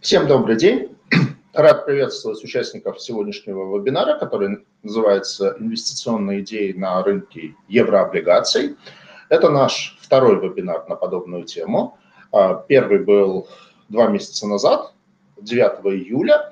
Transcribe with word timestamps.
Всем 0.00 0.26
добрый 0.26 0.56
день. 0.56 0.96
Рад 1.52 1.84
приветствовать 1.84 2.42
участников 2.42 3.02
сегодняшнего 3.02 3.76
вебинара, 3.76 4.18
который 4.18 4.64
называется 4.82 5.54
«Инвестиционные 5.60 6.40
идеи 6.40 6.72
на 6.72 7.02
рынке 7.02 7.54
еврооблигаций». 7.68 8.76
Это 9.28 9.50
наш 9.50 9.98
второй 10.00 10.40
вебинар 10.40 10.88
на 10.88 10.96
подобную 10.96 11.44
тему. 11.44 11.98
А, 12.32 12.54
первый 12.54 13.00
был 13.00 13.46
два 13.90 14.06
месяца 14.06 14.46
назад, 14.46 14.94
9 15.42 15.84
июля. 15.94 16.50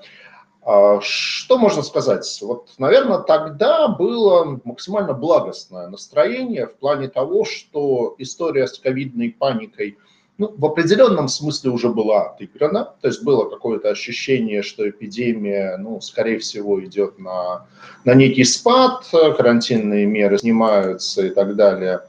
А, 0.61 1.01
что 1.01 1.57
можно 1.57 1.81
сказать? 1.81 2.39
Вот, 2.43 2.75
наверное, 2.77 3.21
тогда 3.21 3.89
было 3.89 4.61
максимально 4.63 5.15
благостное 5.15 5.89
настроение 5.89 6.67
в 6.67 6.77
плане 6.77 7.09
того, 7.09 7.47
что 7.47 8.15
история 8.19 8.67
с 8.67 8.79
ковидной 8.79 9.31
паникой– 9.31 9.97
ну, 10.39 10.55
в 10.57 10.65
определенном 10.65 11.27
смысле 11.27 11.71
уже 11.71 11.89
была 11.89 12.31
отыграна, 12.31 12.95
то 13.01 13.09
есть 13.09 13.25
было 13.25 13.51
какое-то 13.51 13.91
ощущение, 13.91 14.63
что 14.63 14.89
эпидемия, 14.89 15.77
ну, 15.79 16.01
скорее 16.01 16.39
всего, 16.39 16.83
идет 16.85 17.19
на, 17.19 17.67
на 18.05 18.15
некий 18.15 18.45
спад, 18.45 19.05
карантинные 19.11 20.07
меры 20.07 20.39
снимаются 20.39 21.27
и 21.27 21.31
так 21.31 21.57
далее 21.57 22.03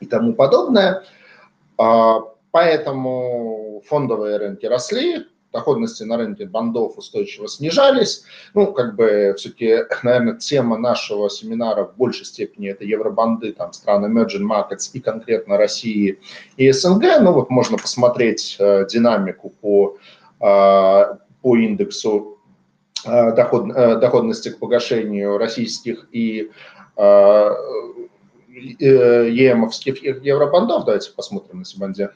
и 0.00 0.06
тому 0.06 0.34
подобное. 0.34 1.04
А, 1.78 2.20
поэтому 2.50 3.82
фондовые 3.86 4.36
рынки 4.36 4.66
росли, 4.66 5.26
доходности 5.54 6.02
на 6.02 6.16
рынке 6.16 6.44
бандов 6.46 6.98
устойчиво 6.98 7.48
снижались. 7.48 8.24
Ну, 8.54 8.72
как 8.72 8.96
бы 8.96 9.34
все-таки, 9.38 9.78
наверное, 10.02 10.36
тема 10.36 10.76
нашего 10.76 11.30
семинара 11.30 11.84
в 11.84 11.96
большей 11.96 12.26
степени 12.26 12.68
это 12.68 12.84
евробанды, 12.84 13.52
там, 13.52 13.72
страны 13.72 14.06
emerging 14.06 14.42
markets 14.42 14.90
и 14.92 15.00
конкретно 15.00 15.56
России 15.56 16.18
и 16.56 16.72
СНГ. 16.72 17.04
Ну, 17.20 17.32
вот 17.32 17.50
можно 17.50 17.78
посмотреть 17.78 18.56
э, 18.58 18.84
динамику 18.90 19.50
по, 19.60 19.96
э, 20.40 21.16
по 21.42 21.56
индексу 21.56 22.38
э, 23.06 23.32
доход, 23.32 23.70
э, 23.74 23.96
доходности 23.96 24.50
к 24.50 24.58
погашению 24.58 25.38
российских 25.38 26.08
и 26.10 26.50
э, 26.96 27.50
э, 28.80 29.28
ЕМовских 29.30 30.02
евробандов. 30.02 30.84
Давайте 30.84 31.12
посмотрим 31.12 31.60
на 31.60 31.64
Сибанде. 31.64 32.10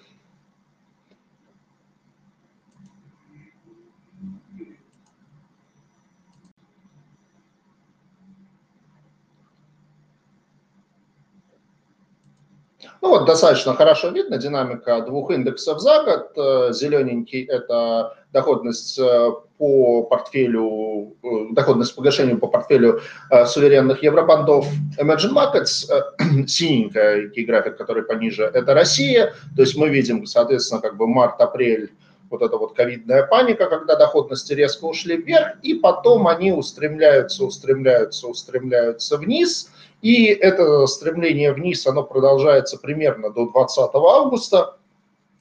Ну 13.09 13.14
вот 13.17 13.25
достаточно 13.25 13.75
хорошо 13.75 14.11
видно 14.11 14.37
динамика 14.37 15.01
двух 15.01 15.31
индексов 15.31 15.81
за 15.81 16.03
год. 16.03 16.33
Э, 16.37 16.73
зелененький– 16.75 17.42
это 17.48 18.14
доходность 18.34 18.98
э, 18.98 19.31
по 19.56 20.03
портфелю, 20.03 21.17
э, 21.23 21.55
доходность 21.55 21.97
погашению 21.97 22.39
по 22.39 22.48
портфелю 22.48 23.01
суверенных 23.47 24.03
евробандов 24.03 24.67
Emerging 24.98 25.33
Markets, 25.33 25.89
синенький 26.47 27.47
график, 27.47 27.79
который 27.79 28.03
пониже, 28.03 28.45
это 28.45 28.75
Россия. 28.75 29.33
То 29.56 29.62
есть 29.62 29.75
мы 29.75 29.89
видим, 29.89 30.27
соответственно, 30.27 30.83
как 30.83 30.98
бы 30.98 31.06
март-апрель 31.06 31.91
вот 32.29 32.42
эта 32.42 32.59
вот 32.59 32.75
ковидная 32.75 33.27
паника, 33.27 33.70
когда 33.70 33.97
доходности 33.97 34.53
резко 34.53 34.84
ушли 34.84 35.17
вверх, 35.17 35.56
и 35.62 35.73
потом 35.73 36.29
они 36.29 36.53
устремляются, 36.53 37.47
устремляются, 37.47 38.29
устремляются 38.29 39.17
вниз– 39.17 39.70
и 40.03 40.27
это 40.27 40.87
стремление 40.87 41.53
вниз, 41.53 41.87
оно 41.87 42.03
продолжается 42.05 42.79
примерно 42.79 43.31
до 43.31 43.51
20 43.51 43.91
августа, 43.95 44.77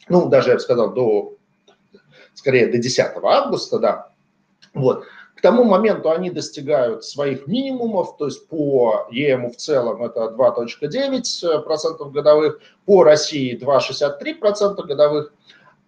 ну, 0.10 0.28
даже, 0.30 0.50
я 0.50 0.56
бы 0.56 0.62
сказал, 0.62 0.94
до, 0.94 1.34
скорее, 2.34 2.68
до 2.68 2.78
10 2.78 3.06
августа, 3.22 3.80
да. 3.80 4.10
Вот. 4.74 5.06
К 5.36 5.42
тому 5.42 5.64
моменту 5.64 6.10
они 6.10 6.32
достигают 6.32 7.06
своих 7.06 7.46
минимумов, 7.46 8.18
то 8.18 8.26
есть 8.26 8.48
по 8.48 9.08
ЕМу 9.12 9.52
в 9.52 9.58
целом 9.58 10.04
это 10.04 10.34
2.9% 10.36 12.12
годовых, 12.12 12.60
по 12.86 13.04
России 13.04 13.56
2,63% 13.56 14.82
годовых. 14.84 15.32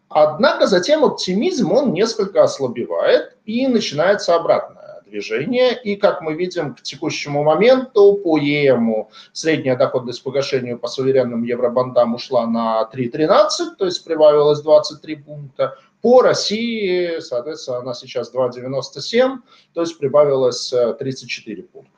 Однако 0.10 0.68
затем 0.68 1.04
оптимизм, 1.04 1.72
он 1.72 1.94
несколько 1.94 2.44
ослабевает 2.44 3.38
и 3.46 3.68
начинается 3.68 4.36
обратно 4.36 4.79
движения. 5.10 5.74
И, 5.74 5.96
как 5.96 6.22
мы 6.22 6.36
видим, 6.36 6.76
к 6.76 6.82
текущему 6.82 7.44
моменту 7.44 8.16
по 8.24 8.38
ЕМу 8.38 9.10
средняя 9.34 9.76
доходность 9.76 10.24
погашению 10.24 10.80
по 10.80 10.88
суверенным 10.88 11.44
евробандам 11.44 12.16
ушла 12.16 12.46
на 12.48 12.90
3,13, 12.94 13.76
то 13.78 13.86
есть 13.86 14.04
прибавилось 14.06 14.62
23 14.62 15.16
пункта. 15.16 15.76
По 16.02 16.22
России, 16.22 17.20
соответственно, 17.20 17.80
она 17.80 17.94
сейчас 17.94 18.34
2,97, 18.34 19.38
то 19.74 19.82
есть 19.82 19.98
прибавилось 19.98 20.74
34 21.00 21.64
пункта. 21.64 21.92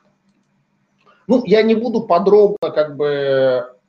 Ну, 1.28 1.42
я 1.46 1.62
не 1.62 1.76
буду 1.76 2.02
подробно 2.02 2.70
как 2.70 2.96
бы 2.96 3.02
Э, 3.12 3.81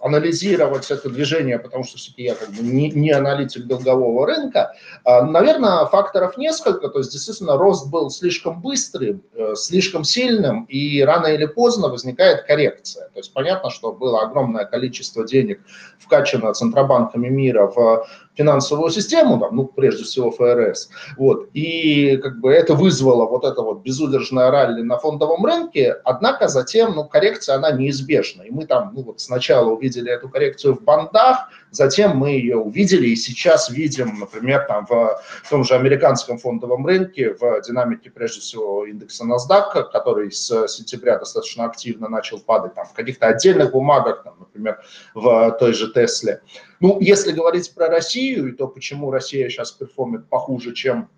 анализировать 0.00 0.90
это 0.90 1.10
движение, 1.10 1.58
потому 1.58 1.84
что 1.84 1.98
все-таки 1.98 2.22
я 2.22 2.34
как 2.34 2.48
бы 2.50 2.62
не, 2.62 2.90
не 2.90 3.10
аналитик 3.10 3.66
долгового 3.66 4.26
рынка. 4.26 4.74
А, 5.04 5.22
наверное, 5.22 5.84
факторов 5.86 6.36
несколько. 6.38 6.88
То 6.88 6.98
есть, 6.98 7.12
действительно, 7.12 7.56
рост 7.56 7.90
был 7.90 8.10
слишком 8.10 8.60
быстрым, 8.60 9.22
э, 9.34 9.54
слишком 9.54 10.04
сильным, 10.04 10.64
и 10.64 11.02
рано 11.02 11.26
или 11.26 11.46
поздно 11.46 11.88
возникает 11.88 12.42
коррекция. 12.44 13.08
То 13.08 13.18
есть, 13.18 13.32
понятно, 13.32 13.70
что 13.70 13.92
было 13.92 14.22
огромное 14.22 14.64
количество 14.64 15.26
денег 15.26 15.60
вкачано 15.98 16.54
центробанками 16.54 17.28
мира 17.28 17.66
в 17.66 18.06
финансовую 18.38 18.90
систему, 18.90 19.38
там, 19.40 19.56
ну, 19.56 19.66
прежде 19.66 20.04
всего 20.04 20.30
ФРС, 20.30 20.88
вот, 21.16 21.48
и 21.54 22.16
как 22.18 22.40
бы 22.40 22.52
это 22.52 22.74
вызвало 22.74 23.26
вот 23.26 23.44
это 23.44 23.60
вот 23.62 23.82
безудержное 23.82 24.50
ралли 24.50 24.82
на 24.82 24.96
фондовом 24.96 25.44
рынке, 25.44 25.96
однако 26.04 26.46
затем, 26.46 26.94
ну, 26.94 27.04
коррекция, 27.04 27.56
она 27.56 27.72
неизбежна, 27.72 28.42
и 28.42 28.50
мы 28.50 28.64
там, 28.64 28.92
ну, 28.94 29.02
вот 29.02 29.20
сначала 29.20 29.70
увидели 29.70 30.10
эту 30.10 30.28
коррекцию 30.28 30.76
в 30.76 30.84
бандах, 30.84 31.48
затем 31.70 32.16
мы 32.16 32.30
ее 32.30 32.56
увидели 32.56 33.08
и 33.08 33.16
сейчас 33.16 33.70
видим, 33.70 34.18
например, 34.18 34.64
там 34.66 34.86
в 34.86 35.20
том 35.48 35.64
же 35.64 35.74
американском 35.74 36.38
фондовом 36.38 36.86
рынке, 36.86 37.34
в 37.34 37.60
динамике, 37.62 38.10
прежде 38.10 38.40
всего, 38.40 38.84
индекса 38.86 39.24
NASDAQ, 39.24 39.90
который 39.92 40.32
с 40.32 40.68
сентября 40.68 41.18
достаточно 41.18 41.64
активно 41.64 42.08
начал 42.08 42.40
падать, 42.40 42.74
там, 42.74 42.86
в 42.86 42.92
каких-то 42.92 43.26
отдельных 43.26 43.72
бумагах, 43.72 44.24
там, 44.24 44.34
например, 44.38 44.80
в 45.14 45.56
той 45.58 45.72
же 45.72 45.92
Тесле, 45.92 46.42
ну, 46.80 46.98
если 47.00 47.32
говорить 47.32 47.74
про 47.74 47.88
Россию, 47.88 48.48
и 48.48 48.52
то, 48.52 48.68
почему 48.68 49.10
Россия 49.10 49.48
сейчас 49.48 49.72
перформит 49.72 50.28
похуже, 50.28 50.74
чем 50.74 51.08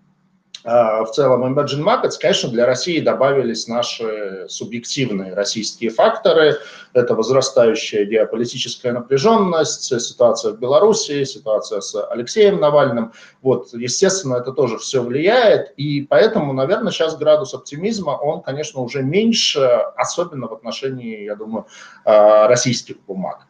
в 0.63 1.07
целом 1.13 1.43
emerging 1.45 1.83
markets, 1.83 2.17
конечно, 2.19 2.49
для 2.49 2.65
России 2.65 2.99
добавились 2.99 3.67
наши 3.67 4.45
субъективные 4.47 5.33
российские 5.33 5.89
факторы. 5.89 6.57
Это 6.93 7.15
возрастающая 7.15 8.05
геополитическая 8.05 8.91
напряженность, 8.91 9.83
ситуация 10.01 10.53
в 10.53 10.59
Беларуси, 10.59 11.23
ситуация 11.23 11.81
с 11.81 11.95
Алексеем 12.11 12.59
Навальным. 12.59 13.13
Вот, 13.41 13.73
естественно, 13.73 14.35
это 14.35 14.51
тоже 14.51 14.77
все 14.77 15.01
влияет, 15.01 15.73
и 15.77 16.01
поэтому, 16.01 16.53
наверное, 16.53 16.91
сейчас 16.91 17.17
градус 17.17 17.53
оптимизма, 17.53 18.11
он, 18.11 18.41
конечно, 18.41 18.81
уже 18.81 19.01
меньше, 19.01 19.61
особенно 19.95 20.47
в 20.47 20.53
отношении, 20.53 21.23
я 21.23 21.35
думаю, 21.35 21.65
э, 22.05 22.47
российских 22.47 23.01
бумаг. 23.05 23.47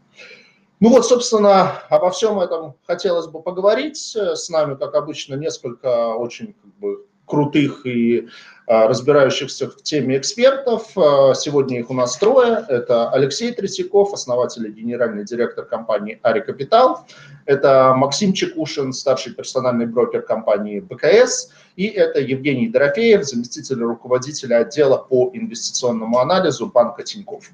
Ну 0.82 0.90
вот, 0.90 1.06
собственно, 1.06 1.78
обо 1.90 2.10
всем 2.10 2.40
этом 2.40 2.74
хотелось 2.88 3.28
бы 3.28 3.44
поговорить. 3.44 4.16
С 4.16 4.50
нами, 4.50 4.74
как 4.74 4.96
обычно, 4.96 5.36
несколько 5.36 6.16
очень 6.16 6.54
как 6.54 6.74
бы, 6.80 7.06
крутых 7.26 7.86
и 7.86 8.28
а, 8.68 8.88
разбирающихся 8.88 9.70
в 9.70 9.84
теме 9.84 10.18
экспертов. 10.18 10.98
А, 10.98 11.34
сегодня 11.34 11.80
их 11.80 11.90
у 11.90 11.94
нас 11.94 12.18
трое. 12.18 12.64
Это 12.70 13.10
Алексей 13.10 13.52
Третьяков, 13.52 14.14
основатель 14.14 14.66
и 14.66 14.72
генеральный 14.72 15.26
директор 15.26 15.66
компании 15.66 16.20
«Ари 16.24 16.40
Капитал». 16.40 17.06
Это 17.46 17.94
Максим 17.98 18.32
Чекушин, 18.32 18.94
старший 18.94 19.34
персональный 19.34 19.88
брокер 19.88 20.22
компании 20.22 20.80
БКС. 20.80 21.52
И 21.76 21.88
это 21.88 22.20
Евгений 22.20 22.70
Дорофеев, 22.70 23.26
заместитель 23.26 23.82
руководителя 23.82 24.58
отдела 24.58 24.98
по 24.98 25.32
инвестиционному 25.34 26.20
анализу 26.20 26.68
банка 26.68 27.04
Тинькофф. 27.04 27.52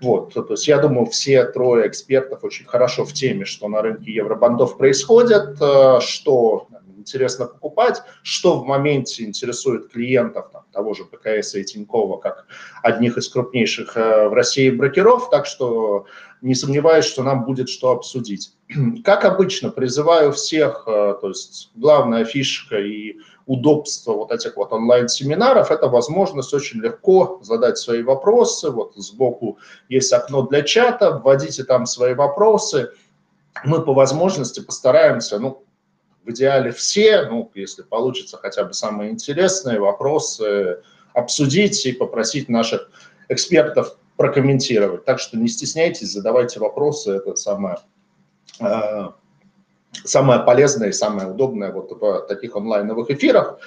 Вот, 0.00 0.34
то 0.34 0.46
есть 0.50 0.68
я 0.68 0.78
думаю, 0.78 1.06
все 1.06 1.44
трое 1.46 1.88
экспертов 1.88 2.44
очень 2.44 2.66
хорошо 2.66 3.04
в 3.04 3.12
теме, 3.12 3.44
что 3.44 3.68
на 3.68 3.82
рынке 3.82 4.12
евробандов 4.12 4.76
происходит, 4.76 5.56
а, 5.60 6.00
что 6.00 6.68
интересно 7.10 7.46
покупать, 7.46 8.02
что 8.22 8.60
в 8.60 8.66
моменте 8.66 9.24
интересует 9.24 9.90
клиентов 9.90 10.50
там, 10.52 10.62
того 10.72 10.94
же 10.94 11.04
ПКС 11.04 11.54
и 11.56 11.64
Тинькова, 11.64 12.18
как 12.18 12.46
одних 12.82 13.18
из 13.18 13.28
крупнейших 13.28 13.96
э, 13.96 14.28
в 14.28 14.32
России 14.32 14.70
брокеров, 14.70 15.28
так 15.30 15.46
что 15.46 16.06
не 16.40 16.54
сомневаюсь, 16.54 17.04
что 17.04 17.22
нам 17.22 17.44
будет 17.44 17.68
что 17.68 17.90
обсудить. 17.90 18.52
Как 19.04 19.24
обычно, 19.24 19.70
призываю 19.70 20.32
всех, 20.32 20.84
э, 20.86 21.16
то 21.20 21.28
есть 21.28 21.70
главная 21.74 22.24
фишка 22.24 22.78
и 22.78 23.16
удобство 23.46 24.12
вот 24.12 24.30
этих 24.30 24.56
вот 24.56 24.72
онлайн-семинаров– 24.72 25.70
это 25.72 25.88
возможность 25.88 26.54
очень 26.54 26.80
легко 26.80 27.40
задать 27.42 27.78
свои 27.78 28.02
вопросы. 28.02 28.70
Вот 28.70 28.94
сбоку 28.94 29.58
есть 29.88 30.12
окно 30.12 30.42
для 30.42 30.62
чата, 30.62 31.18
вводите 31.18 31.64
там 31.64 31.84
свои 31.84 32.14
вопросы. 32.14 32.92
Мы 33.64 33.82
по 33.82 33.92
возможности 33.92 34.60
постараемся, 34.60 35.38
ну, 35.40 35.64
в 36.24 36.30
идеале 36.30 36.70
все, 36.70 37.22
ну, 37.22 37.50
если 37.54 37.82
получится 37.82 38.36
хотя 38.36 38.64
бы 38.64 38.72
самые 38.72 39.10
интересные 39.10 39.80
вопросы 39.80 40.82
обсудить 41.14 41.84
и 41.86 41.92
попросить 41.92 42.48
наших 42.48 42.90
экспертов 43.28 43.96
прокомментировать. 44.16 45.04
Так 45.04 45.18
что 45.18 45.38
не 45.38 45.48
стесняйтесь, 45.48 46.12
задавайте 46.12 46.60
вопросы, 46.60 47.12
это 47.12 47.36
самое, 47.36 47.78
э, 48.60 49.08
самое 50.04 50.40
полезное 50.40 50.90
и 50.90 50.92
самое 50.92 51.30
удобное 51.30 51.72
вот 51.72 51.90
в 51.90 52.26
таких 52.28 52.54
онлайновых 52.54 53.10
эфирах. 53.10 53.58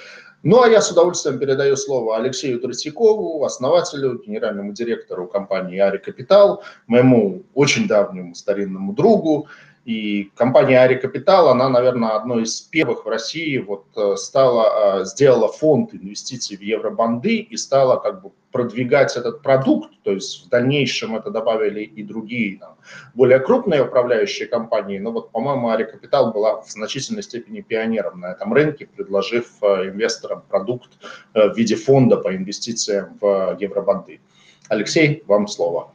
Ну, 0.44 0.62
а 0.62 0.68
я 0.68 0.82
с 0.82 0.90
удовольствием 0.92 1.38
передаю 1.38 1.74
слово 1.74 2.18
Алексею 2.18 2.60
Третьякову, 2.60 3.42
основателю, 3.44 4.22
генеральному 4.24 4.72
директору 4.72 5.26
компании 5.26 5.78
«Ари 5.78 5.96
Капитал», 5.96 6.62
моему 6.86 7.42
очень 7.54 7.88
давнему 7.88 8.34
старинному 8.34 8.92
другу. 8.92 9.48
И 9.84 10.30
компания 10.34 10.80
«Ари 10.80 10.94
Капитал», 10.94 11.48
она, 11.48 11.68
наверное, 11.68 12.16
одной 12.16 12.44
из 12.44 12.62
первых 12.62 13.04
в 13.04 13.08
России 13.08 13.58
вот 13.58 13.84
э, 13.96 14.16
стала, 14.16 15.00
э, 15.00 15.04
сделала 15.04 15.48
фонд 15.48 15.92
инвестиций 15.92 16.56
в 16.56 16.62
евробанды 16.62 17.36
и 17.36 17.56
стала 17.58 17.96
как 17.96 18.22
бы 18.22 18.30
продвигать 18.50 19.14
этот 19.16 19.42
продукт, 19.42 19.90
то 20.02 20.12
есть 20.12 20.46
в 20.46 20.48
дальнейшем 20.48 21.16
это 21.16 21.30
добавили 21.30 21.82
и 21.82 22.02
другие 22.02 22.58
там, 22.58 22.76
более 23.12 23.40
крупные 23.40 23.82
управляющие 23.82 24.48
компании, 24.48 24.98
но 24.98 25.10
вот, 25.10 25.32
по-моему, 25.32 25.68
Ари 25.68 25.84
Капитал 25.84 26.32
была 26.32 26.62
в 26.62 26.70
значительной 26.70 27.22
степени 27.22 27.60
пионером 27.60 28.20
на 28.20 28.32
этом 28.32 28.54
рынке, 28.54 28.86
предложив 28.86 29.48
э, 29.60 29.90
инвесторам 29.90 30.42
продукт 30.48 30.92
в 31.34 31.54
виде 31.56 31.76
фонда 31.76 32.16
по 32.16 32.34
инвестициям 32.34 33.18
в 33.20 33.58
евробанды. 33.60 34.20
Алексей, 34.70 35.22
вам 35.26 35.46
слово. 35.46 35.93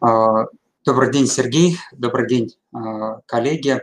Добрый 0.00 1.12
день, 1.12 1.26
Сергей. 1.26 1.78
Добрый 1.92 2.28
день, 2.28 2.54
а, 2.72 3.20
коллеги. 3.26 3.82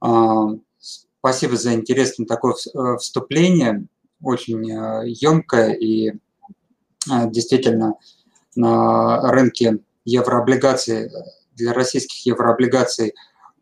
А, 0.00 0.48
Спасибо 1.26 1.56
за 1.56 1.74
интересное 1.74 2.24
такое 2.24 2.54
э, 2.54 2.96
вступление, 2.98 3.86
очень 4.22 4.64
емкое 5.04 5.72
э, 5.72 5.76
и 5.76 6.08
э, 6.10 6.14
действительно 7.30 7.94
на 8.54 9.32
рынке 9.32 9.80
еврооблигаций, 10.04 11.10
для 11.56 11.72
российских 11.72 12.24
еврооблигаций 12.26 13.12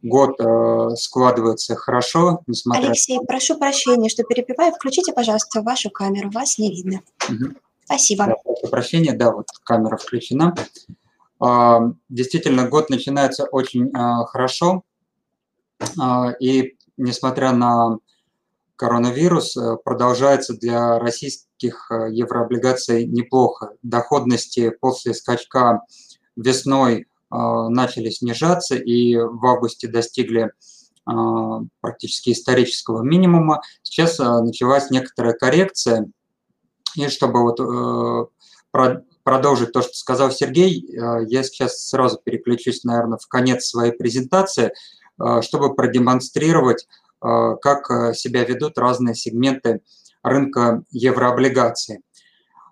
год 0.03 0.39
складывается 0.99 1.75
хорошо, 1.75 2.43
несмотря... 2.47 2.89
Алексей, 2.89 3.19
прошу 3.27 3.57
прощения, 3.57 4.11
что 4.11 4.25
перебиваю. 4.25 4.75
Включите, 4.75 5.15
пожалуйста, 5.15 5.63
вашу 5.63 5.89
камеру, 5.89 6.31
вас 6.31 6.59
не 6.59 6.71
видно. 6.71 7.01
Угу. 7.31 7.55
Спасибо. 7.87 8.27
Да, 8.27 8.35
прошу 8.45 8.69
прощения, 8.71 9.15
да, 9.15 9.33
вот 9.33 9.47
камера 9.65 9.97
включена. 9.97 10.55
А, 11.44 11.81
действительно, 12.08 12.69
год 12.69 12.88
начинается 12.88 13.44
очень 13.44 13.93
хорошо, 13.93 14.82
а, 16.00 16.32
и 16.41 16.76
несмотря 16.96 17.52
на 17.52 17.99
коронавирус, 18.76 19.56
э, 19.56 19.76
продолжается 19.85 20.55
для 20.55 20.99
российских 20.99 21.91
э, 21.91 22.12
еврооблигаций 22.12 23.06
неплохо. 23.06 23.73
Доходности 23.82 24.70
после 24.81 25.14
скачка 25.14 25.82
весной 26.37 27.00
э, 27.00 27.05
начали 27.31 28.11
снижаться 28.11 28.75
и 28.75 29.17
в 29.17 29.44
августе 29.47 29.88
достигли 29.88 30.52
практически 31.82 32.31
исторического 32.31 33.02
минимума. 33.02 33.61
Сейчас 33.82 34.19
началась 34.19 34.88
некоторая 34.88 35.35
коррекция. 35.35 36.06
И 36.97 37.08
чтобы 37.08 37.43
вот 37.43 37.61
продолжить 39.25 39.73
то, 39.73 39.82
что 39.82 39.94
сказал 39.94 40.31
Сергей, 40.31 40.87
я 40.88 41.43
сейчас 41.43 41.88
сразу 41.88 42.21
переключусь, 42.23 42.85
наверное, 42.85 43.19
в 43.19 43.26
конец 43.26 43.65
своей 43.65 43.93
презентации– 43.93 44.73
Э, 45.21 45.43
чтобы 45.43 45.75
продемонстрировать, 45.75 46.87
э, 47.23 47.56
как 47.61 47.91
э, 47.91 48.15
себя 48.15 48.44
ведут 48.44 48.79
разные 48.79 49.15
сегменты 49.15 49.82
рынка 50.23 50.82
еврооблигаций. 50.91 52.00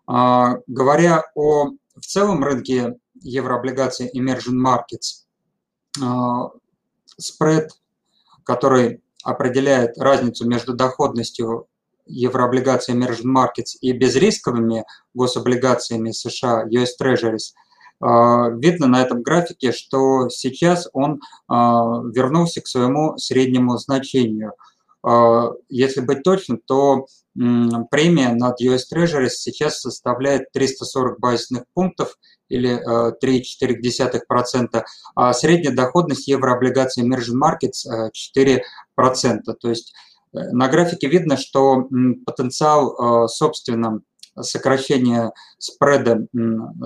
Говоря 0.06 1.22
о 1.34 1.70
в 1.94 2.00
целом 2.00 2.42
рынке 2.42 2.98
еврооблигаций 3.20 4.10
Emerging 4.16 4.58
Markets, 4.58 5.26
спред, 7.18 7.70
который 8.42 9.02
определяет 9.22 9.98
разницу 9.98 10.48
между 10.48 10.74
доходностью 10.74 11.68
еврооблигаций 12.06 12.94
Emerging 12.94 13.34
Markets 13.34 13.76
и 13.80 13.92
безрисковыми 13.92 14.84
гособлигациями 15.14 16.10
США, 16.10 16.64
US 16.66 16.90
Treasuries– 17.00 17.54
а, 18.02 18.48
видно 18.50 18.88
на 18.88 19.00
этом 19.00 19.22
графике, 19.22 19.70
что 19.70 20.28
сейчас 20.28 20.88
он 20.92 21.20
а, 21.46 22.00
вернулся 22.12 22.60
к 22.60 22.66
своему 22.66 23.16
среднему 23.16 23.76
значению. 23.78 24.54
А, 25.04 25.52
если 25.68 26.00
быть 26.00 26.24
точным, 26.24 26.60
то 26.66 27.06
премия 27.34 28.34
над 28.34 28.60
US 28.60 28.82
Treasuries 28.92 29.30
сейчас 29.30 29.80
составляет 29.80 30.50
340 30.52 31.18
базисных 31.18 31.64
пунктов 31.72 32.18
или 32.50 32.78
3,4%, 33.24 34.82
а 35.14 35.32
средняя 35.32 35.74
доходность 35.74 36.28
еврооблигаций 36.28 37.08
Emerging 37.08 37.40
Markets 37.40 37.86
4%. 38.36 38.60
То 39.58 39.68
есть 39.70 39.94
на 40.32 40.68
графике 40.68 41.08
видно, 41.08 41.36
что 41.36 41.88
потенциал, 42.26 43.28
собственно, 43.28 44.00
сокращение 44.40 45.32
спреда, 45.58 46.26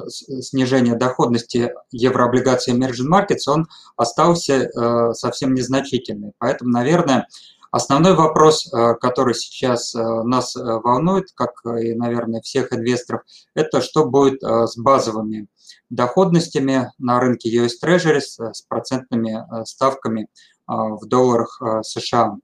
снижение 0.08 0.96
доходности 0.96 1.72
еврооблигаций 1.90 2.74
Emerging 2.74 3.08
Markets, 3.10 3.48
он 3.48 3.66
остался 3.96 4.54
э, 4.54 5.12
совсем 5.12 5.54
незначительный. 5.54 6.32
Поэтому, 6.38 6.70
наверное, 6.72 7.28
основной 7.70 8.14
вопрос, 8.14 8.72
э, 8.72 8.94
который 8.94 9.34
сейчас 9.34 9.94
э, 9.94 9.98
нас 9.98 10.56
волнует, 10.56 11.26
как 11.34 11.52
и, 11.80 11.94
наверное, 11.94 12.40
всех 12.40 12.72
инвесторов, 12.72 13.22
это 13.54 13.80
что 13.80 14.06
будет 14.06 14.42
с 14.42 14.76
базовыми 14.76 15.46
доходностями 15.88 16.90
на 16.98 17.20
рынке 17.20 17.54
US 17.56 17.72
Treasuries 17.82 18.52
с 18.52 18.62
процентными 18.62 19.44
ставками 19.64 20.28
в 20.66 21.06
долларах 21.06 21.60
США. 21.82 22.36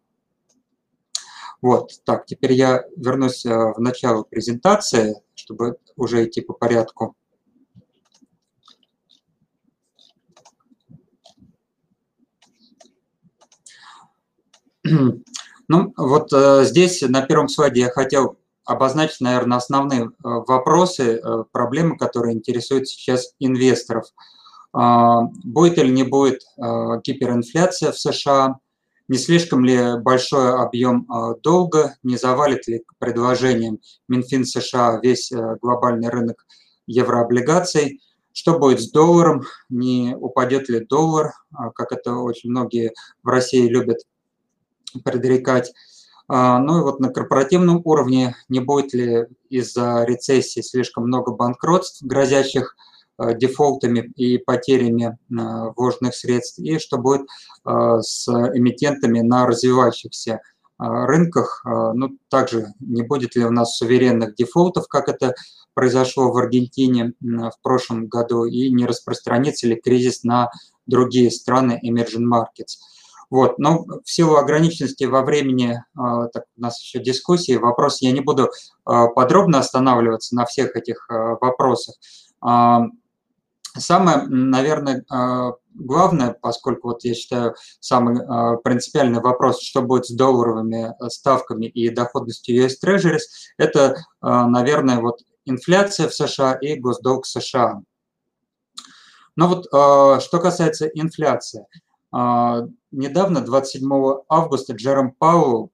Вот, 1.62 1.92
так, 2.04 2.26
теперь 2.26 2.54
я 2.54 2.84
вернусь 2.96 3.46
э, 3.46 3.50
в 3.50 3.78
начало 3.78 4.24
презентации, 4.24 5.14
чтобы 5.36 5.76
уже 5.94 6.24
идти 6.24 6.40
по 6.40 6.52
порядку. 6.52 7.16
Ну, 15.68 15.94
вот 15.96 16.32
э, 16.34 16.64
здесь 16.64 17.00
на 17.02 17.22
первом 17.22 17.48
слайде 17.48 17.82
я 17.82 17.90
хотел 17.90 18.36
обозначить, 18.66 19.20
наверное, 19.22 19.56
основные 19.56 20.02
э, 20.02 20.08
вопросы, 20.22 21.22
проблемы, 21.50 21.96
которые 21.96 22.34
интересуют 22.34 22.88
сейчас 22.88 23.32
инвесторов. 23.38 24.04
А, 24.74 25.22
будет 25.44 25.78
или 25.78 25.90
не 25.90 26.02
будет 26.02 26.42
гиперинфляция 26.58 27.92
в 27.92 27.98
США– 27.98 28.58
не 29.08 29.18
слишком 29.18 29.64
ли 29.64 29.98
большой 30.00 30.54
объем 30.54 31.06
а, 31.08 31.34
долга, 31.34 31.96
не 32.02 32.16
завалит 32.16 32.66
ли 32.68 32.84
предложением 32.98 33.80
Минфин 34.08 34.44
США 34.44 35.00
весь 35.02 35.32
э, 35.32 35.56
глобальный 35.60 36.08
рынок 36.08 36.46
еврооблигаций, 36.86 38.00
что 38.32 38.58
будет 38.58 38.80
с 38.80 38.90
долларом, 38.90 39.42
не 39.68 40.16
упадет 40.18 40.68
ли 40.68 40.80
доллар, 40.80 41.32
а, 41.52 41.70
как 41.70 41.92
это 41.92 42.14
очень 42.14 42.50
многие 42.50 42.92
в 43.22 43.28
России 43.28 43.68
любят 43.68 43.98
предрекать. 45.04 45.72
А, 46.28 46.58
ну 46.58 46.78
и 46.78 46.82
вот 46.82 47.00
на 47.00 47.10
корпоративном 47.10 47.82
уровне 47.84 48.36
не 48.48 48.60
будет 48.60 48.94
ли 48.94 49.26
из-за 49.50 50.04
рецессии 50.04 50.60
слишком 50.60 51.04
много 51.04 51.32
банкротств, 51.32 52.02
грозящих 52.02 52.76
дефолтами 53.18 54.12
и 54.16 54.38
потерями 54.38 55.18
э, 55.30 55.72
вложенных 55.76 56.14
средств, 56.14 56.58
и 56.58 56.78
что 56.78 56.98
будет 56.98 57.22
э, 57.64 57.98
с 58.00 58.28
эмитентами 58.28 59.20
на 59.20 59.46
развивающихся 59.46 60.40
рынках. 60.78 61.62
Ну, 61.64 62.18
также 62.28 62.72
не 62.80 63.02
будет 63.02 63.36
ли 63.36 63.44
у 63.44 63.50
нас 63.50 63.76
суверенных 63.76 64.34
дефолтов, 64.34 64.88
как 64.88 65.08
это 65.08 65.32
произошло 65.74 66.32
в 66.32 66.36
Аргентине 66.36 67.12
в 67.20 67.54
прошлом 67.62 68.08
году, 68.08 68.46
и 68.46 68.68
не 68.68 68.84
распространится 68.84 69.68
ли 69.68 69.76
кризис 69.76 70.24
на 70.24 70.50
другие 70.86 71.30
страны 71.30 71.80
emerging 71.86 72.24
markets. 72.28 72.80
Вот. 73.30 73.60
Но 73.60 73.84
в 74.04 74.10
силу 74.10 74.36
ограниченности 74.36 75.04
во 75.04 75.22
времени, 75.22 75.84
так, 75.94 76.46
у 76.56 76.60
нас 76.60 76.82
еще 76.82 76.98
дискуссии, 76.98 77.54
вопрос, 77.54 78.02
я 78.02 78.10
не 78.10 78.20
буду 78.20 78.50
подробно 78.84 79.60
останавливаться 79.60 80.34
на 80.34 80.46
всех 80.46 80.74
этих 80.74 81.06
вопросах. 81.08 81.94
Самое, 83.76 84.26
наверное, 84.26 85.04
а, 85.10 85.52
главное, 85.74 86.36
поскольку 86.40 86.88
вот 86.88 87.04
я 87.04 87.14
считаю 87.14 87.54
самый 87.80 88.20
а, 88.22 88.56
принципиальный 88.56 89.20
вопрос, 89.20 89.62
что 89.62 89.80
будет 89.80 90.06
с 90.06 90.10
долларовыми 90.10 90.92
э, 90.92 91.08
ставками 91.08 91.66
и 91.66 91.88
доходностью 91.88 92.66
US 92.66 92.72
Treasuries, 92.84 93.22
это, 93.56 93.96
а, 94.20 94.46
наверное, 94.46 95.00
вот 95.00 95.20
инфляция 95.46 96.08
в 96.08 96.14
США 96.14 96.54
и 96.54 96.76
госдолг 96.76 97.24
США. 97.24 97.80
Но 99.34 99.48
вот 99.48 99.64
что 100.22 100.38
касается 100.40 100.86
инфляции. 100.88 101.66
Недавно, 102.12 103.40
27 103.40 103.90
августа, 104.28 104.74
Джером 104.74 105.12
Пауэлл 105.12 105.71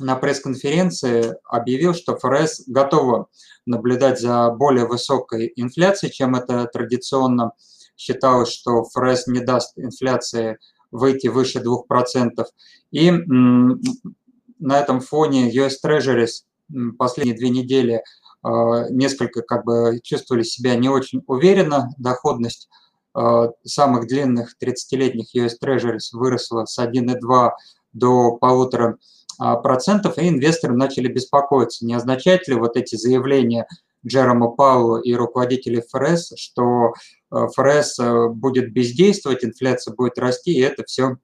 на 0.00 0.16
пресс-конференции 0.16 1.34
объявил, 1.44 1.94
что 1.94 2.16
ФРС 2.16 2.64
готова 2.66 3.28
наблюдать 3.66 4.20
за 4.20 4.50
более 4.50 4.86
высокой 4.86 5.52
инфляцией, 5.54 6.12
чем 6.12 6.34
это 6.34 6.66
традиционно 6.66 7.52
считалось, 7.96 8.50
что 8.50 8.84
ФРС 8.84 9.26
не 9.26 9.40
даст 9.40 9.78
инфляции 9.78 10.58
выйти 10.90 11.28
выше 11.28 11.60
2%. 11.60 12.44
И 12.90 13.10
на 13.10 14.78
этом 14.78 15.00
фоне 15.00 15.50
US 15.50 15.74
Treasuries 15.84 16.44
последние 16.98 17.36
две 17.36 17.50
недели 17.50 18.02
а, 18.42 18.88
несколько 18.88 19.42
как 19.42 19.64
бы 19.64 20.00
чувствовали 20.02 20.42
себя 20.42 20.74
не 20.76 20.88
очень 20.88 21.22
уверенно. 21.26 21.90
Доходность 21.98 22.68
а, 23.12 23.50
самых 23.64 24.06
длинных 24.06 24.54
30-летних 24.62 25.34
US 25.36 25.52
Treasuries 25.62 26.10
выросла 26.12 26.64
с 26.64 26.78
1,2 26.78 27.50
до 27.92 28.36
полутора 28.36 28.98
процентов, 29.62 30.18
и 30.18 30.28
инвесторы 30.28 30.74
начали 30.74 31.08
беспокоиться. 31.08 31.86
Не 31.86 31.94
означает 31.94 32.46
ли 32.48 32.54
вот 32.54 32.76
эти 32.76 32.96
заявления 32.96 33.66
Джерома 34.06 34.48
Пауэлла 34.48 34.98
и 34.98 35.14
руководителей 35.14 35.82
ФРС, 35.88 36.32
что 36.36 36.94
ФРС 37.30 37.98
будет 38.30 38.72
бездействовать, 38.72 39.44
инфляция 39.44 39.94
будет 39.94 40.18
расти, 40.18 40.52
и 40.52 40.60
это 40.60 40.84
все 40.84 41.16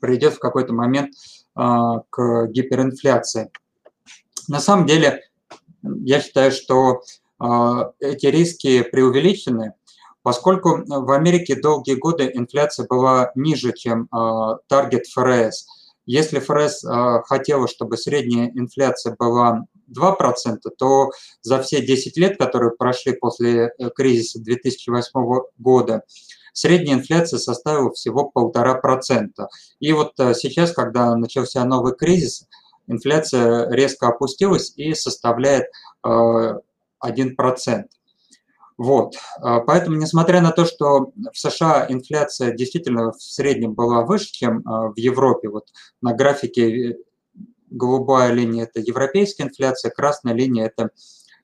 придет 0.00 0.34
в 0.34 0.38
какой-то 0.38 0.72
момент 0.72 1.10
к 1.54 2.46
гиперинфляции. 2.48 3.50
На 4.48 4.60
самом 4.60 4.86
деле, 4.86 5.22
я 5.82 6.20
считаю, 6.20 6.52
что 6.52 7.02
эти 8.00 8.26
риски 8.26 8.82
преувеличены, 8.82 9.74
поскольку 10.22 10.82
в 10.86 11.10
Америке 11.10 11.54
долгие 11.54 11.94
годы 11.94 12.30
инфляция 12.32 12.86
была 12.86 13.32
ниже, 13.34 13.72
чем 13.72 14.08
таргет 14.68 15.06
ФРС. 15.06 15.66
Если 16.12 16.40
ФРС 16.40 16.84
хотела, 17.26 17.68
чтобы 17.68 17.96
средняя 17.96 18.50
инфляция 18.50 19.14
была 19.16 19.64
2%, 19.96 20.58
то 20.76 21.10
за 21.42 21.62
все 21.62 21.84
10 21.84 22.16
лет, 22.16 22.36
которые 22.36 22.72
прошли 22.72 23.12
после 23.12 23.72
э, 23.78 23.90
кризиса 23.94 24.40
2008 24.40 25.10
года, 25.58 26.02
средняя 26.52 26.96
инфляция 26.96 27.38
составила 27.38 27.92
всего 27.92 28.30
1,5%. 28.36 29.28
И 29.80 29.92
вот 29.92 30.12
э, 30.18 30.34
сейчас, 30.34 30.72
когда 30.72 31.14
начался 31.14 31.64
новый 31.64 31.94
кризис, 31.94 32.46
инфляция 32.86 33.70
резко 33.70 34.08
опустилась 34.08 34.72
и 34.76 34.94
составляет 34.94 35.66
1%. 36.04 37.84
Э, 38.80 38.82
вот. 38.82 39.14
Поэтому, 39.66 39.96
несмотря 39.96 40.40
на 40.40 40.52
то, 40.52 40.64
что 40.64 41.12
в 41.32 41.38
США 41.38 41.86
инфляция 41.88 42.52
действительно 42.52 43.12
в 43.12 43.22
среднем 43.22 43.74
была 43.74 44.02
выше, 44.02 44.32
чем 44.32 44.62
в 44.62 44.94
Европе, 44.96 45.48
вот 45.48 45.68
на 46.00 46.14
графике 46.14 46.96
голубая 47.70 48.32
линия– 48.32 48.64
это 48.72 48.80
европейская 48.80 49.44
инфляция, 49.44 49.90
красная 49.90 50.34
линия– 50.34 50.66
это 50.76 50.90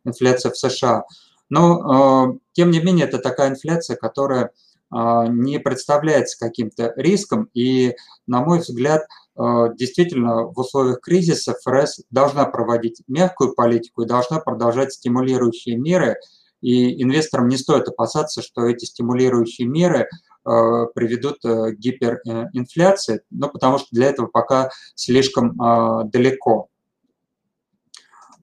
инфляция 0.04 0.52
в 0.52 0.56
США. 0.56 1.04
Но, 1.48 2.32
э, 2.34 2.38
тем 2.52 2.70
не 2.70 2.80
менее, 2.80 3.06
это 3.06 3.18
такая 3.18 3.50
инфляция, 3.50 3.96
которая 3.96 4.50
э, 4.92 5.26
не 5.28 5.58
представляется 5.58 6.38
каким-то 6.38 6.92
риском. 6.96 7.48
И, 7.54 7.94
на 8.26 8.40
мой 8.40 8.60
взгляд, 8.60 9.02
э, 9.38 9.42
действительно 9.76 10.44
в 10.44 10.58
условиях 10.58 11.00
кризиса 11.00 11.54
ФРС 11.62 12.02
должна 12.10 12.46
проводить 12.46 13.02
мягкую 13.06 13.54
политику 13.54 14.02
и 14.02 14.06
должна 14.06 14.40
продолжать 14.40 14.92
стимулирующие 14.92 15.76
меры. 15.76 16.16
И 16.62 17.02
инвесторам 17.02 17.48
не 17.48 17.56
стоит 17.56 17.88
опасаться, 17.88 18.42
что 18.42 18.66
эти 18.66 18.84
стимулирующие 18.84 19.68
меры 19.68 20.08
Э, 20.48 20.86
приведут 20.94 21.44
э, 21.44 21.72
к 21.72 21.78
гиперинфляции, 21.78 23.20
ну, 23.30 23.48
потому 23.48 23.78
что 23.78 23.88
для 23.90 24.06
этого 24.06 24.28
пока 24.28 24.70
слишком 24.94 25.60
а, 25.60 26.04
далеко. 26.04 26.68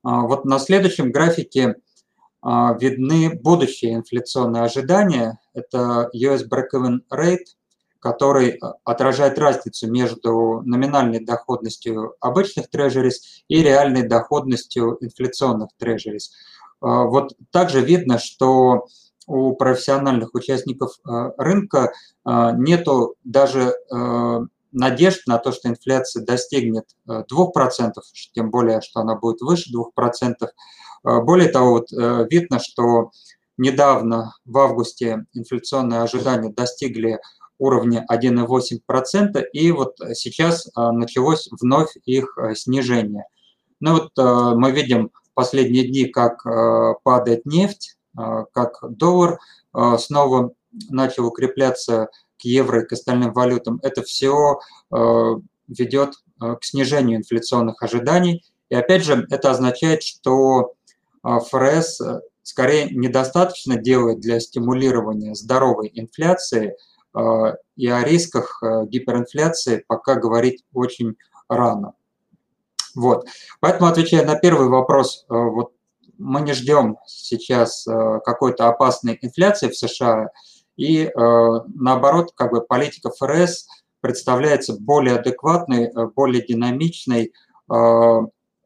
А, 0.03 0.24
вот 0.24 0.43
на 0.43 0.60
следующем 0.60 1.13
графике 1.13 1.75
а, 2.41 2.77
видны 2.77 3.39
будущие 3.39 3.93
инфляционные 3.93 4.63
ожидания. 4.63 5.39
Это 5.53 6.10
US 6.13 6.41
Break-Even 6.46 7.03
Rate, 7.10 7.46
который 8.00 8.60
отражает 8.84 9.39
разницу 9.39 9.89
между 9.89 10.62
номинальной 10.65 11.24
доходностью 11.24 12.15
обычных 12.20 12.70
трежерис 12.70 13.46
и 13.48 13.63
реальной 13.63 14.05
доходностью 14.05 14.98
инфляционных 15.00 15.70
трежерис. 15.77 16.34
Вот 16.84 17.32
также 17.52 17.80
видно, 17.80 18.20
что 18.20 18.88
у 19.28 19.56
профессиональных 19.56 20.34
участников 20.34 21.00
э, 21.06 21.32
рынка 21.38 21.94
э, 22.25 22.52
нету 22.58 23.16
даже 23.24 23.74
э, 23.74 24.40
надежд 24.72 25.28
на 25.28 25.38
то, 25.38 25.52
что 25.52 25.70
инфляция 25.70 26.25
достигнет 26.25 26.86
2%, 27.08 27.24
тем 28.34 28.50
более, 28.50 28.82
что 28.82 29.02
она 29.02 29.16
будет 29.16 29.42
выше 29.42 29.70
2%. 29.72 30.34
Более 31.04 31.50
того, 31.50 31.74
вот 31.74 31.92
видно, 31.92 32.58
что 32.60 33.12
недавно 33.58 34.34
в 34.46 34.58
августе 34.58 35.25
инфляционные 35.34 36.02
ожидания 36.02 36.50
достигли 36.50 37.20
уровня 37.60 38.04
1,8%, 38.12 39.44
и 39.54 39.72
вот 39.72 39.96
сейчас 40.16 40.68
началось 40.75 41.50
вновь 41.62 41.96
их 42.06 42.36
снижение. 42.56 43.25
Ну 43.80 44.00
вот 44.16 44.58
мы 44.58 44.72
видим 44.72 45.12
последние 45.34 45.88
дни, 45.88 46.06
как 46.06 46.44
падает 47.04 47.46
нефть, 47.46 47.98
а, 48.16 48.46
как 48.54 48.80
доллар 48.82 49.40
а, 49.72 49.98
снова 49.98 50.54
начал 50.90 51.25
укрепляться 51.25 52.10
к 52.38 52.46
евро 52.46 52.82
и 52.82 52.86
к 52.86 52.92
остальным 52.94 53.32
валютам, 53.32 53.80
это 53.84 54.02
все 54.02 54.60
ведет 54.90 56.16
к 56.40 56.58
снижению 56.62 57.20
инфляционных 57.20 57.82
ожиданий. 57.84 58.44
И 58.70 58.75
опять 58.75 59.04
же, 59.04 59.25
это 59.30 59.52
означает, 59.52 60.02
что 60.02 60.74
ФРС 61.24 62.02
скорее 62.42 62.90
недостаточно 62.90 63.78
делает 63.78 64.20
для 64.20 64.40
стимулирования 64.40 65.36
здоровой 65.36 65.92
инфляции, 65.94 66.75
и 67.78 67.88
о 67.88 68.04
рисках 68.04 68.62
гиперинфляции 68.88 69.86
пока 69.88 70.16
говорить 70.16 70.66
очень 70.74 71.16
рано. 71.48 71.94
Вот. 72.96 73.28
Поэтому, 73.60 73.90
отвечая 73.90 74.26
на 74.26 74.36
первый 74.36 74.68
вопрос, 74.68 75.26
вот 75.30 75.74
мы 76.18 76.42
не 76.42 76.54
ждем 76.54 76.98
сейчас 77.06 77.88
э, 77.88 78.20
какой-то 78.24 78.68
опасной 78.68 79.18
инфляции 79.22 79.70
в 79.70 79.76
США, 79.76 80.30
и 80.78 81.04
э, 81.04 81.10
наоборот, 81.16 82.32
как 82.36 82.52
бы 82.52 82.62
политика 82.62 83.10
ФРС 83.12 83.68
представляется 84.02 84.76
более 84.80 85.16
адекватной, 85.16 85.86
э, 85.86 86.08
более 86.16 86.46
динамичной, 86.46 87.34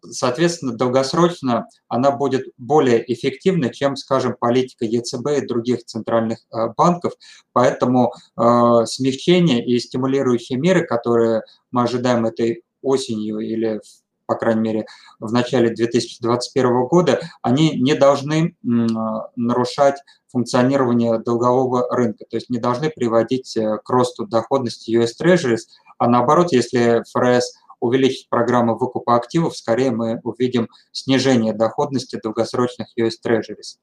соответственно, 0.09 0.73
долгосрочно 0.73 1.67
она 1.87 2.11
будет 2.11 2.45
более 2.57 3.11
эффективной, 3.13 3.71
чем, 3.71 3.95
скажем, 3.95 4.35
политика 4.37 4.85
ЕЦБ 4.85 5.27
и 5.37 5.45
других 5.45 5.85
центральных 5.85 6.39
банков. 6.75 7.13
Поэтому 7.53 8.11
смягчение 8.35 9.63
и 9.63 9.79
стимулирующие 9.79 10.57
меры, 10.57 10.85
которые 10.85 11.43
мы 11.71 11.83
ожидаем 11.83 12.25
этой 12.25 12.63
осенью 12.81 13.39
или 13.39 13.79
в 13.79 14.06
по 14.27 14.35
крайней 14.35 14.61
мере, 14.61 14.85
в 15.19 15.31
начале 15.31 15.69
2021 15.69 16.85
года, 16.85 17.19
они 17.41 17.79
не 17.79 17.95
должны 17.95 18.55
нарушать 18.61 19.95
функционирование 20.31 21.17
долгового 21.17 21.87
рынка, 21.89 22.25
то 22.29 22.37
есть 22.37 22.49
не 22.49 22.59
должны 22.59 22.89
приводить 22.89 23.55
э, 23.55 23.77
к 23.83 23.89
росту 23.89 24.27
доходности 24.27 24.91
US 24.91 25.11
Treasuries, 25.19 25.61
а 25.97 26.09
наоборот, 26.09 26.51
если 26.51 27.03
ФРС 27.11 27.53
увеличит 27.79 28.29
программу 28.29 28.77
выкупа 28.77 29.15
активов, 29.15 29.55
скорее 29.55 29.91
мы 29.91 30.19
увидим 30.23 30.67
снижение 30.91 31.53
доходности 31.53 32.19
долгосрочных 32.21 32.89
US 32.99 33.13
Treasuries. 33.25 33.77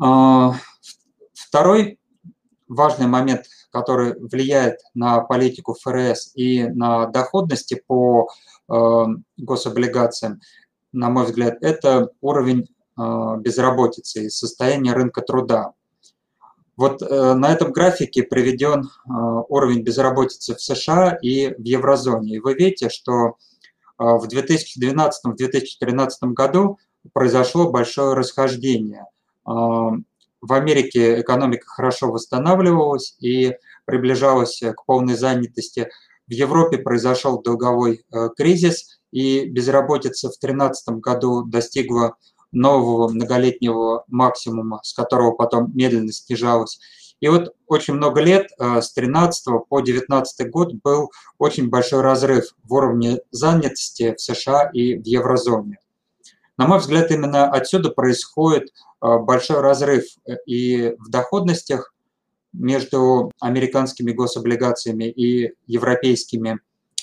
А, 0.00 0.54
второй 1.34 1.98
важный 2.68 3.06
момент, 3.06 3.46
который 3.72 4.14
влияет 4.18 4.78
на 4.94 5.20
политику 5.20 5.74
ФРС 5.74 6.32
и 6.34 6.64
на 6.64 7.06
доходности 7.06 7.82
по 7.86 8.28
гособлигациям, 9.36 10.40
на 10.92 11.10
мой 11.10 11.24
взгляд, 11.24 11.58
это 11.60 12.10
уровень 12.20 12.66
э, 12.98 13.02
безработицы 13.38 14.26
и 14.26 14.30
состояние 14.30 14.92
рынка 14.92 15.22
труда. 15.22 15.72
Вот 16.76 17.02
э, 17.02 17.34
на 17.34 17.52
этом 17.52 17.72
графике 17.72 18.22
приведен 18.22 18.88
уровень 19.48 19.82
безработицы 19.82 20.54
в 20.54 20.60
США 20.60 21.18
и 21.20 21.54
в 21.54 21.62
еврозоне. 21.64 22.36
И 22.36 22.40
вы 22.40 22.54
видите, 22.54 22.88
что 22.88 23.36
в 23.98 24.26
2012-2013 24.28 26.10
году 26.32 26.78
произошло 27.12 27.70
большое 27.70 28.14
расхождение. 28.14 29.04
В 29.44 30.52
Америке 30.54 31.20
экономика 31.20 31.66
хорошо 31.66 32.10
восстанавливалась 32.10 33.14
и 33.20 33.56
приближалась 33.84 34.62
к 34.62 34.84
полной 34.86 35.16
занятости 35.16 35.90
в 36.30 36.32
Европе 36.32 36.78
произошел 36.78 37.42
долговой 37.42 38.04
э, 38.12 38.28
кризис, 38.36 39.00
и 39.10 39.46
безработица 39.46 40.28
в 40.28 40.38
2013 40.38 40.88
году 41.00 41.42
достигла 41.42 42.14
нового 42.52 43.08
многолетнего 43.08 44.04
максимума, 44.06 44.80
с 44.84 44.94
которого 44.94 45.32
потом 45.32 45.72
медленно 45.74 46.12
снижалась. 46.12 46.78
И 47.18 47.28
вот 47.28 47.52
очень 47.66 47.94
много 47.94 48.20
лет, 48.20 48.48
с 48.58 48.92
13 48.92 49.66
по 49.68 49.80
19 49.80 50.50
год, 50.50 50.72
был 50.82 51.10
очень 51.38 51.68
большой 51.68 52.00
разрыв 52.02 52.54
в 52.62 52.72
уровне 52.72 53.18
занятости 53.30 54.14
в 54.16 54.20
США 54.20 54.70
и 54.72 54.96
в 54.96 55.04
еврозоне. 55.04 55.78
На 56.56 56.66
мой 56.66 56.78
взгляд, 56.78 57.10
именно 57.10 57.50
отсюда 57.50 57.90
происходит 57.90 58.68
большой 59.00 59.60
разрыв 59.60 60.04
и 60.46 60.94
в 60.98 61.10
доходностях 61.10 61.92
между 62.52 63.30
американскими 63.40 64.12
гособлигациями 64.12 65.04
и 65.04 65.54
европейскими, 65.66 66.60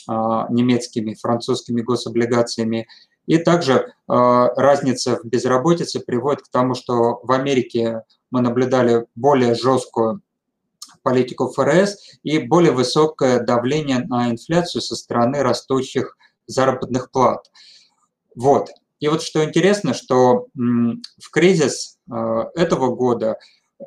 немецкими, 0.08 1.16
французскими 1.16 1.82
гособлигациями, 1.82 2.88
и 3.28 3.38
также 3.38 3.94
а, 4.08 4.48
разница 4.56 5.18
в 5.18 5.26
безработице 5.26 6.00
приводит 6.00 6.44
к 6.44 6.50
тому, 6.50 6.74
что 6.74 7.20
в 7.24 7.32
Америке 7.34 8.04
мы 8.32 8.42
наблюдали 8.42 9.06
более 9.16 9.54
жесткую 9.54 10.22
политику 11.04 11.52
ФРС 11.52 11.98
и 12.24 12.40
более 12.40 12.72
высокое 12.72 13.42
давление 13.42 14.00
на 14.00 14.32
инфляцию 14.32 14.82
со 14.82 14.96
стороны 14.96 15.44
растущих 15.44 16.18
заработных 16.48 17.12
плат. 17.12 17.52
Вот. 18.36 18.70
И 19.00 19.10
вот 19.10 19.22
что 19.22 19.44
интересно, 19.44 19.94
что 19.94 20.48
в 20.56 21.30
кризис 21.30 21.98
а, 22.10 22.50
этого 22.56 22.96
года 22.96 23.38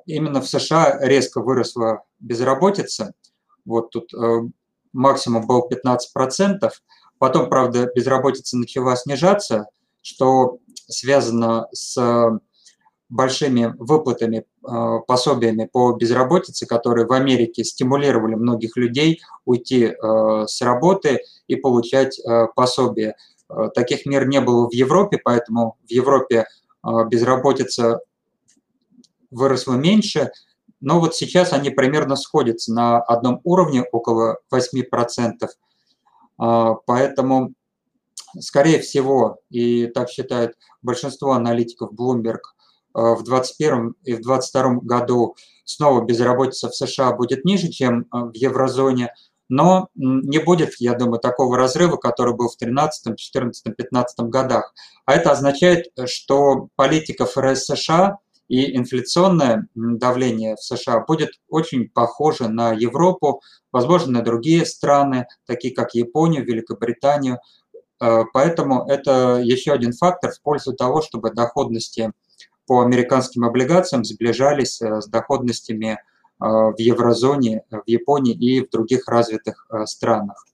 именно 0.06 0.40
в 0.40 0.49
США 0.49 0.99
резко 1.00 1.40
выросла 1.40 2.02
безработица. 2.18 3.12
Вот 3.64 3.90
тут 3.90 4.12
э, 4.14 4.40
максимум 4.92 5.47
был 5.47 5.68
15%, 5.70 6.70
Потом, 7.20 7.50
правда, 7.50 7.87
безработица 7.94 8.56
начала 8.56 8.97
снижаться, 8.97 9.66
что 10.00 10.56
связано 10.88 11.68
с 11.70 12.40
большими 13.11 13.75
выплатами, 13.78 14.38
э, 14.38 14.99
пособиями 15.06 15.68
по 15.70 15.92
безработице, 15.92 16.64
которые 16.64 17.06
в 17.06 17.12
Америке 17.12 17.62
стимулировали 17.62 18.37
многих 18.37 18.78
людей 18.78 19.20
уйти 19.44 19.85
э, 19.85 20.44
с 20.47 20.62
работы 20.62 21.20
и 21.47 21.56
получать 21.56 22.18
э, 22.18 22.47
пособие. 22.56 23.16
Таких 23.75 24.06
мер 24.06 24.28
не 24.28 24.40
было 24.40 24.68
в 24.68 24.73
Европе, 24.73 25.18
поэтому 25.23 25.76
в 25.85 25.90
Европе 25.90 26.47
безработица 26.85 27.99
выросла 29.31 29.75
меньше, 29.75 30.31
но 30.81 30.99
вот 30.99 31.15
сейчас 31.15 31.53
они 31.53 31.71
примерно 31.71 32.17
сходятся 32.17 32.73
на 32.73 32.99
одном 32.99 33.41
уровне, 33.45 33.85
около 33.93 34.39
8%. 34.53 35.49
А, 36.39 36.75
поэтому, 36.87 37.53
скорее 38.39 38.81
всего, 38.81 39.39
и 39.51 39.87
так 39.87 40.09
считает 40.09 40.57
большинство 40.83 41.33
аналитиков 41.33 41.93
Bloomberg, 41.93 42.41
а, 42.95 43.15
в 43.15 43.25
2021 43.25 43.95
и 44.05 44.15
в 44.15 44.23
2022 44.23 44.81
году 44.83 45.37
снова 45.65 46.03
безработица 46.03 46.71
в 46.71 46.75
США 46.75 47.13
будет 47.13 47.45
ниже, 47.45 47.69
чем 47.69 48.07
а, 48.11 48.25
в 48.27 48.35
еврозоне, 48.35 49.13
но 49.51 49.89
не 49.97 50.39
будет, 50.39 50.75
я 50.79 50.95
думаю, 50.95 51.19
такого 51.19 51.57
разрыва, 51.57 51.97
который 51.97 52.35
был 52.35 52.49
в 52.49 52.57
2013, 52.57 53.05
2014, 53.05 53.65
2015 53.65 54.21
годах. 54.31 54.73
А 55.07 55.15
это 55.15 55.33
означает, 55.33 55.87
что 56.07 56.69
политика 56.77 57.27
ФРС 57.27 57.65
США– 57.65 58.19
и 58.50 58.76
инфляционное 58.76 59.69
давление 59.76 60.57
в 60.57 60.61
США 60.61 61.04
будет 61.07 61.30
очень 61.49 61.88
похоже 61.88 62.49
на 62.49 62.73
Европу, 62.73 63.42
возможно, 63.71 64.14
на 64.14 64.23
другие 64.23 64.66
страны, 64.66 65.28
такие 65.47 65.73
как 65.73 65.95
Японию, 65.95 66.45
Великобританию. 66.45 67.38
Э, 68.00 68.25
поэтому 68.33 68.87
это 68.88 69.40
еще 69.40 69.71
один 69.71 69.92
фактор 69.92 70.33
в 70.33 70.42
пользу 70.42 70.73
того, 70.73 71.00
чтобы 71.00 71.30
доходности 71.30 72.12
по 72.66 72.80
американским 72.80 73.45
облигациям 73.45 74.04
сближались 74.04 74.83
э, 74.83 75.00
с 75.00 75.07
доходностями 75.07 75.92
э, 75.92 75.99
в 76.40 76.75
еврозоне, 76.76 77.62
в 77.71 77.85
Японии 77.87 78.35
и 78.35 78.66
в 78.66 78.71
других 78.71 79.07
развитых 79.07 79.64
странах. 79.85 80.45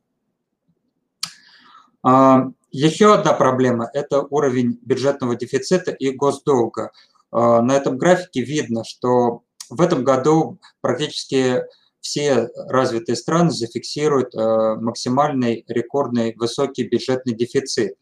Еще 2.70 3.14
одна 3.14 3.32
проблема– 3.32 3.90
это 3.94 4.20
уровень 4.20 4.78
бюджетного 4.82 5.34
дефицита 5.34 5.90
и 5.90 6.10
госдолга– 6.10 6.92
а, 7.00 7.15
на 7.32 7.76
этом 7.76 7.98
графике 7.98 8.42
видно, 8.42 8.84
что 8.84 9.42
в 9.68 9.80
этом 9.80 10.04
году 10.04 10.58
практически 10.80 11.62
все 12.06 12.48
развитые 12.68 13.16
страны 13.16 13.50
зафиксируют 13.50 14.34
а, 14.34 14.76
максимальный 14.76 15.64
рекордный 15.66 16.34
высокий 16.36 16.84
бюджетный 16.84 17.34
дефицит. 17.34 17.94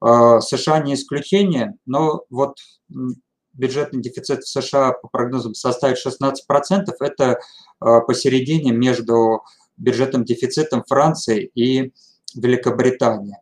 А, 0.00 0.40
США 0.40 0.78
не 0.78 0.94
исключение, 0.94 1.74
но 1.84 2.22
вот 2.30 2.56
бюджетный 3.52 4.00
дефицит 4.00 4.44
в 4.44 4.48
США 4.48 4.92
по 4.92 5.08
прогнозам 5.08 5.54
составит 5.54 5.98
16%. 5.98 6.32
Это 7.00 7.40
посередине 7.80 8.70
между 8.70 9.42
бюджетным 9.76 10.24
дефицитом 10.24 10.84
Франции 10.86 11.50
и 11.54 11.92
Великобритании. 12.36 13.36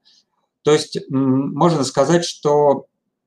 То 0.62 0.72
есть 0.72 0.98
можно 1.10 1.84
сказать, 1.84 2.24
что 2.24 2.86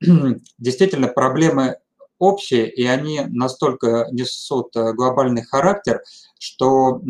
действительно 0.57 1.07
проблемы 1.07 1.77
общие, 2.19 2.69
и 2.69 2.85
они 2.85 3.21
настолько 3.27 4.07
несут 4.11 4.75
э, 4.75 4.93
глобальный 4.93 5.43
характер, 5.43 6.01
что 6.37 7.01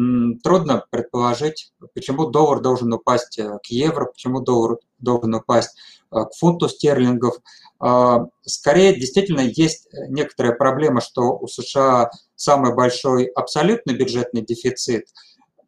трудно 0.44 0.86
предположить, 0.90 1.74
почему 1.94 2.28
доллар 2.28 2.62
должен 2.62 2.94
упасть 2.94 3.38
э, 3.40 3.58
к 3.64 3.68
евро, 3.68 4.06
почему 4.06 4.40
доллар 4.40 4.78
должен 5.00 5.34
упасть 5.36 5.78
э, 6.12 6.16
к 6.16 6.34
фунту 6.38 6.70
стерлингов. 6.70 7.38
А, 7.82 8.28
скорее, 8.42 8.94
действительно, 8.94 9.42
есть 9.42 9.88
некоторая 10.10 10.54
проблема, 10.54 11.02
что 11.02 11.38
у 11.38 11.48
США 11.48 12.12
самый 12.36 12.76
большой 12.76 13.26
абсолютный 13.26 13.96
бюджетный 13.96 14.42
дефицит– 14.42 15.06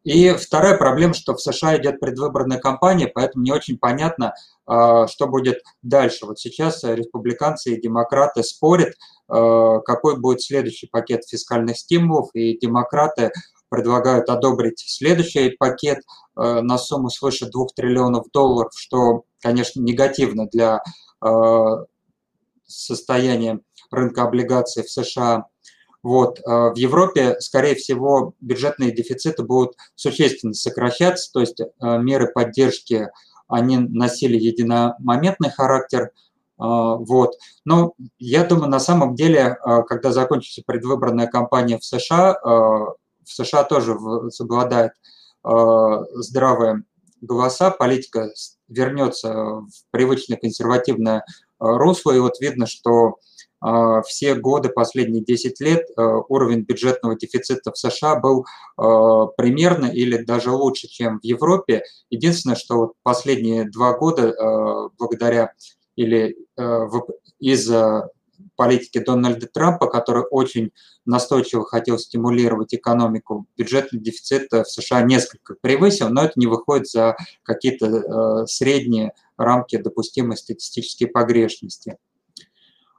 и 0.04 0.32
вторая 0.32 0.76
проблема, 0.76 1.14
что 1.14 1.34
в 1.34 1.40
США 1.40 1.76
идет 1.78 2.00
предвыборная 2.00 2.58
кампания, 2.58 3.06
поэтому 3.06 3.44
не 3.44 3.52
очень 3.52 3.78
понятно, 3.78 4.34
а, 4.66 5.06
что 5.06 5.28
будет 5.28 5.62
дальше. 5.82 6.26
Вот 6.26 6.38
сейчас 6.40 6.82
республиканцы 6.82 7.74
и 7.74 7.80
демократы 7.80 8.42
спорят, 8.42 8.94
а, 9.28 9.78
какой 9.80 10.18
будет 10.18 10.42
следующий 10.42 10.88
пакет 10.88 11.24
фискальных 11.24 11.78
стимулов, 11.78 12.30
и 12.34 12.58
демократы 12.58 13.30
предлагают 13.68 14.28
одобрить 14.28 14.80
следующий 14.80 15.50
пакет 15.50 16.00
а, 16.34 16.62
на 16.62 16.78
сумму 16.78 17.08
свыше 17.08 17.46
2 17.48 17.66
триллионов 17.76 18.26
долларов, 18.32 18.72
что, 18.74 19.22
конечно, 19.40 19.80
негативно 19.80 20.46
для 20.46 20.80
состояния 22.66 23.60
рынка 23.92 24.24
облигаций 24.24 24.82
в 24.82 24.90
США. 24.90 25.46
Вот. 26.02 26.40
В 26.44 26.74
Европе, 26.76 27.36
скорее 27.40 27.74
всего, 27.76 28.34
бюджетные 28.40 28.90
дефициты 28.90 29.42
будут 29.44 29.76
существенно 29.94 30.52
сокращаться, 30.52 31.30
то 31.32 31.40
есть 31.40 31.60
меры 31.80 32.26
поддержки 32.32 33.08
они 33.48 33.76
носили 33.76 34.36
единомоментный 34.38 35.50
характер. 35.50 36.10
А, 36.58 36.96
вот. 36.96 37.34
Но 37.64 37.92
я 38.18 38.44
думаю, 38.44 38.68
на 38.68 38.80
самом 38.80 39.14
деле, 39.14 39.58
когда 39.88 40.10
закончится 40.10 40.62
предвыборная 40.64 41.26
кампания 41.26 41.78
в 41.78 41.84
США, 41.84 42.38
в 42.42 42.96
США 43.26 43.64
тоже 43.64 43.96
соблюдает 44.30 44.92
здравые 45.44 46.84
голоса, 47.20 47.70
политика 47.70 48.30
вернется 48.68 49.32
в 49.32 49.68
привычное 49.90 50.36
консервативное 50.36 51.24
русло, 51.58 52.12
и 52.12 52.18
вот 52.18 52.40
видно, 52.40 52.66
что 52.66 53.16
все 54.06 54.34
годы, 54.34 54.70
последние 54.70 55.22
10 55.22 55.60
лет, 55.60 55.86
э, 55.96 56.02
уровень 56.28 56.62
бюджетного 56.62 57.16
дефицита 57.16 57.70
в 57.70 57.78
США 57.78 58.16
был 58.16 58.44
э, 58.44 58.82
примерно 59.36 59.86
или 59.86 60.16
даже 60.24 60.50
лучше, 60.50 60.88
чем 60.88 61.20
в 61.20 61.24
Европе. 61.24 61.82
Единственное, 62.10 62.56
что 62.56 62.94
последние 63.04 63.70
два 63.70 63.96
года, 63.96 64.28
э, 64.28 64.88
благодаря 64.98 65.52
или 65.94 66.36
из-за 67.38 68.08
политики 68.56 68.98
Дональда 68.98 69.46
Трампа, 69.46 69.86
который 69.86 70.24
очень 70.30 70.70
настойчиво 71.04 71.64
хотел 71.66 71.98
стимулировать 71.98 72.74
экономику, 72.74 73.46
бюджетный 73.58 74.00
дефицит 74.00 74.50
в 74.50 74.64
США 74.64 75.02
несколько 75.02 75.54
превысил, 75.60 76.08
но 76.08 76.24
это 76.24 76.32
не 76.36 76.46
выходит 76.46 76.88
за 76.88 77.16
какие-то 77.42 78.46
средние 78.46 79.12
рамки 79.36 79.76
допустимой 79.76 80.38
статистической 80.38 81.08
погрешности. 81.08 81.98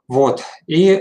Вот. 0.08 0.42
И 0.66 0.90
э, 0.92 1.00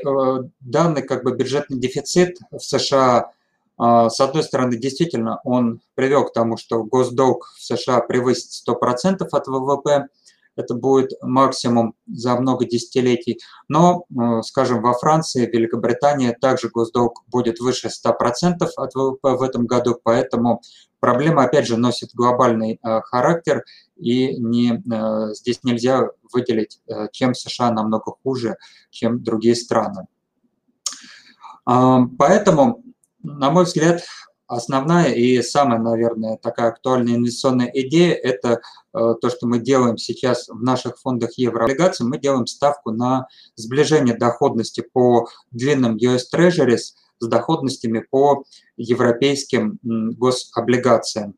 данный 0.62 1.02
как 1.02 1.24
бы 1.24 1.36
бюджетный 1.36 1.78
дефицит 1.78 2.38
в 2.52 2.60
США, 2.60 3.32
э, 3.80 4.10
с 4.10 4.20
одной 4.20 4.44
стороны, 4.44 4.78
действительно, 4.78 5.39
он 5.44 5.82
привел 5.96 6.26
к 6.26 6.34
тому, 6.34 6.58
что 6.58 6.84
госдолг 6.84 7.54
в 7.58 7.63
США 7.63 8.00
превысит 8.00 8.52
100% 8.68 9.28
от 9.30 9.48
ВВП, 9.48 10.08
это 10.56 10.76
будет 10.76 11.12
максимум 11.22 11.96
за 12.08 12.36
много 12.36 12.66
десятилетий. 12.66 13.39
Но, 13.68 14.06
э, 14.10 14.42
скажем, 14.44 14.82
во 14.82 14.94
Франции, 14.94 15.50
Великобритании 15.52 16.36
также 16.39 16.70
госдолг 16.70 17.24
будет 17.28 17.60
выше 17.60 17.89
100% 17.89 18.70
от 18.78 18.96
ВВП 18.96 19.36
в 19.36 19.42
этом 19.42 19.66
году, 19.66 20.00
поэтому 20.02 20.62
проблема, 21.04 21.44
опять 21.44 21.68
же, 21.68 21.76
носит 21.76 22.12
глобальный 22.13 22.80
э, 22.82 23.02
характер, 23.02 23.66
и 23.98 24.38
не, 24.38 24.82
э, 24.82 25.34
здесь 25.34 25.60
нельзя 25.63 26.08
выделить, 26.32 26.80
чем 27.12 27.34
США 27.36 27.72
намного 27.72 28.13
хуже, 28.24 28.56
чем 28.89 29.22
другие 29.22 29.56
страны. 29.56 30.08
Поэтому 31.66 32.84
На 33.24 33.50
мой 33.52 33.63
взгляд, 33.63 34.04
основная 34.48 35.13
и 35.13 35.42
самая, 35.42 35.80
наверное, 35.80 36.38
такая 36.38 36.70
актуальная 36.70 37.16
инвестиционная 37.16 37.72
идея– 37.74 38.13
это 38.24 38.62
э, 38.94 39.16
то, 39.22 39.30
что 39.30 39.48
мы 39.48 39.60
делаем 39.60 39.98
сейчас 39.98 40.50
в 40.50 40.62
наших 40.62 41.00
фондах 41.00 41.38
еврооблигаций. 41.38 42.06
Мы 42.06 42.18
делаем 42.18 42.48
ставку 42.48 42.92
на 42.92 43.28
сближение 43.56 44.16
доходности 44.16 44.82
по 44.82 45.28
длинным 45.52 45.96
US 45.96 46.24
Treasuries 46.34 46.96
с 47.23 47.27
доходностями 47.27 48.05
по 48.09 48.43
европейским 48.77 49.79
гособлигациям. 49.81 51.36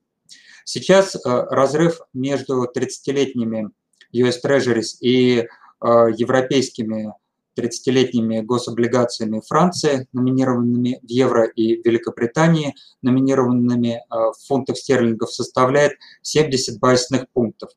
Сейчас 0.65 1.15
э, 1.15 1.19
разрыв 1.25 1.99
между 2.13 2.65
30-летними 2.65 3.69
US 4.13 4.35
Treasuries 4.43 4.97
и 4.99 5.37
э, 5.37 5.45
европейскими 5.81 7.13
30-летними 7.57 8.41
гособлигациями 8.41 9.41
Франции, 9.47 10.07
номинированными 10.11 10.99
в 11.03 11.07
евро, 11.07 11.45
и 11.45 11.81
Великобритании, 11.87 12.73
номинированными 13.03 13.97
э, 13.97 14.01
в 14.09 14.35
фунтах 14.47 14.77
стерлингов, 14.77 15.31
составляет 15.31 15.93
70 16.23 16.79
базисных 16.79 17.29
пунктов. 17.31 17.69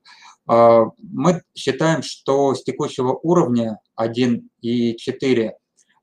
Мы 0.46 1.42
считаем, 1.54 2.00
что 2.00 2.54
с 2.54 2.64
текущего 2.64 3.12
уровня 3.22 3.80
1,4 4.00 5.50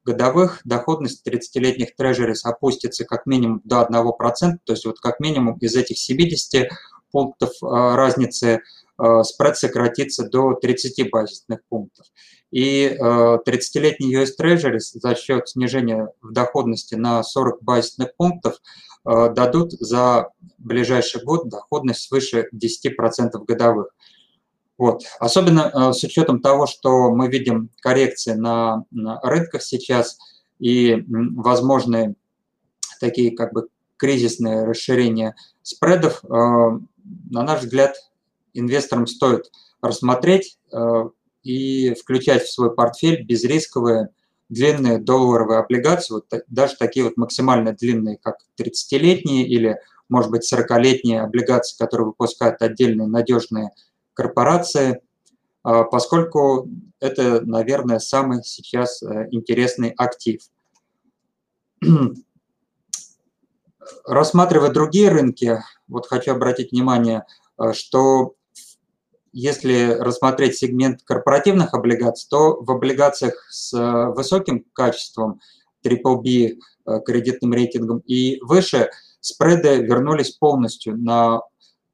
годовых 0.05 0.61
доходность 0.63 1.27
30-летних 1.27 1.95
трежерис 1.95 2.45
опустится 2.45 3.05
как 3.05 3.25
минимум 3.25 3.61
до 3.63 3.81
1%, 3.81 4.57
то 4.63 4.73
есть 4.73 4.85
вот 4.85 4.99
как 4.99 5.19
минимум 5.19 5.57
из 5.57 5.75
этих 5.75 5.97
70 5.97 6.69
пунктов 7.11 7.49
э, 7.61 7.65
разницы 7.95 8.61
спред 9.23 9.57
сократится 9.57 10.29
до 10.29 10.53
30 10.53 11.09
базисных 11.11 11.59
пунктов. 11.67 12.05
И 12.51 12.97
30-летний 12.97 14.15
US 14.15 14.29
Treasury 14.39 14.79
за 14.79 15.15
счет 15.15 15.49
снижения 15.49 16.07
в 16.21 16.31
доходности 16.31 16.95
на 16.95 17.21
40 17.21 17.61
базисных 17.61 18.15
пунктов 18.15 18.55
э, 19.05 19.29
дадут 19.33 19.73
за 19.73 20.29
ближайший 20.57 21.23
год 21.23 21.49
доходность 21.49 22.07
свыше 22.07 22.47
10% 22.53 23.31
годовых. 23.45 23.87
Вот. 24.77 25.03
Особенно 25.19 25.71
э, 25.73 25.93
с 25.93 26.03
учетом 26.03 26.41
того, 26.41 26.67
что 26.67 27.11
мы 27.11 27.29
видим 27.29 27.69
коррекции 27.81 28.33
на, 28.33 28.85
на 28.91 29.19
рынках 29.21 29.61
сейчас 29.61 30.17
и 30.59 31.03
возможные 31.07 32.15
такие 32.99 33.35
как 33.35 33.53
бы 33.53 33.67
кризисные 33.97 34.65
расширения 34.65 35.35
спредов, 35.61 36.23
э, 36.23 36.27
на 36.27 37.43
наш 37.43 37.61
взгляд, 37.61 37.95
инвесторам 38.53 39.05
стоит 39.05 39.51
рассмотреть 39.81 40.57
и 41.43 41.93
включать 41.93 42.43
в 42.43 42.51
свой 42.51 42.73
портфель 42.73 43.23
безрисковые 43.23 44.09
длинные 44.49 44.99
долларовые 44.99 45.59
облигации, 45.59 46.13
вот 46.13 46.25
даже 46.47 46.75
такие 46.77 47.03
вот 47.05 47.17
максимально 47.17 47.73
длинные, 47.73 48.17
как 48.17 48.37
30-летние 48.59 49.47
или, 49.47 49.79
может 50.09 50.31
быть, 50.31 50.51
40-летние 50.51 51.21
облигации, 51.21 51.77
которые 51.77 52.07
выпускают 52.07 52.61
отдельные 52.61 53.07
надежные 53.07 53.71
корпорации, 54.15 55.01
а, 55.63 55.83
поскольку 55.83 56.67
это, 56.99 57.41
наверное, 57.41 57.99
самый 57.99 58.43
сейчас 58.43 59.03
э, 59.03 59.27
интересный 59.31 59.89
актив. 59.89 60.41
Рассматривая 64.05 64.69
другие 64.69 65.09
рынки, 65.09 65.59
вот 65.87 66.07
хочу 66.07 66.31
обратить 66.31 66.71
внимание, 66.71 67.25
э, 67.59 67.73
что 67.73 68.35
если 69.33 69.97
рассмотреть 69.99 70.57
сегмент 70.57 71.01
корпоративных 71.03 71.73
облигаций, 71.73 72.27
то 72.29 72.61
в 72.61 72.71
облигациях 72.71 73.33
с 73.49 73.73
э, 73.73 74.13
высоким 74.15 74.65
качеством, 74.73 75.41
BBB 75.83 76.59
кредитным 77.05 77.53
рейтингом 77.53 77.99
и 77.99 78.39
выше, 78.41 78.89
спреды 79.19 79.83
вернулись 79.83 80.31
полностью 80.31 80.97
на 80.97 81.41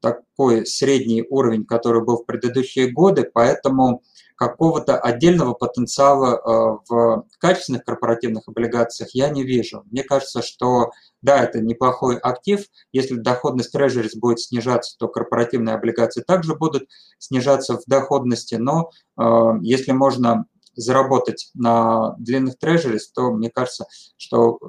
такой 0.01 0.65
средний 0.65 1.23
уровень, 1.29 1.65
который 1.65 2.03
был 2.03 2.17
в 2.17 2.25
предыдущие 2.25 2.91
годы, 2.91 3.29
поэтому 3.31 4.03
какого-то 4.35 4.97
отдельного 4.97 5.53
потенциала 5.53 6.35
э, 6.35 6.77
в 6.89 7.25
качественных 7.37 7.83
корпоративных 7.83 8.47
облигациях 8.47 9.11
я 9.13 9.29
не 9.29 9.43
вижу. 9.43 9.83
Мне 9.91 10.03
кажется, 10.03 10.41
что 10.41 10.89
да, 11.21 11.43
это 11.43 11.61
неплохой 11.61 12.17
актив. 12.17 12.65
Если 12.91 13.17
доходность 13.17 13.75
Treasuries 13.75 14.17
будет 14.17 14.39
снижаться, 14.39 14.95
то 14.97 15.07
корпоративные 15.07 15.75
облигации 15.75 16.23
также 16.23 16.55
будут 16.55 16.89
снижаться 17.19 17.77
в 17.77 17.83
доходности. 17.85 18.55
Но 18.55 18.89
э, 19.15 19.23
если 19.61 19.91
можно 19.91 20.45
заработать 20.75 21.51
на 21.53 22.15
длинных 22.17 22.55
Treasuries, 22.63 23.11
то 23.13 23.31
мне 23.31 23.51
кажется, 23.51 23.85
что 24.17 24.59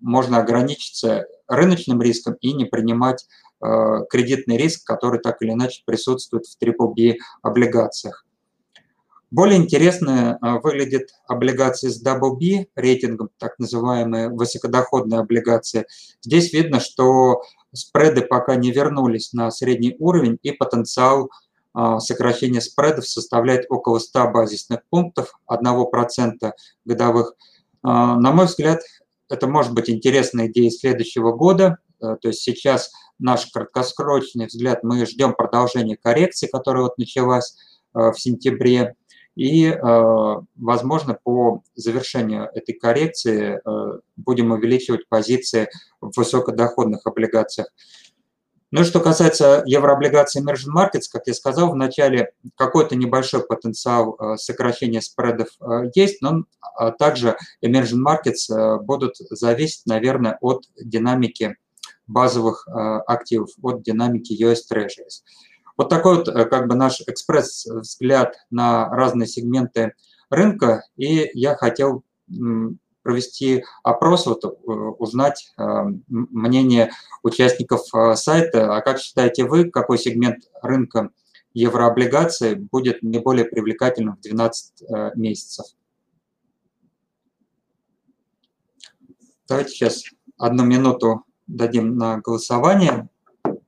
можно 0.00 0.38
ограничиться 0.38 1.26
рыночным 1.46 2.02
риском 2.02 2.34
и 2.40 2.52
не 2.52 2.64
принимать 2.64 3.26
кредитный 3.60 4.56
риск, 4.56 4.86
который 4.86 5.20
так 5.20 5.40
или 5.40 5.52
иначе 5.52 5.82
присутствует 5.86 6.44
в 6.46 6.62
BBB 6.62 7.16
облигациях. 7.42 8.26
Более 9.30 9.58
интересно 9.58 10.38
а, 10.40 10.60
выглядят 10.60 11.08
облигации 11.26 11.88
с 11.88 12.02
double 12.02 12.36
B 12.36 12.66
рейтингом, 12.76 13.30
так 13.38 13.58
называемые 13.58 14.28
высокодоходные 14.28 15.20
облигации. 15.20 15.86
Здесь 16.22 16.52
видно, 16.52 16.78
что 16.78 17.42
спреды 17.72 18.22
пока 18.22 18.54
не 18.54 18.70
вернулись 18.70 19.32
на 19.32 19.50
средний 19.50 19.96
уровень, 19.98 20.38
и 20.42 20.52
потенциал 20.52 21.30
а, 21.74 21.98
сокращения 21.98 22.60
спредов 22.60 23.08
составляет 23.08 23.66
около 23.68 23.98
100 23.98 24.30
базисных 24.30 24.80
пунктов, 24.90 25.34
1% 25.50 26.52
годовых. 26.84 27.34
На 27.82 28.32
мой 28.32 28.46
взгляд, 28.46 28.80
это 29.28 29.46
может 29.46 29.72
быть 29.72 29.88
интересная 29.90 30.48
идея 30.48 30.70
следующего 30.70 31.32
года. 31.32 31.78
То 32.00 32.18
есть 32.24 32.40
сейчас 32.40 32.92
наш 33.18 33.46
краткосрочный 33.46 34.46
взгляд, 34.46 34.82
мы 34.82 35.04
ждем 35.06 35.34
продолжения 35.34 35.96
коррекции, 35.96 36.46
которая 36.46 36.84
вот 36.84 36.98
началась 36.98 37.56
в 37.92 38.14
сентябре. 38.16 38.94
И, 39.36 39.66
э, 39.66 40.36
возможно, 40.56 41.18
по 41.22 41.62
завершению 41.74 42.48
этой 42.54 42.72
коррекции 42.72 43.60
э, 43.62 44.00
будем 44.16 44.50
увеличивать 44.50 45.06
позиции 45.08 45.68
в 46.00 46.10
высокодоходных 46.16 47.06
облигациях. 47.06 47.68
Ну 48.70 48.80
и 48.80 48.84
что 48.84 48.98
касается 48.98 49.62
еврооблигаций 49.66 50.42
Emerging 50.42 50.74
Markets, 50.74 51.04
как 51.12 51.26
я 51.26 51.34
сказал, 51.34 51.70
в 51.70 51.76
начале 51.76 52.32
какой-то 52.56 52.96
небольшой 52.96 53.46
потенциал 53.46 54.16
э, 54.18 54.36
сокращения 54.38 55.02
спредов 55.02 55.48
есть, 55.94 56.22
но 56.22 56.44
также 56.98 57.36
Emerging 57.64 58.02
Markets 58.04 58.82
будут 58.82 59.16
зависеть, 59.30 59.86
наверное, 59.86 60.36
от 60.40 60.64
динамики 60.78 61.56
базовых 62.06 62.66
активов, 63.06 63.50
от 63.62 63.82
динамики 63.82 64.32
US 64.42 64.60
Treasuries. 64.70 65.22
Вот 65.76 65.90
такой 65.90 66.16
вот 66.16 66.28
э, 66.28 66.44
как 66.46 66.68
бы 66.68 66.74
наш 66.74 67.02
экспресс-взгляд 67.02 68.36
на 68.50 68.88
разные 68.88 69.26
сегменты 69.26 69.94
рынка. 70.30 70.84
И 70.96 71.30
я 71.34 71.54
хотел 71.54 72.02
провести 73.02 73.64
опрос, 73.82 74.26
вот, 74.26 74.44
э, 74.44 74.48
узнать 74.48 75.52
э, 75.58 75.62
мнение 76.08 76.90
участников 77.22 77.82
сайта. 78.14 78.74
А 78.74 78.80
как 78.80 78.98
считаете 78.98 79.44
вы, 79.44 79.70
какой 79.70 79.98
сегмент 79.98 80.44
рынка 80.62 81.10
еврооблигаций 81.52 82.54
будет 82.54 83.02
наиболее 83.02 83.44
привлекательным 83.44 84.16
в 84.16 84.20
12 84.20 84.82
месяцев? 85.14 85.66
Давайте 89.48 89.70
сейчас 89.70 90.04
одну 90.38 90.64
минуту 90.64 91.25
дадим 91.46 91.96
на 91.96 92.18
голосование. 92.18 93.08
А, 93.44 93.58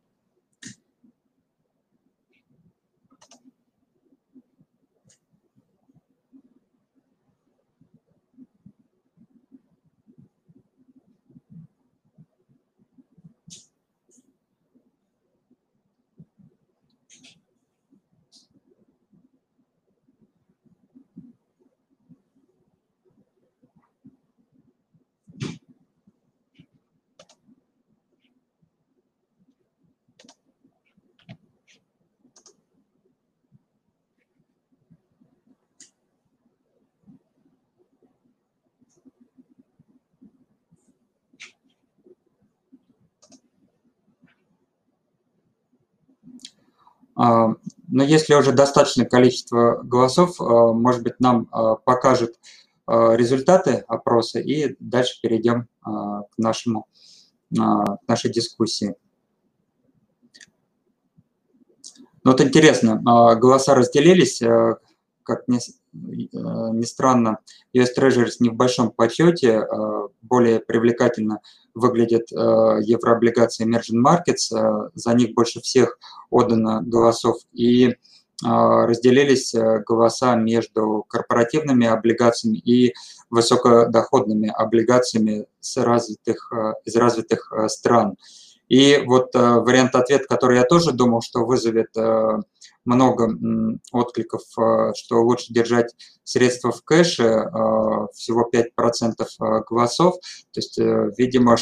но 47.19 48.05
если 48.05 48.35
уже 48.35 48.53
достаточное 48.53 49.05
количество 49.05 49.81
голосов, 49.83 50.41
а, 50.41 50.73
может 50.73 51.03
быть, 51.03 51.19
нам 51.19 51.49
а, 51.51 51.75
покажет 51.75 52.39
результаты 52.91 53.85
опроса 53.87 54.39
и 54.41 54.75
дальше 54.81 55.21
перейдем 55.21 55.69
к, 55.83 56.39
нашему, 56.39 56.87
к 57.55 57.99
нашей 58.09 58.33
дискуссии. 58.33 58.95
Ну, 62.25 62.31
вот 62.31 62.41
интересно, 62.41 62.99
голоса 63.37 63.75
разделились, 63.75 64.41
как 65.23 65.49
ни, 65.93 66.29
ни 66.33 66.85
странно, 66.85 67.39
US 67.75 67.89
Treasuries 67.97 68.37
не 68.41 68.51
в 68.51 68.55
большом 68.55 68.91
почете, 68.91 69.67
более 70.23 70.61
привлекательно 70.61 71.41
выглядят 71.75 72.31
еврооблигации 72.31 73.67
Emerging 73.67 74.03
Markets, 74.05 74.91
за 74.95 75.15
них 75.15 75.35
больше 75.35 75.61
всех 75.61 75.99
отдано 76.31 76.83
голосов, 76.83 77.37
и 77.53 77.97
разделились 78.43 79.53
э, 79.55 79.83
голоса 79.85 80.37
между 80.37 81.05
корпоративными 81.09 81.87
облигациями 81.87 82.59
и 82.59 82.95
высокодоходными 83.31 84.49
облигациями 84.49 85.47
с 85.61 85.77
развитых, 85.77 86.53
э, 86.53 86.75
из 86.85 86.95
развитых 86.95 87.53
э, 87.53 87.69
стран. 87.69 88.17
И 88.69 89.03
вот 89.07 89.31
вариант 89.33 89.95
ответа, 89.95 90.27
который 90.29 90.59
я 90.59 90.65
тоже 90.65 90.93
думал, 90.93 91.23
что 91.23 91.47
вызовет 91.47 91.89
много 92.85 93.29
откликов, 93.93 94.43
что 94.95 95.23
лучше 95.23 95.53
держать 95.53 95.95
средства 96.25 96.73
в 96.73 96.83
кэше, 96.83 97.51
всего 98.15 98.51
5% 98.53 99.65
голосов. 99.69 100.17
То 100.53 100.61
есть, 100.61 100.79
видимо, 100.79 101.57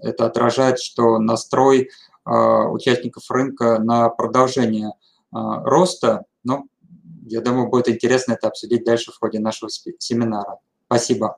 это 0.00 0.26
отражает, 0.26 0.78
что 0.78 1.18
настрой 1.18 1.90
участников 2.24 3.30
рынка 3.30 3.78
на 3.78 4.08
продолжение– 4.08 4.92
роста. 5.30 6.24
Но 6.44 6.64
я 7.26 7.40
думаю, 7.40 7.68
будет 7.68 7.88
интересно 7.88 8.32
это 8.32 8.48
обсудить 8.48 8.84
дальше 8.84 9.12
в 9.12 9.18
ходе 9.18 9.40
нашего 9.40 9.68
семинара. 9.70 10.58
Спасибо. 10.86 11.36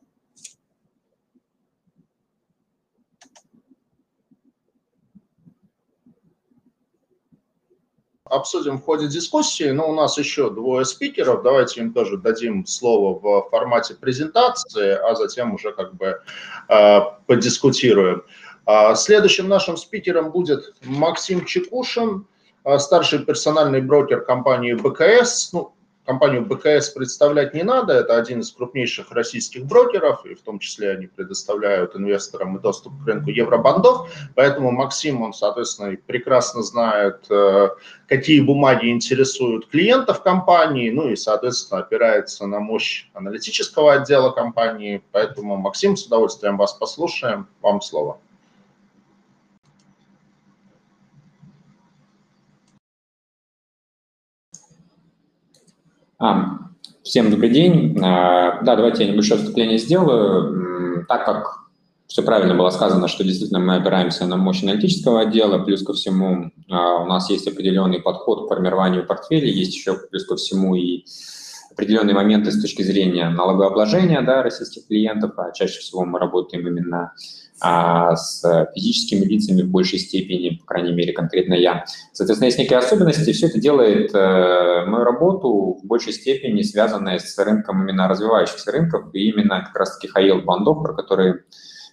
Обсудим 8.31 8.79
в 8.79 8.85
ходе 8.85 9.09
дискуссии. 9.09 9.71
Но 9.71 9.91
у 9.91 9.95
нас 9.95 10.19
еще 10.19 10.51
двое 10.51 10.85
спикеров. 10.85 11.43
Давайте 11.43 11.81
им 11.81 11.93
тоже 11.93 12.17
дадим 12.17 12.67
слово 12.67 13.19
в 13.19 13.51
формате 13.51 13.95
презентации, 13.95 14.93
а 14.93 15.15
затем 15.15 15.55
уже 15.55 15.73
как 15.73 15.95
бы 15.95 16.21
э, 16.69 17.01
подискутируем. 17.27 18.23
А 18.67 18.95
следующим 18.95 19.49
нашим 19.49 19.77
спикером 19.77 20.31
будет 20.31 20.75
Максим 20.85 21.45
Чекушин, 21.45 22.27
а 22.63 22.79
старший 22.79 23.21
персональный 23.25 23.81
брокер 23.81 24.21
компании 24.21 24.75
БКС. 24.75 25.53
Ну, 25.53 25.73
компанию 26.05 26.45
БКС 26.45 26.91
представлять 26.91 27.55
не 27.55 27.63
надо, 27.63 27.93
это 27.93 28.17
один 28.17 28.41
из 28.41 28.51
крупнейших 28.53 29.13
российских 29.13 29.65
брокеров, 29.67 30.25
и 30.27 30.35
в 30.35 30.43
том 30.43 30.59
числе 30.59 30.91
они 30.91 31.07
предоставляют 31.07 31.95
инвесторам 31.95 32.57
и 32.57 32.61
доступ 32.61 32.93
к 33.03 33.07
рынку 33.07 33.31
евробандов, 33.31 34.11
поэтому 34.35 34.71
Максим, 34.71 35.23
он, 35.23 35.33
соответственно, 35.33 35.97
прекрасно 36.07 36.63
знает, 36.63 37.27
э, 37.31 37.69
какие 38.09 38.41
бумаги 38.41 38.91
интересуют 38.91 39.69
клиентов 39.69 40.23
компании, 40.23 40.91
ну 40.91 41.09
и, 41.09 41.17
соответственно, 41.17 41.81
опирается 41.81 42.47
на 42.47 42.61
мощь 42.61 43.09
аналитического 43.15 43.95
отдела 43.95 44.31
компании, 44.31 45.03
поэтому, 45.13 45.57
Максим, 45.57 45.97
с 45.97 46.07
удовольствием 46.07 46.57
вас 46.57 46.73
послушаем, 46.73 47.47
вам 47.61 47.81
слово. 47.81 48.19
А, 56.21 56.59
всем 57.03 57.31
добрый 57.31 57.49
день. 57.49 57.99
А, 57.99 58.61
да, 58.63 58.77
давайте 58.77 59.05
я 59.05 59.11
небольшое 59.11 59.41
вступление 59.41 59.79
сделаю. 59.79 61.07
Так 61.09 61.25
как 61.25 61.61
все 62.09 62.23
правильно 62.23 62.55
было 62.55 62.69
сказано, 62.69 63.09
что 63.09 63.25
действительно 63.25 63.59
мы 63.59 63.77
опираемся 63.77 64.27
на 64.27 64.37
мощь 64.37 64.63
аналитического 64.63 65.23
отдела, 65.23 65.65
плюс 65.65 65.83
ко 65.83 65.95
всему 65.95 66.51
а, 66.69 67.03
у 67.03 67.07
нас 67.07 67.31
есть 67.31 67.49
определенный 67.49 68.03
подход 68.03 68.45
к 68.45 68.49
формированию 68.49 69.07
портфеля, 69.07 69.49
есть 69.49 69.75
еще 69.75 69.97
плюс 70.11 70.27
ко 70.27 70.37
всему 70.37 70.75
и 70.75 71.05
определенные 71.81 72.15
моменты 72.15 72.53
с 72.53 72.61
точки 72.61 72.83
зрения 72.83 73.31
налогообложения 73.31 74.21
да, 74.21 74.43
российских 74.43 74.87
клиентов, 74.87 75.33
а 75.39 75.51
чаще 75.53 75.81
всего 75.81 76.05
мы 76.05 76.19
работаем 76.19 76.67
именно 76.69 77.13
а 77.63 78.17
с 78.17 78.43
физическими 78.75 79.25
лицами 79.25 79.63
в 79.63 79.69
большей 79.69 79.99
степени, 79.99 80.57
по 80.57 80.65
крайней 80.65 80.93
мере, 80.93 81.13
конкретно 81.13 81.53
я. 81.53 81.85
Соответственно, 82.13 82.47
есть 82.47 82.59
некие 82.59 82.79
особенности, 82.79 83.33
все 83.33 83.49
это 83.49 83.61
делает 83.61 84.15
э, 84.15 84.85
мою 84.87 85.05
работу 85.05 85.79
в 85.83 85.87
большей 85.87 86.15
степени 86.15 86.63
связанная 86.63 87.19
с 87.19 87.37
рынком 87.37 87.83
именно 87.83 88.09
развивающихся 88.09 88.73
рынков, 88.73 89.15
и 89.15 89.29
именно 89.29 89.61
как 89.61 89.77
раз-таки 89.77 90.11
high 90.15 90.43
бандов, 90.43 90.83
про 90.83 90.95
которые 90.95 91.45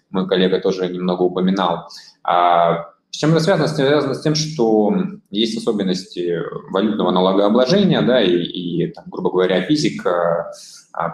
мой 0.10 0.26
коллега 0.28 0.60
тоже 0.62 0.88
немного 0.88 1.24
упоминал. 1.24 1.90
А, 2.24 2.94
с 3.18 3.20
чем 3.20 3.32
это 3.32 3.40
связано? 3.40 3.68
Связано 3.68 4.14
с 4.14 4.22
тем, 4.22 4.36
что 4.36 4.94
есть 5.32 5.58
особенности 5.58 6.40
валютного 6.70 7.10
налогообложения, 7.10 8.04
да, 8.04 8.22
и, 8.22 8.32
и 8.32 8.92
там, 8.92 9.06
грубо 9.08 9.32
говоря, 9.32 9.64
физик, 9.64 10.06
а, 10.06 10.52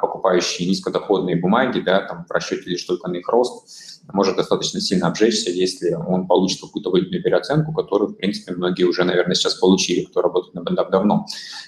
покупающий 0.01 0.67
низкодоходные 0.67 1.35
бумаги, 1.35 1.79
да, 1.79 2.01
там 2.01 2.25
в 2.27 2.31
расчете 2.31 2.69
лишь 2.69 2.83
только 2.83 3.09
на 3.09 3.17
их 3.17 3.27
рост, 3.27 3.67
может 4.11 4.35
достаточно 4.35 4.81
сильно 4.81 5.07
обжечься, 5.07 5.49
если 5.49 5.93
он 5.93 6.27
получит 6.27 6.61
какую-то 6.61 6.89
валютную 6.89 7.23
переоценку, 7.23 7.73
которую, 7.73 8.09
в 8.09 8.17
принципе, 8.17 8.53
многие 8.53 8.83
уже, 8.83 9.03
наверное, 9.03 9.35
сейчас 9.35 9.55
получили, 9.55 10.05
кто 10.05 10.21
работает 10.21 10.53
на 10.55 10.61
бендап 10.61 10.91
давно. 10.91 11.25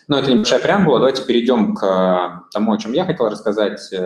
Но 0.08 0.20
это 0.20 0.32
небольшая 0.32 0.60
преамбула. 0.60 1.00
Давайте 1.00 1.24
перейдем 1.24 1.76
к 1.76 2.48
тому, 2.52 2.74
о 2.74 2.78
чем 2.78 2.94
я 2.94 3.06
хотел 3.06 3.30
рассказать. 3.30 3.82
Э, 3.94 4.06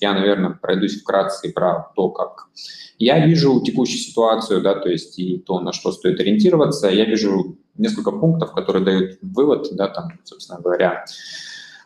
я, 0.00 0.14
наверное, 0.14 0.50
пройдусь 0.50 1.00
вкратце 1.00 1.52
про 1.52 1.92
то, 1.94 2.10
как 2.10 2.48
я 2.98 3.24
вижу 3.24 3.60
текущую 3.64 3.98
ситуацию, 3.98 4.60
да, 4.60 4.74
то 4.74 4.88
есть 4.88 5.18
и 5.18 5.38
то, 5.38 5.60
на 5.60 5.72
что 5.72 5.92
стоит 5.92 6.18
ориентироваться. 6.20 6.88
Я 6.88 7.04
вижу 7.04 7.56
несколько 7.76 8.10
пунктов, 8.10 8.52
которые 8.52 8.84
дают 8.84 9.18
вывод, 9.22 9.68
да, 9.72 9.88
там, 9.88 10.18
собственно 10.24 10.60
говоря, 10.60 11.04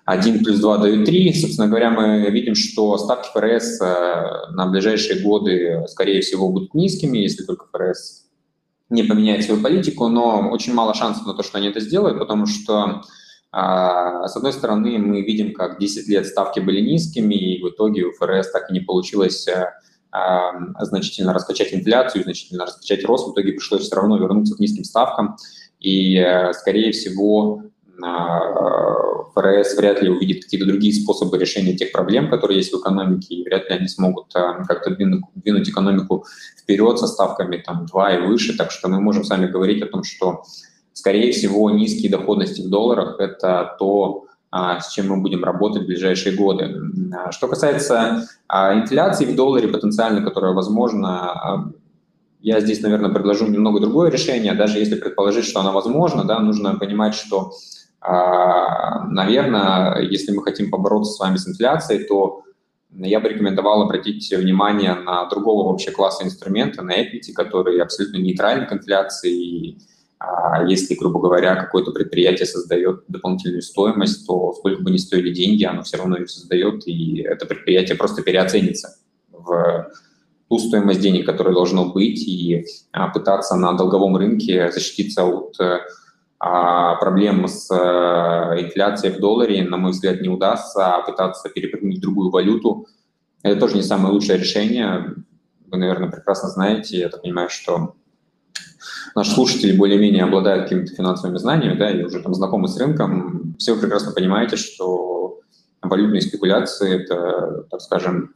1 0.05 0.45
плюс 0.45 0.59
2 0.61 0.79
дают 0.79 1.05
3. 1.05 1.33
Собственно 1.35 1.69
говоря, 1.69 1.91
мы 1.91 2.31
видим, 2.31 2.55
что 2.55 2.99
ставки 2.99 3.29
ФРС 3.33 3.81
э, 3.81 4.53
на 4.53 4.67
ближайшие 4.67 5.21
годы, 5.21 5.85
скорее 5.89 6.21
всего, 6.23 6.49
будут 6.49 6.75
низкими, 6.75 7.19
если 7.19 7.45
только 7.45 7.67
ФРС 7.73 8.27
не 8.91 9.05
поменяет 9.05 9.45
свою 9.45 9.63
политику, 9.63 10.09
но 10.09 10.51
очень 10.51 10.75
мало 10.75 10.93
шансов 10.95 11.27
на 11.27 11.35
то, 11.35 11.43
что 11.43 11.59
они 11.59 11.69
это 11.69 11.81
сделают, 11.81 12.19
потому 12.19 12.47
что 12.47 13.03
а, 13.53 14.27
с 14.29 14.37
одной 14.37 14.53
стороны, 14.53 14.99
мы 14.99 15.21
видим, 15.21 15.53
как 15.53 15.79
10 15.79 16.09
лет 16.09 16.27
ставки 16.27 16.59
были 16.59 16.81
низкими, 16.81 17.35
и 17.35 17.63
в 17.63 17.69
итоге 17.69 18.05
у 18.05 18.13
ФРС 18.13 18.51
так 18.51 18.71
и 18.71 18.73
не 18.73 18.81
получилось 18.81 19.47
э, 19.47 19.71
а, 20.11 20.53
значительно 20.85 21.35
раскачать 21.35 21.75
инфляцию, 21.75 22.25
значительно 22.25 22.65
раскачать 22.65 23.05
рост. 23.05 23.29
В 23.29 23.33
итоге 23.33 23.53
пришлось 23.53 23.83
все 23.83 23.95
равно 23.95 24.17
вернуться 24.17 24.57
к 24.57 24.59
низким 24.59 24.85
ставкам. 24.85 25.37
И, 25.81 26.17
э, 26.17 26.55
скорее 26.55 26.93
всего, 26.93 27.63
ФРС 29.35 29.77
вряд 29.77 30.03
ли 30.03 30.11
увидит 30.11 30.45
какие-то 30.45 30.67
другие 30.67 30.93
способы 30.93 31.39
решения 31.39 31.75
тех 31.75 31.93
проблем, 31.93 32.31
которые 32.31 32.59
есть 32.59 32.73
в 32.73 32.81
экономике, 32.81 33.35
и 33.35 33.45
вряд 33.45 33.69
ли 33.69 33.77
они 33.77 33.89
смогут 33.89 34.35
а, 34.35 34.65
как-то 34.65 34.91
двинуть, 34.91 35.69
экономику 35.69 36.27
вперед 36.59 36.99
со 36.99 37.07
ставками 37.07 37.57
там 37.59 37.87
2 37.87 38.13
и 38.13 38.27
выше. 38.27 38.57
Так 38.57 38.71
что 38.71 38.89
мы 38.89 39.01
можем 39.01 39.25
сами 39.25 39.47
говорить 39.47 39.83
о 39.83 39.87
том, 39.87 40.05
что, 40.05 40.43
скорее 40.93 41.33
всего, 41.33 41.71
низкие 41.71 42.11
доходности 42.11 42.61
в 42.61 42.69
долларах– 42.69 43.17
это 43.19 43.75
то, 43.79 44.27
а, 44.51 44.81
с 44.81 44.93
чем 44.93 45.09
мы 45.09 45.17
будем 45.19 45.45
работать 45.45 45.85
в 45.85 45.87
ближайшие 45.87 46.37
годы. 46.37 46.75
А, 47.15 47.33
что 47.33 47.49
касается 47.49 48.27
инфляции 48.51 49.25
в 49.25 49.35
долларе 49.35 49.69
потенциально, 49.69 50.23
которая 50.23 50.53
возможна, 50.53 51.73
я 52.41 52.61
здесь, 52.61 52.83
наверное, 52.83 53.11
предложу 53.11 53.47
немного 53.47 53.81
другое 53.81 54.11
решение. 54.11 54.53
Даже 54.53 54.79
если 54.79 54.97
предположить, 54.97 55.47
что 55.47 55.61
она 55.61 55.73
возможна, 55.73 56.25
да, 56.25 56.39
нужно 56.41 56.75
понимать, 56.75 57.15
что 57.15 57.53
а, 57.53 57.53
наверное, 58.05 60.01
если 60.01 60.33
мы 60.33 60.43
хотим 60.43 60.71
побороться 60.71 61.13
с 61.13 61.21
вами 61.21 61.37
с 61.37 61.49
инфляцией, 61.49 62.05
то 62.05 62.43
я 62.95 63.21
бы 63.21 63.29
рекомендовал 63.29 63.83
обратить 63.83 64.31
внимание 64.31 64.95
на 64.95 65.27
другого 65.29 65.71
вообще 65.71 65.91
класса 65.91 66.25
инструмента, 66.25 66.83
на 66.83 67.01
equity, 67.01 67.33
который 67.35 67.81
абсолютно 67.81 68.19
нейтрален 68.19 68.67
к 68.67 68.73
инфляции. 68.73 69.33
И 69.33 69.79
а, 70.19 70.65
если, 70.67 70.95
грубо 70.95 71.21
говоря, 71.21 71.57
какое-то 71.57 71.93
предприятие 71.93 72.47
создает 72.47 73.05
дополнительную 73.09 73.63
стоимость, 73.63 74.27
то 74.27 74.53
сколько 74.53 74.83
бы 74.83 74.91
ни 74.91 74.99
стоили 74.99 75.33
деньги, 75.33 75.65
оно 75.65 75.83
все 75.83 75.97
равно 75.97 76.17
ее 76.19 76.29
создает, 76.29 76.87
и 76.87 77.23
это 77.23 77.47
предприятие 77.47 77.97
просто 77.97 78.23
переоценится 78.23 78.99
в 79.33 79.91
ту 80.49 80.59
стоимость 80.59 81.01
денег, 81.01 81.25
которая 81.25 81.55
должно 81.55 81.87
быть, 81.87 82.21
и 82.29 82.67
а, 82.93 83.09
пытаться 83.09 83.57
на 83.57 83.73
долговом 83.73 84.17
рынке 84.17 84.71
защититься 84.71 85.25
от 85.25 85.57
а 86.45 86.97
проблем 86.97 87.47
с 87.47 87.71
э, 87.71 88.63
инфляцией 88.63 89.15
в 89.15 89.21
долларе, 89.21 89.63
на 89.63 89.77
мой 89.77 89.93
взгляд, 89.93 90.21
не 90.21 90.29
удастся, 90.29 90.97
а 90.97 91.03
пытаться 91.03 91.49
перепрыгнуть 91.49 91.99
в 91.99 92.01
другую 92.01 92.31
валюту– 92.31 92.89
это 93.45 93.61
тоже 93.61 93.77
не 93.77 93.83
самое 93.83 94.13
лучшее 94.13 94.41
решение. 94.41 95.15
Вы, 95.71 95.79
наверное, 95.79 96.11
прекрасно 96.11 96.49
знаете, 96.49 96.99
я 96.99 97.11
так 97.11 97.23
понимаю, 97.23 97.49
что 97.49 97.95
наши 99.15 99.31
слушатели 99.31 99.77
более-менее 99.77 100.25
обладают 100.25 100.65
какими-то 100.65 100.93
финансовыми 100.93 101.39
знаниями, 101.39 101.79
да, 101.79 101.93
и 101.93 102.03
уже 102.03 102.21
там 102.21 102.35
знакомы 102.35 102.67
с 102.67 102.77
рынком. 102.77 103.55
Все 103.59 103.75
вы 103.75 103.81
прекрасно 103.81 104.11
понимаете, 104.11 104.57
что 104.57 105.39
валютные 105.81 106.23
спекуляции– 106.23 107.03
это, 107.05 107.67
так 107.71 107.81
скажем, 107.81 108.35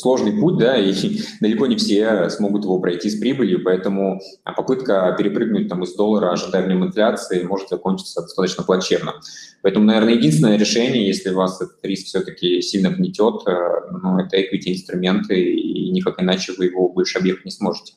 сложный 0.00 0.32
путь, 0.32 0.58
да, 0.58 0.76
и 0.76 0.92
далеко 1.40 1.66
не 1.66 1.76
все 1.76 2.28
смогут 2.30 2.64
его 2.64 2.78
пройти 2.80 3.10
с 3.10 3.18
прибылью, 3.18 3.62
поэтому 3.62 4.20
попытка 4.56 5.14
перепрыгнуть 5.16 5.68
там 5.68 5.84
из 5.84 5.94
доллара, 5.94 6.32
нем 6.66 6.84
инфляции, 6.84 7.42
может 7.42 7.68
закончиться 7.68 8.22
достаточно 8.22 8.64
плачевно. 8.64 9.14
Поэтому, 9.62 9.84
наверное, 9.84 10.14
единственное 10.14 10.56
решение, 10.56 11.06
если 11.06 11.30
вас 11.30 11.60
этот 11.60 11.84
риск 11.84 12.06
все-таки 12.06 12.62
сильно 12.62 12.88
гнетет, 12.88 13.46
э, 13.46 13.52
ну, 14.02 14.18
это 14.18 14.36
equity 14.36 14.72
инструменты, 14.72 15.40
и 15.40 15.90
никак 15.90 16.20
иначе 16.22 16.52
вы 16.56 16.66
его 16.66 16.88
больше 16.88 17.18
объехать 17.18 17.44
не 17.44 17.50
сможете. 17.50 17.92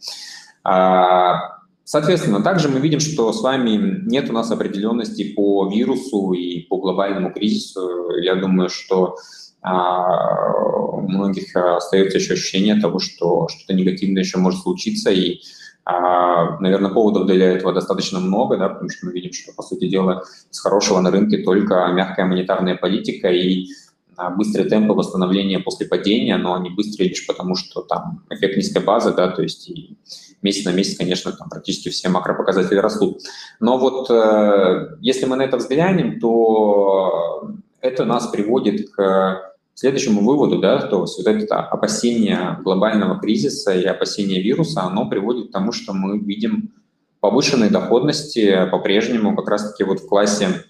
А, 0.63 1.59
соответственно, 1.83 2.41
также 2.41 2.69
мы 2.69 2.79
видим, 2.79 2.99
что 2.99 3.31
с 3.31 3.41
вами 3.41 4.03
нет 4.05 4.29
у 4.29 4.33
нас 4.33 4.51
определенности 4.51 5.33
по 5.33 5.69
вирусу 5.69 6.33
и 6.33 6.61
по 6.61 6.77
глобальному 6.77 7.33
кризису. 7.33 8.15
Я 8.21 8.35
думаю, 8.35 8.69
что 8.69 9.15
а, 9.15 9.52
у 9.63 11.01
многих 11.01 11.55
остается 11.55 12.17
еще 12.17 12.33
ощущение 12.33 12.79
того, 12.79 12.99
что 12.99 13.47
что-то 13.47 13.73
негативное 13.73 14.23
еще 14.23 14.37
может 14.37 14.61
случиться, 14.61 15.09
и, 15.11 15.39
а, 15.85 16.59
наверное, 16.59 16.91
поводов 16.91 17.27
для 17.27 17.53
этого 17.53 17.73
достаточно 17.73 18.19
много, 18.19 18.57
да, 18.57 18.69
потому 18.69 18.89
что 18.89 19.05
мы 19.05 19.13
видим, 19.13 19.31
что, 19.31 19.53
по 19.53 19.63
сути 19.63 19.87
дела, 19.87 20.23
с 20.49 20.59
хорошего 20.59 20.99
на 20.99 21.11
рынке 21.11 21.37
только 21.37 21.87
мягкая 21.93 22.25
монетарная 22.25 22.75
политика 22.75 23.29
и 23.29 23.67
а, 24.15 24.29
быстрые 24.31 24.69
темпы 24.69 24.93
восстановления 24.93 25.59
после 25.59 25.87
падения, 25.87 26.37
но 26.37 26.55
они 26.55 26.69
быстрые 26.69 27.09
лишь 27.09 27.25
потому, 27.25 27.55
что 27.55 27.81
там 27.81 28.23
эффект 28.29 28.57
низкой 28.57 28.83
базы, 28.83 29.13
да, 29.13 29.29
то 29.29 29.41
есть 29.41 29.69
и 29.69 29.97
месяц 30.41 30.65
на 30.65 30.71
месяц, 30.71 30.97
конечно, 30.97 31.31
там 31.31 31.49
практически 31.49 31.89
все 31.89 32.09
макропоказатели 32.09 32.77
растут. 32.77 33.21
Но 33.59 33.77
вот 33.77 34.09
э, 34.11 34.97
если 34.99 35.25
мы 35.25 35.37
на 35.37 35.43
это 35.43 35.57
взглянем, 35.57 36.19
то 36.19 37.51
это 37.81 38.05
нас 38.05 38.27
приводит 38.27 38.91
к 38.91 39.52
следующему 39.73 40.21
выводу, 40.21 40.59
да, 40.59 40.79
то 40.79 41.01
есть 41.01 41.17
вот 41.17 41.27
это 41.27 41.59
опасение 41.61 42.59
глобального 42.63 43.19
кризиса 43.19 43.73
и 43.73 43.83
опасение 43.85 44.41
вируса, 44.41 44.83
оно 44.83 45.09
приводит 45.09 45.49
к 45.49 45.51
тому, 45.51 45.71
что 45.71 45.93
мы 45.93 46.19
видим 46.19 46.73
повышенные 47.19 47.69
доходности 47.69 48.67
по-прежнему 48.69 49.35
как 49.35 49.47
раз-таки 49.47 49.83
вот 49.83 50.01
в 50.01 50.07
классе 50.07 50.65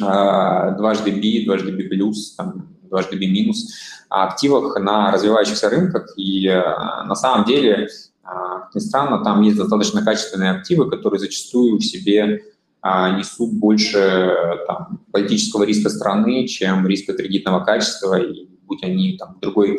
э, 0.00 0.74
дважды 0.76 1.10
B, 1.10 1.44
дважды 1.44 1.72
B+, 1.72 1.88
там, 2.36 2.68
дважды 2.82 3.16
B 3.16 3.26
минус 3.26 3.74
активах 4.08 4.78
на 4.78 5.10
развивающихся 5.10 5.70
рынках. 5.70 6.12
И 6.16 6.46
э, 6.46 6.62
на 7.04 7.14
самом 7.14 7.44
деле, 7.46 7.84
э, 7.84 7.88
как 8.22 8.74
ни 8.74 8.80
странно, 8.80 9.24
там 9.24 9.42
есть 9.42 9.56
достаточно 9.56 10.04
качественные 10.04 10.52
активы, 10.52 10.88
которые 10.88 11.18
зачастую 11.18 11.78
в 11.78 11.82
себе 11.82 12.24
а, 12.24 12.51
несут 12.84 13.52
больше 13.52 14.34
там, 14.66 15.00
политического 15.12 15.64
риска 15.64 15.88
страны, 15.88 16.46
чем 16.48 16.86
риска 16.86 17.12
кредитного 17.12 17.64
качества, 17.64 18.20
и 18.20 18.48
будь 18.66 18.82
они 18.82 19.16
там, 19.18 19.38
другой, 19.40 19.78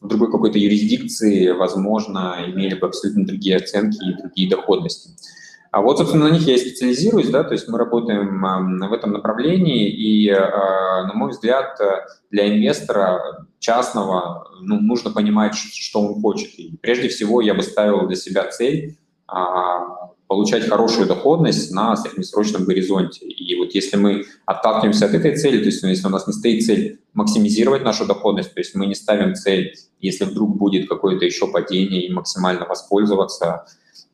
в 0.00 0.06
другой 0.06 0.30
какой-то 0.30 0.58
юрисдикции, 0.58 1.50
возможно, 1.50 2.36
имели 2.46 2.74
бы 2.74 2.86
абсолютно 2.86 3.26
другие 3.26 3.56
оценки 3.56 3.96
и 3.96 4.16
другие 4.16 4.48
доходности. 4.48 5.10
А 5.72 5.82
вот, 5.82 5.98
собственно, 5.98 6.28
на 6.28 6.32
них 6.32 6.46
я 6.46 6.54
и 6.54 6.58
специализируюсь, 6.58 7.28
да, 7.28 7.44
то 7.44 7.52
есть 7.52 7.68
мы 7.68 7.76
работаем 7.78 8.40
в 8.88 8.92
этом 8.92 9.12
направлении, 9.12 9.90
и, 9.90 10.30
а, 10.30 11.06
на 11.06 11.12
мой 11.14 11.30
взгляд, 11.30 11.78
для 12.30 12.48
инвестора 12.48 13.46
частного 13.58 14.48
ну, 14.60 14.80
нужно 14.80 15.10
понимать, 15.10 15.54
что 15.54 16.00
он 16.00 16.20
хочет. 16.22 16.58
И 16.58 16.76
прежде 16.80 17.08
всего 17.08 17.40
я 17.40 17.54
бы 17.54 17.62
ставил 17.62 18.06
для 18.06 18.16
себя 18.16 18.48
цель 18.48 18.96
а, 19.26 20.12
получать 20.28 20.68
хорошую 20.68 21.06
доходность 21.06 21.72
на 21.72 21.96
среднесрочном 21.96 22.64
горизонте. 22.64 23.26
И 23.26 23.56
вот 23.56 23.74
если 23.74 23.96
мы 23.96 24.24
отталкиваемся 24.44 25.06
от 25.06 25.14
этой 25.14 25.36
цели, 25.36 25.58
то 25.58 25.66
есть 25.66 25.82
ну, 25.82 25.88
если 25.88 26.06
у 26.06 26.10
нас 26.10 26.26
не 26.26 26.32
стоит 26.32 26.64
цель 26.64 27.00
максимизировать 27.14 27.84
нашу 27.84 28.06
доходность, 28.06 28.52
то 28.52 28.60
есть 28.60 28.74
мы 28.74 28.86
не 28.86 28.94
ставим 28.94 29.34
цель, 29.34 29.74
если 30.00 30.24
вдруг 30.24 30.56
будет 30.56 30.88
какое-то 30.88 31.24
еще 31.24 31.46
падение 31.46 32.06
и 32.06 32.12
максимально 32.12 32.66
воспользоваться, 32.66 33.66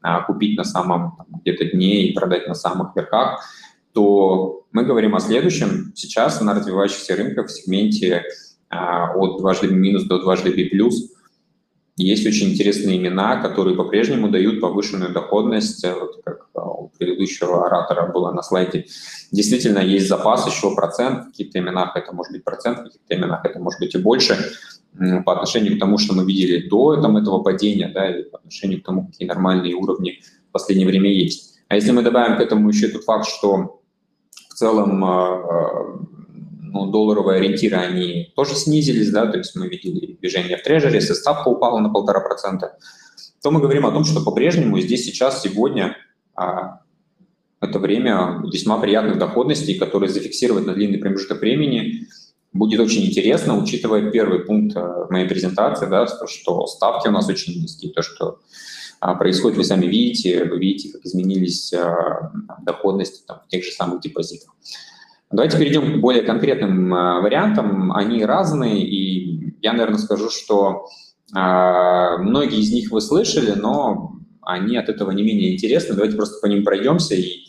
а, 0.02 0.22
купить 0.22 0.56
на 0.56 0.64
самом 0.64 1.18
где-то 1.42 1.64
дне 1.66 2.06
и 2.06 2.14
продать 2.14 2.46
на 2.46 2.54
самых 2.54 2.94
верхах, 2.94 3.40
то 3.92 4.64
мы 4.72 4.84
говорим 4.84 5.14
о 5.14 5.20
следующем. 5.20 5.92
Сейчас 5.94 6.40
на 6.40 6.54
развивающихся 6.54 7.16
рынках 7.16 7.48
в 7.48 7.52
сегменте 7.52 8.24
а, 8.68 9.14
от 9.14 9.38
2 9.38 9.54
минус 9.68 10.04
до 10.04 10.18
2 10.18 10.36
плюс– 10.70 11.12
есть 11.96 12.26
очень 12.26 12.50
интересные 12.50 12.96
имена, 12.96 13.42
которые 13.42 13.76
по-прежнему 13.76 14.28
дают 14.28 14.60
повышенную 14.60 15.12
доходность, 15.12 15.84
э, 15.84 15.94
вот 15.94 16.22
как 16.24 16.48
э, 16.54 16.60
у 16.60 16.88
предыдущего 16.98 17.66
оратора 17.66 18.10
было 18.10 18.32
на 18.32 18.42
слайде. 18.42 18.86
Действительно, 19.30 19.78
есть 19.78 20.08
запас, 20.08 20.46
еще 20.46 20.74
процент, 20.74 21.24
в 21.24 21.26
каких-то 21.26 21.58
именах 21.58 21.96
это 21.96 22.14
может 22.14 22.32
быть 22.32 22.44
процент, 22.44 22.78
в 22.78 22.84
каких-то 22.84 23.14
именах 23.14 23.44
это 23.44 23.58
может 23.58 23.80
быть 23.80 23.94
и 23.94 23.98
больше, 23.98 24.36
по 25.24 25.32
отношению 25.32 25.76
к 25.76 25.80
тому, 25.80 25.96
что 25.98 26.14
мы 26.14 26.24
видели 26.24 26.68
до 26.68 27.00
там, 27.00 27.16
этого 27.16 27.42
падения, 27.42 27.88
да, 27.88 28.10
и 28.10 28.24
по 28.24 28.38
отношению 28.38 28.82
к 28.82 28.84
тому, 28.84 29.06
какие 29.06 29.26
нормальные 29.26 29.74
уровни 29.74 30.20
в 30.48 30.52
последнее 30.52 30.86
время 30.86 31.10
есть. 31.10 31.60
А 31.68 31.76
если 31.76 31.92
мы 31.92 32.02
добавим 32.02 32.36
к 32.36 32.40
этому 32.40 32.68
еще 32.68 32.88
тот 32.88 33.04
факт, 33.04 33.26
что 33.26 33.80
в 34.50 34.54
целом 34.54 35.02
э, 35.02 36.02
ну, 36.72 36.90
долларовые 36.90 37.38
ориентиры, 37.38 37.76
они 37.76 38.32
тоже 38.34 38.54
снизились, 38.54 39.10
да, 39.10 39.26
то 39.26 39.38
есть 39.38 39.54
мы 39.54 39.68
видели 39.68 40.16
движение 40.20 40.56
в 40.56 40.62
трежере, 40.62 40.96
если 40.96 41.12
ставка 41.12 41.48
упала 41.48 41.78
на 41.78 41.90
полтора 41.90 42.20
процента, 42.20 42.78
то 43.42 43.50
мы 43.50 43.60
говорим 43.60 43.86
о 43.86 43.92
том, 43.92 44.04
что 44.04 44.24
по-прежнему 44.24 44.80
здесь 44.80 45.04
сейчас, 45.04 45.42
сегодня 45.42 45.96
а, 46.34 46.80
это 47.60 47.78
время 47.78 48.42
весьма 48.50 48.78
приятных 48.78 49.18
доходностей, 49.18 49.74
которые 49.74 50.08
зафиксировать 50.08 50.66
на 50.66 50.74
длинный 50.74 50.98
промежуток 50.98 51.40
времени 51.40 52.06
будет 52.52 52.80
очень 52.80 53.06
интересно, 53.06 53.58
учитывая 53.58 54.10
первый 54.10 54.40
пункт 54.40 54.76
а, 54.76 55.06
моей 55.10 55.28
презентации, 55.28 55.86
да, 55.86 56.06
то, 56.06 56.26
что 56.26 56.66
ставки 56.66 57.08
у 57.08 57.12
нас 57.12 57.28
очень 57.28 57.60
низкие, 57.60 57.92
то, 57.92 58.02
что 58.02 58.38
а, 59.00 59.14
происходит, 59.14 59.58
вы 59.58 59.64
сами 59.64 59.86
видите, 59.86 60.44
вы 60.44 60.58
видите, 60.58 60.92
как 60.92 61.04
изменились 61.04 61.72
а, 61.72 62.32
доходности 62.62 63.22
там, 63.26 63.40
в 63.46 63.48
тех 63.48 63.64
же 63.64 63.72
самых 63.72 64.00
депозитах. 64.00 64.54
Давайте 65.32 65.56
перейдем 65.56 65.94
к 65.94 66.00
более 66.00 66.22
конкретным 66.22 66.92
э, 66.94 67.20
вариантам. 67.22 67.90
Они 67.92 68.22
разные, 68.22 68.86
и 68.86 69.54
я, 69.62 69.72
наверное, 69.72 69.98
скажу, 69.98 70.28
что 70.28 70.86
э, 71.34 71.38
многие 72.18 72.60
из 72.60 72.70
них 72.70 72.90
вы 72.90 73.00
слышали, 73.00 73.52
но 73.52 74.12
они 74.42 74.76
от 74.76 74.90
этого 74.90 75.10
не 75.10 75.22
менее 75.22 75.54
интересны. 75.54 75.94
Давайте 75.94 76.16
просто 76.16 76.38
по 76.42 76.46
ним 76.46 76.64
пройдемся 76.64 77.14
и 77.14 77.44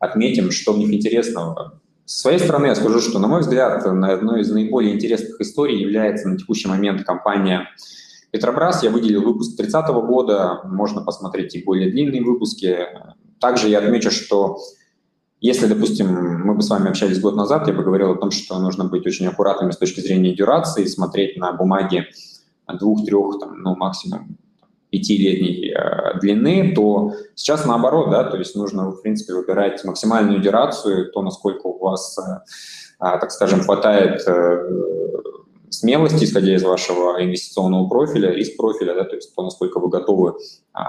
отметим, 0.00 0.50
что 0.50 0.72
в 0.72 0.78
них 0.78 0.92
интересного. 0.92 1.80
С 2.04 2.22
своей 2.22 2.40
стороны 2.40 2.66
я 2.66 2.74
скажу, 2.74 3.00
что, 3.00 3.20
на 3.20 3.28
мой 3.28 3.42
взгляд, 3.42 3.86
одной 3.86 4.40
из 4.40 4.50
наиболее 4.50 4.94
интересных 4.94 5.40
историй 5.40 5.78
является 5.80 6.28
на 6.28 6.38
текущий 6.38 6.66
момент 6.66 7.04
компания 7.04 7.68
Петробрас. 8.32 8.82
Я 8.82 8.90
выделил 8.90 9.22
выпуск 9.22 9.56
30 9.56 9.88
года, 10.06 10.62
можно 10.64 11.02
посмотреть 11.02 11.54
и 11.54 11.62
более 11.62 11.90
длинные 11.90 12.22
выпуски. 12.22 12.78
Также 13.38 13.68
я 13.68 13.78
отмечу, 13.78 14.10
что 14.10 14.58
если, 15.40 15.66
допустим, 15.66 16.08
мы 16.44 16.54
бы 16.54 16.62
с 16.62 16.70
вами 16.70 16.88
общались 16.88 17.20
год 17.20 17.36
назад, 17.36 17.68
я 17.68 17.74
бы 17.74 17.84
говорил 17.84 18.10
о 18.10 18.16
том, 18.16 18.30
что 18.30 18.58
нужно 18.58 18.84
быть 18.84 19.06
очень 19.06 19.26
аккуратными 19.26 19.70
с 19.70 19.76
точки 19.76 20.00
зрения 20.00 20.34
дюрации, 20.34 20.84
смотреть 20.86 21.36
на 21.36 21.52
бумаги 21.52 22.06
двух-трех, 22.66 23.36
ну, 23.56 23.76
максимум 23.76 24.36
пятилетней 24.90 25.72
э, 25.72 26.18
длины, 26.18 26.72
то 26.74 27.12
сейчас 27.34 27.66
наоборот, 27.66 28.10
да, 28.10 28.24
то 28.24 28.38
есть 28.38 28.56
нужно, 28.56 28.90
в 28.90 29.02
принципе, 29.02 29.34
выбирать 29.34 29.84
максимальную 29.84 30.40
дюрацию, 30.40 31.12
то, 31.12 31.22
насколько 31.22 31.66
у 31.66 31.78
вас, 31.78 32.18
э, 32.18 32.22
э, 33.00 33.18
так 33.20 33.30
скажем, 33.30 33.60
хватает 33.60 34.22
э, 34.26 34.70
смелости, 35.70 36.24
исходя 36.24 36.54
из 36.54 36.62
вашего 36.62 37.22
инвестиционного 37.22 37.86
профиля, 37.88 38.30
риск-профиля, 38.32 38.94
да, 38.94 39.04
то 39.04 39.16
есть 39.16 39.34
то, 39.34 39.42
насколько 39.42 39.78
вы 39.78 39.88
готовы 39.88 40.34
э, 40.74 40.80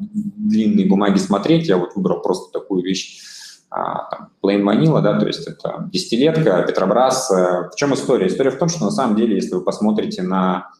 длинные 0.00 0.86
бумаги 0.86 1.18
смотреть. 1.18 1.68
Я 1.68 1.78
вот 1.78 1.94
выбрал 1.94 2.22
просто 2.22 2.52
такую 2.52 2.82
вещь, 2.82 3.20
а, 3.20 3.33
там, 3.74 4.30
Plain 4.42 4.62
Vanilla, 4.62 5.02
да, 5.02 5.18
то 5.18 5.26
есть 5.26 5.46
это 5.46 5.88
десятилетка, 5.92 6.64
Петробрас. 6.66 7.30
Э, 7.30 7.70
в 7.72 7.76
чем 7.76 7.94
история? 7.94 8.28
История 8.28 8.50
в 8.50 8.58
том, 8.58 8.68
что 8.68 8.84
на 8.84 8.90
самом 8.90 9.16
деле, 9.16 9.36
если 9.36 9.54
вы 9.54 9.62
посмотрите 9.62 10.22
на 10.22 10.70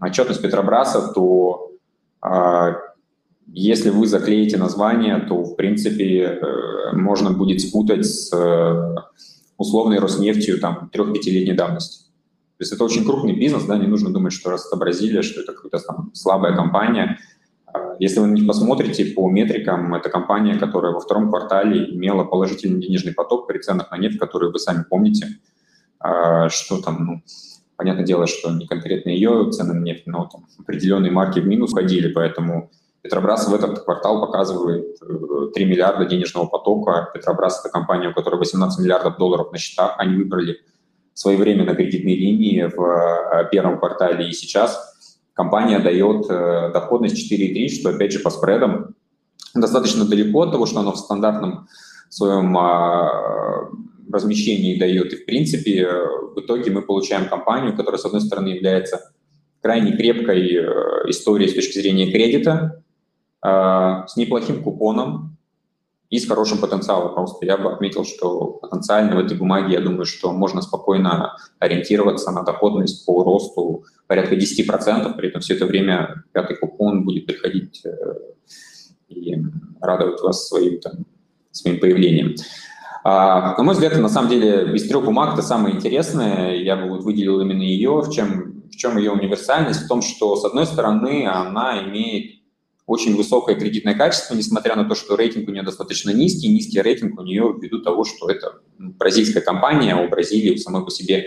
отчетность 0.00 0.40
Петробраса, 0.40 1.12
то 1.12 1.72
а, 2.20 2.76
если 3.48 3.90
вы 3.90 4.06
заклеите 4.06 4.56
название, 4.56 5.18
то, 5.20 5.42
в 5.42 5.56
принципе, 5.56 6.22
э, 6.22 6.92
можно 6.92 7.30
будет 7.30 7.60
спутать 7.60 8.04
с 8.04 8.32
э, 8.32 8.94
условной 9.56 9.98
Роснефтью 9.98 10.60
там 10.60 10.90
трех-пятилетней 10.92 11.54
давности. 11.54 12.04
То 12.58 12.62
есть 12.62 12.72
это 12.72 12.84
очень 12.84 13.04
крупный 13.04 13.34
бизнес, 13.34 13.64
да, 13.64 13.78
не 13.78 13.86
нужно 13.86 14.10
думать, 14.10 14.32
что 14.32 14.50
раз 14.50 14.66
это 14.66 14.76
Бразилия, 14.76 15.22
что 15.22 15.40
это 15.40 15.52
какая-то 15.52 15.78
там 15.78 16.10
слабая 16.12 16.54
компания. 16.54 17.18
Если 17.98 18.20
вы 18.20 18.28
на 18.28 18.34
них 18.34 18.46
посмотрите 18.46 19.06
по 19.06 19.28
метрикам, 19.28 19.94
это 19.94 20.08
компания, 20.08 20.56
которая 20.56 20.92
во 20.92 21.00
втором 21.00 21.30
квартале 21.30 21.94
имела 21.94 22.24
положительный 22.24 22.80
денежный 22.80 23.12
поток 23.12 23.46
при 23.48 23.58
ценах 23.58 23.90
на 23.90 23.98
нефть, 23.98 24.18
которые 24.18 24.52
вы 24.52 24.58
сами 24.58 24.84
помните, 24.88 25.26
а, 25.98 26.48
что 26.48 26.80
там, 26.80 27.04
ну, 27.04 27.22
понятное 27.76 28.04
дело, 28.04 28.26
что 28.26 28.50
не 28.52 28.66
конкретно 28.66 29.10
ее 29.10 29.50
цены 29.50 29.74
на 29.74 29.82
нефть, 29.82 30.06
но 30.06 30.28
там 30.30 30.46
определенные 30.58 31.10
марки 31.10 31.40
в 31.40 31.46
минус 31.46 31.74
ходили, 31.74 32.12
поэтому 32.12 32.70
Петробрас 33.02 33.48
в 33.48 33.54
этот 33.54 33.84
квартал 33.84 34.20
показывает 34.20 34.98
3 35.54 35.64
э, 35.64 35.66
миллиарда 35.66 36.04
денежного 36.04 36.46
потока. 36.46 37.10
Петробрас– 37.14 37.60
это 37.64 37.72
компания, 37.72 38.08
у 38.08 38.14
которой 38.14 38.36
18 38.36 38.80
миллиардов 38.80 39.18
долларов 39.18 39.52
на 39.52 39.58
счетах. 39.58 39.94
Они 39.98 40.16
выбрали 40.16 40.58
своевременно 41.14 41.74
кредитные 41.74 42.16
линии 42.16 42.64
в 42.64 43.48
первом 43.50 43.78
квартале 43.78 44.28
и 44.28 44.32
сейчас 44.32 44.97
компания 45.38 45.78
дает 45.78 46.26
доходность 46.72 47.32
4,3, 47.32 47.68
что, 47.68 47.90
опять 47.90 48.12
же, 48.12 48.18
по 48.18 48.30
спредам 48.30 48.96
достаточно 49.54 50.04
далеко 50.04 50.42
от 50.42 50.50
того, 50.52 50.66
что 50.66 50.80
оно 50.80 50.92
в 50.92 50.98
стандартном 50.98 51.68
своем 52.10 52.56
размещении 54.12 54.78
дает. 54.78 55.12
И, 55.12 55.16
в 55.16 55.26
принципе, 55.26 55.88
в 56.34 56.40
итоге 56.40 56.72
мы 56.72 56.82
получаем 56.82 57.28
компанию, 57.28 57.76
которая, 57.76 58.00
с 58.00 58.04
одной 58.04 58.20
стороны, 58.20 58.48
является 58.48 59.12
крайне 59.62 59.96
крепкой 59.96 60.54
э, 60.54 60.64
историей 61.08 61.48
с 61.48 61.54
точки 61.54 61.78
зрения 61.78 62.10
кредита, 62.10 62.82
э, 63.44 63.48
с 64.06 64.16
неплохим 64.16 64.62
купоном 64.62 65.37
и 66.10 66.18
с 66.18 66.26
хорошим 66.26 66.58
потенциалом. 66.58 67.14
Просто 67.14 67.44
я 67.44 67.56
бы 67.58 67.72
отметил, 67.72 68.04
что 68.04 68.58
потенциально 68.62 69.16
в 69.16 69.18
этой 69.18 69.36
бумаге, 69.36 69.74
я 69.74 69.80
думаю, 69.80 70.06
что 70.06 70.32
можно 70.32 70.62
спокойно 70.62 71.36
ориентироваться 71.58 72.30
на 72.30 72.42
доходность 72.42 73.04
по 73.04 73.22
росту 73.22 73.84
порядка 74.06 74.34
10%, 74.34 75.16
при 75.16 75.28
этом 75.28 75.40
все 75.40 75.54
это 75.54 75.66
время 75.66 76.24
пятый 76.32 76.56
купон 76.56 77.04
будет 77.04 77.26
приходить 77.26 77.82
э, 77.84 77.90
и 79.08 79.36
радовать 79.80 80.22
вас 80.22 80.48
своим, 80.48 80.80
там, 80.80 81.04
своим 81.50 81.78
появлением. 81.78 82.34
А, 83.04 83.56
на 83.56 83.62
мой 83.62 83.74
взгляд, 83.74 83.96
на 83.98 84.08
самом 84.08 84.30
деле 84.30 84.74
из 84.74 84.88
трех 84.88 85.04
бумаг 85.04 85.34
это 85.34 85.42
самое 85.42 85.74
интересное. 85.76 86.54
Я 86.56 86.76
бы 86.76 86.88
вот 86.88 87.04
выделил 87.04 87.40
именно 87.40 87.62
ее. 87.62 88.00
В 88.00 88.10
чем, 88.10 88.62
в 88.70 88.76
чем 88.76 88.96
ее 88.96 89.12
универсальность? 89.12 89.82
В 89.82 89.88
том, 89.88 90.02
что, 90.02 90.36
с 90.36 90.44
одной 90.44 90.66
стороны, 90.66 91.26
она 91.26 91.82
имеет 91.84 92.37
очень 92.88 93.14
высокое 93.14 93.54
кредитное 93.54 93.94
качество, 93.94 94.34
несмотря 94.34 94.74
на 94.74 94.84
то, 94.84 94.96
что 94.96 95.14
рейтинг 95.14 95.48
у 95.48 95.52
нее 95.52 95.62
достаточно 95.62 96.10
низкий. 96.10 96.48
Низкий 96.48 96.80
рейтинг 96.80 97.20
у 97.20 97.22
нее 97.22 97.54
ввиду 97.56 97.80
того, 97.82 98.04
что 98.04 98.28
это 98.28 98.60
бразильская 98.78 99.42
компания, 99.42 99.94
а 99.94 100.00
у 100.00 100.08
Бразилии 100.08 100.56
самой 100.56 100.84
по 100.84 100.90
себе 100.90 101.26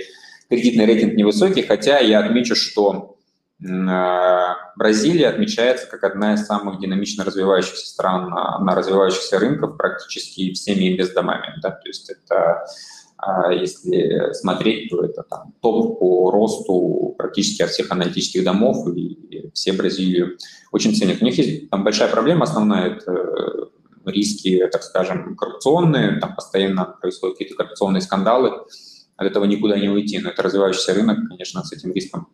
кредитный 0.49 0.85
рейтинг 0.85 1.13
невысокий, 1.13 1.61
хотя 1.61 1.99
я 1.99 2.19
отмечу, 2.19 2.55
что 2.55 3.17
Э, 3.63 4.55
Бразилия 4.75 5.27
отмечается 5.27 5.85
как 5.85 6.03
одна 6.03 6.33
из 6.33 6.45
самых 6.45 6.79
динамично 6.79 7.23
развивающихся 7.23 7.85
стран 7.85 8.29
на, 8.29 8.57
на 8.59 8.73
развивающихся 8.73 9.37
рынках 9.37 9.77
практически 9.77 10.53
всеми 10.53 10.91
инвестдомами. 10.91 11.59
Да? 11.61 11.71
То 11.71 11.87
есть 11.87 12.09
это, 12.09 12.35
а, 12.35 12.65
если 13.51 14.33
смотреть, 14.33 14.89
то 14.89 15.03
это 15.03 15.23
там, 15.23 15.53
топ 15.61 15.99
по 15.99 16.31
росту 16.31 17.15
практически 17.17 17.61
от 17.61 17.69
всех 17.69 17.91
аналитических 17.91 18.43
домов, 18.43 18.87
и 18.95 19.49
все 19.53 19.73
Бразилию 19.73 20.37
очень 20.71 20.95
ценят. 20.95 21.21
У 21.21 21.25
них 21.25 21.37
есть 21.37 21.69
там 21.69 21.83
большая 21.83 22.09
проблема 22.09 22.43
основная, 22.43 22.95
это 22.95 23.69
риски, 24.05 24.67
так 24.71 24.83
скажем, 24.83 25.35
коррупционные, 25.35 26.19
там 26.19 26.35
постоянно 26.35 26.85
происходят 26.99 27.37
какие-то 27.37 27.55
коррупционные 27.63 28.01
скандалы, 28.01 28.51
от 29.17 29.27
этого 29.27 29.45
никуда 29.45 29.77
не 29.77 29.89
уйти, 29.89 30.17
но 30.19 30.29
это 30.29 30.41
развивающийся 30.41 30.95
рынок, 30.95 31.19
конечно, 31.29 31.63
с 31.63 31.71
этим 31.71 31.93
риском 31.93 32.27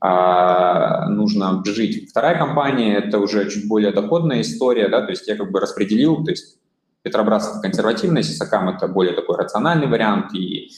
а, 0.00 1.08
нужно 1.08 1.62
жить. 1.64 2.10
Вторая 2.10 2.38
компания– 2.38 2.96
это 2.98 3.18
уже 3.18 3.50
чуть 3.50 3.66
более 3.66 3.92
доходная 3.92 4.42
история, 4.42 4.88
да, 4.88 5.02
то 5.02 5.10
есть 5.10 5.26
я 5.26 5.36
как 5.36 5.50
бы 5.50 5.58
распределил, 5.58 6.22
то 6.22 6.30
есть 6.30 6.58
Петробрас– 7.06 7.48
это 7.50 7.60
консервативный, 7.60 8.24
Сисакам– 8.24 8.68
это 8.76 8.88
более 8.88 9.14
такой 9.14 9.36
рациональный 9.36 9.86
вариант, 9.86 10.34
и 10.34 10.70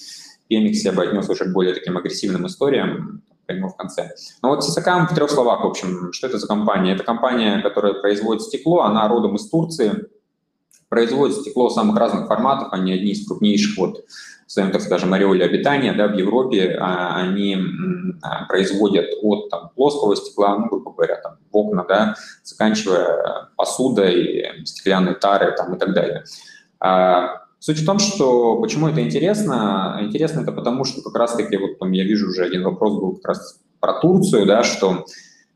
PMX 0.51 0.73
я 0.85 0.93
бы 0.93 1.03
отнес 1.03 1.27
уже 1.31 1.47
к 1.47 1.53
более 1.55 1.73
таким 1.73 1.97
агрессивным 1.97 2.47
историям, 2.47 3.23
пойму 3.47 3.71
в 3.71 3.77
конце. 3.77 4.11
Но 4.43 4.51
вот 4.51 4.63
Сисакам 4.63 5.07
в 5.07 5.15
трех 5.15 5.31
словах, 5.31 5.65
в 5.65 5.67
общем, 5.67 6.13
что 6.13 6.27
это 6.27 6.39
за 6.39 6.47
компания? 6.47 6.93
Это 6.93 7.03
компания, 7.03 7.63
которая 7.63 7.95
производит 7.95 8.43
стекло, 8.43 8.83
она 8.83 9.09
родом 9.09 9.37
из 9.37 9.49
Турции, 9.49 10.05
производит 10.89 11.37
стекло 11.37 11.71
самых 11.71 11.97
разных 11.97 12.27
форматов, 12.27 12.69
они 12.73 12.93
одни 12.93 13.13
из 13.13 13.27
крупнейших 13.27 13.77
вот 13.77 14.05
в 14.47 14.53
своем, 14.53 14.73
так 14.73 14.81
скажем, 14.81 15.13
ореоле 15.13 15.45
обитания, 15.45 15.93
да, 15.93 16.09
в 16.09 16.17
Европе 16.17 16.77
а, 16.81 17.17
они 17.17 17.59
а, 18.23 18.47
производят 18.47 19.07
от 19.23 19.51
там, 19.51 19.71
плоского 19.75 20.17
стекла, 20.17 20.57
ну, 20.57 20.69
грубо 20.69 20.93
говоря, 20.93 21.17
там, 21.17 21.37
в 21.53 21.57
окна, 21.57 21.85
да, 21.87 22.15
заканчивая 22.43 23.51
посудой, 23.57 24.65
стеклянной 24.65 25.17
тары 25.17 25.55
там, 25.55 25.75
и 25.75 25.79
так 25.79 25.93
далее. 25.93 26.25
А, 26.81 27.43
суть 27.59 27.79
в 27.79 27.85
том, 27.85 27.99
что 27.99 28.59
почему 28.59 28.89
это 28.89 29.03
интересно? 29.03 29.99
Интересно 30.01 30.41
это 30.41 30.53
потому, 30.53 30.85
что 30.85 31.03
как 31.03 31.15
раз-таки, 31.15 31.59
вот 31.59 31.79
там 31.79 31.93
я 31.93 32.05
вижу 32.05 32.29
уже 32.29 32.45
один 32.45 32.63
вопрос 32.63 32.95
был 32.95 33.17
как 33.17 33.29
раз 33.29 33.61
про 33.81 34.01
Турцию, 34.01 34.47
да, 34.47 34.63
что 34.63 35.05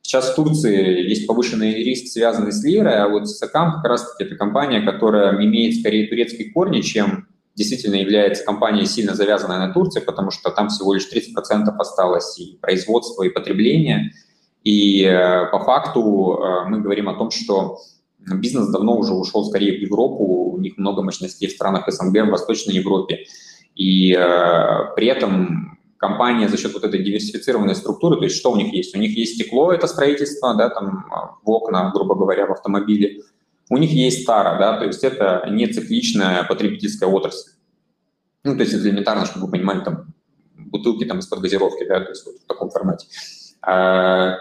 Сейчас 0.03 0.32
в 0.32 0.34
Турции 0.34 1.09
есть 1.09 1.26
повышенный 1.26 1.74
риск, 1.82 2.12
связанный 2.12 2.53
с 2.53 2.62
лирой, 2.64 3.03
а 3.03 3.09
вот 3.09 3.28
Сакам 3.28 3.74
как 3.74 3.84
раз-таки 3.84 4.24
это 4.24 4.36
компания, 4.36 4.82
которая 4.82 5.34
имеет 5.44 5.78
скорее 5.78 6.09
турецкие 6.09 6.50
корни, 6.50 6.80
чем 6.80 7.28
действительно 7.55 7.94
является 7.94 8.44
компанией 8.44 8.86
сильно 8.86 9.14
завязанной 9.14 9.59
на 9.59 9.72
Турции, 9.72 10.00
потому 10.00 10.30
что 10.30 10.50
там 10.50 10.68
всего 10.68 10.94
лишь 10.94 11.09
30% 11.11 11.68
осталось 11.78 12.38
и 12.38 12.59
производство, 12.61 13.22
и 13.22 13.28
потребление. 13.28 14.12
И 14.64 15.05
э, 15.05 15.46
по 15.50 15.61
факту 15.61 16.38
э, 16.38 16.68
мы 16.68 16.80
говорим 16.80 17.09
о 17.09 17.14
том, 17.14 17.30
что 17.30 17.78
бизнес 18.18 18.68
давно 18.68 18.96
уже 18.96 19.12
ушел 19.12 19.44
скорее 19.44 19.78
в 19.78 19.80
Европу, 19.80 20.24
у 20.53 20.59
них 20.59 20.78
много 20.78 21.03
мощностей 21.03 21.48
в 21.48 21.53
странах 21.53 21.84
СНГ, 21.88 22.26
в 22.26 22.30
Восточной 22.30 22.74
Европе. 22.74 23.26
И 23.74 24.12
э, 24.12 24.94
при 24.96 25.07
этом 25.07 25.78
компания 26.03 26.48
за 26.48 26.57
счет 26.57 26.74
вот 26.74 26.82
этой 26.82 27.00
диверсифицированной 27.00 27.76
структуры, 27.76 28.16
то 28.16 28.24
есть 28.24 28.36
что 28.36 28.50
у 28.50 28.57
них 28.57 28.74
есть? 28.74 28.96
У 28.96 28.98
них 28.98 29.16
есть 29.16 29.36
стекло, 29.36 29.72
это 29.72 29.86
строительство, 29.86 30.53
да, 30.55 30.68
там 30.68 31.07
в 31.44 31.50
окна, 31.50 31.92
грубо 31.94 32.16
говоря, 32.16 32.46
в 32.46 32.50
автомобиле. 32.50 33.22
У 33.70 33.76
них 33.76 33.92
есть 33.92 34.26
тара, 34.26 34.59
да, 34.59 34.78
то 34.78 34.84
есть 34.84 35.05
это 35.05 35.46
не 35.48 35.68
цикличная 35.68 36.42
потребительская 36.42 37.09
отрасль. 37.09 37.53
Ну, 38.42 38.57
то 38.57 38.62
есть 38.62 38.74
это 38.74 38.82
элементарно, 38.88 39.26
чтобы 39.26 39.46
вы 39.46 39.53
понимали, 39.53 39.84
там, 39.84 40.07
бутылки 40.57 41.05
там 41.05 41.20
из-под 41.20 41.38
газировки, 41.38 41.84
да, 41.84 42.00
то 42.00 42.11
есть 42.11 42.26
вот 42.26 42.34
в 42.34 42.46
таком 42.48 42.70
формате. 42.70 43.07
А, 43.62 44.38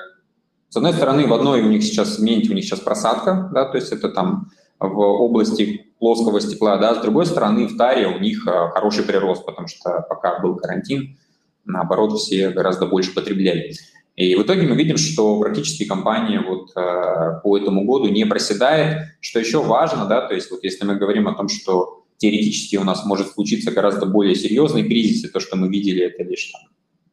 с 0.70 0.76
одной 0.76 0.94
стороны, 0.94 1.28
в 1.28 1.34
одной 1.34 1.62
у 1.62 1.70
них 1.70 1.84
сейчас, 1.84 2.18
в 2.18 2.24
Менте 2.24 2.50
у 2.50 2.56
них 2.56 2.66
сейчас 2.66 2.80
просадка, 2.80 3.52
да, 3.54 3.66
то 3.66 3.78
есть 3.78 3.92
это 3.92 4.10
там 4.10 4.50
в 4.80 4.98
области 4.98 5.94
плоского 6.00 6.42
стекла, 6.42 6.78
да, 6.78 6.96
с 6.96 7.02
другой 7.02 7.28
стороны, 7.28 7.68
в 7.68 7.78
таре 7.78 8.08
у 8.08 8.18
них 8.18 8.48
а, 8.48 8.70
хороший 8.70 9.04
прирост, 9.04 9.46
потому 9.46 9.68
что 9.68 10.04
пока 10.10 10.40
был 10.40 10.56
карантин, 10.56 11.20
наоборот, 11.66 12.20
все 12.20 12.50
гораздо 12.50 12.86
больше 12.86 13.14
потребляли. 13.14 13.74
И 14.16 14.36
в 14.36 14.44
итоге 14.44 14.64
мы 14.64 14.76
видим, 14.76 14.98
что 14.98 15.40
практически 15.40 15.86
компания 15.86 16.42
вот 16.42 16.72
э, 16.76 17.40
по 17.44 17.58
этому 17.58 17.86
году 17.86 18.10
не 18.10 18.26
проседает. 18.26 19.08
Что 19.20 19.40
еще 19.40 19.64
важно, 19.64 20.06
да, 20.06 20.28
то 20.28 20.36
есть 20.36 20.52
вот 20.52 20.64
если 20.64 20.86
мы 20.86 20.96
говорим 20.96 21.28
о 21.28 21.34
том, 21.34 21.48
что 21.48 22.04
теоретически 22.18 22.76
у 22.76 22.84
нас 22.84 23.06
может 23.06 23.30
случиться 23.30 23.72
гораздо 23.72 24.06
более 24.06 24.36
серьезный 24.36 24.84
кризис, 24.84 25.24
и 25.24 25.28
то, 25.28 25.40
что 25.40 25.56
мы 25.56 25.70
видели, 25.70 26.04
это 26.04 26.24
лишь 26.24 26.52
там, 26.52 26.62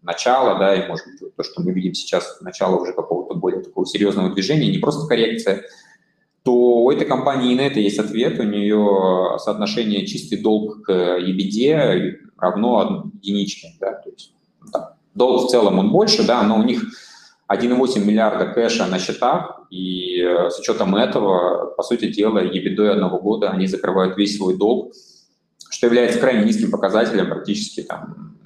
начало, 0.02 0.58
да, 0.58 0.74
и, 0.74 0.86
может 0.86 1.06
быть, 1.06 1.34
то, 1.34 1.42
что 1.42 1.62
мы 1.62 1.72
видим 1.72 1.94
сейчас, 1.94 2.40
начало 2.40 2.80
уже 2.80 2.92
какого-то 2.92 3.34
более 3.34 3.62
такого 3.62 3.86
серьезного 3.86 4.34
движения, 4.34 4.70
не 4.70 4.78
просто 4.78 5.06
коррекция, 5.06 5.62
то 6.42 6.52
у 6.52 6.90
этой 6.90 7.06
компании 7.06 7.52
и 7.52 7.56
на 7.56 7.62
это 7.62 7.80
есть 7.80 7.98
ответ. 7.98 8.38
У 8.38 8.42
нее 8.42 9.38
соотношение 9.38 10.06
чистый 10.06 10.36
долг 10.36 10.82
к 10.84 10.90
EBITDA 10.90 12.12
равно 12.38 13.10
единичке, 13.20 13.68
да, 13.80 13.92
то 13.92 14.10
есть 14.10 14.34
Долг 15.14 15.46
в 15.46 15.50
целом 15.50 15.78
он 15.78 15.90
больше, 15.90 16.26
да, 16.26 16.42
но 16.42 16.58
у 16.58 16.62
них 16.62 16.82
1,8 17.50 18.04
миллиарда 18.04 18.46
кэша 18.46 18.86
на 18.86 18.98
счетах, 18.98 19.62
и 19.70 20.20
э, 20.20 20.50
с 20.50 20.58
учетом 20.58 20.94
этого, 20.94 21.74
по 21.76 21.82
сути 21.82 22.10
дела, 22.12 22.38
ебидой 22.38 22.92
одного 22.92 23.18
года 23.18 23.50
они 23.50 23.66
закрывают 23.66 24.16
весь 24.16 24.36
свой 24.36 24.56
долг, 24.56 24.92
что 25.70 25.86
является 25.86 26.18
крайне 26.18 26.44
низким 26.44 26.70
показателем 26.70 27.28
практически 27.28 27.82
там 27.82 28.36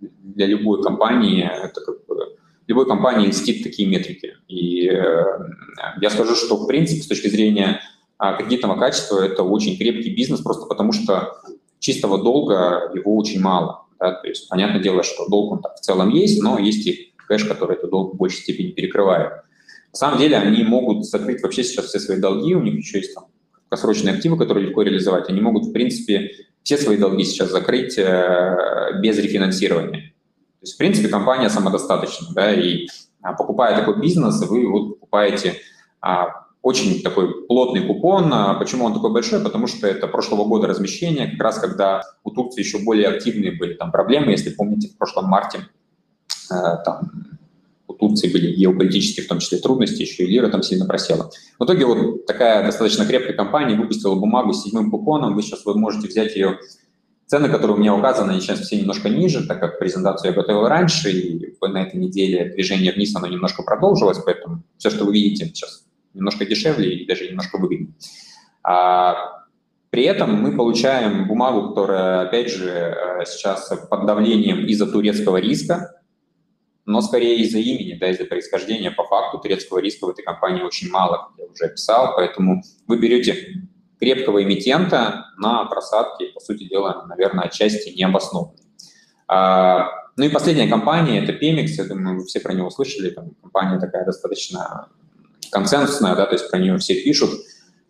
для 0.00 0.46
любой 0.46 0.82
компании. 0.82 1.42
Это 1.42 1.80
как 1.80 2.06
бы, 2.06 2.36
любой 2.66 2.86
компании 2.86 3.28
льстит 3.28 3.62
такие 3.62 3.88
метрики. 3.88 4.34
И 4.48 4.88
э, 4.88 5.24
я 6.00 6.10
скажу, 6.10 6.34
что 6.34 6.56
в 6.56 6.66
принципе 6.66 7.02
с 7.02 7.06
точки 7.06 7.28
зрения 7.28 7.80
э, 8.22 8.36
кредитного 8.38 8.78
качества 8.78 9.24
это 9.24 9.42
очень 9.42 9.76
крепкий 9.76 10.14
бизнес, 10.14 10.40
просто 10.40 10.66
потому 10.66 10.92
что 10.92 11.40
чистого 11.78 12.22
долга 12.22 12.90
его 12.94 13.16
очень 13.16 13.40
мало. 13.40 13.86
Да? 14.00 14.12
То 14.12 14.28
есть, 14.28 14.48
понятное 14.48 14.80
дело, 14.80 15.02
что 15.02 15.28
долг 15.28 15.52
он 15.52 15.62
в 15.62 15.80
целом 15.80 16.10
есть, 16.10 16.42
но 16.42 16.58
есть 16.58 16.86
и 16.86 17.14
кэш, 17.28 17.44
который 17.44 17.76
этот 17.76 17.90
долг 17.90 18.14
в 18.14 18.16
большей 18.16 18.40
степени 18.40 18.70
перекрывает. 18.70 19.32
На 19.92 19.98
самом 19.98 20.18
деле 20.18 20.36
они 20.36 20.64
могут 20.64 21.04
закрыть 21.04 21.42
вообще 21.42 21.62
сейчас 21.64 21.86
все 21.86 21.98
свои 21.98 22.18
долги, 22.18 22.54
у 22.54 22.62
них 22.62 22.76
еще 22.76 22.98
есть 22.98 23.14
там 23.14 23.26
краткосрочные 23.68 24.14
активы, 24.14 24.38
которые 24.38 24.66
легко 24.66 24.82
реализовать. 24.82 25.28
Они 25.28 25.40
могут, 25.40 25.66
в 25.66 25.72
принципе, 25.72 26.32
все 26.62 26.76
свои 26.76 26.96
долги 26.96 27.24
сейчас 27.24 27.50
закрыть 27.50 27.98
э, 27.98 29.00
без 29.00 29.18
рефинансирования. 29.18 30.00
То 30.00 30.62
есть, 30.62 30.74
в 30.74 30.78
принципе, 30.78 31.08
компания 31.08 31.48
самодостаточна, 31.48 32.28
да, 32.34 32.52
и 32.52 32.88
а, 33.22 33.32
покупая 33.32 33.76
такой 33.76 34.00
бизнес, 34.00 34.40
вы 34.46 34.68
вот 34.68 34.94
покупаете 34.94 35.54
а, 36.00 36.47
очень 36.62 37.02
такой 37.02 37.46
плотный 37.46 37.86
купон. 37.86 38.32
А 38.32 38.54
почему 38.54 38.84
он 38.84 38.94
такой 38.94 39.12
большой? 39.12 39.40
Потому 39.40 39.66
что 39.66 39.86
это 39.86 40.06
прошлого 40.06 40.44
года 40.44 40.66
размещение, 40.66 41.28
как 41.28 41.40
раз 41.40 41.58
когда 41.58 42.02
у 42.24 42.30
Турции 42.30 42.62
еще 42.62 42.78
более 42.78 43.08
активные 43.08 43.52
были 43.52 43.74
там 43.74 43.92
проблемы. 43.92 44.32
Если 44.32 44.50
помните, 44.50 44.88
в 44.88 44.96
прошлом 44.96 45.26
марте 45.26 45.68
э, 46.50 46.54
там 46.84 47.10
у 47.86 47.94
Турции 47.94 48.30
были 48.32 48.54
геополитические, 48.54 49.24
в 49.24 49.28
том 49.28 49.38
числе, 49.38 49.58
трудности, 49.58 50.02
еще 50.02 50.24
и 50.24 50.26
лира 50.26 50.48
там 50.48 50.62
сильно 50.62 50.86
просела. 50.86 51.30
В 51.58 51.64
итоге 51.64 51.86
вот 51.86 52.26
такая 52.26 52.64
достаточно 52.64 53.06
крепкая 53.06 53.34
компания 53.34 53.76
выпустила 53.76 54.14
бумагу 54.14 54.52
с 54.52 54.62
седьмым 54.62 54.90
купоном. 54.90 55.34
Вы 55.34 55.42
сейчас 55.42 55.64
вы 55.64 55.78
можете 55.78 56.08
взять 56.08 56.34
ее 56.36 56.58
Цены, 57.28 57.50
которые 57.50 57.76
у 57.76 57.78
меня 57.78 57.94
указаны, 57.94 58.32
они 58.32 58.40
сейчас 58.40 58.60
все 58.60 58.80
немножко 58.80 59.10
ниже, 59.10 59.46
так 59.46 59.60
как 59.60 59.78
презентацию 59.78 60.30
я 60.30 60.34
готовил 60.34 60.66
раньше, 60.66 61.10
и 61.10 61.54
на 61.60 61.82
этой 61.82 61.96
неделе 62.00 62.48
движение 62.54 62.90
вниз, 62.90 63.14
оно 63.14 63.26
немножко 63.26 63.62
продолжилось, 63.62 64.16
поэтому 64.24 64.62
все, 64.78 64.88
что 64.88 65.04
вы 65.04 65.12
видите 65.12 65.44
сейчас, 65.44 65.84
немножко 66.18 66.44
дешевле 66.44 66.94
и 66.94 67.06
даже 67.06 67.28
немножко 67.28 67.58
выгоднее. 67.58 67.94
А, 68.62 69.46
при 69.90 70.02
этом 70.02 70.34
мы 70.34 70.54
получаем 70.54 71.26
бумагу, 71.26 71.70
которая, 71.70 72.22
опять 72.22 72.50
же, 72.50 72.68
э, 72.68 73.24
сейчас 73.24 73.72
под 73.88 74.04
давлением 74.04 74.66
из-за 74.66 74.86
турецкого 74.86 75.38
риска, 75.38 75.94
но 76.84 77.00
скорее 77.00 77.38
из-за 77.38 77.58
имени, 77.58 77.98
да, 77.98 78.10
из-за 78.10 78.24
происхождения. 78.24 78.90
По 78.90 79.04
факту 79.04 79.38
турецкого 79.38 79.78
риска 79.78 80.06
в 80.06 80.10
этой 80.10 80.22
компании 80.22 80.62
очень 80.62 80.90
мало, 80.90 81.28
как 81.28 81.38
я 81.38 81.44
уже 81.46 81.64
описал, 81.66 82.14
поэтому 82.16 82.62
вы 82.86 82.98
берете 82.98 83.62
крепкого 83.98 84.42
эмитента 84.42 85.26
на 85.38 85.64
просадке, 85.64 86.26
по 86.34 86.40
сути 86.40 86.64
дела, 86.64 87.06
наверное, 87.08 87.44
отчасти 87.44 87.90
необоснованной. 87.90 88.62
А, 89.26 89.88
ну 90.16 90.24
и 90.24 90.28
последняя 90.28 90.68
компания– 90.68 91.22
это 91.22 91.32
Pemex, 91.32 91.68
я 91.78 91.84
думаю, 91.84 92.18
вы 92.18 92.26
все 92.26 92.40
про 92.40 92.52
него 92.52 92.70
слышали, 92.70 93.10
там 93.10 93.30
компания 93.40 93.78
такая 93.78 94.04
достаточно 94.04 94.88
консенсусная, 95.50 96.14
да, 96.14 96.26
то 96.26 96.34
есть 96.34 96.50
про 96.50 96.58
нее 96.58 96.76
все 96.78 97.02
пишут. 97.02 97.30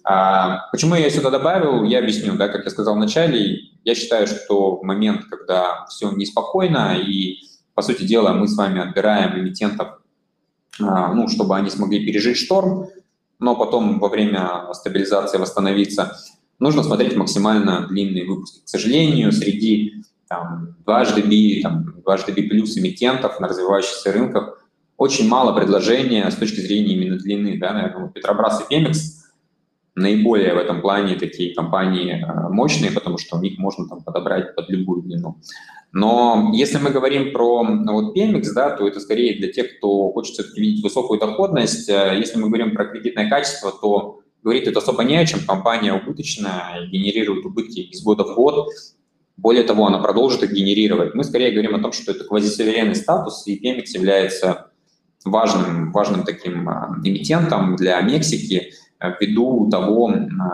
А, 0.05 0.69
почему 0.73 0.95
я 0.95 1.05
ее 1.05 1.11
сюда 1.11 1.31
добавил, 1.31 1.85
я 1.85 1.99
объясню, 1.99 2.35
да, 2.35 2.49
как 2.49 2.65
я 2.65 2.71
сказал 2.71 2.95
вначале, 2.95 3.61
я 3.85 3.95
считаю, 3.95 4.27
что 4.27 4.77
в 4.77 4.83
момент, 4.83 5.25
когда 5.25 5.87
все 5.87 6.11
неспокойно 6.11 6.97
и, 6.99 7.41
по 7.75 7.83
сути 7.83 8.05
дела, 8.05 8.33
мы 8.33 8.49
с 8.49 8.57
вами 8.57 8.81
отбираем 8.81 9.39
эмитентов, 9.39 10.01
а, 10.81 11.13
ну, 11.13 11.29
чтобы 11.29 11.57
они 11.57 11.71
смогли 11.71 12.05
пережить 12.05 12.39
шторм, 12.39 12.89
но 13.39 13.55
потом 13.55 14.01
во 14.01 14.09
время 14.09 14.73
стабилизации 14.73 15.39
восстановиться, 15.39 16.17
нужно 16.59 16.83
смотреть 16.83 17.17
максимально 17.17 17.87
длинные 17.87 18.25
выпуски. 18.25 18.65
К 18.65 18.69
сожалению, 18.69 19.33
среди 19.33 20.05
там, 20.29 20.77
дважды 20.85 21.23
B, 21.23 21.63
там, 21.63 22.01
дважды 22.03 22.33
B 22.33 22.43
плюс 22.43 22.77
эмитентов 22.77 23.41
на 23.41 23.49
развивающихся 23.49 24.13
рынках 24.13 24.58
очень 24.99 25.29
мало 25.29 25.53
предложения 25.53 26.29
с 26.29 26.35
точки 26.35 26.61
зрения 26.61 26.95
именно 26.95 27.17
длины. 27.17 27.57
Да, 27.59 27.73
наверное, 27.73 28.09
Петробрас 28.09 28.61
и 28.61 28.69
Пемекс 28.69 29.25
наиболее 29.95 30.55
в 30.55 30.59
этом 30.59 30.81
плане 30.81 31.15
такие 31.15 31.55
компании 31.55 32.23
э, 32.23 32.49
мощные, 32.51 32.91
потому 32.91 33.17
что 33.17 33.37
у 33.37 33.41
них 33.41 33.59
можно 33.59 33.89
там 33.89 34.03
подобрать 34.03 34.55
под 34.55 34.69
любую 34.69 35.03
длину. 35.03 35.39
Но 35.93 36.51
если 36.53 36.79
мы 36.79 36.91
говорим 36.91 37.33
про 37.33 37.63
ну, 37.63 37.93
вот 37.93 38.17
PMX, 38.17 38.43
да, 38.55 38.71
то 38.77 38.87
это 38.87 39.01
скорее 39.01 39.39
для 39.39 39.51
тех, 39.51 39.79
кто 39.79 40.11
хочет 40.11 40.35
все-таки 40.35 40.61
видеть 40.61 40.85
высокую 40.85 41.19
доходность. 41.21 41.89
Э, 41.89 42.17
если 42.19 42.39
мы 42.39 42.49
говорим 42.49 42.75
про 42.75 42.85
кредитное 42.87 43.31
качество, 43.31 43.71
то 43.71 44.21
говорит 44.43 44.67
это 44.67 44.81
особо 44.81 45.05
не 45.05 45.17
о 45.17 45.27
чем. 45.27 45.41
Компания 45.47 45.95
убыточная, 45.95 46.87
генерирует 46.91 47.45
убытки 47.47 47.81
из 47.81 48.03
года 48.03 48.25
в 48.25 48.35
год. 48.35 48.69
Более 49.37 49.63
того, 49.63 49.87
она 49.87 49.99
продолжит 49.99 50.43
их 50.43 50.53
генерировать. 50.53 51.15
Мы 51.15 51.23
скорее 51.23 51.53
говорим 51.53 51.77
о 51.77 51.79
том, 51.79 51.93
что 51.93 52.11
это 52.11 52.25
квазисуверенный 52.25 52.97
статус, 52.97 53.47
и 53.47 53.57
PMX 53.57 53.85
является 53.95 54.73
важным, 55.25 55.93
важным 55.93 56.25
таким 56.25 56.69
э, 56.69 56.73
эмитентом 57.05 57.77
для 57.77 58.01
Мексики– 58.01 58.73
Э, 59.01 59.13
ввиду 59.21 59.69
того, 59.71 60.13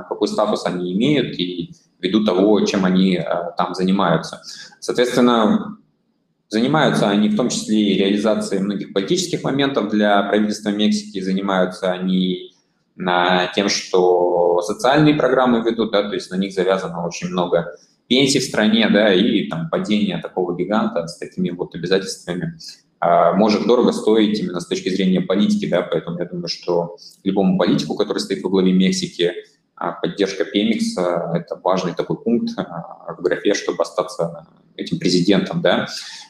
какой 0.09 0.29
статус 0.29 0.67
они 0.67 0.93
имеют 0.93 1.39
и 1.39 1.73
ввиду 2.01 2.25
того, 2.25 2.61
чем 2.61 2.85
они 2.85 3.17
э, 3.17 3.25
там 3.57 3.75
занимаются. 3.75 4.43
Соответственно, 4.81 5.79
занимаются 6.51 7.09
они 7.09 7.31
в 7.31 7.37
том 7.37 7.49
числе 7.49 7.81
и 7.81 7.99
реализацией 7.99 8.61
многих 8.61 8.93
политических 8.93 9.43
моментов 9.45 9.89
для 9.89 10.23
правительства 10.25 10.71
Мексики, 10.71 11.21
занимаются 11.21 11.91
они 11.91 12.51
тем, 13.57 13.69
что 13.69 14.61
социальные 14.61 15.17
программы 15.17 15.63
ведут, 15.69 15.91
да, 15.91 16.09
то 16.09 16.15
есть 16.15 16.31
на 16.31 16.37
них 16.37 16.53
завязано 16.53 17.05
очень 17.05 17.27
много 17.27 17.75
пенсий 18.07 18.39
в 18.39 18.45
стране, 18.45 18.89
да, 18.89 19.13
и 19.13 19.49
там 19.49 19.69
падение 19.69 20.19
такого 20.19 20.57
гиганта 20.57 21.09
с 21.09 21.19
такими 21.19 21.51
вот 21.51 21.75
обязательствами 21.75 22.57
а, 22.57 22.84
может 23.35 23.67
дорого 23.67 23.93
стоить 23.93 24.41
именно 24.41 24.61
с 24.61 24.67
точки 24.67 24.89
зрения 24.89 25.21
политики, 25.21 25.67
да, 25.67 25.83
поэтому 25.83 26.19
я 26.19 26.27
думаю, 26.27 26.49
что 26.49 26.97
любому 27.23 27.59
политику, 27.59 27.97
который 27.97 28.19
стоит 28.19 28.43
во 28.43 28.51
главе 28.51 28.73
Мексики, 28.73 29.33
а, 29.77 29.93
поддержка 29.93 30.45
Пемикс– 30.45 30.97
это 30.99 31.61
важный 31.63 31.95
такой 31.95 32.17
пункт 32.17 32.51
а, 32.57 33.15
в 33.19 33.23
графе, 33.23 33.55
чтобы 33.55 33.83
остаться 33.83 34.47
этим 34.77 34.99
президентом, 34.99 35.61
да. 35.61 35.87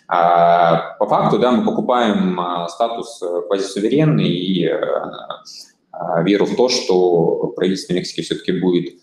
По 0.06 1.06
факту, 1.06 1.38
да, 1.38 1.50
мы 1.50 1.64
покупаем 1.64 2.38
статус 2.68 3.22
квазисуверенный 3.46 4.28
и 4.28 4.70
веру 6.24 6.44
в 6.44 6.56
то, 6.56 6.68
что 6.68 7.52
правительство 7.56 7.94
Мексики 7.94 8.20
все-таки 8.20 8.52
будет 8.52 8.96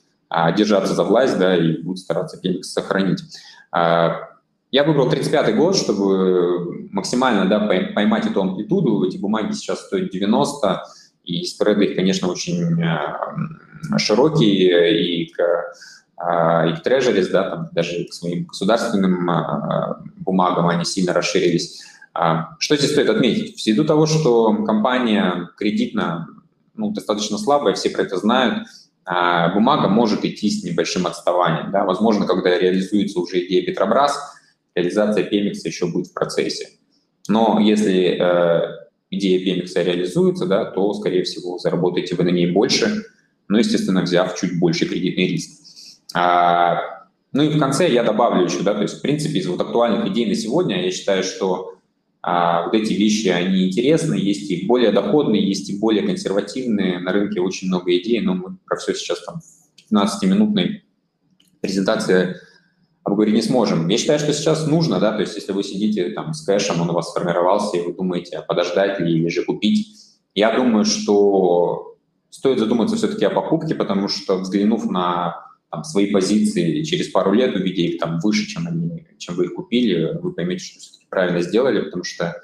держаться 0.56 0.94
за 0.94 1.04
власть, 1.04 1.40
да, 1.40 1.58
и 1.58 1.78
будет 1.82 1.98
стараться 1.98 2.40
Пемикс 2.40 2.72
сохранить. 2.72 3.24
Я 4.72 4.86
выбрал 4.86 5.10
35 5.10 5.56
год, 5.56 5.76
чтобы 5.76 6.88
максимально 6.92 7.46
да, 7.46 7.60
поймать 7.60 8.26
эту 8.26 8.42
амплитуду. 8.42 9.06
Эти 9.06 9.18
бумаги 9.18 9.52
сейчас 9.52 9.86
стоят 9.86 10.12
90, 10.12 10.84
и 11.26 11.44
спреды 11.44 11.86
их, 11.86 11.96
конечно, 11.96 12.30
очень 12.30 12.82
э, 12.82 13.98
широкие, 13.98 15.24
и 15.24 15.32
к, 15.32 15.40
э, 15.40 16.70
и 16.70 16.76
к 16.76 16.84
трежерис, 16.84 17.28
да, 17.30 17.50
там, 17.50 17.70
даже 17.74 18.06
к 18.06 18.14
своим 18.14 18.46
государственным 18.46 19.30
э, 19.30 19.96
бумагам 20.18 20.70
они 20.70 20.86
сильно 20.86 21.14
расширились. 21.14 21.82
А, 22.14 22.56
что 22.60 22.76
здесь 22.76 22.92
стоит 22.92 23.10
отметить? 23.10 23.66
Ввиду 23.66 23.86
того, 23.86 24.06
что 24.06 24.64
компания 24.66 25.50
кредитно 25.58 26.28
ну, 26.76 26.92
достаточно 26.92 27.38
слабая, 27.38 27.74
все 27.74 27.90
про 27.90 28.04
это 28.04 28.18
знают, 28.18 28.68
а, 29.06 29.54
бумага 29.54 29.88
может 29.88 30.26
идти 30.26 30.50
с 30.50 30.64
небольшим 30.64 31.08
отставанием. 31.08 31.72
Да? 31.72 31.84
Возможно, 31.84 32.26
когда 32.26 32.58
реализуется 32.58 33.20
уже 33.20 33.46
идея 33.46 33.66
Петробрас, 33.66 34.18
реализация 34.76 35.30
PMX 35.30 35.56
еще 35.66 35.88
будет 35.88 36.08
в 36.08 36.14
процессе. 36.14 36.70
Но 37.28 37.60
если 37.60 38.18
э, 38.20 38.88
идея 39.10 39.40
PMX 39.40 39.84
реализуется, 39.84 40.46
да, 40.46 40.66
то, 40.66 40.94
скорее 40.94 41.24
всего, 41.24 41.58
заработаете 41.58 42.16
вы 42.16 42.24
на 42.24 42.30
ней 42.30 42.52
больше, 42.52 43.04
ну, 43.48 43.58
естественно, 43.58 44.02
взяв 44.02 44.40
чуть 44.40 44.60
больше 44.60 44.86
кредитный 44.86 45.28
риск. 45.28 45.62
А, 46.14 47.08
ну 47.34 47.44
и 47.44 47.50
в 47.50 47.60
конце 47.60 47.92
я 47.92 48.04
добавлю 48.04 48.46
еще, 48.46 48.62
да, 48.64 48.74
то 48.74 48.82
есть, 48.82 49.00
в 49.00 49.02
принципе, 49.02 49.40
из 49.40 49.48
вот 49.48 49.62
актуальных 49.62 50.08
идей 50.08 50.26
на 50.26 50.36
сегодня 50.36 50.84
я 50.84 50.92
считаю, 50.92 51.24
что 51.24 51.76
а, 52.22 52.66
вот 52.66 52.74
эти 52.74 52.94
вещи, 52.94 53.30
они 53.30 53.68
интересны, 53.68 54.16
есть 54.16 54.50
и 54.52 54.66
более 54.66 54.92
доходные, 54.92 55.46
есть 55.46 55.70
и 55.70 55.80
более 55.80 56.06
консервативные. 56.06 57.00
На 57.00 57.12
рынке 57.12 57.42
очень 57.42 57.68
много 57.68 57.96
идей, 57.98 58.22
но 58.22 58.36
мы 58.36 58.58
про 58.66 58.78
все 58.78 58.94
сейчас 58.94 59.24
там 59.26 59.42
в 59.42 59.92
15-минутной 59.92 60.84
презентации 61.62 62.38
обговорить 63.04 63.34
не 63.34 63.42
сможем. 63.42 63.88
Я 63.88 63.98
считаю, 63.98 64.20
что 64.20 64.34
сейчас 64.34 64.68
нужно, 64.68 65.00
да, 65.00 65.12
то 65.14 65.22
есть 65.22 65.36
если 65.36 65.52
вы 65.54 65.64
сидите 65.64 66.10
там 66.12 66.34
с 66.34 66.46
кэшем, 66.46 66.82
он 66.82 66.90
у 66.90 66.94
вас 66.94 67.12
сформировался, 67.12 67.78
и 67.78 67.82
вы 67.82 67.94
думаете, 67.94 68.38
а 68.38 68.42
подождать 68.42 69.00
ли 69.00 69.14
или 69.14 69.30
же 69.30 69.44
купить, 69.44 69.88
я 70.36 70.56
думаю, 70.56 70.86
что 70.86 71.98
стоит 72.30 72.60
задуматься 72.60 72.96
все-таки 72.96 73.26
о 73.26 73.30
покупке, 73.30 73.76
потому 73.76 74.08
что 74.08 74.38
взглянув 74.38 74.90
на 74.90 75.46
там, 75.70 75.84
свои 75.84 76.12
позиции 76.12 76.84
через 76.84 77.10
пару 77.10 77.34
лет, 77.34 77.56
увидя 77.56 77.82
их 77.82 78.00
там 78.00 78.20
выше, 78.20 78.48
чем, 78.48 78.68
они, 78.68 79.06
чем 79.18 79.36
вы 79.36 79.46
их 79.46 79.56
купили, 79.56 80.18
вы 80.22 80.34
поймете, 80.34 80.64
что 80.64 80.80
все-таки 80.80 81.08
правильно 81.10 81.42
сделали, 81.42 81.82
потому 81.82 82.04
что 82.04 82.36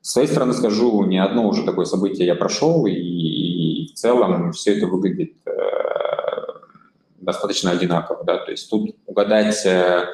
с 0.00 0.12
своей 0.12 0.28
стороны 0.28 0.54
скажу, 0.54 1.04
ни 1.04 1.18
одно 1.18 1.48
уже 1.48 1.64
такое 1.64 1.84
событие 1.84 2.26
я 2.26 2.34
прошел, 2.34 2.86
и, 2.86 2.92
и 2.92 3.92
в 3.92 3.94
целом 3.94 4.52
все 4.52 4.76
это 4.76 4.86
выглядит 4.86 5.34
достаточно 7.32 7.70
одинаково, 7.70 8.24
да, 8.24 8.38
то 8.38 8.50
есть 8.50 8.68
тут 8.70 8.96
угадать, 9.06 9.64
э, 9.66 10.06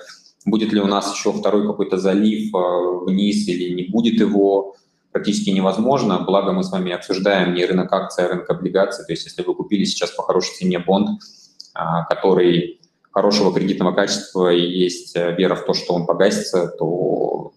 будет 0.44 0.72
ли 0.72 0.80
у 0.80 0.86
нас 0.86 1.12
еще 1.14 1.32
второй 1.32 1.66
какой-то 1.66 1.98
залив 1.98 2.54
э, 2.54 3.04
вниз 3.06 3.48
или 3.48 3.74
не 3.74 3.84
будет 3.90 4.20
его, 4.20 4.76
практически 5.12 5.50
невозможно, 5.50 6.18
благо 6.18 6.52
мы 6.52 6.62
с 6.62 6.70
вами 6.70 6.92
обсуждаем 6.92 7.54
не 7.54 7.64
рынок 7.64 7.92
акций, 7.92 8.24
а 8.24 8.28
рынок 8.28 8.50
облигаций, 8.50 9.04
то 9.04 9.12
есть 9.12 9.24
если 9.24 9.42
вы 9.42 9.54
купили 9.54 9.84
сейчас 9.84 10.10
по 10.10 10.22
хорошей 10.22 10.54
цене 10.56 10.78
бонд, 10.78 11.20
а, 11.74 12.04
который 12.04 12.80
хорошего 13.10 13.52
кредитного 13.52 13.92
качества 13.92 14.52
и 14.52 14.60
есть 14.60 15.16
э, 15.16 15.34
вера 15.36 15.54
в 15.54 15.64
то, 15.64 15.72
что 15.72 15.94
он 15.94 16.06
погасится, 16.06 16.68
то 16.68 17.52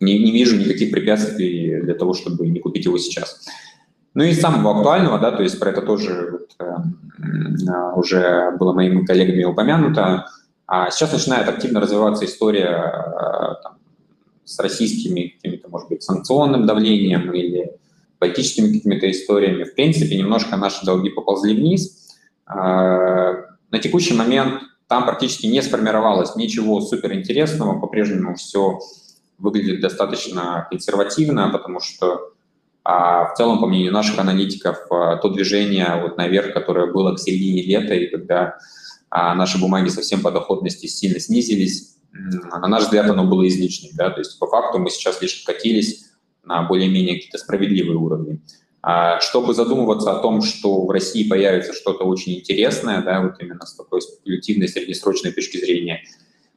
не, 0.00 0.18
не 0.18 0.32
вижу 0.32 0.56
никаких 0.56 0.90
препятствий 0.90 1.80
для 1.82 1.94
того, 1.94 2.14
чтобы 2.14 2.48
не 2.48 2.60
купить 2.60 2.86
его 2.86 2.98
сейчас. 2.98 3.46
Ну 4.14 4.24
и 4.24 4.34
самого 4.34 4.76
актуального, 4.76 5.18
да, 5.18 5.32
то 5.32 5.42
есть 5.42 5.58
про 5.58 5.70
это 5.70 5.80
тоже 5.80 6.30
вот, 6.32 6.50
э, 6.58 7.92
уже 7.96 8.50
было 8.58 8.72
моими 8.74 9.04
коллегами 9.06 9.44
упомянуто. 9.44 10.26
А 10.66 10.90
сейчас 10.90 11.12
начинает 11.12 11.48
активно 11.48 11.80
развиваться 11.80 12.24
история 12.24 12.68
э, 12.68 13.62
там, 13.62 13.78
с 14.44 14.58
российскими 14.58 15.34
какими-то, 15.36 15.68
может 15.68 15.88
быть, 15.88 16.02
санкционным 16.02 16.66
давлением 16.66 17.32
или 17.32 17.72
политическими 18.18 18.72
какими-то 18.72 19.10
историями. 19.10 19.64
В 19.64 19.74
принципе, 19.74 20.16
немножко 20.16 20.56
наши 20.56 20.84
долги 20.84 21.08
поползли 21.08 21.54
вниз. 21.54 22.16
Э, 22.46 22.52
на 23.70 23.78
текущий 23.80 24.14
момент 24.14 24.62
там 24.88 25.06
практически 25.06 25.46
не 25.46 25.62
сформировалось 25.62 26.36
ничего 26.36 26.82
суперинтересного, 26.82 27.80
по-прежнему 27.80 28.34
все 28.34 28.78
выглядит 29.38 29.80
достаточно 29.80 30.66
консервативно, 30.70 31.48
потому 31.48 31.80
что 31.80 32.32
а 32.84 33.26
в 33.26 33.36
целом, 33.36 33.60
по 33.60 33.66
мнению 33.66 33.92
наших 33.92 34.18
аналитиков, 34.18 34.78
а, 34.90 35.16
то 35.16 35.28
движение 35.28 36.00
вот 36.02 36.16
наверх, 36.16 36.52
которое 36.52 36.92
было 36.92 37.14
к 37.14 37.20
середине 37.20 37.62
лета, 37.62 37.94
и 37.94 38.08
когда 38.08 38.58
а 39.14 39.34
наши 39.34 39.60
бумаги 39.60 39.88
совсем 39.88 40.22
по 40.22 40.30
доходности 40.30 40.86
сильно 40.86 41.20
снизились, 41.20 41.96
на 42.12 42.66
наш 42.66 42.84
взгляд, 42.84 43.10
оно 43.10 43.24
было 43.24 43.46
излишним. 43.46 43.90
Да? 43.94 44.08
То 44.10 44.20
есть 44.20 44.38
по 44.38 44.46
факту 44.46 44.78
мы 44.78 44.88
сейчас 44.88 45.20
лишь 45.20 45.40
откатились 45.40 46.06
на 46.44 46.62
более-менее 46.62 47.16
какие-то 47.16 47.38
справедливые 47.38 47.98
уровни. 47.98 48.40
А 48.80 49.20
чтобы 49.20 49.54
задумываться 49.54 50.10
о 50.10 50.20
том, 50.20 50.42
что 50.42 50.86
в 50.86 50.90
России 50.90 51.28
появится 51.28 51.74
что-то 51.74 52.04
очень 52.04 52.34
интересное, 52.34 53.02
да, 53.02 53.20
вот 53.20 53.34
именно 53.40 53.64
с 53.64 53.74
такой 53.74 54.02
спекулятивной 54.02 54.66
среднесрочной 54.66 55.30
точки 55.30 55.58
зрения, 55.58 56.02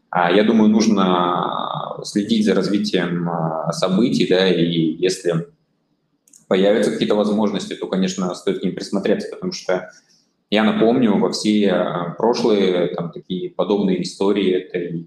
а, 0.10 0.32
я 0.32 0.44
думаю, 0.44 0.70
нужно 0.70 2.00
следить 2.04 2.46
за 2.46 2.56
развитием 2.56 3.30
событий, 3.72 4.26
да, 4.28 4.48
и 4.48 4.96
если 4.98 5.48
появятся 6.48 6.92
какие-то 6.92 7.16
возможности, 7.16 7.76
то, 7.76 7.88
конечно, 7.88 8.34
стоит 8.36 8.60
к 8.60 8.64
ним 8.64 8.76
присмотреться, 8.76 9.30
потому 9.32 9.52
что 9.52 9.90
я 10.50 10.64
напомню, 10.64 11.18
во 11.18 11.32
все 11.32 11.72
а, 11.72 12.16
прошлые 12.18 12.88
там, 12.96 13.12
такие 13.12 13.50
подобные 13.50 14.02
истории, 14.04 14.52
это 14.52 14.78
и 14.78 15.06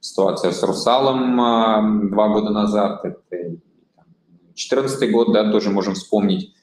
ситуация 0.00 0.52
с 0.52 0.62
Русалом 0.62 2.10
два 2.10 2.28
года 2.28 2.50
назад, 2.50 3.04
это 3.04 3.56
2014 4.60 5.10
год, 5.10 5.32
да, 5.32 5.50
тоже 5.52 5.70
можем 5.70 5.94
вспомнить, 5.94 6.54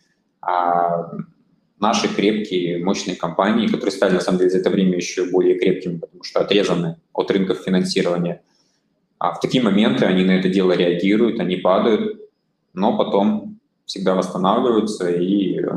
а 0.42 1.12
наши 1.80 2.08
крепкие, 2.14 2.84
мощные 2.84 3.16
компании, 3.16 3.68
которые 3.68 3.92
стали, 3.92 4.14
на 4.14 4.20
самом 4.20 4.40
деле, 4.40 4.50
за 4.50 4.60
это 4.60 4.70
время 4.70 4.96
еще 4.96 5.30
более 5.30 5.58
крепкими, 5.58 5.98
потому 5.98 6.24
что 6.24 6.40
отрезаны 6.40 6.98
от 7.14 7.32
рынков 7.32 7.60
финансирования. 7.60 8.42
А 9.20 9.34
в 9.34 9.40
такие 9.40 9.64
моменты 9.64 10.06
они 10.06 10.24
на 10.24 10.32
это 10.32 10.50
дело 10.50 10.74
реагируют, 10.74 11.40
они 11.40 11.58
падают, 11.58 12.22
но 12.74 12.98
потом 12.98 13.57
всегда 13.88 14.14
восстанавливаются 14.14 15.10
и 15.10 15.60
э, 15.60 15.68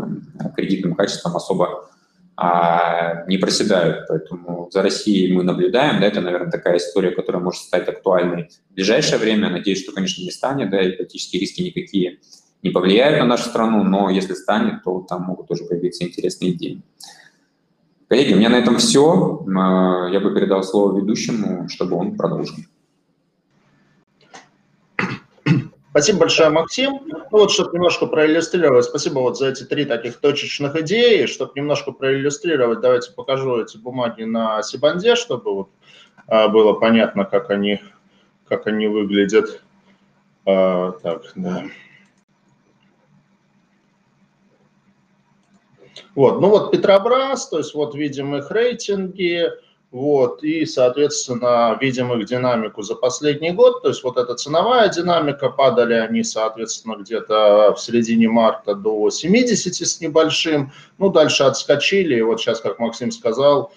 кредитным 0.54 0.94
качеством 0.94 1.36
особо 1.36 1.88
а, 2.36 3.24
не 3.26 3.38
проседают. 3.38 4.06
Поэтому 4.08 4.68
за 4.72 4.82
Россией 4.82 5.32
мы 5.32 5.42
наблюдаем. 5.42 6.00
Да, 6.00 6.06
это, 6.06 6.20
наверное, 6.20 6.50
такая 6.50 6.78
история, 6.78 7.12
которая 7.12 7.42
может 7.42 7.62
стать 7.62 7.88
актуальной 7.88 8.50
в 8.70 8.74
ближайшее 8.74 9.18
время. 9.18 9.48
Надеюсь, 9.48 9.82
что, 9.82 9.92
конечно, 9.92 10.22
не 10.22 10.30
станет, 10.30 10.70
да, 10.70 10.82
и 10.82 10.96
политические 10.96 11.40
риски 11.40 11.62
никакие 11.62 12.18
не 12.62 12.70
повлияет 12.70 13.20
на 13.20 13.26
нашу 13.26 13.48
страну, 13.48 13.84
но 13.84 14.10
если 14.10 14.34
станет, 14.34 14.82
то 14.82 15.00
там 15.08 15.22
могут 15.22 15.48
тоже 15.48 15.64
появиться 15.64 16.04
интересные 16.04 16.52
идеи. 16.52 16.82
Коллеги, 18.08 18.34
у 18.34 18.36
меня 18.36 18.48
на 18.48 18.56
этом 18.56 18.78
все. 18.78 19.44
Я 19.46 20.20
бы 20.20 20.34
передал 20.34 20.62
слово 20.64 20.98
ведущему, 20.98 21.68
чтобы 21.68 21.96
он 21.96 22.16
продолжил. 22.16 22.56
Спасибо 25.90 26.20
большое, 26.20 26.50
Максим. 26.50 27.00
Ну 27.04 27.26
вот, 27.32 27.50
чтобы 27.50 27.74
немножко 27.74 28.06
проиллюстрировать, 28.06 28.84
спасибо 28.84 29.18
вот 29.18 29.36
за 29.36 29.48
эти 29.48 29.64
три 29.64 29.84
таких 29.84 30.20
точечных 30.20 30.76
идеи. 30.76 31.26
Чтобы 31.26 31.52
немножко 31.56 31.90
проиллюстрировать, 31.90 32.80
давайте 32.80 33.12
покажу 33.12 33.60
эти 33.60 33.76
бумаги 33.76 34.22
на 34.22 34.62
Сибанде, 34.62 35.16
чтобы 35.16 35.52
вот 35.52 35.70
а, 36.28 36.46
было 36.46 36.74
понятно, 36.74 37.24
как 37.24 37.50
они, 37.50 37.80
как 38.46 38.68
они 38.68 38.86
выглядят. 38.86 39.64
А, 40.46 40.92
так, 40.92 41.32
да. 41.34 41.64
Вот, 46.14 46.40
ну 46.40 46.50
вот 46.50 46.70
Петробрас, 46.70 47.48
то 47.48 47.58
есть 47.58 47.74
вот 47.74 47.96
видим 47.96 48.36
их 48.36 48.50
рейтинги, 48.52 49.48
вот, 49.90 50.44
и, 50.44 50.66
соответственно, 50.66 51.76
видим 51.80 52.12
их 52.12 52.26
динамику 52.26 52.82
за 52.82 52.94
последний 52.94 53.50
год, 53.50 53.82
то 53.82 53.88
есть 53.88 54.04
вот 54.04 54.16
эта 54.18 54.34
ценовая 54.34 54.88
динамика, 54.88 55.50
падали 55.50 55.94
они, 55.94 56.22
соответственно, 56.22 56.96
где-то 56.96 57.74
в 57.76 57.80
середине 57.80 58.28
марта 58.28 58.74
до 58.74 59.10
70 59.10 59.74
с 59.74 60.00
небольшим, 60.00 60.72
ну, 60.98 61.10
дальше 61.10 61.42
отскочили, 61.42 62.16
и 62.16 62.22
вот 62.22 62.40
сейчас, 62.40 62.60
как 62.60 62.78
Максим 62.78 63.10
сказал, 63.10 63.72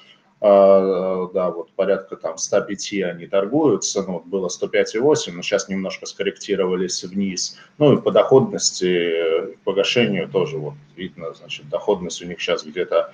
а, 0.46 1.30
да, 1.34 1.52
вот 1.52 1.72
порядка 1.72 2.18
там 2.18 2.38
105 2.38 2.94
они 3.04 3.28
торгуются, 3.28 4.04
ну, 4.04 4.16
вот 4.16 4.26
было 4.26 4.50
105,8, 4.50 5.32
но 5.32 5.42
сейчас 5.42 5.70
немножко 5.70 6.06
скорректировались 6.06 7.02
вниз. 7.06 7.58
Ну, 7.78 7.94
и 7.94 8.02
по 8.02 8.12
доходности, 8.12 9.56
погашению 9.64 10.28
тоже 10.28 10.58
вот 10.58 10.74
видно, 10.98 11.34
значит, 11.34 11.70
доходность 11.70 12.22
у 12.22 12.26
них 12.26 12.42
сейчас 12.42 12.66
где-то 12.66 13.14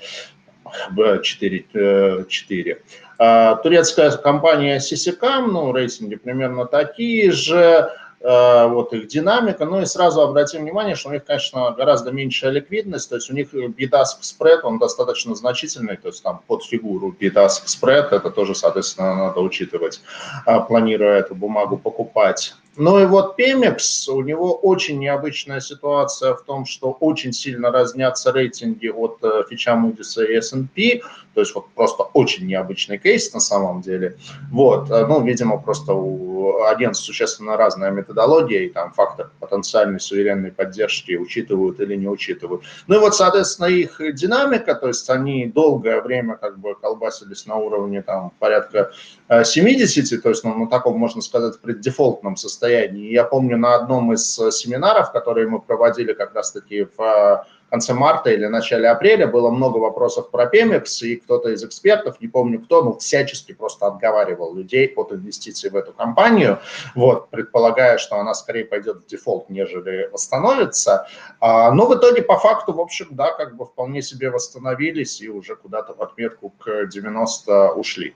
4. 0.95 2.25
4. 2.27 2.81
А, 3.17 3.55
турецкая 3.55 4.11
компания 4.11 4.79
Сисикам, 4.79 5.51
ну, 5.51 5.73
рейтинги 5.73 6.15
примерно 6.15 6.65
такие 6.65 7.31
же, 7.31 7.91
Э, 8.21 8.67
вот 8.67 8.93
их 8.93 9.07
динамика. 9.07 9.65
Ну 9.65 9.81
и 9.81 9.85
сразу 9.85 10.21
обратим 10.21 10.61
внимание, 10.61 10.95
что 10.95 11.09
у 11.09 11.13
них, 11.13 11.23
конечно, 11.23 11.71
гораздо 11.71 12.11
меньшая 12.11 12.51
ликвидность, 12.51 13.09
то 13.09 13.15
есть 13.15 13.29
у 13.29 13.33
них 13.33 13.53
bid-ask 13.53 14.17
спред, 14.21 14.65
он 14.65 14.77
достаточно 14.77 15.35
значительный, 15.35 15.95
то 15.95 16.09
есть 16.09 16.21
там 16.21 16.41
под 16.45 16.63
фигуру 16.63 17.15
bid-ask 17.19 17.61
спред, 17.65 18.11
это 18.11 18.29
тоже, 18.29 18.55
соответственно, 18.55 19.15
надо 19.15 19.39
учитывать, 19.39 20.01
э, 20.45 20.59
планируя 20.67 21.19
эту 21.19 21.35
бумагу 21.35 21.77
покупать. 21.77 22.55
Ну 22.79 22.97
и 22.97 23.05
вот 23.05 23.37
Pemex, 23.37 24.09
у 24.09 24.21
него 24.21 24.53
очень 24.53 24.99
необычная 24.99 25.59
ситуация 25.59 26.33
в 26.33 26.43
том, 26.43 26.65
что 26.65 26.91
очень 26.91 27.33
сильно 27.33 27.71
разнятся 27.71 28.31
рейтинги 28.31 28.87
от 28.87 29.17
э, 29.21 29.43
фича 29.49 29.71
Moody's 29.71 30.25
и 30.25 30.37
S&P, 30.37 31.01
то 31.33 31.41
есть 31.41 31.53
вот 31.53 31.67
просто 31.75 32.03
очень 32.03 32.47
необычный 32.47 32.97
кейс 32.97 33.33
на 33.33 33.41
самом 33.41 33.81
деле. 33.81 34.15
Вот, 34.49 34.89
э, 34.89 35.05
ну, 35.05 35.21
видимо, 35.21 35.61
просто 35.61 35.91
у 35.91 36.63
агентств 36.63 37.05
существенно 37.05 37.57
разная 37.57 37.91
методология, 37.91 38.61
и 38.61 38.69
там 38.69 38.93
фактор 38.93 39.29
потенциальной 39.41 39.99
суверенной 39.99 40.53
поддержки 40.53 41.17
учитывают 41.17 41.81
или 41.81 41.95
не 41.95 42.07
учитывают. 42.07 42.63
Ну 42.87 42.95
и 42.95 42.99
вот, 42.99 43.13
соответственно, 43.13 43.67
их 43.67 43.99
динамика, 44.13 44.73
то 44.73 44.87
есть 44.87 45.09
они 45.09 45.47
долгое 45.47 46.01
время 46.01 46.35
как 46.35 46.57
бы 46.57 46.75
колбасились 46.75 47.45
на 47.45 47.57
уровне 47.57 48.01
там 48.01 48.31
порядка 48.39 48.91
70, 49.27 50.13
э, 50.13 50.17
то 50.19 50.29
есть 50.29 50.45
ну, 50.45 50.57
на 50.57 50.67
таком, 50.67 50.97
можно 50.97 51.21
сказать, 51.21 51.59
преддефолтном 51.59 52.37
состоянии. 52.37 52.68
Я 52.69 53.23
помню 53.23 53.57
на 53.57 53.75
одном 53.75 54.13
из 54.13 54.39
э, 54.39 54.51
семинаров, 54.51 55.11
которые 55.11 55.47
мы 55.47 55.59
проводили 55.61 56.13
как 56.13 56.33
раз-таки 56.33 56.83
в 56.83 57.01
э, 57.01 57.43
конце 57.69 57.93
марта 57.93 58.31
или 58.31 58.45
начале 58.47 58.89
апреля, 58.89 59.27
было 59.27 59.49
много 59.49 59.77
вопросов 59.77 60.31
про 60.31 60.45
Пемекс, 60.47 61.01
и 61.01 61.17
кто-то 61.17 61.49
из 61.49 61.63
экспертов, 61.63 62.19
не 62.19 62.27
помню 62.27 62.59
кто, 62.61 62.83
но 62.83 62.97
всячески 62.97 63.53
просто 63.53 63.87
отговаривал 63.87 64.55
людей 64.55 64.91
от 64.95 65.11
инвестиций 65.11 65.69
в 65.69 65.75
эту 65.75 65.93
компанию, 65.93 66.59
вот, 66.95 67.29
предполагая, 67.29 67.97
что 67.97 68.17
она 68.17 68.33
скорее 68.33 68.65
пойдет 68.65 69.03
в 69.03 69.05
дефолт, 69.05 69.49
нежели 69.49 70.09
восстановится. 70.11 71.07
А, 71.39 71.71
но 71.71 71.85
в 71.85 71.95
итоге, 71.95 72.21
по 72.21 72.37
факту, 72.37 72.73
в 72.73 72.81
общем, 72.81 73.07
да, 73.11 73.31
как 73.31 73.55
бы 73.55 73.65
вполне 73.65 74.01
себе 74.01 74.29
восстановились 74.29 75.21
и 75.21 75.29
уже 75.29 75.55
куда-то 75.55 75.93
в 75.93 76.01
отметку 76.01 76.49
к 76.49 76.85
90 76.87 77.71
ушли. 77.73 78.15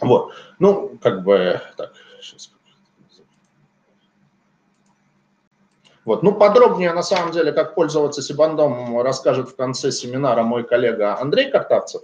Вот. 0.00 0.32
Ну, 0.58 0.98
как 1.00 1.22
бы 1.24 1.60
так, 1.76 1.92
сейчас. 2.20 2.55
Вот. 6.06 6.22
Ну, 6.22 6.32
подробнее, 6.32 6.92
на 6.92 7.02
самом 7.02 7.32
деле, 7.32 7.52
как 7.52 7.74
пользоваться 7.74 8.22
Сибандом, 8.22 9.00
расскажет 9.00 9.50
в 9.50 9.56
конце 9.56 9.90
семинара 9.90 10.44
мой 10.44 10.62
коллега 10.62 11.20
Андрей 11.20 11.50
Картавцев. 11.50 12.02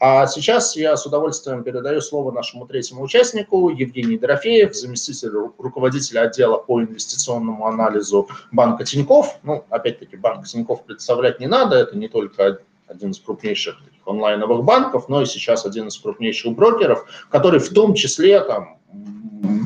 А 0.00 0.26
сейчас 0.26 0.76
я 0.76 0.96
с 0.96 1.06
удовольствием 1.06 1.62
передаю 1.62 2.00
слово 2.00 2.32
нашему 2.32 2.66
третьему 2.66 3.04
участнику, 3.04 3.70
Евгений 3.70 4.18
Дорофеев, 4.18 4.74
заместитель 4.74 5.30
руководителя 5.56 6.22
отдела 6.22 6.58
по 6.58 6.82
инвестиционному 6.82 7.64
анализу 7.66 8.28
банка 8.50 8.84
Тиньков. 8.84 9.38
Ну, 9.44 9.64
опять-таки, 9.70 10.16
банк 10.16 10.46
Тиньков 10.46 10.84
представлять 10.84 11.38
не 11.38 11.46
надо, 11.46 11.76
это 11.76 11.96
не 11.96 12.08
только 12.08 12.58
один 12.88 13.12
из 13.12 13.20
крупнейших 13.20 13.76
онлайновых 14.04 14.64
банков, 14.64 15.08
но 15.08 15.22
и 15.22 15.26
сейчас 15.26 15.64
один 15.64 15.86
из 15.86 15.96
крупнейших 15.96 16.52
брокеров, 16.56 17.06
который 17.30 17.60
в 17.60 17.72
том 17.72 17.94
числе 17.94 18.40
там, 18.40 18.78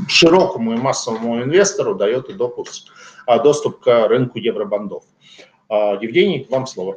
широкому 0.09 0.75
и 0.75 0.77
массовому 0.77 1.43
инвестору 1.43 1.95
дает 1.95 2.29
и 2.29 2.35
допуск, 2.35 2.93
доступ 3.37 3.81
к 3.81 4.09
рынку 4.09 4.39
евробандов. 4.39 5.05
А, 5.69 5.99
Евгений, 6.01 6.47
вам 6.51 6.67
слово. 6.67 6.97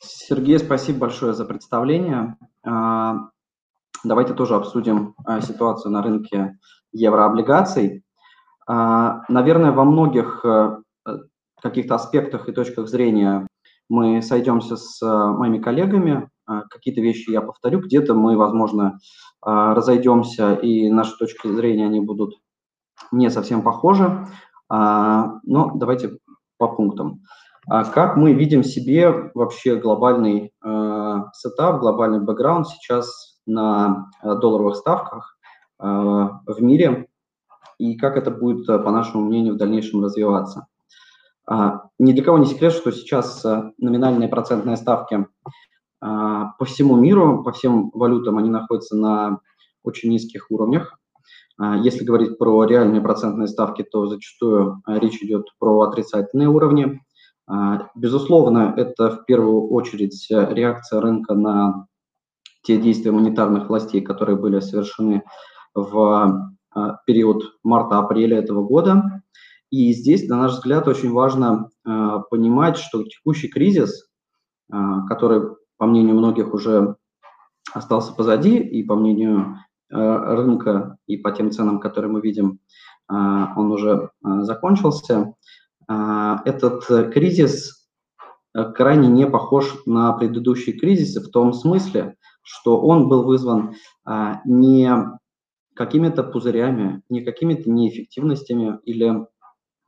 Сергей, 0.00 0.58
спасибо 0.58 0.98
большое 0.98 1.32
за 1.32 1.44
представление. 1.44 2.36
А, 2.64 3.28
давайте 4.02 4.34
тоже 4.34 4.56
обсудим 4.56 5.14
ситуацию 5.42 5.92
на 5.92 6.02
рынке 6.02 6.58
еврооблигаций. 6.90 8.02
А, 8.66 9.22
наверное, 9.28 9.70
во 9.70 9.84
многих 9.84 10.44
каких-то 11.60 11.94
аспектах 11.94 12.48
и 12.48 12.52
точках 12.52 12.88
зрения 12.88 13.46
мы 13.88 14.22
сойдемся 14.22 14.76
с 14.76 15.00
моими 15.02 15.58
коллегами. 15.58 16.28
А, 16.70 16.74
какие-то 16.74 17.00
вещи 17.00 17.30
я 17.30 17.40
повторю, 17.40 17.80
где-то 17.80 18.14
мы, 18.14 18.36
возможно, 18.36 18.98
а, 19.42 19.74
разойдемся, 19.74 20.54
и 20.54 20.90
наши 20.90 21.16
точки 21.16 21.48
зрения 21.48 21.86
они 21.86 22.00
будут 22.00 22.40
не 23.12 23.30
совсем 23.30 23.62
похожи. 23.62 24.26
Но 24.68 25.72
давайте 25.74 26.18
по 26.58 26.68
пунктам. 26.68 27.22
Как 27.66 28.16
мы 28.16 28.34
видим 28.34 28.62
себе 28.62 29.32
вообще 29.34 29.74
глобальный 29.74 30.52
сетап, 31.34 31.80
глобальный 31.80 32.20
бэкграунд 32.20 32.68
сейчас 32.68 33.40
на 33.46 34.10
долларовых 34.22 34.76
ставках 34.76 35.38
в 35.78 36.56
мире? 36.60 37.08
и 37.80 37.96
как 37.96 38.18
это 38.18 38.30
будет, 38.30 38.66
по 38.66 38.90
нашему 38.90 39.24
мнению, 39.24 39.54
в 39.54 39.56
дальнейшем 39.56 40.04
развиваться. 40.04 40.66
Ни 41.98 42.12
для 42.12 42.22
кого 42.22 42.36
не 42.36 42.44
секрет, 42.44 42.74
что 42.74 42.92
сейчас 42.92 43.42
номинальные 43.78 44.28
процентные 44.28 44.76
ставки 44.76 45.26
по 46.00 46.64
всему 46.64 46.96
миру, 46.96 47.42
по 47.44 47.52
всем 47.52 47.90
валютам, 47.92 48.38
они 48.38 48.48
находятся 48.48 48.96
на 48.96 49.40
очень 49.82 50.10
низких 50.10 50.50
уровнях. 50.50 50.98
Если 51.82 52.04
говорить 52.04 52.38
про 52.38 52.64
реальные 52.64 53.02
процентные 53.02 53.48
ставки, 53.48 53.82
то 53.82 54.06
зачастую 54.06 54.82
речь 54.86 55.22
идет 55.22 55.48
про 55.58 55.82
отрицательные 55.82 56.48
уровни. 56.48 57.02
Безусловно, 57.94 58.72
это 58.76 59.10
в 59.10 59.26
первую 59.26 59.68
очередь 59.68 60.26
реакция 60.30 61.02
рынка 61.02 61.34
на 61.34 61.86
те 62.62 62.78
действия 62.78 63.12
монетарных 63.12 63.68
властей, 63.68 64.00
которые 64.00 64.36
были 64.36 64.60
совершены 64.60 65.22
в 65.74 66.50
а, 66.72 66.98
период 67.06 67.44
марта-апреля 67.62 68.38
этого 68.38 68.62
года. 68.64 69.22
И 69.70 69.92
здесь, 69.92 70.28
на 70.28 70.36
наш 70.36 70.52
взгляд, 70.52 70.88
очень 70.88 71.10
важно 71.10 71.70
а, 71.84 72.20
понимать, 72.20 72.76
что 72.76 73.02
текущий 73.04 73.48
кризис, 73.48 74.08
а, 74.70 75.06
который, 75.06 75.56
по 75.80 75.86
мнению 75.86 76.16
многих, 76.16 76.52
уже 76.52 76.96
остался 77.72 78.12
позади, 78.12 78.58
и 78.58 78.82
по 78.82 78.96
мнению 78.96 79.56
рынка, 79.88 80.98
и 81.06 81.16
по 81.16 81.32
тем 81.32 81.50
ценам, 81.50 81.80
которые 81.80 82.12
мы 82.12 82.20
видим, 82.20 82.60
он 83.08 83.72
уже 83.72 84.10
закончился. 84.22 85.34
Этот 85.88 86.84
кризис 87.14 87.88
крайне 88.52 89.08
не 89.08 89.26
похож 89.26 89.74
на 89.86 90.12
предыдущие 90.12 90.78
кризисы 90.78 91.26
в 91.26 91.30
том 91.30 91.54
смысле, 91.54 92.16
что 92.42 92.78
он 92.82 93.08
был 93.08 93.24
вызван 93.24 93.74
не 94.44 94.92
какими-то 95.74 96.24
пузырями, 96.24 97.02
не 97.08 97.22
какими-то 97.22 97.70
неэффективностями 97.70 98.78
или 98.84 99.26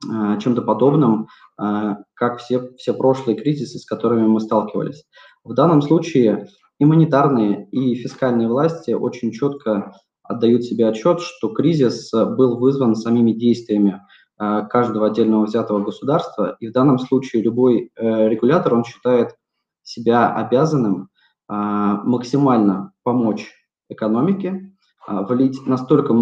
чем-то 0.01 0.63
подобным, 0.63 1.27
как 1.55 2.39
все, 2.39 2.73
все 2.77 2.93
прошлые 2.93 3.39
кризисы, 3.39 3.77
с 3.77 3.85
которыми 3.85 4.25
мы 4.25 4.39
сталкивались. 4.41 5.05
В 5.43 5.53
данном 5.53 5.81
случае 5.81 6.47
и 6.79 6.85
монетарные, 6.85 7.67
и 7.71 7.95
фискальные 7.95 8.47
власти 8.47 8.91
очень 8.91 9.31
четко 9.31 9.93
отдают 10.23 10.63
себе 10.63 10.87
отчет, 10.87 11.19
что 11.19 11.49
кризис 11.49 12.11
был 12.11 12.57
вызван 12.57 12.95
самими 12.95 13.31
действиями 13.31 14.01
каждого 14.37 15.07
отдельного 15.07 15.45
взятого 15.45 15.83
государства, 15.83 16.57
и 16.59 16.67
в 16.67 16.71
данном 16.71 16.97
случае 16.97 17.43
любой 17.43 17.91
э, 17.95 18.29
регулятор, 18.29 18.73
он 18.73 18.83
считает 18.83 19.35
себя 19.83 20.33
обязанным 20.33 21.09
а, 21.47 22.01
максимально 22.03 22.93
помочь 23.03 23.51
экономике, 23.89 24.73
влить 25.07 25.67
настолько 25.67 26.13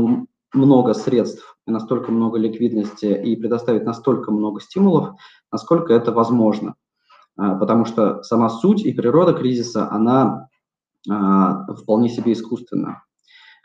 много 0.53 0.93
средств 0.93 1.51
настолько 1.71 2.11
много 2.11 2.37
ликвидности 2.37 3.05
и 3.05 3.35
предоставить 3.35 3.83
настолько 3.83 4.31
много 4.31 4.59
стимулов, 4.61 5.15
насколько 5.51 5.93
это 5.93 6.11
возможно. 6.11 6.75
А, 7.37 7.55
потому 7.55 7.85
что 7.85 8.23
сама 8.23 8.49
суть 8.49 8.85
и 8.85 8.93
природа 8.93 9.33
кризиса, 9.33 9.89
она 9.91 10.47
вполне 11.03 12.09
себе 12.09 12.33
искусственна. 12.33 13.01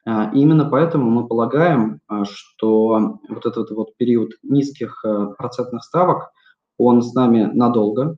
И 0.06 0.40
именно 0.40 0.64
поэтому 0.64 1.10
мы 1.10 1.28
полагаем, 1.28 2.00
что 2.22 3.18
вот 3.28 3.44
этот 3.44 3.70
вот 3.72 3.94
период 3.98 4.30
низких 4.42 5.04
процентных 5.36 5.84
ставок, 5.84 6.30
он 6.78 7.02
с 7.02 7.12
нами 7.12 7.50
надолго. 7.52 8.16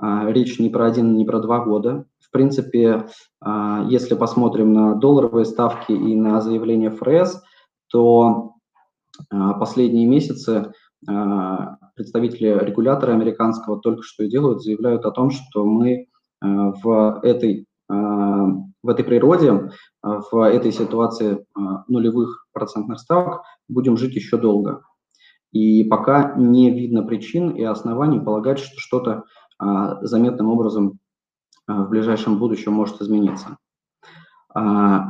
Речь 0.00 0.58
не 0.58 0.68
про 0.68 0.86
один, 0.86 1.14
не 1.14 1.24
про 1.24 1.38
два 1.38 1.60
года. 1.60 2.06
В 2.30 2.32
принципе, 2.32 3.08
а, 3.40 3.84
если 3.88 4.14
посмотрим 4.14 4.72
на 4.72 4.94
долларовые 4.94 5.44
ставки 5.44 5.90
и 5.90 6.14
на 6.14 6.40
заявление 6.40 6.92
ФРС, 6.92 7.42
то 7.88 8.52
а, 9.30 9.54
последние 9.54 10.06
месяцы 10.06 10.50
а, 10.58 10.72
представители 11.04 12.58
регулятора 12.64 13.12
американского 13.12 13.80
только 13.80 14.02
что 14.02 14.24
и 14.24 14.28
делают, 14.28 14.62
заявляют 14.62 15.04
о 15.06 15.10
том, 15.10 15.30
что 15.30 15.64
мы 15.64 16.06
в 16.40 17.20
этой, 17.22 17.66
в 17.88 18.88
этой 18.88 19.04
природе, 19.04 19.70
в 20.02 20.46
этой 20.46 20.72
ситуации 20.72 21.44
нулевых 21.88 22.46
процентных 22.52 23.00
ставок 23.00 23.42
будем 23.68 23.96
жить 23.96 24.14
еще 24.14 24.36
долго. 24.36 24.82
И 25.52 25.84
пока 25.84 26.34
не 26.36 26.70
видно 26.70 27.02
причин 27.02 27.50
и 27.50 27.62
оснований 27.62 28.20
полагать, 28.20 28.58
что 28.58 28.74
что-то 28.76 29.24
заметным 30.02 30.48
образом 30.48 30.98
в 31.66 31.88
ближайшем 31.88 32.38
будущем 32.38 32.72
может 32.72 33.00
измениться. 33.00 33.56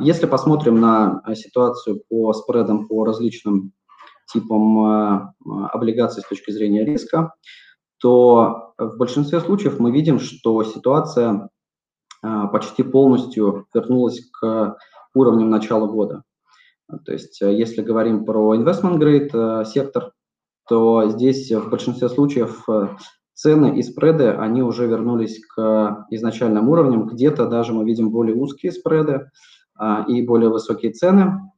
Если 0.01 0.25
посмотрим 0.25 0.79
на 0.79 1.21
ситуацию 1.35 2.01
по 2.09 2.33
спредам 2.33 2.87
по 2.87 3.05
различным 3.05 3.71
типам 4.31 4.79
а, 4.83 5.33
облигаций 5.71 6.23
с 6.23 6.27
точки 6.27 6.51
зрения 6.51 6.85
риска, 6.85 7.33
то 7.99 8.73
в 8.77 8.97
большинстве 8.97 9.39
случаев 9.39 9.79
мы 9.79 9.91
видим, 9.91 10.19
что 10.19 10.63
ситуация 10.63 11.49
а, 12.21 12.47
почти 12.47 12.83
полностью 12.83 13.67
вернулась 13.73 14.21
к 14.31 14.77
уровням 15.13 15.49
начала 15.49 15.87
года. 15.87 16.23
То 17.05 17.13
есть 17.13 17.39
если 17.41 17.81
говорим 17.81 18.25
про 18.25 18.55
investment 18.55 18.97
grade 18.97 19.65
сектор, 19.65 20.11
то 20.67 21.07
здесь 21.09 21.51
в 21.51 21.69
большинстве 21.69 22.09
случаев 22.09 22.65
цены 23.33 23.79
и 23.79 23.81
спреды, 23.81 24.29
они 24.29 24.61
уже 24.61 24.87
вернулись 24.87 25.39
к 25.45 26.05
изначальным 26.09 26.69
уровням. 26.69 27.07
Где-то 27.07 27.47
даже 27.47 27.73
мы 27.73 27.85
видим 27.85 28.09
более 28.09 28.35
узкие 28.35 28.71
спреды 28.71 29.29
и 30.07 30.21
более 30.21 30.49
высокие 30.49 30.91
цены. 30.91 31.51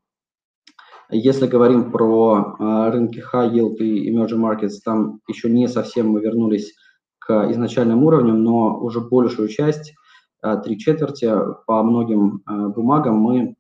Если 1.10 1.48
говорим 1.48 1.92
про 1.92 2.56
а, 2.60 2.92
рынки 2.92 3.24
high 3.34 3.52
yield 3.52 3.76
и 3.78 4.12
emerging 4.12 4.40
markets, 4.40 4.80
там 4.84 5.20
еще 5.28 5.50
не 5.50 5.68
совсем 5.68 6.10
мы 6.10 6.22
вернулись 6.22 6.74
к 7.20 7.52
изначальным 7.52 8.04
уровням, 8.04 8.44
но 8.44 8.80
уже 8.80 9.00
большую 9.00 9.48
часть, 9.48 9.94
а, 10.42 10.58
три 10.58 10.78
четверти 10.80 11.32
по 11.68 11.84
многим 11.84 12.42
а, 12.46 12.70
бумагам 12.70 13.18
мы 13.18 13.56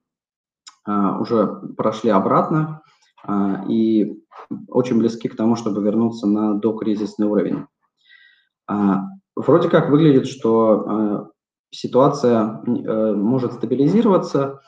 уже 0.85 1.47
прошли 1.77 2.09
обратно 2.09 2.81
и 3.69 4.21
очень 4.67 4.97
близки 4.97 5.29
к 5.29 5.37
тому, 5.37 5.55
чтобы 5.55 5.81
вернуться 5.81 6.27
на 6.27 6.55
докризисный 6.55 7.25
уровень. 7.25 7.67
Вроде 9.37 9.69
как 9.69 9.89
выглядит, 9.89 10.27
что 10.27 11.31
ситуация 11.73 12.61
э, 12.65 13.13
может 13.13 13.53
стабилизироваться, 13.53 14.61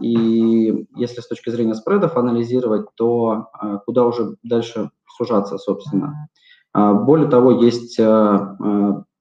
и 0.00 0.86
если 0.96 1.20
с 1.20 1.28
точки 1.28 1.50
зрения 1.50 1.74
спредов 1.74 2.16
анализировать, 2.16 2.86
то 2.94 3.48
куда 3.86 4.06
уже 4.06 4.36
дальше 4.42 4.90
сужаться, 5.16 5.58
собственно. 5.58 6.28
Более 6.74 7.28
того, 7.28 7.50
есть, 7.50 7.96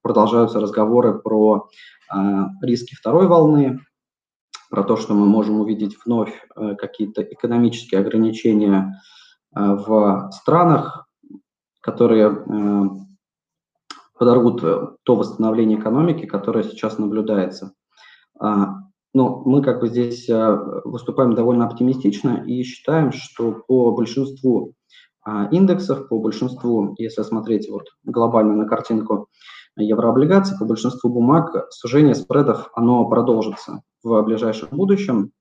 продолжаются 0.01 0.59
разговоры 0.59 1.19
про 1.19 1.67
риски 2.61 2.95
второй 2.95 3.27
волны, 3.27 3.79
про 4.69 4.83
то, 4.83 4.95
что 4.97 5.13
мы 5.13 5.25
можем 5.25 5.59
увидеть 5.59 5.97
вновь 6.05 6.33
какие-то 6.77 7.23
экономические 7.23 8.01
ограничения 8.01 9.01
в 9.51 10.29
странах, 10.31 11.07
которые 11.81 12.45
подорвут 14.17 14.61
то 15.03 15.15
восстановление 15.15 15.79
экономики, 15.79 16.25
которое 16.25 16.63
сейчас 16.63 16.97
наблюдается. 16.97 17.73
Но 19.17 19.41
мы 19.45 19.63
как 19.63 19.79
бы 19.79 19.87
здесь 19.87 20.29
э, 20.29 20.59
выступаем 20.85 21.33
довольно 21.33 21.65
оптимистично 21.65 22.43
и 22.45 22.61
считаем, 22.61 23.11
что 23.11 23.63
по 23.67 23.91
большинству 23.91 24.75
а, 25.25 25.47
индексов, 25.49 26.07
по 26.07 26.19
большинству, 26.19 26.93
если 26.99 27.23
смотреть 27.23 27.67
вот 27.67 27.85
глобально 28.03 28.53
на 28.53 28.67
картинку 28.67 29.27
еврооблигаций, 29.75 30.55
по 30.59 30.65
большинству 30.65 31.09
бумаг 31.09 31.65
сужение 31.71 32.13
спредов, 32.13 32.69
оно 32.75 33.09
продолжится 33.09 33.81
в 34.03 34.21
ближайшем 34.21 34.67
будущем. 34.69 35.31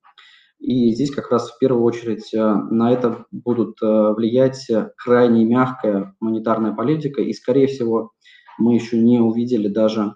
И 0.58 0.94
здесь 0.94 1.10
как 1.10 1.30
раз 1.30 1.50
в 1.50 1.58
первую 1.58 1.84
очередь 1.84 2.32
э, 2.32 2.54
на 2.70 2.90
это 2.90 3.26
будут 3.30 3.76
влиять 3.82 4.66
крайне 4.96 5.44
мягкая 5.44 6.14
монетарная 6.18 6.72
политика 6.72 7.20
и, 7.20 7.34
скорее 7.34 7.66
всего, 7.66 8.12
мы 8.56 8.72
еще 8.72 8.98
не 8.98 9.20
увидели 9.20 9.68
даже 9.68 10.14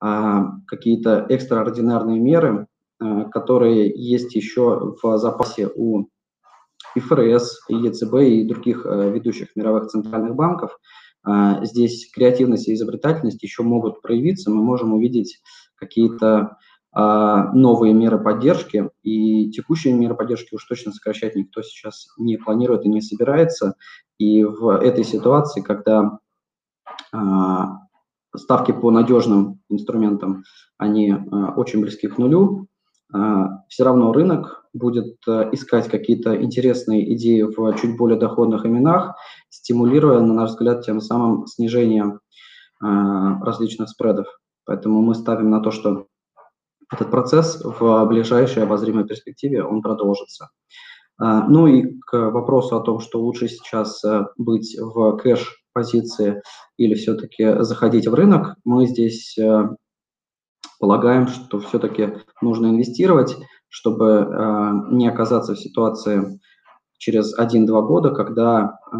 а, 0.00 0.52
какие-то 0.66 1.26
экстраординарные 1.28 2.18
меры, 2.18 2.66
которые 3.32 3.90
есть 3.94 4.34
еще 4.34 4.96
в 5.02 5.18
запасе 5.18 5.68
у 5.74 6.06
ФРС, 7.00 7.64
ЕЦБ 7.68 8.14
и 8.14 8.44
других 8.44 8.86
а, 8.86 9.08
ведущих 9.08 9.56
мировых 9.56 9.86
центральных 9.86 10.34
банков. 10.34 10.78
А, 11.22 11.64
здесь 11.64 12.10
креативность 12.12 12.68
и 12.68 12.74
изобретательность 12.74 13.42
еще 13.42 13.62
могут 13.62 14.02
проявиться, 14.02 14.50
мы 14.50 14.62
можем 14.62 14.94
увидеть 14.94 15.40
какие-то 15.76 16.56
новые 16.96 17.92
меры 17.92 18.22
поддержки, 18.22 18.88
и 19.02 19.50
текущие 19.50 19.92
меры 19.94 20.14
поддержки 20.14 20.54
уж 20.54 20.64
точно 20.64 20.92
сокращать 20.92 21.34
никто 21.34 21.60
сейчас 21.60 22.06
не 22.18 22.36
планирует 22.36 22.84
и 22.84 22.88
не 22.88 23.00
собирается. 23.00 23.74
И 24.16 24.44
в 24.44 24.68
этой 24.68 25.02
ситуации, 25.02 25.60
когда 25.60 26.20
ставки 28.36 28.70
по 28.70 28.92
надежным 28.92 29.60
инструментам, 29.68 30.44
они 30.78 31.12
очень 31.56 31.80
близки 31.80 32.06
к 32.06 32.16
нулю. 32.16 32.68
А, 33.14 33.62
Все 33.68 33.84
равно 33.84 34.12
рынок 34.12 34.66
будет 34.72 35.16
искать 35.52 35.88
какие-то 35.88 36.42
интересные 36.42 37.14
идеи 37.14 37.42
в 37.42 37.76
чуть 37.76 37.96
более 37.96 38.18
доходных 38.18 38.66
именах 38.66 39.14
стимулируя, 39.48 40.20
на 40.20 40.34
наш 40.34 40.50
взгляд, 40.50 40.84
тем 40.84 41.00
самым 41.00 41.46
снижение 41.46 42.18
различных 42.80 43.88
спредов. 43.88 44.26
Поэтому 44.66 45.00
мы 45.00 45.14
ставим 45.14 45.48
на 45.48 45.60
то, 45.60 45.70
что 45.70 46.06
этот 46.92 47.10
процесс 47.10 47.62
в 47.62 48.04
ближайшей 48.06 48.64
обозримой 48.64 49.06
перспективе 49.06 49.62
он 49.62 49.80
продолжится. 49.80 50.50
Ну 51.18 51.66
и 51.68 51.98
к 52.00 52.30
вопросу 52.30 52.76
о 52.76 52.80
том, 52.80 53.00
что 53.00 53.20
лучше 53.20 53.48
сейчас 53.48 54.02
быть 54.36 54.76
в 54.78 55.16
кэш-позиции 55.18 56.42
или 56.76 56.94
все-таки 56.94 57.62
заходить 57.62 58.08
в 58.08 58.14
рынок, 58.14 58.56
мы 58.64 58.86
здесь 58.86 59.38
полагаем, 60.78 61.28
что 61.28 61.60
все-таки 61.60 62.18
нужно 62.40 62.68
инвестировать, 62.68 63.36
чтобы 63.68 64.06
э, 64.06 64.70
не 64.90 65.08
оказаться 65.08 65.54
в 65.54 65.58
ситуации 65.58 66.40
через 66.98 67.38
1-2 67.38 67.66
года, 67.86 68.10
когда 68.10 68.78
э, 68.92 68.98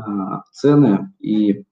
цены 0.53 1.13
и 1.21 1.65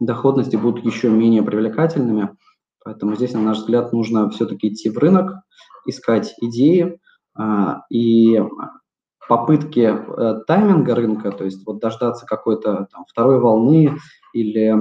доходности 0.00 0.56
будут 0.56 0.84
еще 0.84 1.10
менее 1.10 1.42
привлекательными. 1.42 2.36
Поэтому 2.84 3.16
здесь, 3.16 3.32
на 3.32 3.40
наш 3.40 3.58
взгляд, 3.58 3.92
нужно 3.92 4.28
все-таки 4.30 4.68
идти 4.68 4.90
в 4.90 4.98
рынок, 4.98 5.32
искать 5.86 6.34
идеи 6.40 6.98
э, 7.38 7.74
и 7.90 8.42
попытки 9.28 9.80
э, 9.80 10.44
тайминга 10.46 10.94
рынка, 10.94 11.32
то 11.32 11.44
есть 11.44 11.66
вот 11.66 11.80
дождаться 11.80 12.26
какой-то 12.26 12.88
там, 12.92 13.04
второй 13.08 13.40
волны 13.40 13.96
или 14.32 14.74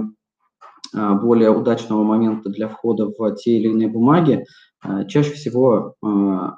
более 0.94 1.50
удачного 1.52 2.04
момента 2.04 2.50
для 2.50 2.68
входа 2.68 3.08
в 3.08 3.36
те 3.36 3.58
или 3.58 3.70
иные 3.70 3.88
бумаги, 3.88 4.46
э, 4.86 5.08
чаще 5.08 5.32
всего 5.34 5.96
э, 6.06 6.50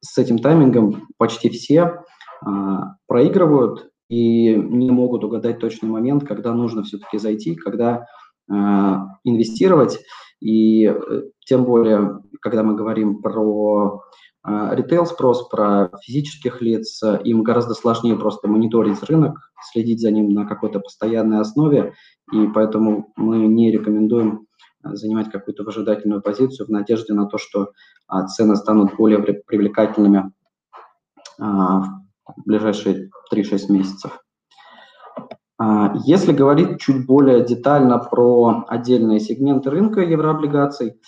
с 0.00 0.18
этим 0.18 0.38
таймингом 0.38 1.08
почти 1.18 1.48
все 1.48 2.02
проигрывают 3.08 3.88
и 4.10 4.54
не 4.54 4.90
могут 4.90 5.24
угадать 5.24 5.58
точный 5.58 5.88
момент, 5.88 6.24
когда 6.24 6.52
нужно 6.52 6.82
все-таки 6.82 7.16
зайти, 7.16 7.56
когда 7.56 8.04
инвестировать. 9.24 9.98
И 10.40 10.94
тем 11.46 11.64
более, 11.64 12.20
когда 12.42 12.62
мы 12.62 12.76
говорим 12.76 13.22
про 13.22 14.02
ритейл-спрос, 14.46 15.48
про 15.48 15.90
физических 16.02 16.62
лиц, 16.62 17.02
им 17.24 17.42
гораздо 17.42 17.74
сложнее 17.74 18.16
просто 18.16 18.46
мониторить 18.46 19.02
рынок, 19.02 19.50
следить 19.72 20.00
за 20.00 20.10
ним 20.12 20.30
на 20.30 20.46
какой-то 20.46 20.78
постоянной 20.78 21.40
основе 21.40 21.94
и 22.32 22.46
поэтому 22.48 23.12
мы 23.16 23.38
не 23.38 23.70
рекомендуем 23.70 24.46
э, 24.84 24.94
занимать 24.94 25.30
какую-то 25.30 25.62
выжидательную 25.62 26.22
позицию 26.22 26.66
в 26.66 26.70
надежде 26.70 27.14
на 27.14 27.26
то, 27.26 27.38
что 27.38 27.72
а, 28.08 28.26
цены 28.26 28.56
станут 28.56 28.96
более 28.96 29.20
привлекательными 29.20 30.32
а, 31.38 31.82
в 31.82 32.42
ближайшие 32.44 33.10
3-6 33.32 33.72
месяцев. 33.72 34.20
А, 35.58 35.94
если 36.04 36.32
говорить 36.32 36.80
чуть 36.80 37.06
более 37.06 37.44
детально 37.44 37.98
про 37.98 38.64
отдельные 38.66 39.20
сегменты 39.20 39.70
рынка 39.70 40.00
еврооблигаций, 40.00 41.00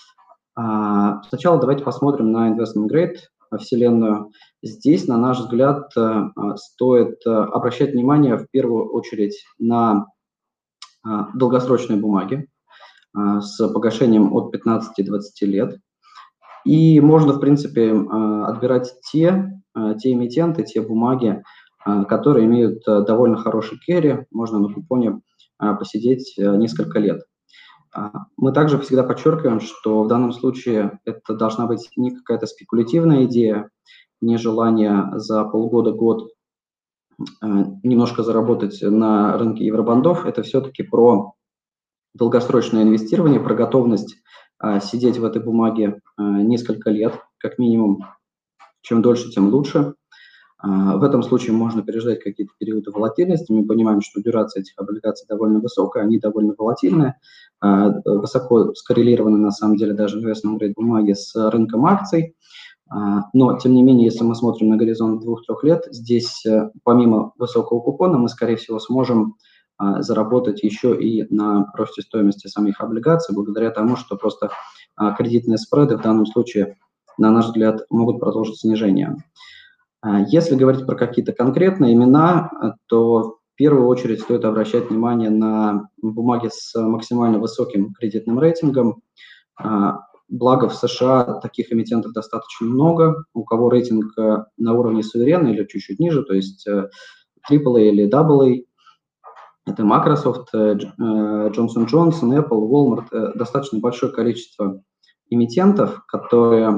сначала 1.28 1.60
давайте 1.60 1.84
посмотрим 1.84 2.32
на 2.32 2.50
investment 2.50 2.88
grade 2.90 3.16
вселенную. 3.58 4.32
Здесь, 4.62 5.06
на 5.06 5.16
наш 5.16 5.38
взгляд, 5.38 5.90
э, 5.96 6.30
стоит 6.56 7.20
э, 7.24 7.30
обращать 7.30 7.92
внимание 7.92 8.36
в 8.36 8.50
первую 8.50 8.90
очередь 8.92 9.42
на 9.58 10.06
а, 11.04 11.28
долгосрочные 11.34 11.98
бумаги 11.98 12.48
а, 13.14 13.40
с 13.40 13.66
погашением 13.68 14.34
от 14.34 14.50
15 14.50 14.92
до 15.04 15.12
20 15.12 15.42
лет. 15.48 15.78
И 16.64 17.00
можно, 17.00 17.34
в 17.34 17.40
принципе, 17.40 17.92
а, 17.92 18.48
отбирать 18.48 18.92
те, 19.10 19.52
те 20.00 20.12
эмитенты, 20.12 20.64
те 20.64 20.80
бумаги, 20.80 21.40
которые 22.08 22.46
имеют 22.46 22.82
довольно 22.84 23.36
хороший 23.36 23.78
керри, 23.78 24.26
можно 24.32 24.58
на 24.58 24.74
купоне 24.74 25.20
посидеть 25.56 26.34
несколько 26.36 26.98
лет. 26.98 27.22
Мы 28.36 28.52
также 28.52 28.78
всегда 28.78 29.02
подчеркиваем, 29.02 29.60
что 29.60 30.02
в 30.02 30.08
данном 30.08 30.32
случае 30.32 30.98
это 31.04 31.34
должна 31.34 31.66
быть 31.66 31.90
не 31.96 32.14
какая-то 32.14 32.46
спекулятивная 32.46 33.24
идея, 33.24 33.70
не 34.20 34.36
желание 34.36 35.10
за 35.14 35.44
полгода-год 35.44 36.28
Э, 37.18 37.46
немножко 37.82 38.22
заработать 38.22 38.80
на 38.82 39.36
рынке 39.36 39.64
евробандов, 39.64 40.24
это 40.24 40.42
все-таки 40.42 40.84
про 40.84 41.34
долгосрочное 42.14 42.84
инвестирование, 42.84 43.40
про 43.40 43.54
готовность 43.54 44.16
э, 44.62 44.80
сидеть 44.80 45.18
в 45.18 45.24
этой 45.24 45.42
бумаге 45.42 46.00
несколько 46.16 46.90
лет, 46.90 47.20
как 47.38 47.58
минимум. 47.58 48.04
Чем 48.82 49.02
дольше, 49.02 49.30
тем 49.30 49.48
лучше. 49.48 49.94
В 50.60 51.04
этом 51.04 51.22
случае 51.22 51.52
можно 51.52 51.82
переждать 51.82 52.20
какие-то 52.20 52.52
периоды 52.58 52.90
волатильности. 52.90 53.52
Мы 53.52 53.64
понимаем, 53.64 54.00
что 54.00 54.20
дюрация 54.20 54.62
этих 54.62 54.72
облигаций 54.76 55.24
довольно 55.28 55.60
высокая, 55.60 56.02
они 56.02 56.18
довольно 56.18 56.54
волатильные, 56.58 57.14
высоко 57.60 58.74
скоррелированы 58.74 59.38
на 59.38 59.52
самом 59.52 59.76
деле 59.76 59.92
даже 59.92 60.20
investment 60.20 60.58
grade 60.58 60.72
бумаги 60.74 61.12
с 61.12 61.32
рынком 61.50 61.86
акций. 61.86 62.34
А, 62.90 63.24
но, 63.32 63.58
тем 63.58 63.74
не 63.74 63.82
менее, 63.82 64.06
если 64.06 64.24
мы 64.24 64.34
смотрим 64.34 64.68
на 64.68 64.76
горизонт 64.76 65.20
двух-трех 65.20 65.62
лет, 65.62 65.84
здесь 65.90 66.44
э, 66.46 66.70
помимо 66.84 67.32
высокого 67.36 67.80
купона 67.80 68.16
мы, 68.16 68.28
скорее 68.28 68.56
всего, 68.56 68.78
сможем 68.78 69.36
а, 69.76 70.00
заработать 70.02 70.62
еще 70.62 70.98
и 70.98 71.26
на 71.32 71.70
росте 71.74 72.02
стоимости 72.02 72.46
самих 72.46 72.80
облигаций, 72.80 73.34
благодаря 73.34 73.70
тому, 73.70 73.96
что 73.96 74.16
просто 74.16 74.50
а, 74.96 75.12
кредитные 75.12 75.58
спреды 75.58 75.98
в 75.98 76.02
данном 76.02 76.26
случае, 76.26 76.78
на 77.18 77.30
наш 77.30 77.46
взгляд, 77.46 77.82
могут 77.90 78.20
продолжить 78.20 78.58
снижение. 78.58 79.16
Если 80.28 80.54
говорить 80.54 80.86
про 80.86 80.94
какие-то 80.94 81.32
конкретные 81.32 81.94
имена, 81.94 82.50
то 82.86 83.22
в 83.22 83.56
первую 83.56 83.86
очередь 83.88 84.20
стоит 84.20 84.44
обращать 84.44 84.90
внимание 84.90 85.30
на 85.30 85.88
бумаги 86.00 86.50
с 86.52 86.72
максимально 86.80 87.38
высоким 87.38 87.92
кредитным 87.94 88.38
рейтингом. 88.38 89.02
Благо 90.28 90.68
в 90.68 90.74
США 90.74 91.40
таких 91.40 91.72
эмитентов 91.72 92.12
достаточно 92.12 92.66
много, 92.66 93.24
у 93.32 93.44
кого 93.44 93.70
рейтинг 93.70 94.12
э, 94.18 94.44
на 94.58 94.74
уровне 94.74 95.02
суверена 95.02 95.48
или 95.48 95.64
чуть-чуть 95.64 95.98
ниже, 95.98 96.22
то 96.22 96.34
есть 96.34 96.68
AAA 96.68 96.98
э, 97.50 97.88
или 97.88 98.10
AA. 98.10 98.64
Это 99.64 99.84
Microsoft, 99.84 100.48
э, 100.52 100.74
Johnson 100.98 101.86
Johnson, 101.86 102.36
Apple, 102.38 102.68
Walmart, 102.68 103.38
достаточно 103.38 103.78
большое 103.78 104.12
количество 104.12 104.82
эмитентов, 105.30 106.04
которые 106.06 106.68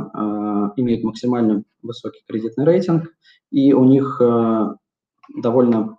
имеют 0.77 1.05
максимально 1.05 1.63
высокий 1.83 2.23
кредитный 2.27 2.65
рейтинг, 2.65 3.05
и 3.51 3.73
у 3.73 3.85
них 3.85 4.21
довольно 5.37 5.97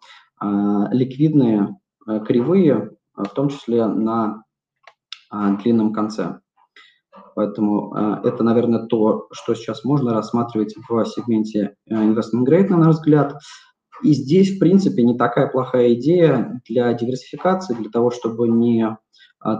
ликвидные 0.92 1.78
кривые, 2.26 2.92
в 3.16 3.30
том 3.30 3.50
числе 3.50 3.86
на 3.86 4.44
длинном 5.32 5.94
конце. 5.94 6.42
Поэтому 7.36 7.96
э, 7.96 8.22
это, 8.24 8.44
наверное, 8.44 8.86
то, 8.86 9.28
что 9.32 9.54
сейчас 9.54 9.84
можно 9.84 10.14
рассматривать 10.14 10.76
в 10.88 11.06
сегменте 11.06 11.76
э, 11.90 11.94
investment 11.94 12.46
grade, 12.48 12.70
на 12.70 12.78
наш 12.78 12.96
взгляд. 12.96 13.38
И 14.04 14.14
здесь, 14.14 14.56
в 14.56 14.60
принципе, 14.60 15.04
не 15.04 15.18
такая 15.18 15.48
плохая 15.48 15.94
идея 15.94 16.62
для 16.68 16.94
диверсификации, 16.94 17.76
для 17.76 17.90
того, 17.90 18.12
чтобы 18.12 18.48
не 18.48 18.84
э, 18.84 18.96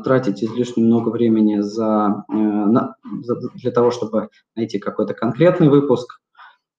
тратить 0.04 0.44
излишне 0.44 0.84
много 0.84 1.10
времени 1.10 1.60
за, 1.60 2.24
на, 2.30 2.96
за, 3.22 3.36
для 3.56 3.72
того, 3.72 3.92
чтобы 3.92 4.30
найти 4.56 4.80
какой-то 4.80 5.14
конкретный 5.14 5.70
выпуск. 5.70 6.20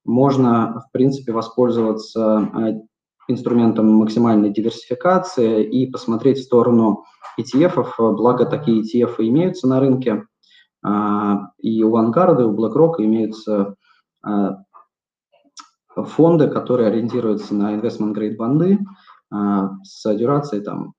Можно, 0.05 0.85
в 0.89 0.93
принципе, 0.93 1.33
воспользоваться 1.33 2.81
инструментом 3.29 3.93
максимальной 3.93 4.51
диверсификации 4.51 5.65
и 5.65 5.91
посмотреть 5.91 6.39
в 6.39 6.45
сторону 6.45 7.05
ETF, 7.39 8.15
благо 8.15 8.47
такие 8.47 8.83
ETF 8.83 9.17
имеются 9.19 9.69
на 9.69 9.81
рынке. 9.81 10.25
А, 10.85 11.51
и 11.59 11.83
у 11.83 11.97
Vanguard, 11.97 12.41
и 12.41 12.45
у 12.45 12.55
BlackRock 12.55 12.95
имеются 12.99 13.77
а, 14.23 14.59
фонды, 15.95 16.49
которые 16.49 16.89
ориентируются 16.89 17.55
на 17.55 17.77
investment 17.77 18.15
grade 18.15 18.37
банды 18.37 18.79
а, 19.31 19.71
с 19.85 20.15
дюрацией 20.15 20.63
там 20.63 20.95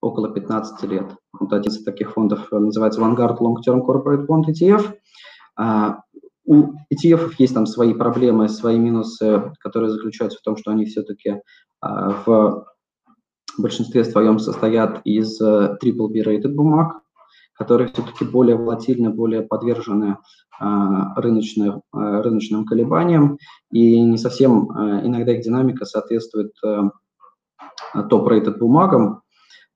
около 0.00 0.32
15 0.32 0.82
лет. 0.90 1.16
Вот 1.38 1.52
один 1.52 1.70
из 1.70 1.82
таких 1.84 2.12
фондов 2.12 2.50
называется 2.52 3.00
Vanguard 3.00 3.38
Long 3.38 3.56
Term 3.66 3.80
Corporate 3.86 4.26
Bond 4.26 4.44
ETF. 4.48 4.94
У 6.44 6.72
ETF 6.92 7.32
есть 7.38 7.54
там 7.54 7.66
свои 7.66 7.92
проблемы, 7.92 8.48
свои 8.48 8.78
минусы, 8.78 9.52
которые 9.60 9.90
заключаются 9.90 10.38
в 10.38 10.42
том, 10.42 10.56
что 10.56 10.70
они 10.70 10.86
все-таки 10.86 11.42
в 11.82 12.64
большинстве 13.58 14.04
своем 14.04 14.38
состоят 14.38 15.00
из 15.04 15.40
triple 15.42 16.08
B-rated 16.08 16.54
бумаг, 16.54 17.02
которые 17.58 17.88
все-таки 17.88 18.24
более 18.24 18.56
волатильны, 18.56 19.10
более 19.10 19.42
подвержены 19.42 20.18
а, 20.60 21.20
рыночным, 21.20 21.82
а, 21.92 22.22
рыночным 22.22 22.64
колебаниям, 22.64 23.38
и 23.72 24.00
не 24.00 24.16
совсем 24.16 24.70
а, 24.70 25.04
иногда 25.04 25.32
их 25.32 25.42
динамика 25.42 25.84
соответствует 25.84 26.52
топ-рейтед 28.10 28.58
бумагам, 28.58 29.22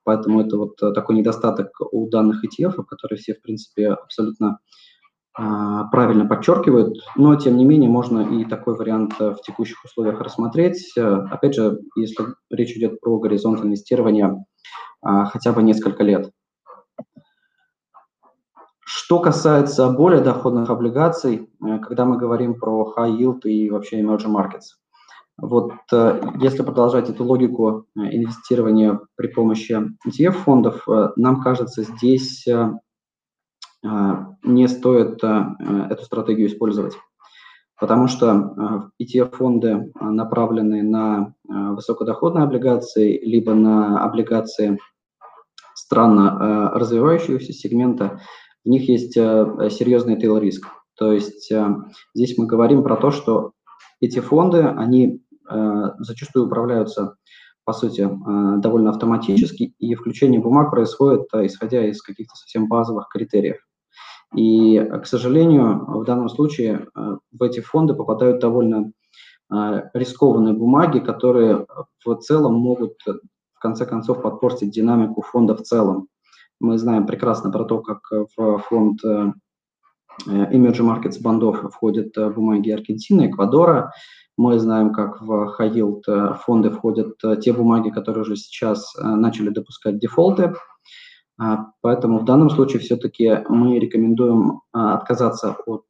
поэтому 0.05 0.41
это 0.41 0.57
вот 0.57 0.77
такой 0.77 1.17
недостаток 1.17 1.71
у 1.93 2.09
данных 2.09 2.45
ETF, 2.45 2.85
которые 2.85 3.19
все, 3.19 3.35
в 3.35 3.43
принципе, 3.43 3.89
абсолютно 3.89 4.59
правильно 5.35 6.27
подчеркивают, 6.27 6.99
но 7.17 7.35
тем 7.37 7.57
не 7.57 7.65
менее 7.65 7.89
можно 7.89 8.21
и 8.39 8.45
такой 8.45 8.77
вариант 8.77 9.19
в 9.19 9.39
текущих 9.43 9.83
условиях 9.83 10.21
рассмотреть. 10.21 10.93
Опять 10.95 11.55
же, 11.55 11.79
если 11.97 12.27
речь 12.51 12.77
идет 12.77 13.01
про 13.01 13.19
горизонт 13.19 13.65
инвестирования 13.65 14.45
хотя 15.03 15.53
бы 15.53 15.63
несколько 15.63 16.03
лет. 16.05 16.31
Что 18.95 19.21
касается 19.21 19.91
более 19.91 20.21
доходных 20.21 20.69
облигаций, 20.69 21.51
э, 21.65 21.79
когда 21.79 22.05
мы 22.05 22.19
говорим 22.19 22.59
про 22.59 22.95
high 22.97 23.17
yield 23.17 23.41
и 23.45 23.71
вообще 23.71 24.01
emerging 24.01 24.35
markets, 24.35 24.77
вот 25.43 25.73
э, 25.93 26.21
если 26.41 26.63
продолжать 26.63 27.11
эту 27.11 27.25
логику 27.25 27.87
э, 27.95 28.01
инвестирования 28.01 29.01
при 29.17 29.27
помощи 29.27 29.79
ETF-фондов, 30.07 30.87
нам 31.17 31.43
кажется, 31.43 31.83
здесь 31.83 32.47
не 34.45 34.69
стоит 34.69 35.25
эту 35.25 36.05
стратегию 36.05 36.47
использовать, 36.47 36.95
потому 37.81 38.07
что 38.07 38.91
ETF-фонды 39.03 39.93
направлены 40.01 40.85
на 40.85 41.35
высокодоходные 41.49 42.45
облигации, 42.45 43.19
либо 43.25 43.55
на 43.55 44.05
облигации 44.05 44.79
странно 45.75 46.71
развивающегося 46.75 47.53
сегмента, 47.53 48.21
в 48.65 48.69
них 48.69 48.89
есть 48.89 49.17
э, 49.17 49.71
серьезный 49.71 50.17
tail 50.17 50.39
риск. 50.39 50.69
То 50.97 51.13
есть 51.13 51.51
э, 51.51 51.67
здесь 52.15 52.39
мы 52.39 52.47
говорим 52.47 52.83
про 52.83 52.97
то, 52.97 53.11
что 53.11 53.53
эти 54.01 54.21
фонды, 54.21 54.63
они 54.63 55.17
э, 55.17 55.22
зачастую 55.99 56.47
управляются, 56.47 57.17
по 57.65 57.73
сути, 57.73 58.09
довольно 58.61 58.91
автоматически, 58.91 59.75
и 59.79 59.95
включение 59.95 60.41
бумаг 60.41 60.71
происходит, 60.71 61.29
исходя 61.35 61.87
из 61.87 62.03
каких-то 62.03 62.35
совсем 62.35 62.69
базовых 62.69 63.09
критериев. 63.09 63.59
И, 64.35 64.79
к 65.03 65.07
сожалению, 65.07 65.85
в 66.01 66.05
данном 66.05 66.29
случае 66.29 66.87
в 66.95 67.43
эти 67.43 67.61
фонды 67.61 67.95
попадают 67.95 68.41
довольно 68.41 68.93
рискованные 69.93 70.55
бумаги, 70.55 70.99
которые 70.99 71.67
в 72.05 72.15
целом 72.17 72.55
могут 72.55 72.97
в 73.07 73.59
конце 73.61 73.87
концов 73.87 74.23
подпортить 74.23 74.71
динамику 74.71 75.23
фонда 75.23 75.55
в 75.55 75.63
целом. 75.63 76.09
Мы 76.59 76.79
знаем 76.79 77.07
прекрасно 77.07 77.51
про 77.51 77.65
то, 77.65 77.81
как 77.81 78.01
в 78.37 78.59
фонд 78.59 79.05
э, 79.05 79.33
Emerging 80.29 81.03
Markets 81.03 81.21
бандов 81.21 81.61
входят 81.73 82.17
э, 82.17 82.31
бумаги 82.31 82.71
Аргентины, 82.71 83.29
Эквадора. 83.29 83.93
Мы 84.37 84.59
знаем, 84.59 84.93
как 84.93 85.21
в 85.21 85.55
high 85.59 85.73
yield 85.73 86.03
э, 86.09 86.35
фонды 86.45 86.71
входят 86.71 87.19
те 87.41 87.53
бумаги, 87.53 87.91
которые 87.91 88.23
уже 88.23 88.37
сейчас 88.37 88.95
начали 88.97 89.51
допускать 89.51 89.99
дефолты. 89.99 90.55
А, 91.39 91.67
поэтому 91.81 92.19
в 92.19 92.25
данном 92.25 92.51
случае 92.51 92.81
все-таки 92.81 93.41
мы 93.49 93.79
рекомендуем 93.79 94.61
отказаться 94.73 95.57
от 95.67 95.85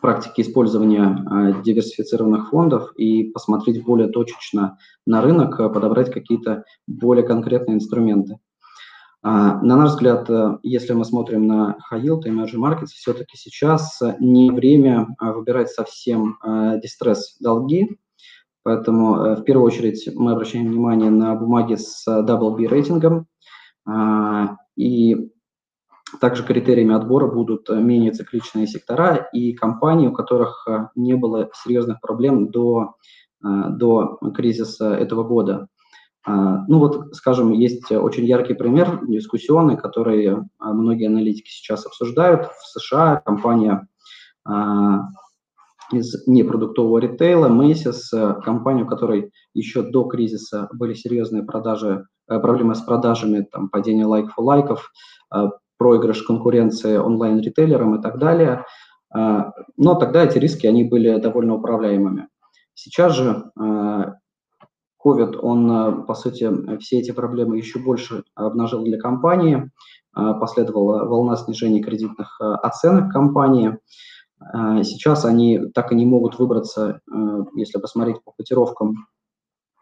практики 0.00 0.40
использования 0.40 1.62
диверсифицированных 1.64 2.50
фондов 2.50 2.92
и 2.96 3.24
посмотреть 3.30 3.84
более 3.84 4.08
точечно 4.08 4.78
на 5.06 5.22
рынок, 5.22 5.56
подобрать 5.56 6.12
какие-то 6.12 6.64
более 6.86 7.24
конкретные 7.24 7.76
инструменты. 7.76 8.38
А, 9.28 9.60
на 9.60 9.76
наш 9.76 9.90
взгляд, 9.90 10.30
э, 10.30 10.58
если 10.62 10.92
мы 10.92 11.04
смотрим 11.04 11.48
на 11.48 11.76
high 11.90 12.00
yield 12.00 12.20
и 12.26 12.30
emerging 12.30 12.60
markets, 12.60 12.92
все-таки 12.94 13.36
сейчас 13.36 14.00
не 14.20 14.52
время 14.52 15.08
а, 15.18 15.32
выбирать 15.32 15.68
совсем 15.68 16.38
э, 16.44 16.78
дистресс 16.80 17.36
долги, 17.40 17.98
поэтому 18.62 19.16
э, 19.16 19.34
в 19.34 19.42
первую 19.42 19.66
очередь 19.66 20.08
мы 20.14 20.30
обращаем 20.30 20.68
внимание 20.68 21.10
на 21.10 21.34
бумаги 21.34 21.74
с 21.74 22.06
double 22.06 22.56
B 22.56 22.68
рейтингом, 22.68 23.26
а, 23.84 24.58
и 24.76 25.32
также 26.20 26.44
критериями 26.44 26.94
отбора 26.94 27.26
будут 27.26 27.68
менее 27.68 28.12
цикличные 28.12 28.68
сектора 28.68 29.28
и 29.32 29.54
компании, 29.54 30.06
у 30.06 30.12
которых 30.12 30.68
не 30.94 31.14
было 31.14 31.50
серьезных 31.64 32.00
проблем 32.00 32.52
до, 32.52 32.94
до 33.42 34.20
кризиса 34.32 34.94
этого 34.94 35.24
года. 35.24 35.66
А, 36.26 36.64
ну 36.66 36.80
вот, 36.80 37.14
скажем, 37.14 37.52
есть 37.52 37.90
очень 37.92 38.24
яркий 38.24 38.54
пример 38.54 39.00
дискуссионный, 39.06 39.76
который 39.76 40.36
а, 40.58 40.72
многие 40.72 41.06
аналитики 41.06 41.48
сейчас 41.48 41.86
обсуждают. 41.86 42.46
В 42.46 42.66
США 42.66 43.22
компания 43.24 43.86
а, 44.44 45.02
из 45.92 46.26
непродуктового 46.26 46.98
ритейла, 46.98 47.48
Macy's, 47.48 48.42
компания, 48.42 48.82
у 48.82 48.88
которой 48.88 49.30
еще 49.54 49.82
до 49.82 50.02
кризиса 50.04 50.68
были 50.72 50.94
серьезные 50.94 51.44
продажи, 51.44 52.06
проблемы 52.26 52.74
с 52.74 52.80
продажами, 52.80 53.42
там, 53.42 53.68
падение 53.68 54.04
лайк-фу-лайков, 54.04 54.90
проигрыш 55.78 56.22
конкуренции 56.24 56.96
онлайн-ритейлерам 56.96 57.94
и 57.94 58.02
так 58.02 58.18
далее. 58.18 58.64
Но 59.14 59.94
тогда 59.94 60.24
эти 60.24 60.38
риски, 60.38 60.66
они 60.66 60.82
были 60.82 61.20
довольно 61.20 61.54
управляемыми. 61.54 62.26
Сейчас 62.74 63.14
же 63.14 63.44
COVID, 65.04 65.36
он, 65.36 65.70
э, 65.70 66.02
по 66.06 66.14
сути, 66.14 66.78
все 66.78 66.98
эти 66.98 67.12
проблемы 67.12 67.56
еще 67.56 67.78
больше 67.78 68.24
обнажил 68.34 68.82
для 68.82 68.98
компании, 68.98 69.70
э, 70.16 70.34
последовала 70.40 71.04
волна 71.04 71.36
снижения 71.36 71.80
кредитных 71.80 72.40
э, 72.40 72.44
оценок 72.44 73.12
компании. 73.12 73.78
Сейчас 74.82 75.24
они 75.24 75.58
так 75.72 75.92
и 75.92 75.94
не 75.94 76.04
могут 76.04 76.38
выбраться, 76.38 77.00
если 77.54 77.80
посмотреть 77.80 78.22
по 78.22 78.32
котировкам 78.32 79.06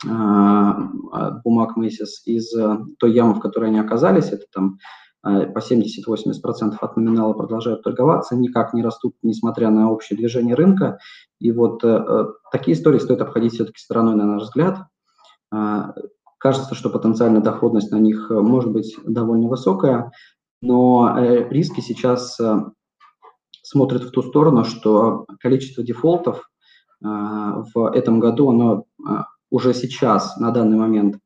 бумаг 0.04 1.76
Macy's 1.76 2.22
из 2.24 2.54
той 3.00 3.12
ямы, 3.12 3.34
в 3.34 3.40
которой 3.40 3.70
они 3.70 3.80
оказались, 3.80 4.30
это 4.30 4.44
там 4.52 4.78
по 5.24 5.58
70-80% 5.58 6.76
от 6.80 6.96
номинала 6.96 7.32
продолжают 7.32 7.82
торговаться, 7.82 8.36
никак 8.36 8.74
не 8.74 8.84
растут, 8.84 9.16
несмотря 9.24 9.70
на 9.70 9.90
общее 9.90 10.16
движение 10.16 10.54
рынка. 10.54 10.98
И 11.40 11.50
вот 11.50 11.82
такие 12.52 12.76
истории 12.76 13.00
стоит 13.00 13.22
обходить 13.22 13.54
все-таки 13.54 13.80
стороной, 13.80 14.14
на 14.14 14.24
наш 14.24 14.44
взгляд. 14.44 14.84
А, 15.54 15.94
кажется, 16.38 16.74
что 16.74 16.90
потенциальная 16.90 17.40
доходность 17.40 17.92
на 17.92 17.96
них 17.96 18.30
э, 18.30 18.34
может 18.34 18.72
быть 18.72 18.96
довольно 19.04 19.48
высокая, 19.48 20.10
но 20.60 21.16
э, 21.16 21.48
риски 21.48 21.80
сейчас 21.80 22.38
э, 22.40 22.56
смотрят 23.62 24.02
в 24.02 24.10
ту 24.10 24.22
сторону, 24.22 24.64
что 24.64 25.26
количество 25.40 25.82
дефолтов 25.82 26.48
в 27.00 27.92
этом 27.92 28.18
году, 28.18 28.48
оно 28.48 28.84
уже 29.50 29.74
сейчас, 29.74 30.38
на 30.38 30.50
данный 30.52 30.78
момент, 30.78 31.18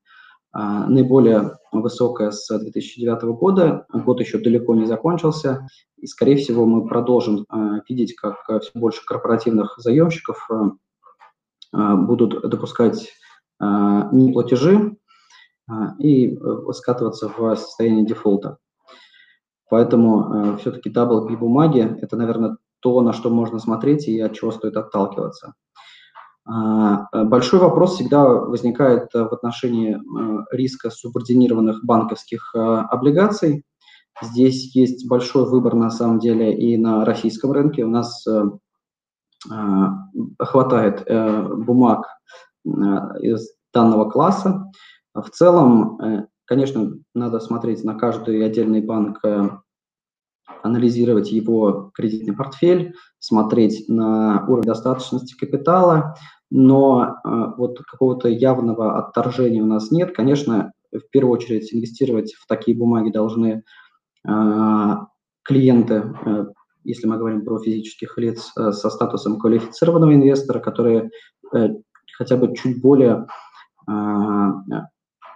наиболее 0.53 1.53
высокое 1.71 2.33
с 2.33 2.49
2009 2.49 3.23
года. 3.39 3.87
Год 3.93 4.19
еще 4.19 4.39
далеко 4.39 4.75
не 4.75 4.87
закончился, 4.87 5.69
и, 5.97 6.07
скорее 6.09 6.35
всего, 6.37 6.67
мы 6.67 6.89
продолжим 6.89 7.47
видеть, 7.89 8.17
как 8.17 8.39
все 8.61 8.71
больше 8.75 9.05
корпоративных 9.05 9.75
заемщиков 9.79 10.49
будут 11.73 12.51
допускать 12.51 13.13
а, 13.61 14.09
неплатежи 14.13 14.97
а, 15.69 15.95
и 15.99 16.37
э, 16.37 16.73
скатываться 16.73 17.29
в 17.29 17.57
состояние 17.57 18.07
дефолта. 18.07 18.59
Поэтому 19.69 20.55
э, 20.55 20.57
все-таки 20.59 20.89
B 20.89 21.37
бумаги– 21.37 21.99
это, 22.01 22.17
наверное, 22.17 22.57
то, 22.81 23.01
на 23.03 23.13
что 23.13 23.31
можно 23.31 23.59
смотреть 23.59 24.07
и 24.07 24.21
от 24.21 24.35
чего 24.35 24.53
стоит 24.53 24.77
отталкиваться. 24.77 25.55
А, 26.47 27.25
большой 27.25 27.59
вопрос 27.59 27.95
всегда 27.97 28.25
возникает 28.27 29.13
в 29.13 29.33
отношении 29.35 29.97
э, 29.97 30.45
риска 30.53 30.91
субординированных 30.91 31.85
банковских 31.85 32.55
облигаций. 32.55 33.65
Здесь 34.23 34.75
есть 34.75 35.09
большой 35.09 35.49
выбор 35.49 35.75
на 35.75 35.91
самом 35.91 36.21
деле 36.21 36.57
и 36.57 36.77
на 36.77 37.05
российском 37.05 37.53
рынке. 37.53 37.85
У 37.85 37.89
нас 37.89 38.27
хватает 40.41 41.07
бумаг 41.07 42.07
Э, 42.09 42.48
из 43.21 43.51
данного 43.73 44.11
класса. 44.11 44.71
В 45.15 45.29
целом, 45.31 46.01
э, 46.01 46.27
конечно, 46.45 46.93
надо 47.15 47.41
смотреть 47.41 47.85
на 47.85 47.95
каждый 47.95 48.45
отдельный 48.45 48.81
банк, 48.81 49.25
э, 49.25 49.51
анализировать 50.63 51.31
его 51.31 51.91
кредитный 51.95 52.35
портфель, 52.35 52.95
смотреть 53.19 53.89
на 53.89 54.45
уровень 54.49 54.67
достаточности 54.67 55.37
капитала, 55.37 56.17
но 56.51 57.17
вот 57.59 57.79
какого-то 57.81 58.29
явного 58.29 58.99
отторжения 58.99 59.63
у 59.63 59.67
нас 59.67 59.91
нет. 59.91 60.17
Конечно, 60.17 60.73
в 60.91 61.03
первую 61.11 61.35
очередь 61.35 61.73
инвестировать 61.73 62.33
в 62.33 62.47
такие 62.47 62.77
бумаги 62.77 63.11
должны 63.11 63.63
клиенты, 65.45 66.15
если 66.83 67.07
мы 67.07 67.19
говорим 67.19 67.45
про 67.45 67.61
физических 67.61 68.17
лиц 68.17 68.51
со 68.55 68.91
статусом 68.91 69.39
квалифицированного 69.39 70.15
инвестора, 70.15 70.59
которые 70.59 71.11
хотя 72.19 72.37
бы 72.37 72.55
чуть 72.55 72.83
более 72.83 73.27
э, 73.89 73.93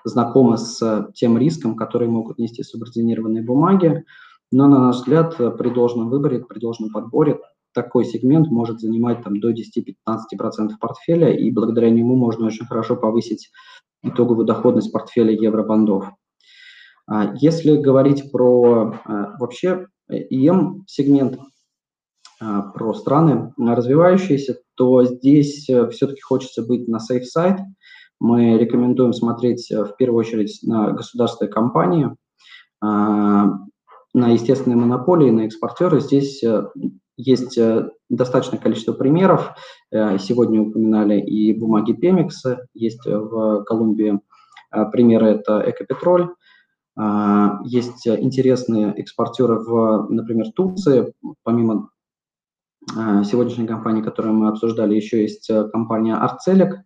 знакомы 0.04 0.58
с 0.58 1.08
тем 1.14 1.38
риском, 1.38 1.76
который 1.76 2.08
могут 2.08 2.38
нести 2.38 2.62
субординированные 2.64 3.44
бумаги. 3.44 4.04
Но, 4.50 4.66
на 4.66 4.80
наш 4.80 4.96
взгляд, 4.96 5.36
при 5.36 5.70
должном 5.70 6.10
выборе, 6.10 6.40
при 6.40 6.58
должном 6.58 6.90
подборе 6.90 7.38
такой 7.72 8.04
сегмент 8.04 8.48
может 8.48 8.80
занимать 8.80 9.22
там, 9.22 9.40
до 9.40 9.50
10-15% 9.50 10.72
портфеля, 10.78 11.32
и 11.32 11.50
благодаря 11.50 11.88
нему 11.90 12.16
можно 12.16 12.46
очень 12.46 12.66
хорошо 12.66 12.96
повысить 12.96 13.50
итоговую 14.02 14.44
доходность 14.44 14.92
портфеля 14.92 15.32
евробандов. 15.32 16.10
А 17.08 17.32
если 17.36 17.76
говорить 17.76 18.30
про 18.30 18.94
а, 19.04 19.36
вообще 19.38 19.86
EM-сегмент, 20.10 21.38
про 22.74 22.94
страны 22.94 23.52
развивающиеся, 23.58 24.58
то 24.74 25.04
здесь 25.04 25.64
все-таки 25.64 26.20
хочется 26.20 26.62
быть 26.62 26.88
на 26.88 26.98
safe 26.98 27.22
side. 27.36 27.58
Мы 28.18 28.58
рекомендуем 28.58 29.12
смотреть 29.12 29.70
в 29.70 29.96
первую 29.96 30.20
очередь 30.20 30.60
на 30.62 30.92
государственные 30.92 31.52
компании, 31.52 32.16
на 34.14 34.28
естественные 34.28 34.76
монополии, 34.76 35.30
на 35.30 35.46
экспортеры. 35.46 36.00
Здесь 36.00 36.42
э, 36.42 36.64
есть 37.16 37.56
э, 37.56 37.88
достаточное 38.10 38.58
количество 38.58 38.92
примеров. 38.92 39.52
Э, 39.90 40.18
сегодня 40.18 40.60
упоминали 40.60 41.20
и 41.20 41.52
бумаги 41.54 41.92
Пемикс, 41.92 42.44
есть 42.74 43.06
в 43.06 43.64
Колумбии 43.64 44.20
примеры, 44.90 45.26
это 45.28 45.62
Экопетроль. 45.66 46.30
Есть 47.64 48.06
интересные 48.06 48.94
экспортеры 48.94 49.58
в, 49.58 50.06
например, 50.08 50.46
Турции. 50.52 51.12
Помимо 51.42 51.90
сегодняшней 52.88 53.66
компании, 53.66 54.02
которую 54.02 54.34
мы 54.34 54.48
обсуждали, 54.48 54.94
еще 54.94 55.22
есть 55.22 55.50
компания 55.72 56.14
Арцелик. 56.14 56.82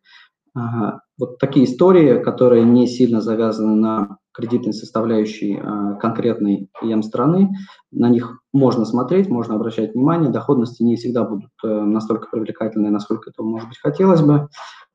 Вот 1.18 1.38
такие 1.38 1.64
истории, 1.64 2.22
которые 2.22 2.64
не 2.64 2.86
сильно 2.86 3.20
завязаны 3.20 3.74
на 3.74 4.18
кредитной 4.36 4.74
составляющей 4.74 5.56
э, 5.56 5.98
конкретной 5.98 6.68
ем 6.82 7.02
страны. 7.02 7.56
На 7.90 8.10
них 8.10 8.42
можно 8.52 8.84
смотреть, 8.84 9.30
можно 9.30 9.54
обращать 9.54 9.94
внимание. 9.94 10.30
Доходности 10.30 10.82
не 10.82 10.96
всегда 10.96 11.24
будут 11.24 11.50
э, 11.64 11.68
настолько 11.68 12.28
привлекательные, 12.30 12.90
насколько 12.90 13.30
это, 13.30 13.42
может 13.42 13.68
быть, 13.68 13.78
хотелось 13.78 14.20
бы. 14.20 14.48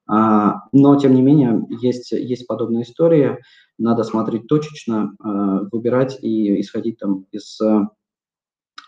А, 0.08 0.62
но, 0.72 0.96
тем 0.96 1.16
не 1.16 1.24
менее, 1.24 1.66
есть, 1.70 2.12
есть 2.12 2.46
подобные 2.46 2.84
истории. 2.84 3.40
Надо 3.80 4.04
смотреть 4.04 4.48
точечно, 4.48 5.16
э, 5.24 5.60
выбирать 5.72 6.20
и 6.22 6.62
исходить 6.62 7.00
там 7.00 7.26
из 7.32 7.60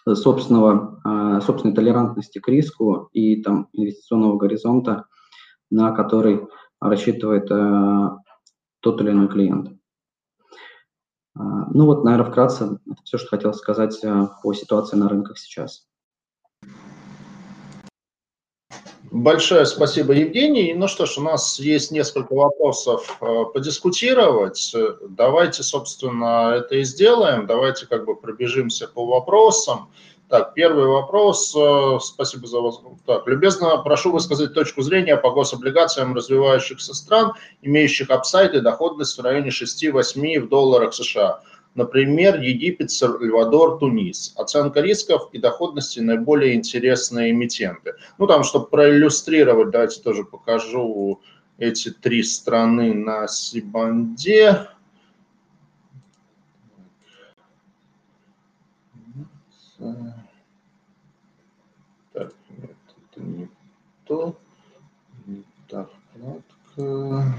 собственного, 0.06 1.42
собственной 1.42 1.74
толерантности 1.74 2.40
к 2.40 2.48
риску 2.48 3.10
и 3.14 3.42
там 3.42 3.70
инвестиционного 3.74 4.38
горизонта, 4.38 5.06
на 5.70 5.92
который 5.92 6.48
рассчитывает 6.82 7.48
тот 7.48 9.02
или 9.02 9.12
иной 9.12 9.28
клиент. 9.30 9.72
А, 11.36 11.68
ну 11.72 11.86
вот, 11.86 12.04
наверное, 12.04 12.30
вкратце 12.30 12.80
это 12.86 13.02
все, 13.04 13.18
что 13.18 13.30
хотел 13.30 13.54
сказать 13.54 14.00
по 14.44 14.54
ситуации 14.54 14.98
на 14.98 15.10
рынках 15.10 15.38
сейчас. 15.38 15.88
Большое 19.14 19.68
спасибо, 19.68 20.14
Евгений. 20.14 20.74
Ну 20.74 20.88
что 20.88 21.06
ж, 21.06 21.20
у 21.20 21.22
нас 21.22 21.60
есть 21.60 21.92
несколько 21.92 22.34
вопросов 22.34 23.16
э, 23.22 23.44
подискутировать. 23.54 24.76
Давайте, 25.08 25.62
собственно, 25.62 26.56
это 26.56 26.78
и 26.78 26.84
сделаем. 26.84 27.46
Давайте 27.46 27.86
как 27.86 28.06
бы 28.06 28.16
пробежимся 28.16 28.88
по 28.88 29.06
вопросам. 29.06 29.92
Так, 30.30 30.56
первый 30.56 30.88
вопрос. 30.88 31.56
Э, 31.56 32.00
спасибо 32.02 32.48
за 32.48 32.60
вас. 32.60 32.82
Так, 33.06 33.28
любезно 33.28 33.78
прошу 33.78 34.12
высказать 34.12 34.56
точку 34.56 34.82
зрения 34.82 35.16
по 35.16 35.30
гособлигациям 35.30 36.16
развивающихся 36.16 36.96
стран, 36.96 37.34
имеющих 37.62 38.10
апсайд 38.10 38.56
и 38.56 38.62
доходность 38.62 39.16
в 39.16 39.22
районе 39.22 39.50
6-8 39.50 40.40
в 40.40 40.50
долларах 40.50 40.96
США. 40.96 41.42
Например, 41.76 42.40
Египет, 42.40 42.92
Сальвадор, 42.92 43.80
Тунис. 43.80 44.34
Оценка 44.38 44.82
рисков 44.82 45.30
и 45.32 45.40
доходности 45.40 46.00
наиболее 46.00 46.54
интересные 46.54 47.32
эмитенты. 47.32 47.94
Ну, 48.20 48.28
там, 48.28 48.44
чтобы 48.44 48.68
проиллюстрировать, 48.68 49.72
давайте 49.72 50.02
тоже 50.02 50.24
покажу 50.24 51.20
эти 51.58 51.90
три 51.90 52.22
страны 52.22 52.94
на 52.94 53.28
Сибанде. 53.28 54.68
Так, 62.14 62.34
нет, 62.50 62.76
это 63.12 63.22
не 63.22 63.50
то. 64.06 64.36
Не 65.26 65.44
та 65.68 65.88
вкладка. 66.14 67.34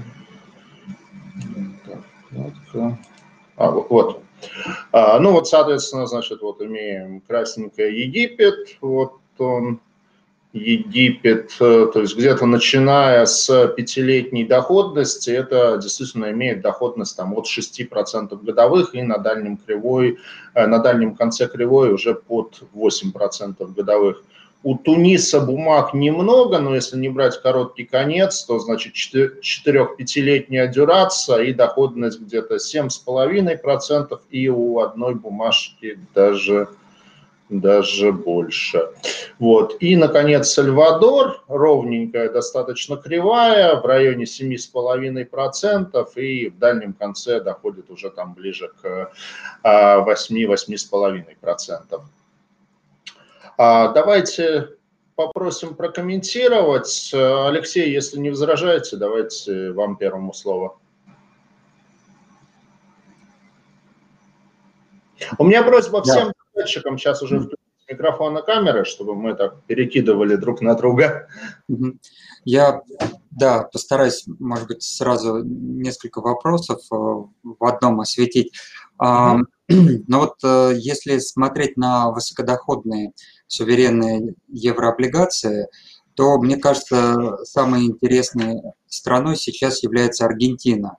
Не 1.45 1.79
та 1.85 2.03
вкладка. 2.27 2.99
А, 3.55 3.71
вот. 3.71 4.24
А, 4.91 5.19
ну 5.19 5.31
вот, 5.31 5.47
соответственно, 5.47 6.05
значит, 6.07 6.41
вот 6.41 6.61
имеем 6.61 7.21
красненькое 7.21 8.01
Египет. 8.01 8.77
Вот 8.81 9.13
он 9.37 9.79
Египет, 10.55 11.51
э, 11.59 11.87
то 11.93 11.99
есть 11.99 12.15
где-то 12.15 12.45
начиная 12.45 13.25
с 13.25 13.67
пятилетней 13.75 14.45
доходности, 14.45 15.29
это 15.29 15.77
действительно 15.77 16.31
имеет 16.31 16.61
доходность 16.61 17.17
там, 17.17 17.33
от 17.33 17.45
6% 17.45 18.41
годовых 18.41 18.95
и 18.95 19.01
на 19.01 19.17
дальнем, 19.17 19.57
кривой, 19.57 20.17
э, 20.53 20.65
на 20.65 20.79
дальнем 20.79 21.15
конце 21.15 21.47
кривой 21.47 21.91
уже 21.91 22.15
под 22.15 22.63
8% 22.73 23.73
годовых. 23.73 24.23
У 24.65 24.75
Туниса 24.75 25.39
бумаг 25.41 25.93
немного, 25.93 26.57
но 26.57 26.73
если 26.73 26.97
не 26.97 27.07
брать 27.07 27.39
короткий 27.39 27.85
конец, 27.85 28.43
то 28.45 28.57
значит 28.57 28.95
4-5-летняя 28.95 30.67
дюрация 30.67 31.43
и 31.43 31.53
доходность 31.53 32.19
где-то 32.19 32.55
7,5%, 32.55 34.19
и 34.31 34.49
у 34.49 34.79
одной 34.79 35.13
бумажки 35.13 35.99
даже 36.15 36.67
даже 37.49 38.11
больше. 38.11 38.89
Вот. 39.37 39.75
И, 39.79 39.95
наконец, 39.95 40.49
Сальвадор, 40.49 41.43
ровненькая, 41.47 42.31
достаточно 42.31 42.97
кривая, 42.97 43.79
в 43.79 43.85
районе 43.85 44.23
7,5%, 44.23 46.15
и 46.15 46.49
в 46.49 46.57
дальнем 46.57 46.93
конце 46.93 47.39
доходит 47.39 47.91
уже 47.91 48.09
там 48.09 48.33
ближе 48.33 48.71
к 48.81 49.11
8-8,5%. 49.63 52.01
А, 53.57 53.89
давайте 53.89 54.69
попросим 55.15 55.75
прокомментировать. 55.75 57.11
Алексей, 57.13 57.91
если 57.91 58.19
не 58.19 58.29
возражаете, 58.29 58.97
давайте 58.97 59.71
вам 59.71 59.95
первому 59.95 60.33
слово. 60.33 60.77
У 65.37 65.45
меня 65.45 65.63
просьба 65.63 66.03
всем 66.03 66.33
датчикам 66.53 66.97
сейчас 66.97 67.21
уже 67.21 67.39
включить 67.39 67.59
микрофон 67.89 68.37
и 68.37 68.45
камеры, 68.45 68.83
чтобы 68.83 69.15
мы 69.15 69.35
так 69.35 69.63
перекидывали 69.63 70.35
друг 70.35 70.61
на 70.61 70.75
друга. 70.75 71.27
Я, 72.43 72.81
да, 73.31 73.63
постараюсь, 73.63 74.25
может 74.39 74.67
быть, 74.67 74.83
сразу 74.83 75.43
несколько 75.43 76.21
вопросов 76.21 76.79
э, 76.91 76.95
в 76.95 77.65
одном 77.65 78.01
осветить. 78.01 78.53
Но 78.99 79.39
вот 80.19 80.35
э, 80.43 80.73
если 80.75 81.17
смотреть 81.17 81.75
на 81.75 82.11
высокодоходные 82.11 83.13
суверенные 83.47 84.35
еврооблигации, 84.47 85.67
то, 86.15 86.37
мне 86.37 86.57
кажется, 86.57 87.37
самой 87.43 87.85
интересной 87.85 88.61
страной 88.87 89.35
сейчас 89.35 89.83
является 89.83 90.25
Аргентина. 90.25 90.97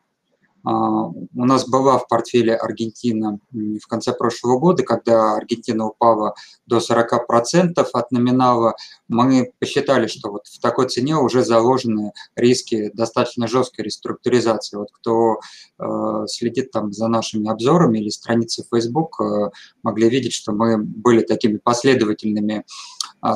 А, 0.67 0.73
у 0.73 1.45
нас 1.45 1.69
была 1.69 1.97
в 1.97 2.09
портфеле 2.09 2.57
Аргентина 2.57 3.39
в 3.53 3.87
конце 3.87 4.13
прошлого 4.13 4.59
года, 4.59 4.83
когда 4.83 5.37
Аргентина 5.37 5.87
упала 5.87 6.35
до 6.67 6.79
40% 6.79 7.87
от 7.93 8.11
номинала. 8.11 8.75
Мы 9.07 9.53
посчитали, 9.61 10.09
что 10.09 10.31
вот 10.33 10.49
в 10.49 10.59
такой 10.59 10.89
цене 10.89 11.17
уже 11.17 11.45
заложены 11.45 12.13
риски 12.35 12.91
достаточно 12.93 13.47
жесткой 13.47 13.85
реструктуризации. 13.85 14.77
Вот 14.77 14.89
кто 14.91 15.39
э, 15.79 16.25
следит 16.27 16.73
там 16.73 16.93
за 16.93 17.07
нашими 17.07 17.49
обзорами 17.49 17.99
или 17.99 18.09
страницей 18.09 18.65
Facebook, 18.69 19.21
э, 19.21 19.51
могли 19.85 20.11
видеть, 20.11 20.33
что 20.33 20.51
мы 20.51 20.79
были 20.79 21.23
такими 21.23 21.59
последовательными 21.59 22.65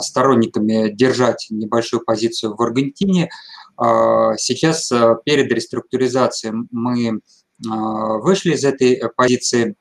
сторонниками 0.01 0.91
держать 0.91 1.47
небольшую 1.51 2.05
позицию 2.05 2.55
в 2.55 2.63
Аргентине. 2.63 3.31
А, 3.77 4.37
сейчас 4.37 4.93
э, 4.93 5.17
перед 5.25 5.51
реструктуризацией 5.51 6.69
мы 6.71 7.21
а, 7.67 8.19
вышли 8.19 8.53
из 8.53 8.65
этой 8.65 8.93
э, 8.93 9.09
позиции, 9.09 9.75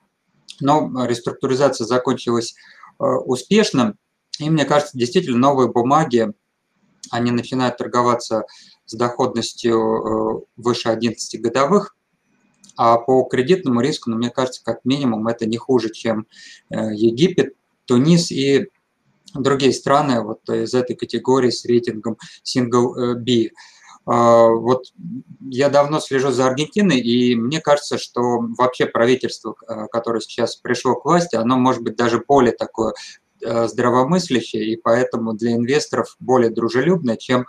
но 0.62 1.06
реструктуризация 1.06 1.86
закончилась 1.86 2.56
э, 3.00 3.04
успешно. 3.04 3.96
И 4.40 4.50
мне 4.50 4.64
кажется, 4.64 4.98
действительно 4.98 5.38
новые 5.38 5.70
бумаги, 5.70 6.32
они 7.12 7.32
начинают 7.32 7.78
торговаться 7.78 8.46
с 8.86 8.96
доходностью 8.96 10.48
выше 10.56 10.90
11 10.90 11.42
годовых, 11.42 11.96
а 12.78 12.98
по 12.98 13.24
кредитному 13.24 13.82
риску, 13.82 14.10
ну, 14.10 14.18
мне 14.18 14.30
кажется, 14.30 14.64
как 14.64 14.86
минимум 14.86 15.28
это 15.28 15.46
не 15.46 15.58
хуже, 15.58 15.92
чем 15.92 16.26
Египет, 16.70 17.56
Тунис 17.86 18.32
и 18.32 18.68
другие 19.34 19.74
страны 19.74 20.22
вот 20.22 20.48
из 20.50 20.74
этой 20.74 20.96
категории 20.96 21.50
с 21.50 21.66
рейтингом 21.66 22.18
Single 22.44 23.16
B. 23.16 23.50
А, 24.06 24.48
вот 24.48 24.86
я 25.50 25.70
давно 25.70 26.00
слежу 26.00 26.32
за 26.32 26.48
Аргентиной, 26.48 27.00
и 27.00 27.36
мне 27.36 27.62
кажется, 27.62 27.98
что 27.98 28.40
вообще 28.58 28.86
правительство, 28.88 29.56
а, 29.68 29.88
которое 29.88 30.20
сейчас 30.20 30.56
пришло 30.56 30.96
к 30.96 31.06
власти, 31.06 31.36
оно 31.36 31.58
может 31.58 31.84
быть 31.84 31.96
даже 31.96 32.24
более 32.28 32.54
такое 32.54 32.94
здравомыслящая 33.42 34.64
и 34.64 34.76
поэтому 34.76 35.34
для 35.34 35.54
инвесторов 35.54 36.16
более 36.20 36.50
дружелюбная, 36.50 37.18
чем 37.18 37.46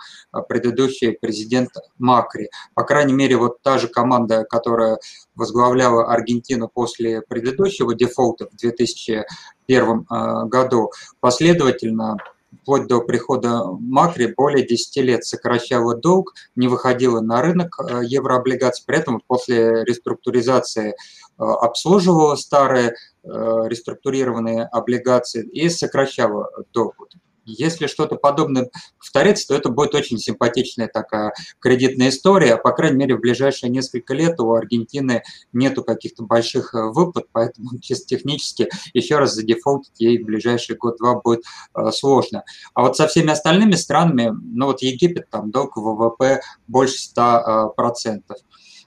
предыдущий 0.49 1.13
президент 1.13 1.71
Макри. 1.99 2.51
По 2.75 2.85
крайней 2.85 3.13
мере, 3.13 3.37
вот 3.37 3.63
та 3.63 3.79
же 3.79 3.89
команда, 3.89 4.45
которая 4.45 4.99
возглавляла 5.35 6.13
Аргентину 6.13 6.69
после 6.73 7.23
предыдущего 7.23 7.95
дефолта 7.95 8.49
в 8.51 8.57
2001 8.57 10.07
году, 10.49 10.91
последовательно 11.21 12.17
вплоть 12.63 12.87
до 12.87 13.01
прихода 13.01 13.65
Макри 13.79 14.33
более 14.37 14.67
10 14.67 14.97
лет 15.05 15.25
сокращала 15.25 15.97
долг, 15.97 16.35
не 16.57 16.69
выходила 16.69 17.21
на 17.21 17.43
рынок 17.43 17.79
э, 17.81 18.01
еврооблигаций, 18.05 18.85
при 18.87 18.99
этом 18.99 19.21
после 19.27 19.85
реструктуризации 19.85 20.91
э, 20.91 20.95
обслуживала 21.39 22.35
старые 22.37 22.91
э, 22.91 22.95
реструктурированные 23.25 24.65
облигации 24.65 25.49
и 25.49 25.69
сокращала 25.69 26.51
долг. 26.73 27.09
Если 27.45 27.87
что-то 27.87 28.17
подобное 28.17 28.71
повторится, 28.99 29.49
то 29.49 29.55
это 29.55 29.71
будет 29.71 29.95
очень 29.95 30.19
симпатичная 30.19 30.89
такая 30.89 31.33
кредитная 31.59 32.11
история. 32.11 32.57
По 32.57 32.73
крайней 32.73 32.99
мере, 32.99 33.17
в 33.17 33.21
ближайшие 33.21 33.71
несколько 33.71 34.15
лет 34.15 34.39
у 34.41 34.53
Аргентины 34.53 35.23
нету 35.53 35.83
каких-то 35.83 36.23
больших 36.23 36.75
э, 36.75 36.91
выплат, 36.91 37.27
поэтому 37.33 37.79
чисто 37.81 38.07
технически 38.07 38.69
еще 38.93 39.19
раз 39.19 39.35
задефолтить 39.35 39.99
ей 39.99 40.23
в 40.23 40.27
ближайший 40.27 40.77
год-два 40.77 41.21
будет 41.21 41.45
э, 41.75 41.91
сложно. 41.93 42.45
А 42.75 42.83
вот 42.83 42.97
со 42.97 43.07
всеми 43.07 43.31
остальными 43.31 43.73
странами, 43.73 44.33
ну 44.33 44.67
вот 44.67 44.83
Египет, 44.83 45.31
там 45.31 45.51
долг 45.51 45.77
ВВП 45.77 46.41
больше 46.69 46.97
100%. 47.17 47.75
процентов. 47.75 48.37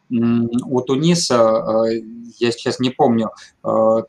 У 0.09 0.81
Туниса, 0.81 1.85
э, 1.89 2.01
я 2.39 2.51
сейчас 2.51 2.79
не 2.79 2.89
помню 2.89 3.29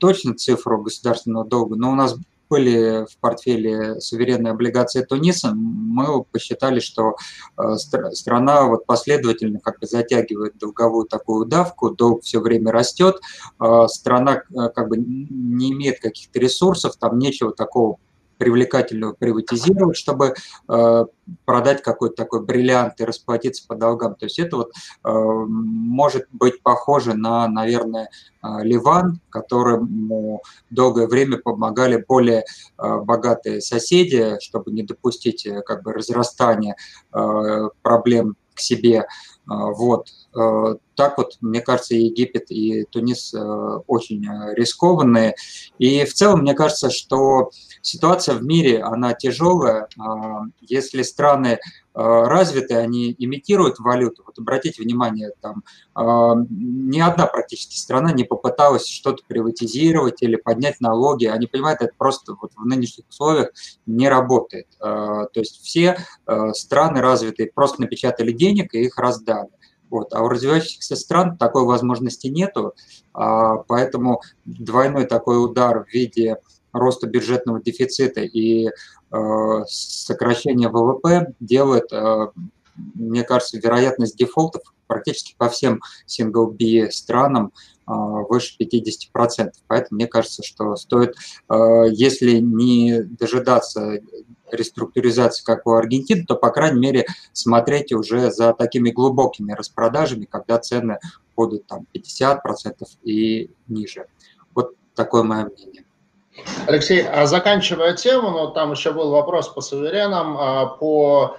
точно 0.00 0.34
цифру 0.34 0.82
государственного 0.82 1.44
долга, 1.44 1.76
но 1.76 1.92
у 1.92 1.94
нас 1.94 2.16
были 2.48 3.06
в 3.10 3.18
портфеле 3.18 4.00
суверенные 4.00 4.52
облигации 4.52 5.02
Туниса, 5.02 5.52
мы 5.54 6.24
посчитали, 6.24 6.80
что 6.80 7.16
э, 7.58 7.76
страна 7.76 8.64
вот 8.64 8.86
последовательно 8.86 9.60
как 9.60 9.80
бы 9.80 9.86
затягивает 9.86 10.58
долговую 10.58 11.06
такую 11.06 11.46
давку, 11.46 11.90
долг 11.90 12.22
все 12.22 12.40
время 12.40 12.72
растет, 12.72 13.20
э, 13.60 13.86
страна 13.88 14.42
э, 14.50 14.68
как 14.74 14.88
бы 14.88 14.96
не 14.96 15.72
имеет 15.72 16.00
каких-то 16.00 16.38
ресурсов, 16.38 16.96
там 16.96 17.18
нечего 17.18 17.52
такого 17.52 17.98
привлекательного 18.38 19.12
приватизировать, 19.12 19.96
чтобы 19.96 20.34
э, 20.68 21.04
продать 21.44 21.82
какой-то 21.82 22.16
такой 22.16 22.44
бриллиант 22.44 23.00
и 23.00 23.04
расплатиться 23.04 23.66
по 23.66 23.74
долгам. 23.74 24.14
То 24.14 24.26
есть 24.26 24.38
это 24.38 24.56
вот 24.56 24.72
э, 25.04 25.08
может 25.10 26.26
быть 26.32 26.62
похоже 26.62 27.14
на, 27.14 27.48
наверное, 27.48 28.10
э, 28.42 28.48
Ливан, 28.62 29.20
которому 29.30 30.42
долгое 30.70 31.06
время 31.06 31.38
помогали 31.38 32.04
более 32.06 32.44
э, 32.78 32.98
богатые 33.00 33.60
соседи, 33.60 34.36
чтобы 34.40 34.72
не 34.72 34.82
допустить 34.82 35.46
э, 35.46 35.62
как 35.62 35.82
бы 35.82 35.92
разрастания 35.92 36.76
э, 37.12 37.68
проблем 37.82 38.36
к 38.54 38.60
себе. 38.60 39.06
Вот. 39.46 40.08
Э, 40.36 40.76
так 40.96 41.18
вот, 41.18 41.38
мне 41.40 41.60
кажется, 41.60 41.94
Египет 41.94 42.50
и 42.50 42.84
Тунис 42.84 43.34
э, 43.34 43.38
очень 43.86 44.24
э, 44.26 44.54
рискованные. 44.54 45.34
И 45.78 46.04
в 46.04 46.12
целом, 46.12 46.40
мне 46.40 46.54
кажется, 46.54 46.90
что 46.90 47.50
ситуация 47.82 48.34
в 48.36 48.44
мире, 48.44 48.82
она 48.82 49.14
тяжелая. 49.14 49.88
Если 50.60 51.02
страны 51.02 51.58
развитые, 51.94 52.80
они 52.80 53.14
имитируют 53.18 53.78
валюту. 53.78 54.24
Вот 54.26 54.36
обратите 54.38 54.82
внимание, 54.82 55.30
там 55.40 55.62
ни 55.96 56.98
одна 56.98 57.26
практически 57.26 57.76
страна 57.76 58.10
не 58.10 58.24
попыталась 58.24 58.88
что-то 58.88 59.22
приватизировать 59.28 60.20
или 60.22 60.34
поднять 60.34 60.80
налоги. 60.80 61.26
Они 61.26 61.46
понимают, 61.46 61.82
это 61.82 61.92
просто 61.96 62.34
вот 62.40 62.52
в 62.56 62.64
нынешних 62.64 63.08
условиях 63.08 63.50
не 63.86 64.08
работает. 64.08 64.66
То 64.80 65.30
есть 65.36 65.62
все 65.62 65.96
страны 66.52 67.00
развитые 67.00 67.52
просто 67.54 67.82
напечатали 67.82 68.32
денег 68.32 68.74
и 68.74 68.86
их 68.86 68.98
раздали. 68.98 69.50
Вот. 69.94 70.12
А 70.12 70.24
у 70.24 70.28
развивающихся 70.28 70.96
стран 70.96 71.36
такой 71.36 71.64
возможности 71.64 72.26
нету, 72.26 72.74
а, 73.12 73.58
поэтому 73.58 74.22
двойной 74.44 75.06
такой 75.06 75.40
удар 75.40 75.84
в 75.84 75.94
виде 75.94 76.38
роста 76.72 77.06
бюджетного 77.06 77.62
дефицита 77.62 78.22
и 78.22 78.70
а, 79.12 79.64
сокращения 79.68 80.68
ВВП 80.68 81.32
делает, 81.38 81.92
а, 81.92 82.32
мне 82.74 83.22
кажется, 83.22 83.56
вероятность 83.58 84.16
дефолтов 84.16 84.62
практически 84.88 85.36
по 85.38 85.48
всем 85.48 85.80
single-B 86.08 86.90
странам 86.90 87.52
выше 87.86 88.56
50%. 88.60 89.52
Поэтому 89.66 89.96
мне 89.96 90.06
кажется, 90.06 90.42
что 90.42 90.76
стоит, 90.76 91.14
если 91.50 92.38
не 92.38 93.02
дожидаться 93.02 94.00
реструктуризации, 94.50 95.44
как 95.44 95.66
у 95.66 95.72
Аргентины, 95.72 96.24
то, 96.24 96.36
по 96.36 96.50
крайней 96.50 96.80
мере, 96.80 97.06
смотреть 97.32 97.92
уже 97.92 98.30
за 98.30 98.52
такими 98.52 98.90
глубокими 98.90 99.52
распродажами, 99.52 100.24
когда 100.24 100.58
цены 100.58 100.98
будут 101.36 101.66
там 101.66 101.86
50% 101.94 102.40
и 103.02 103.50
ниже. 103.68 104.06
Вот 104.54 104.74
такое 104.94 105.22
мое 105.22 105.46
мнение. 105.46 105.84
Алексей, 106.66 107.06
а 107.06 107.26
заканчивая 107.26 107.94
тему, 107.94 108.30
но 108.30 108.48
там 108.48 108.72
еще 108.72 108.92
был 108.92 109.10
вопрос 109.10 109.48
по 109.48 109.60
суверенам, 109.60 110.36
а, 110.36 110.66
по 110.66 111.36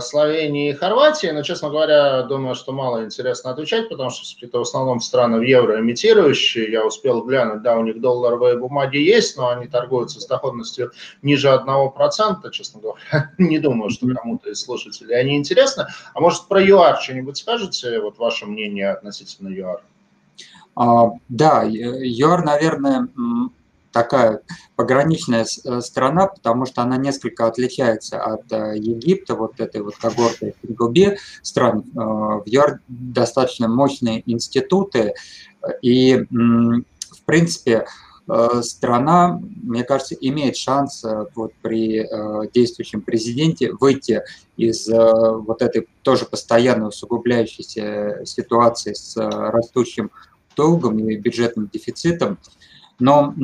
Словении 0.00 0.70
и 0.70 0.74
Хорватии, 0.74 1.26
но, 1.26 1.42
честно 1.42 1.68
говоря, 1.68 2.22
думаю, 2.22 2.54
что 2.54 2.72
мало 2.72 3.04
интересно 3.04 3.50
отвечать, 3.50 3.90
потому 3.90 4.08
что 4.08 4.24
это 4.46 4.58
в 4.58 4.62
основном 4.62 5.00
страны 5.00 5.38
в 5.38 5.42
евро 5.42 5.78
имитирующие. 5.78 6.72
Я 6.72 6.86
успел 6.86 7.22
глянуть, 7.22 7.60
да, 7.60 7.76
у 7.76 7.84
них 7.84 8.00
долларовые 8.00 8.56
бумаги 8.56 8.96
есть, 8.96 9.36
но 9.36 9.50
они 9.50 9.66
торгуются 9.66 10.20
с 10.20 10.26
доходностью 10.26 10.92
ниже 11.20 11.48
1%, 11.48 12.50
честно 12.50 12.80
говоря. 12.80 13.00
Не 13.38 13.58
думаю, 13.58 13.90
что 13.90 14.06
кому-то 14.06 14.48
из 14.48 14.62
слушателей 14.62 15.14
они 15.14 15.36
интересны. 15.36 15.86
А 16.14 16.20
может, 16.20 16.48
про 16.48 16.62
ЮАР 16.62 17.02
что-нибудь 17.02 17.36
скажете? 17.36 18.00
Вот 18.00 18.16
ваше 18.18 18.46
мнение 18.46 18.90
относительно 18.90 19.48
ЮАР? 19.48 19.82
А, 20.76 21.10
да, 21.28 21.64
ЮАР, 21.66 22.42
наверное, 22.42 23.08
такая 23.92 24.42
пограничная 24.76 25.44
э, 25.44 25.80
страна, 25.80 26.26
потому 26.28 26.66
что 26.66 26.82
она 26.82 26.96
несколько 26.96 27.46
отличается 27.46 28.22
от 28.22 28.50
э, 28.52 28.76
Египта, 28.76 29.34
вот 29.34 29.60
этой 29.60 29.82
вот 29.82 29.96
когорты 29.96 30.54
Губе 30.62 31.18
стран. 31.42 31.84
Э, 31.94 31.98
в 31.98 32.42
ЮАР 32.46 32.80
достаточно 32.88 33.68
мощные 33.68 34.22
институты, 34.30 35.14
и, 35.82 36.24
в 36.30 37.22
принципе, 37.26 37.86
страна, 38.62 39.40
мне 39.42 39.82
кажется, 39.82 40.14
имеет 40.14 40.56
шанс 40.56 41.04
вот 41.34 41.52
при 41.62 42.06
действующем 42.54 43.00
президенте 43.00 43.72
выйти 43.72 44.22
из 44.56 44.86
вот 44.86 45.62
этой 45.62 45.88
тоже 46.02 46.26
постоянно 46.26 46.88
усугубляющейся 46.88 48.20
ситуации 48.24 48.92
с 48.92 49.16
растущим 49.16 50.10
долгом 50.58 50.98
и 50.98 51.16
бюджетным 51.16 51.70
дефицитом. 51.72 52.38
Но 52.98 53.34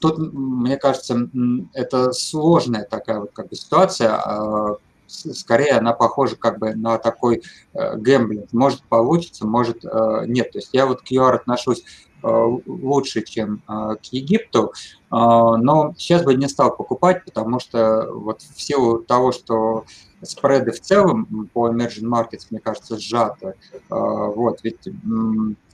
тут, 0.00 0.18
мне 0.18 0.76
кажется, 0.76 1.28
это 1.72 2.12
сложная 2.12 2.84
такая 2.84 3.20
вот 3.20 3.30
как 3.32 3.48
бы 3.48 3.56
ситуация. 3.56 4.14
А, 4.14 4.76
скорее 5.08 5.72
она 5.72 5.92
похожа 5.92 6.36
как 6.36 6.58
бы 6.58 6.74
на 6.74 6.98
такой 6.98 7.42
э, 7.74 7.96
гэмблинг. 7.96 8.52
Может 8.52 8.82
получится, 8.84 9.46
может 9.46 9.84
э, 9.84 10.24
нет. 10.26 10.52
То 10.52 10.58
есть 10.58 10.70
я 10.72 10.86
вот 10.86 11.02
к 11.02 11.10
QR 11.10 11.34
отношусь 11.34 11.84
лучше, 12.22 13.22
чем 13.22 13.62
к 13.66 14.04
Египту, 14.10 14.72
но 15.10 15.94
сейчас 15.96 16.22
бы 16.24 16.34
не 16.34 16.48
стал 16.48 16.76
покупать, 16.76 17.24
потому 17.24 17.60
что 17.60 18.10
вот 18.12 18.42
в 18.42 18.60
силу 18.60 18.98
того, 18.98 19.32
что 19.32 19.84
спреды 20.22 20.72
в 20.72 20.80
целом 20.80 21.48
по 21.52 21.68
emerging 21.68 22.08
markets, 22.08 22.46
мне 22.50 22.58
кажется, 22.60 22.98
сжаты. 22.98 23.54
Вот, 23.88 24.58
ведь 24.64 24.88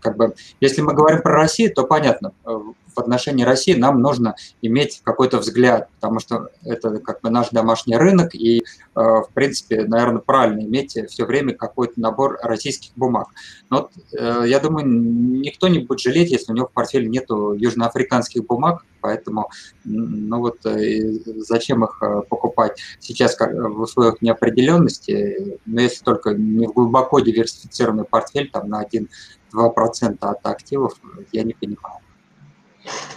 как 0.01 0.16
бы, 0.19 0.35
если 0.61 0.83
мы 0.83 0.93
говорим 0.93 1.23
про 1.23 1.33
Россию, 1.33 1.73
то 1.75 1.85
понятно, 1.85 2.33
в 2.95 2.99
отношении 2.99 3.45
России 3.45 3.75
нам 3.75 4.01
нужно 4.01 4.37
иметь 4.62 5.01
какой-то 5.05 5.39
взгляд, 5.39 5.89
потому 5.97 6.21
что 6.21 6.49
это 6.65 6.99
как 6.99 7.21
бы 7.21 7.31
наш 7.31 7.51
домашний 7.51 7.97
рынок, 7.97 8.35
и, 8.35 8.59
э, 8.61 8.62
в 8.95 9.29
принципе, 9.35 9.85
наверное, 9.85 10.21
правильно 10.21 10.61
иметь 10.61 10.97
все 11.09 11.25
время 11.25 11.55
какой-то 11.55 12.01
набор 12.01 12.39
российских 12.43 12.93
бумаг. 12.97 13.29
Но 13.71 13.83
вот, 13.83 13.93
э, 14.19 14.45
я 14.47 14.61
думаю, 14.61 14.87
никто 14.87 15.69
не 15.69 15.81
будет 15.81 16.01
жалеть, 16.01 16.31
если 16.31 16.53
у 16.53 16.55
него 16.55 16.66
в 16.66 16.73
портфеле 16.73 17.09
нету 17.09 17.53
южноафриканских 17.53 18.45
бумаг, 18.47 18.85
поэтому, 19.01 19.51
ну 19.85 20.39
вот, 20.41 20.65
э, 20.66 21.12
зачем 21.39 21.85
их 21.85 22.01
покупать 22.29 22.81
сейчас 23.01 23.37
в 23.39 23.81
условиях 23.81 24.23
неопределенности, 24.23 25.59
но 25.66 25.81
если 25.81 26.05
только 26.05 26.35
не 26.35 26.66
в 26.66 26.73
глубоко 26.73 27.21
диверсифицированный 27.21 28.05
портфель, 28.05 28.51
там 28.51 28.69
на 28.69 28.83
1-2% 28.83 30.19
от 30.21 30.47
активов, 30.47 30.95
я 31.33 31.43
не 31.43 31.55
понимаю. 31.55 32.04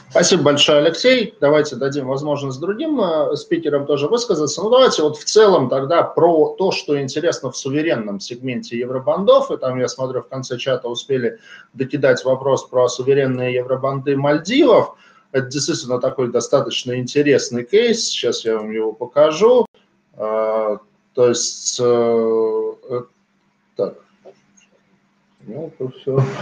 Спасибо 0.10 0.44
большое, 0.44 0.80
Алексей. 0.80 1.35
Давайте 1.41 1.76
дадим 1.76 2.07
возможность 2.07 2.60
другим 2.60 2.99
э, 3.02 3.35
спикерам 3.35 3.85
тоже 3.85 4.07
высказаться. 4.07 4.64
Ну, 4.64 4.69
давайте 4.69 5.03
вот 5.03 5.18
в 5.18 5.26
целом 5.26 5.69
тогда 5.69 6.02
про 6.02 6.56
то, 6.57 6.72
что 6.72 6.99
интересно 6.99 7.52
в 7.52 7.57
суверенном 7.57 8.19
сегменте 8.19 8.80
евробандов. 8.80 9.52
И 9.52 9.57
там, 9.57 9.77
я 9.80 9.88
смотрю, 9.88 10.22
в 10.22 10.27
конце 10.27 10.57
чата 10.57 10.88
успели 10.88 11.39
докидать 11.73 12.23
вопрос 12.23 12.68
про 12.68 12.88
суверенные 12.88 13.56
евробанды 13.56 14.15
Мальдивов. 14.15 14.95
это 15.34 15.48
действительно 15.48 15.99
такой 15.99 16.31
достаточно 16.31 16.98
интересный 16.98 17.64
кейс. 17.64 18.06
Сейчас 18.06 18.45
я 18.45 18.57
вам 18.57 18.72
его 18.72 18.94
покажу. 18.94 19.65
То 20.15 20.80
есть, 21.18 21.77
так, 23.76 23.95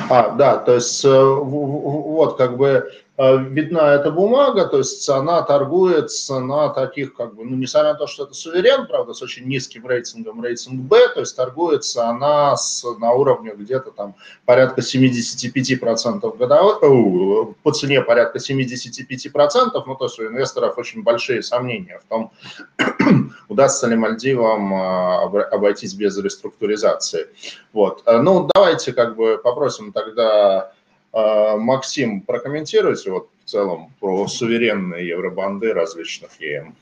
а, 0.10 0.30
да, 0.32 0.58
то 0.58 0.74
есть 0.76 1.04
вот 1.04 2.38
как 2.38 2.58
бы 2.58 2.90
Э, 2.90 3.05
видна 3.18 3.94
эта 3.94 4.12
бумага, 4.12 4.66
то 4.66 4.80
есть 4.80 5.08
она 5.08 5.42
торгуется 5.42 6.40
на 6.40 6.70
таких, 6.70 7.14
как 7.14 7.36
бы, 7.36 7.46
ну, 7.46 7.56
несмотря 7.56 7.94
на 7.94 7.98
то, 7.98 8.08
что 8.08 8.26
это 8.26 8.34
суверен, 8.34 8.88
правда, 8.88 9.14
с 9.14 9.22
очень 9.22 9.46
низким 9.46 9.88
рейтингом, 9.88 10.44
рейтинг 10.44 10.82
B, 10.82 11.08
то 11.14 11.22
есть 11.22 11.36
торгуется 11.36 12.10
она 12.10 12.58
с, 12.58 12.86
на 13.00 13.14
уровне 13.14 13.54
где-то 13.56 13.92
там 13.92 14.16
порядка 14.46 14.82
75% 14.82 16.38
годовой, 16.38 17.56
по 17.64 17.72
цене 17.72 18.02
порядка 18.02 18.40
75%, 18.40 19.84
ну, 19.86 19.96
то 19.96 20.06
есть 20.06 20.20
у 20.20 20.28
инвесторов 20.28 20.78
очень 20.78 21.02
большие 21.02 21.42
сомнения 21.42 22.02
в 22.04 22.10
том, 22.10 22.32
удастся 23.48 23.88
ли 23.88 23.96
Мальдивам 23.96 24.74
э, 24.74 25.42
обойтись 25.52 25.94
без 25.94 26.18
реструктуризации. 26.18 27.28
Вот. 27.72 28.04
Э, 28.06 28.18
ну, 28.18 28.50
давайте 28.54 28.92
как 28.92 29.16
бы 29.16 29.40
попросим 29.42 29.94
тогда 29.94 30.74
Максим, 31.16 32.22
прокомментируйте 32.22 33.10
вот 33.10 33.30
в 33.46 33.50
целом 33.50 33.94
про 34.00 34.28
суверенные 34.28 35.08
евробанды 35.08 35.72
различных 35.74 36.42
ЕМ. 36.42 36.76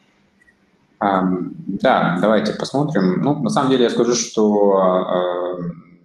Да, 0.99 2.17
давайте 2.21 2.53
посмотрим. 2.53 3.21
Ну, 3.21 3.35
на 3.43 3.49
самом 3.49 3.71
деле 3.71 3.83
я 3.83 3.89
скажу, 3.89 4.15
что 4.15 4.77
а, 4.77 5.57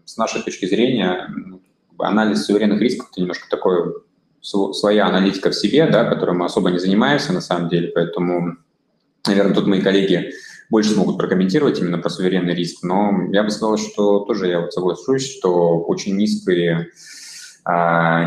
с 0.04 0.16
нашей 0.16 0.42
точки 0.42 0.66
зрения 0.66 1.32
анализ 1.98 2.44
суверенных 2.44 2.80
рисков– 2.80 3.08
это 3.12 3.20
немножко 3.20 3.48
такой 3.48 3.94
своя 4.40 5.06
аналитика 5.06 5.50
в 5.50 5.54
себе, 5.54 5.88
да, 5.88 6.04
которой 6.04 6.36
мы 6.36 6.46
особо 6.46 6.70
не 6.70 6.78
занимаемся 6.78 7.32
на 7.32 7.40
самом 7.40 7.68
деле, 7.68 7.88
поэтому, 7.88 8.56
наверное, 9.26 9.54
тут 9.54 9.66
мои 9.66 9.80
коллеги 9.80 10.32
больше 10.70 10.90
смогут 10.90 11.18
прокомментировать 11.18 11.80
именно 11.80 11.98
про 11.98 12.10
суверенный 12.10 12.54
риск, 12.54 12.82
но 12.82 13.28
я 13.32 13.42
бы 13.42 13.50
сказал, 13.50 13.78
что 13.78 14.20
тоже 14.20 14.48
я 14.48 14.60
вот 14.60 14.72
соглашусь, 14.72 15.30
что 15.30 15.80
очень 15.80 16.16
низкие 16.16 16.74
а, 16.74 16.84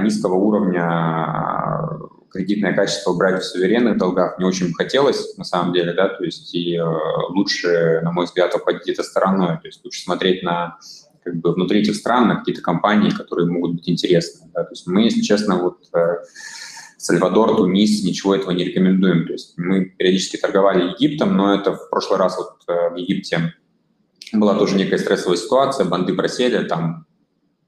низкого 0.03 0.35
уровня 0.35 0.83
а, 0.83 1.99
кредитное 2.31 2.73
качество 2.73 3.13
брать 3.13 3.41
в 3.41 3.45
суверенных 3.45 3.97
долгах 3.97 4.37
не 4.39 4.45
очень 4.45 4.73
хотелось, 4.73 5.37
на 5.37 5.43
самом 5.43 5.73
деле, 5.73 5.93
да, 5.93 6.09
то 6.09 6.23
есть 6.23 6.53
и 6.53 6.77
э, 6.77 6.83
лучше, 7.29 8.01
на 8.03 8.11
мой 8.11 8.25
взгляд, 8.25 8.53
обходить 8.55 8.87
это 8.87 9.03
стороной, 9.03 9.57
то 9.57 9.67
есть 9.67 9.83
лучше 9.83 10.03
смотреть 10.03 10.43
на 10.43 10.77
как 11.23 11.35
бы 11.35 11.53
внутри 11.53 11.81
этих 11.81 11.95
стран 11.95 12.27
на 12.27 12.35
какие-то 12.37 12.61
компании, 12.61 13.09
которые 13.09 13.47
могут 13.47 13.75
быть 13.75 13.89
интересны. 13.89 14.49
Да? 14.53 14.63
То 14.63 14.71
есть 14.71 14.87
мы, 14.87 15.03
если 15.03 15.21
честно, 15.21 15.61
вот 15.61 15.77
э, 15.93 16.17
Сальвадор, 16.97 17.55
Тунис, 17.57 18.03
ничего 18.03 18.35
этого 18.35 18.51
не 18.51 18.63
рекомендуем. 18.63 19.27
То 19.27 19.33
есть 19.33 19.53
мы 19.57 19.85
периодически 19.85 20.37
торговали 20.37 20.91
Египтом, 20.91 21.35
но 21.35 21.53
это 21.53 21.73
в 21.73 21.89
прошлый 21.89 22.17
раз 22.17 22.37
вот 22.37 22.55
э, 22.67 22.89
в 22.93 22.95
Египте 22.95 23.53
была 24.33 24.55
тоже 24.55 24.75
некая 24.75 24.97
стрессовая 24.97 25.37
ситуация, 25.37 25.85
банды 25.85 26.13
просели, 26.13 26.63
там 26.63 27.05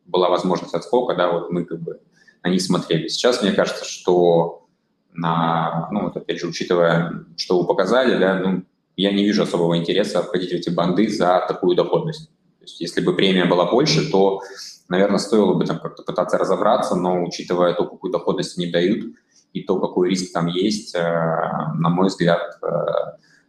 была 0.05 0.29
возможность 0.29 0.73
отскока, 0.73 1.15
да, 1.15 1.31
вот 1.31 1.51
мы 1.51 1.65
как 1.65 1.81
бы 1.81 1.99
на 2.43 2.49
них 2.49 2.61
смотрели. 2.61 3.07
Сейчас 3.07 3.41
мне 3.41 3.51
кажется, 3.51 3.85
что 3.85 4.67
на, 5.13 5.87
ну, 5.91 6.03
вот 6.03 6.17
опять 6.17 6.39
же, 6.39 6.47
учитывая, 6.47 7.25
что 7.37 7.59
вы 7.59 7.67
показали, 7.67 8.17
да, 8.19 8.39
ну, 8.39 8.63
я 8.95 9.11
не 9.11 9.23
вижу 9.23 9.43
особого 9.43 9.77
интереса 9.77 10.21
входить 10.21 10.51
в 10.51 10.53
эти 10.53 10.69
банды 10.69 11.09
за 11.09 11.43
такую 11.47 11.75
доходность. 11.75 12.29
То 12.59 12.65
есть, 12.65 12.79
если 12.79 13.01
бы 13.01 13.15
премия 13.15 13.45
была 13.45 13.69
больше, 13.69 14.09
то, 14.09 14.41
наверное, 14.87 15.17
стоило 15.17 15.53
бы 15.53 15.65
там 15.65 15.79
как-то 15.79 16.03
пытаться 16.03 16.37
разобраться, 16.37 16.95
но 16.95 17.23
учитывая 17.23 17.73
то, 17.73 17.85
какую 17.85 18.11
доходность 18.11 18.57
они 18.57 18.71
дают, 18.71 19.15
и 19.53 19.61
то, 19.61 19.79
какой 19.79 20.09
риск 20.09 20.33
там 20.33 20.47
есть, 20.47 20.95
э, 20.95 20.99
на 20.99 21.89
мой 21.89 22.07
взгляд, 22.07 22.41
э, 22.61 22.67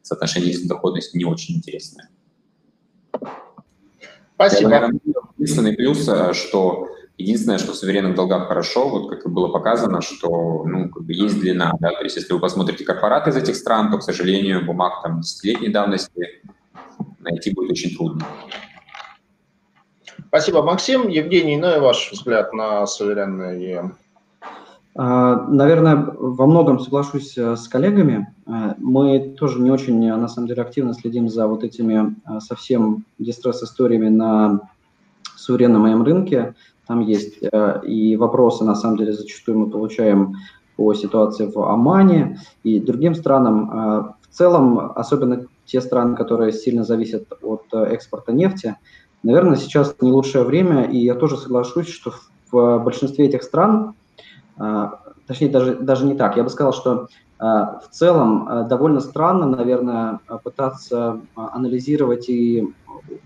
соотношение 0.03 0.51
риск-доходности 0.53 1.17
не 1.17 1.25
очень 1.25 1.57
интересное. 1.57 2.11
Спасибо. 4.35 4.71
Я, 4.71 4.81
наверное, 4.81 5.01
единственный 5.37 5.73
плюс, 5.75 6.09
э, 6.09 6.33
что 6.33 6.89
единственное, 7.17 7.59
что 7.59 7.73
в 7.73 7.77
суверенных 7.77 8.15
долгах 8.15 8.49
хорошо, 8.49 8.89
вот 8.89 9.11
как 9.11 9.25
и 9.25 9.29
было 9.29 9.49
показано, 9.49 10.01
что 10.01 10.65
ну, 10.65 10.89
как 10.91 11.05
бы 11.05 11.13
есть 11.13 11.39
длина. 11.41 11.73
Да? 11.81 11.91
То 11.91 12.03
есть 12.03 12.17
если 12.17 12.33
вы 12.33 12.41
посмотрите 12.41 12.85
корпораты 12.85 13.31
из 13.31 13.37
этих 13.37 13.57
стран, 13.57 13.91
то, 13.91 13.99
к 13.99 14.03
сожалению, 14.03 14.65
бумаг 14.65 15.03
там 15.03 15.21
десятилетней 15.21 15.71
давности 15.71 16.43
найти 17.21 17.53
будет 17.53 17.71
очень 17.71 17.95
трудно. 17.97 18.27
Спасибо, 20.29 20.63
Максим. 20.63 21.09
Евгений, 21.09 21.57
ну 21.57 21.77
и 21.77 21.79
ваш 21.79 22.11
взгляд 22.11 22.53
на 22.53 22.87
суверенные 22.87 23.93
наверное, 24.97 25.97
во 26.17 26.47
многом 26.47 26.79
соглашусь 26.79 27.37
э, 27.37 27.57
с 27.57 27.67
коллегами. 27.67 28.33
Э, 28.47 28.75
мы 28.79 29.35
тоже 29.37 29.61
не 29.61 29.71
очень, 29.71 30.09
на 30.09 30.29
самом 30.29 30.47
деле, 30.47 30.63
активно 30.63 30.95
следим 30.95 31.29
за 31.29 31.49
вот 31.49 31.65
этими 31.65 32.15
э, 32.27 32.41
совсем 32.41 33.05
дистресс-историями 33.19 34.09
на 34.09 34.61
суверенном 35.37 35.83
моем 35.83 36.05
рынке. 36.05 36.55
Там 36.87 37.01
есть 37.01 37.39
и 37.83 38.17
вопросы, 38.17 38.63
на 38.65 38.75
самом 38.75 38.99
деле, 38.99 39.15
зачастую 39.15 39.59
мы 39.59 39.71
получаем 39.71 40.35
по 40.77 40.93
ситуации 40.95 41.47
в 41.47 41.59
Омане 41.59 42.39
и 42.63 42.79
другим 42.79 43.15
странам. 43.15 44.15
В 44.21 44.29
целом, 44.29 44.93
особенно 44.95 45.47
те 45.65 45.81
страны, 45.81 46.15
которые 46.15 46.53
сильно 46.53 46.85
зависят 46.85 47.27
от 47.41 47.73
экспорта 47.73 48.33
нефти, 48.33 48.77
наверное, 49.23 49.57
сейчас 49.57 49.97
не 50.03 50.13
лучшее 50.13 50.45
время, 50.45 50.85
и 50.85 50.99
я 50.99 51.15
тоже 51.15 51.39
соглашусь, 51.39 51.89
что 51.89 52.13
в 52.53 52.79
большинстве 52.85 53.27
этих 53.27 53.43
стран 53.43 53.95
а, 53.95 53.95
точнее, 54.57 55.49
даже, 55.49 55.77
даже 55.77 56.07
не 56.07 56.15
так. 56.15 56.37
Я 56.37 56.45
бы 56.45 56.51
сказал, 56.51 56.73
что 56.73 57.09
а, 57.39 57.81
в 57.81 57.89
целом 57.91 58.47
а, 58.49 58.63
довольно 58.63 59.01
странно, 59.01 59.47
наверное, 59.47 60.21
пытаться 60.43 61.21
анализировать 61.35 62.29
и 62.29 62.73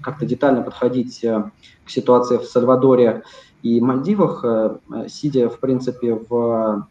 как-то 0.03 0.27
детально 0.27 0.63
подходить 0.63 1.21
к 1.21 1.91
ситуации 1.91 2.39
в 2.39 2.45
Сальвадоре 2.45 3.23
и 3.63 3.81
Мальдивах, 3.81 4.45
сидя, 5.09 5.49
в 5.49 5.61
принципе, 5.61 6.15
в, 6.15 6.89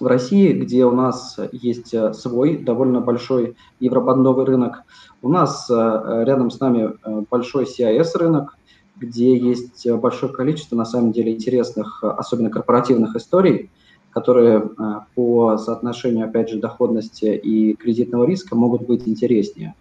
в 0.00 0.06
России, 0.06 0.52
где 0.52 0.84
у 0.84 0.92
нас 0.92 1.38
есть 1.52 1.94
свой 2.14 2.58
довольно 2.58 3.00
большой 3.00 3.56
евробандовый 3.80 4.46
рынок. 4.46 4.82
У 5.20 5.28
нас 5.28 5.68
рядом 5.68 6.50
с 6.50 6.60
нами 6.60 6.92
большой 7.30 7.64
CIS 7.64 8.16
рынок, 8.16 8.56
где 8.96 9.36
есть 9.36 9.88
большое 9.90 10.32
количество, 10.32 10.76
на 10.76 10.84
самом 10.84 11.12
деле, 11.12 11.32
интересных, 11.32 12.02
особенно 12.02 12.50
корпоративных 12.50 13.14
историй, 13.16 13.70
которые 14.16 14.58
э, 14.60 15.00
по 15.14 15.58
соотношению, 15.58 16.24
опять 16.24 16.48
же, 16.48 16.58
доходности 16.58 17.26
и 17.26 17.74
кредитного 17.74 18.24
риска 18.24 18.56
могут 18.56 18.86
быть 18.86 19.06
интереснее. 19.06 19.74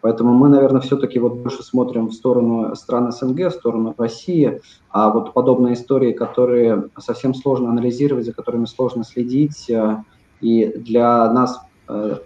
Поэтому 0.00 0.34
мы, 0.34 0.48
наверное, 0.48 0.80
все-таки 0.82 1.18
вот 1.18 1.38
больше 1.38 1.64
смотрим 1.64 2.06
в 2.06 2.12
сторону 2.12 2.76
стран 2.76 3.10
СНГ, 3.10 3.48
в 3.48 3.50
сторону 3.50 3.92
России, 3.98 4.60
а 4.90 5.10
вот 5.10 5.32
подобные 5.32 5.74
истории, 5.74 6.12
которые 6.12 6.90
совсем 6.96 7.34
сложно 7.34 7.70
анализировать, 7.70 8.24
за 8.24 8.32
которыми 8.32 8.66
сложно 8.66 9.02
следить, 9.02 9.68
э, 9.68 9.96
и 10.40 10.72
для 10.76 11.28
нас 11.32 11.60
э, 11.88 12.18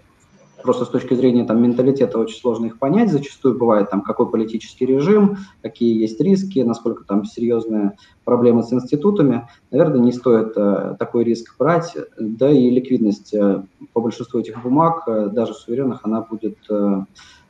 просто 0.61 0.85
с 0.85 0.89
точки 0.89 1.13
зрения 1.13 1.45
там, 1.45 1.61
менталитета 1.61 2.17
очень 2.17 2.39
сложно 2.39 2.67
их 2.67 2.79
понять. 2.79 3.11
Зачастую 3.11 3.57
бывает 3.57 3.89
там, 3.89 4.01
какой 4.01 4.29
политический 4.29 4.85
режим, 4.85 5.37
какие 5.61 5.99
есть 5.99 6.19
риски, 6.19 6.59
насколько 6.59 7.03
там 7.03 7.25
серьезные 7.25 7.97
проблемы 8.23 8.63
с 8.63 8.71
институтами. 8.71 9.47
Наверное, 9.71 9.99
не 9.99 10.11
стоит 10.11 10.53
э, 10.55 10.95
такой 10.97 11.23
риск 11.23 11.55
брать. 11.57 11.95
Да 12.19 12.49
и 12.49 12.69
ликвидность 12.69 13.33
э, 13.33 13.63
по 13.93 14.01
большинству 14.01 14.39
этих 14.39 14.61
бумаг, 14.61 15.03
э, 15.07 15.29
даже 15.31 15.53
суверенных, 15.53 16.01
она 16.03 16.21
будет 16.21 16.57
э, 16.69 17.05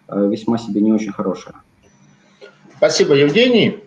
э 0.07 0.27
весьма 0.27 0.57
себе 0.57 0.81
не 0.81 0.91
очень 0.91 1.11
хорошая. 1.11 1.55
Спасибо, 2.77 3.13
Евгений. 3.13 3.83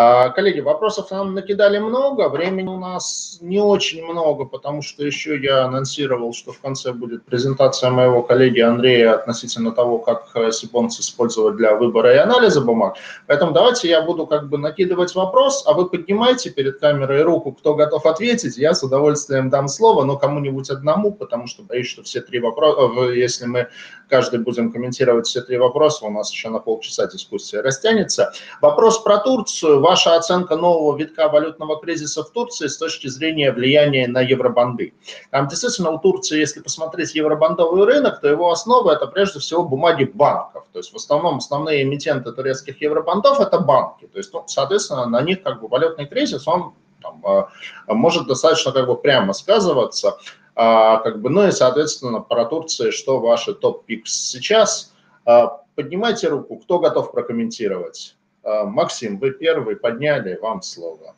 А, 0.00 0.28
коллеги, 0.28 0.60
вопросов 0.60 1.10
нам 1.10 1.34
накидали 1.34 1.78
много, 1.78 2.28
времени 2.28 2.68
у 2.68 2.78
нас 2.78 3.38
не 3.40 3.58
очень 3.58 4.04
много, 4.04 4.44
потому 4.44 4.80
что 4.80 5.04
еще 5.04 5.36
я 5.42 5.64
анонсировал, 5.64 6.32
что 6.32 6.52
в 6.52 6.60
конце 6.60 6.92
будет 6.92 7.24
презентация 7.24 7.90
моего 7.90 8.22
коллеги 8.22 8.60
Андрея 8.60 9.14
относительно 9.14 9.72
того, 9.72 9.98
как 9.98 10.52
Сибонс 10.52 11.00
использовать 11.00 11.56
для 11.56 11.74
выбора 11.74 12.14
и 12.14 12.16
анализа 12.16 12.60
бумаг. 12.60 12.94
Поэтому 13.26 13.50
давайте 13.50 13.88
я 13.88 14.00
буду 14.00 14.28
как 14.28 14.48
бы 14.48 14.56
накидывать 14.56 15.16
вопрос, 15.16 15.64
а 15.66 15.72
вы 15.72 15.88
поднимайте 15.88 16.50
перед 16.50 16.78
камерой 16.78 17.22
руку, 17.22 17.50
кто 17.50 17.74
готов 17.74 18.06
ответить, 18.06 18.56
я 18.56 18.74
с 18.74 18.84
удовольствием 18.84 19.50
дам 19.50 19.66
слово, 19.66 20.04
но 20.04 20.16
кому-нибудь 20.16 20.70
одному, 20.70 21.10
потому 21.10 21.48
что 21.48 21.64
боюсь, 21.64 21.88
что 21.88 22.04
все 22.04 22.20
три 22.20 22.38
вопроса, 22.38 23.10
если 23.10 23.46
мы 23.46 23.66
каждый 24.08 24.38
будем 24.38 24.70
комментировать 24.70 25.26
все 25.26 25.40
три 25.40 25.58
вопроса, 25.58 26.06
у 26.06 26.10
нас 26.10 26.30
еще 26.30 26.50
на 26.50 26.60
полчаса 26.60 27.08
дискуссия 27.08 27.62
растянется. 27.62 28.32
Вопрос 28.60 29.00
про 29.02 29.18
Турцию 29.18 29.87
ваша 29.88 30.16
оценка 30.16 30.54
нового 30.56 30.98
витка 30.98 31.28
валютного 31.28 31.80
кризиса 31.80 32.22
в 32.22 32.30
Турции 32.30 32.66
с 32.66 32.76
точки 32.76 33.08
зрения 33.08 33.52
влияния 33.52 34.06
на 34.06 34.20
евробанды. 34.20 34.92
Там 35.30 35.48
действительно 35.48 35.90
у 35.90 35.98
Турции, 35.98 36.38
если 36.38 36.60
посмотреть 36.60 37.14
евробандовый 37.14 37.86
рынок, 37.86 38.20
то 38.20 38.28
его 38.28 38.50
основа 38.50 38.92
это 38.92 39.06
прежде 39.06 39.38
всего 39.38 39.64
бумаги 39.64 40.04
банков. 40.04 40.66
То 40.72 40.80
есть 40.80 40.92
в 40.92 40.96
основном 40.96 41.38
основные 41.38 41.84
эмитенты 41.84 42.32
турецких 42.32 42.82
евробандов 42.82 43.40
это 43.40 43.58
банки. 43.60 44.06
То 44.12 44.18
есть, 44.18 44.30
ну, 44.34 44.44
соответственно, 44.46 45.06
на 45.06 45.22
них 45.22 45.42
как 45.42 45.62
бы 45.62 45.68
валютный 45.68 46.06
кризис, 46.06 46.46
он 46.46 46.74
там, 47.00 47.22
а, 47.24 47.48
может 47.86 48.26
достаточно 48.26 48.72
как 48.72 48.86
бы 48.86 48.94
прямо 48.94 49.32
сказываться. 49.32 50.18
А, 50.54 50.98
как 50.98 51.22
бы, 51.22 51.30
ну 51.30 51.48
и, 51.48 51.50
соответственно, 51.50 52.20
про 52.20 52.44
Турцию, 52.44 52.92
что 52.92 53.20
ваши 53.20 53.54
топ-пикс 53.54 54.12
сейчас. 54.12 54.92
А, 55.24 55.62
поднимайте 55.76 56.28
руку, 56.28 56.58
кто 56.58 56.78
готов 56.78 57.10
прокомментировать. 57.10 58.17
А, 58.48 58.64
Максим, 58.64 59.18
вы 59.18 59.32
первый 59.32 59.76
подняли, 59.76 60.38
вам 60.40 60.62
слово. 60.62 61.14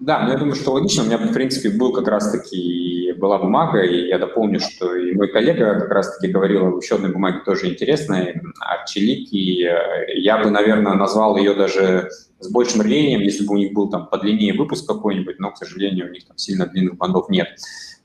Да, 0.00 0.22
но 0.22 0.32
я 0.32 0.38
думаю, 0.38 0.54
что 0.54 0.72
логично. 0.72 1.02
У 1.02 1.06
меня, 1.06 1.18
в 1.18 1.32
принципе, 1.32 1.70
был 1.70 1.92
как 1.92 2.08
раз-таки 2.08 3.12
была 3.16 3.38
бумага, 3.38 3.82
и 3.82 4.08
я 4.08 4.18
дополню, 4.18 4.60
что 4.60 4.94
и 4.94 5.14
мой 5.14 5.28
коллега 5.28 5.80
как 5.80 5.90
раз-таки 5.90 6.32
говорил 6.32 6.66
об 6.66 6.82
еще 6.82 6.96
одной 6.96 7.12
бумаге, 7.12 7.40
тоже 7.44 7.70
интересной, 7.70 8.40
Арчелик, 8.60 9.32
и 9.32 9.64
э, 9.64 10.18
я 10.18 10.42
бы, 10.42 10.50
наверное, 10.50 10.94
назвал 10.94 11.36
ее 11.36 11.54
даже 11.54 12.10
с 12.40 12.50
большим 12.50 12.82
рвением, 12.82 13.20
если 13.20 13.46
бы 13.46 13.54
у 13.54 13.58
них 13.58 13.72
был 13.72 13.88
там 13.88 14.08
подлиннее 14.08 14.52
выпуск 14.52 14.86
какой-нибудь, 14.86 15.38
но, 15.38 15.52
к 15.52 15.58
сожалению, 15.58 16.08
у 16.08 16.10
них 16.10 16.26
там 16.26 16.36
сильно 16.36 16.66
длинных 16.66 16.96
бандов 16.96 17.28
нет. 17.28 17.48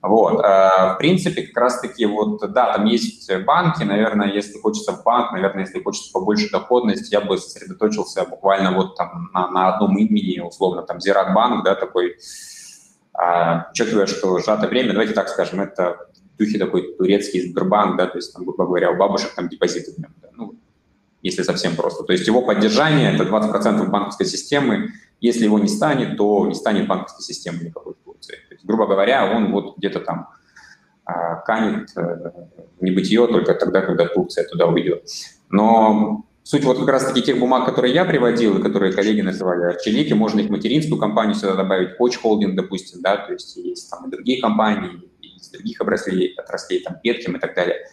Вот. 0.02 0.40
Э, 0.40 0.94
в 0.94 0.98
принципе, 0.98 1.44
как 1.44 1.58
раз-таки 1.58 2.06
вот, 2.06 2.40
да, 2.52 2.74
там 2.74 2.86
есть 2.86 3.30
банки, 3.46 3.84
наверное, 3.84 4.32
если 4.32 4.58
хочется 4.60 4.94
в 4.94 5.04
банк, 5.04 5.34
наверное, 5.34 5.66
если 5.66 5.82
хочется 5.82 6.12
побольше 6.14 6.50
доходности, 6.50 7.12
я 7.14 7.22
бы 7.22 7.38
сосредоточился 7.38 8.24
буквально 8.26 8.72
вот 8.72 8.96
там 8.96 9.30
на, 9.34 9.50
на 9.50 9.74
одном 9.74 9.98
имени, 9.98 10.40
условно, 10.40 10.84
там, 10.84 11.02
Зират 11.02 11.34
банк, 11.34 11.66
да, 11.66 11.76
такой, 11.76 12.16
а, 13.14 13.68
учитывая, 13.72 14.06
что 14.06 14.40
сжатое 14.40 14.70
время, 14.70 14.94
давайте 14.94 15.14
так 15.14 15.28
скажем, 15.28 15.60
это 15.60 15.98
в 16.34 16.38
духе 16.38 16.58
такой 16.58 16.96
турецкий 16.96 17.42
Сбербанк, 17.42 17.98
да, 17.98 18.08
то 18.08 18.18
есть, 18.18 18.34
там, 18.34 18.46
грубо 18.46 18.66
говоря, 18.66 18.92
у 18.92 18.96
бабушек 18.96 19.36
там 19.36 19.50
депозиты 19.50 19.92
в 19.92 19.98
нем, 19.98 20.14
да, 20.22 20.30
ну, 20.34 20.56
если 21.22 21.44
совсем 21.44 21.76
просто. 21.76 22.06
То 22.06 22.14
есть 22.14 22.26
его 22.26 22.42
поддержание– 22.42 23.14
это 23.16 23.26
20% 23.26 23.86
банковской 23.90 24.26
системы. 24.26 24.94
Если 25.20 25.44
его 25.44 25.60
не 25.60 25.68
станет, 25.68 26.16
то 26.16 26.48
не 26.48 26.56
станет 26.56 26.88
банковской 26.88 27.24
системы 27.26 27.66
никакой 27.66 27.94
Турции. 28.20 28.36
То 28.48 28.56
есть, 28.56 28.66
грубо 28.66 28.86
говоря, 28.86 29.32
он 29.36 29.52
вот 29.52 29.78
где-то 29.78 30.00
там 30.02 30.30
а, 31.06 31.36
канет 31.36 31.90
э, 31.96 32.32
в 32.80 32.84
небытие 32.84 33.28
только 33.28 33.54
тогда, 33.54 33.82
когда 33.82 34.06
Турция 34.08 34.46
туда 34.46 34.68
уйдет. 34.68 35.06
Но 35.50 36.26
суть 36.44 36.64
вот 36.64 36.80
как 36.80 36.88
раз-таки 36.88 37.22
тех 37.22 37.40
бумаг, 37.40 37.66
которые 37.66 37.94
я 37.94 38.06
приводил, 38.06 38.58
и 38.58 38.62
которые 38.62 38.94
коллеги 38.94 39.22
называли 39.22 39.64
арчелики, 39.64 40.14
можно 40.14 40.40
их 40.40 40.50
материнскую 40.50 41.00
компанию 41.00 41.36
сюда 41.36 41.56
добавить, 41.56 41.98
Коч 41.98 42.18
Холдинг, 42.18 42.56
допустим, 42.56 43.02
да, 43.02 43.18
то 43.18 43.34
есть 43.34 43.56
есть 43.58 43.90
там 43.90 44.08
и 44.08 44.12
другие 44.12 44.42
компании, 44.42 45.10
из 45.22 45.50
других 45.50 45.82
отраслей, 45.82 46.34
отраслей 46.38 46.82
там 46.82 46.98
Петким 47.02 47.36
и 47.36 47.40
так 47.40 47.56
далее– 47.56 47.78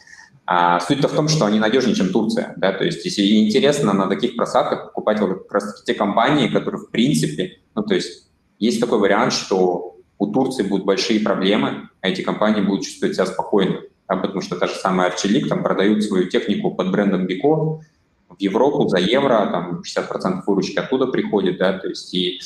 а 0.47 0.79
суть-то 0.79 1.09
в 1.09 1.13
том, 1.13 1.27
что 1.27 1.45
они 1.45 1.59
надежнее, 1.59 1.97
чем 1.97 2.13
Турция. 2.13 2.55
Да? 2.57 2.73
То 2.73 2.85
есть, 2.85 3.05
если 3.05 3.45
интересно 3.45 3.93
на 3.93 4.07
таких 4.07 4.37
просадках 4.37 4.85
покупать 4.85 5.21
вот 5.21 5.43
как 5.43 5.53
раз 5.53 5.83
те 5.83 5.93
компании, 5.93 6.49
которые 6.49 6.83
в 6.83 6.91
принципе, 6.91 7.59
ну 7.75 7.83
то 7.83 7.95
есть 7.95 8.29
есть 8.61 8.81
такой 8.81 9.01
вариант, 9.01 9.33
что 9.33 9.96
у 10.19 10.27
Турции 10.27 10.63
будут 10.63 10.87
большие 10.87 11.21
проблемы, 11.21 11.89
а 12.01 12.09
эти 12.09 12.23
компании 12.23 12.63
будут 12.63 12.85
чувствовать 12.85 13.15
себя 13.15 13.27
спокойно. 13.27 13.81
Да? 14.09 14.17
Потому 14.17 14.41
что 14.41 14.57
та 14.57 14.67
же 14.67 14.75
самая 14.75 15.11
Archilink 15.11 15.49
там 15.49 15.63
продают 15.63 16.03
свою 16.05 16.29
технику 16.29 16.71
под 16.71 16.91
брендом 16.91 17.27
Бико 17.27 17.81
в 18.29 18.37
Европу 18.39 18.89
за 18.89 18.99
евро, 18.99 19.49
там 19.51 19.83
60% 19.83 20.43
выручки 20.47 20.79
оттуда 20.79 21.07
приходит, 21.07 21.59
да, 21.59 21.73
то 21.79 21.89
есть 21.89 22.13
и 22.13 22.41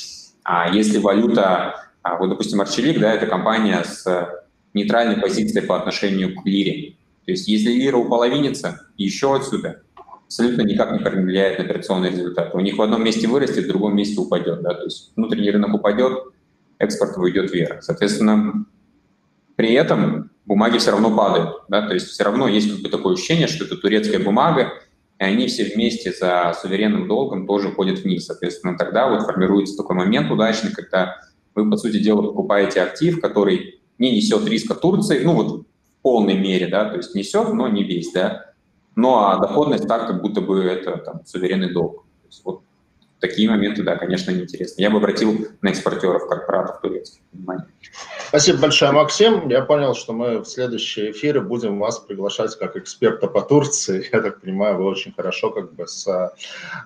а 0.44 0.70
если 0.74 0.98
валюта, 0.98 1.90
а, 2.02 2.16
вот, 2.16 2.28
допустим, 2.28 2.60
Archilink, 2.60 2.98
да, 2.98 3.12
это 3.12 3.26
компания 3.26 3.82
с 3.82 4.28
нейтральной 4.72 5.20
позицией 5.20 5.66
по 5.66 5.76
отношению 5.76 6.34
к 6.34 6.46
лире, 6.46 6.96
то 7.24 7.32
есть 7.32 7.48
если 7.48 7.72
лира 7.72 7.96
уполовинится, 7.96 8.80
еще 8.96 9.34
отсюда 9.34 9.82
абсолютно 10.24 10.62
никак 10.62 10.92
не 10.92 10.98
влияет 10.98 11.58
на 11.58 11.64
операционный 11.64 12.10
результат. 12.10 12.54
У 12.54 12.60
них 12.60 12.78
в 12.78 12.82
одном 12.82 13.02
месте 13.02 13.26
вырастет, 13.26 13.64
в 13.64 13.68
другом 13.68 13.96
месте 13.96 14.20
упадет. 14.20 14.62
Да? 14.62 14.74
То 14.74 14.84
есть 14.84 15.12
внутренний 15.16 15.50
рынок 15.50 15.74
упадет, 15.74 16.24
экспорт 16.80 17.16
уйдет 17.18 17.52
вверх. 17.52 17.82
Соответственно, 17.84 18.66
при 19.54 19.72
этом 19.74 20.30
бумаги 20.46 20.78
все 20.78 20.90
равно 20.90 21.14
падают. 21.14 21.62
Да? 21.68 21.86
То 21.86 21.94
есть 21.94 22.08
все 22.08 22.24
равно 22.24 22.48
есть 22.48 22.72
как 22.72 22.82
бы 22.82 22.88
такое 22.88 23.14
ощущение, 23.14 23.46
что 23.46 23.64
это 23.64 23.76
турецкая 23.76 24.18
бумага, 24.18 24.72
и 25.20 25.22
они 25.22 25.46
все 25.46 25.64
вместе 25.64 26.12
за 26.12 26.56
суверенным 26.60 27.06
долгом 27.06 27.46
тоже 27.46 27.70
ходят 27.70 28.00
вниз. 28.00 28.26
Соответственно, 28.26 28.76
тогда 28.76 29.08
вот 29.08 29.22
формируется 29.22 29.76
такой 29.76 29.94
момент 29.94 30.30
удачный, 30.30 30.72
когда 30.72 31.18
вы, 31.54 31.70
по 31.70 31.76
сути 31.76 31.98
дела, 31.98 32.22
покупаете 32.22 32.82
актив, 32.82 33.20
который 33.20 33.80
не 33.98 34.16
несет 34.16 34.48
риска 34.48 34.74
Турции, 34.74 35.22
ну 35.22 35.34
вот 35.34 35.66
полной 36.00 36.34
мере, 36.34 36.66
да, 36.68 36.88
то 36.88 36.96
есть 36.96 37.14
несет, 37.14 37.52
но 37.52 37.68
не 37.68 37.84
весь, 37.84 38.12
да. 38.12 38.52
Ну 38.96 39.18
а 39.18 39.38
доходность 39.38 39.86
так, 39.86 40.06
как 40.06 40.22
будто 40.22 40.40
бы 40.40 40.64
это 40.64 40.96
там, 40.96 41.24
суверенный 41.26 41.72
долг. 41.72 42.04
То 42.22 42.28
есть, 42.28 42.44
вот 42.44 42.62
такие 43.20 43.48
моменты, 43.48 43.82
да, 43.82 43.96
конечно, 43.96 44.30
неинтересны. 44.30 44.80
Я 44.80 44.90
бы 44.90 44.96
обратил 44.96 45.46
на 45.60 45.68
экспортеров, 45.68 46.26
корпоратов 46.26 46.80
турецких 46.80 47.20
внимание. 47.32 47.66
Спасибо 48.28 48.60
большое, 48.60 48.92
Максим. 48.92 49.48
Я 49.48 49.62
понял, 49.62 49.94
что 49.94 50.12
мы 50.12 50.38
в 50.38 50.46
следующие 50.46 51.10
эфиры 51.10 51.40
будем 51.40 51.78
вас 51.78 51.98
приглашать 51.98 52.56
как 52.58 52.76
эксперта 52.76 53.26
по 53.26 53.42
Турции. 53.42 54.08
Я 54.12 54.22
так 54.22 54.40
понимаю, 54.40 54.76
вы 54.78 54.84
очень 54.84 55.12
хорошо 55.12 55.50
как 55.50 55.74
бы 55.74 55.86
с 55.86 56.06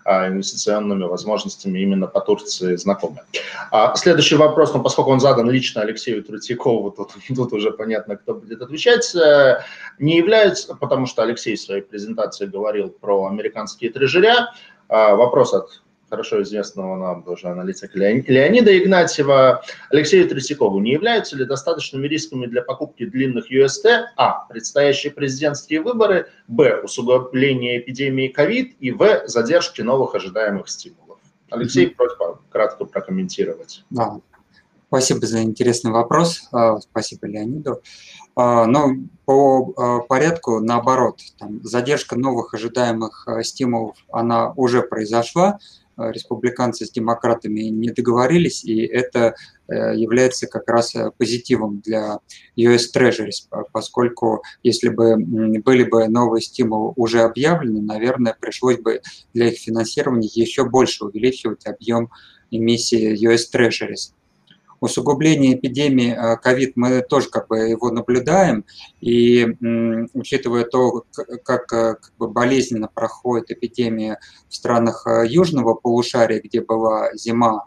а, 0.05 0.29
инвестиционными 0.29 1.05
возможностями 1.05 1.79
именно 1.79 2.07
по 2.07 2.21
Турции 2.21 2.77
знакомы. 2.77 3.21
А, 3.71 3.95
следующий 3.95 4.37
вопрос, 4.37 4.75
ну, 4.75 4.83
поскольку 4.83 5.11
он 5.11 5.21
задан 5.21 5.51
лично 5.51 5.83
Алексею 5.83 6.25
Третьякову, 6.25 6.91
тут, 6.91 7.13
тут 7.35 7.53
уже 7.53 7.71
понятно, 7.71 8.17
кто 8.17 8.35
будет 8.35 8.61
отвечать. 8.61 9.15
Э, 9.15 9.61
не 9.99 10.17
является, 10.17 10.75
потому 10.75 11.07
что 11.07 11.23
Алексей 11.23 11.55
в 11.57 11.61
своей 11.61 11.83
презентации 11.83 12.47
говорил 12.47 12.89
про 12.89 13.27
американские 13.27 13.91
трежеря, 13.91 14.49
а, 14.89 15.15
Вопрос 15.15 15.55
от 15.55 15.83
хорошо 16.15 16.43
известного 16.43 16.97
нам 16.97 17.25
тоже 17.25 17.49
аналитика 17.49 17.99
Леонида 17.99 18.79
Игнатьева, 18.79 19.63
Алексею 19.91 20.29
Третьякову, 20.29 20.79
не 20.79 20.93
являются 20.93 21.37
ли 21.37 21.45
достаточными 21.45 22.07
рисками 22.07 22.47
для 22.47 22.63
покупки 22.63 23.05
длинных 23.05 23.51
UST 23.51 24.05
А. 24.17 24.47
Предстоящие 24.49 25.13
президентские 25.13 25.81
выборы, 25.83 26.29
Б. 26.47 26.83
Усугубление 26.83 27.81
эпидемии 27.81 28.29
ковид 28.29 28.77
и 28.79 28.93
В. 28.93 29.27
Задержки 29.27 29.83
новых 29.83 30.15
ожидаемых 30.15 30.69
стимулов. 30.69 31.19
Алексей, 31.51 31.87
mm-hmm. 31.87 31.97
просьба 31.97 32.41
кратко 32.49 32.85
прокомментировать. 32.85 33.83
Да. 33.91 34.21
Спасибо 34.87 35.27
за 35.27 35.43
интересный 35.43 35.91
вопрос. 35.91 36.49
А, 36.53 36.79
спасибо 36.79 37.27
Леониду. 37.27 37.83
А, 38.37 38.67
но 38.67 38.93
по 39.25 39.75
а, 39.77 39.99
порядку, 40.01 40.61
наоборот, 40.61 41.19
там, 41.41 41.61
задержка 41.65 42.17
новых 42.17 42.55
ожидаемых 42.55 43.27
стимулов, 43.43 43.97
она 44.13 44.53
уже 44.53 44.83
произошла. 44.83 45.59
Э, 45.97 46.11
республиканцы 46.11 46.87
с 46.87 46.91
демократами 46.91 47.61
не 47.61 47.91
договорились, 47.91 48.65
и 48.65 48.81
это 48.81 49.37
э, 49.69 49.95
является 49.97 50.49
как 50.49 50.69
раз 50.69 50.95
э, 50.95 51.13
позитивом 51.17 51.81
для 51.81 52.19
US 52.57 52.87
Treasuries, 52.95 53.49
поскольку 53.73 54.43
если 54.65 54.89
бы 54.89 55.17
были 55.17 55.85
бы 55.85 56.09
новые 56.09 56.43
стимулы 56.43 56.93
уже 56.97 57.21
объявлены, 57.23 57.81
наверное, 57.81 58.37
пришлось 58.39 58.79
бы 58.79 59.03
для 59.35 59.49
их 59.51 59.59
финансирования 59.59 60.29
еще 60.33 60.65
больше 60.65 61.05
увеличивать 61.05 61.67
объем 61.67 62.11
эмиссии 62.51 63.17
US 63.29 63.43
Treasuries 63.55 64.13
усугубление 64.81 65.57
эпидемии 65.57 66.17
COVID 66.45 66.73
мы 66.77 67.03
тоже 67.03 67.29
как 67.31 67.49
бы 67.49 67.59
его 67.59 67.91
наблюдаем, 67.91 68.65
и 69.01 69.47
учитывая 70.15 70.65
то, 70.65 71.05
как, 71.45 71.67
как 71.67 72.13
бы 72.19 72.29
болезненно 72.29 72.89
проходит 72.93 73.51
эпидемия 73.51 74.19
в 74.49 74.55
странах 74.55 75.07
южного 75.27 75.75
полушария, 75.75 76.41
где 76.41 76.61
была 76.61 77.15
зима, 77.15 77.67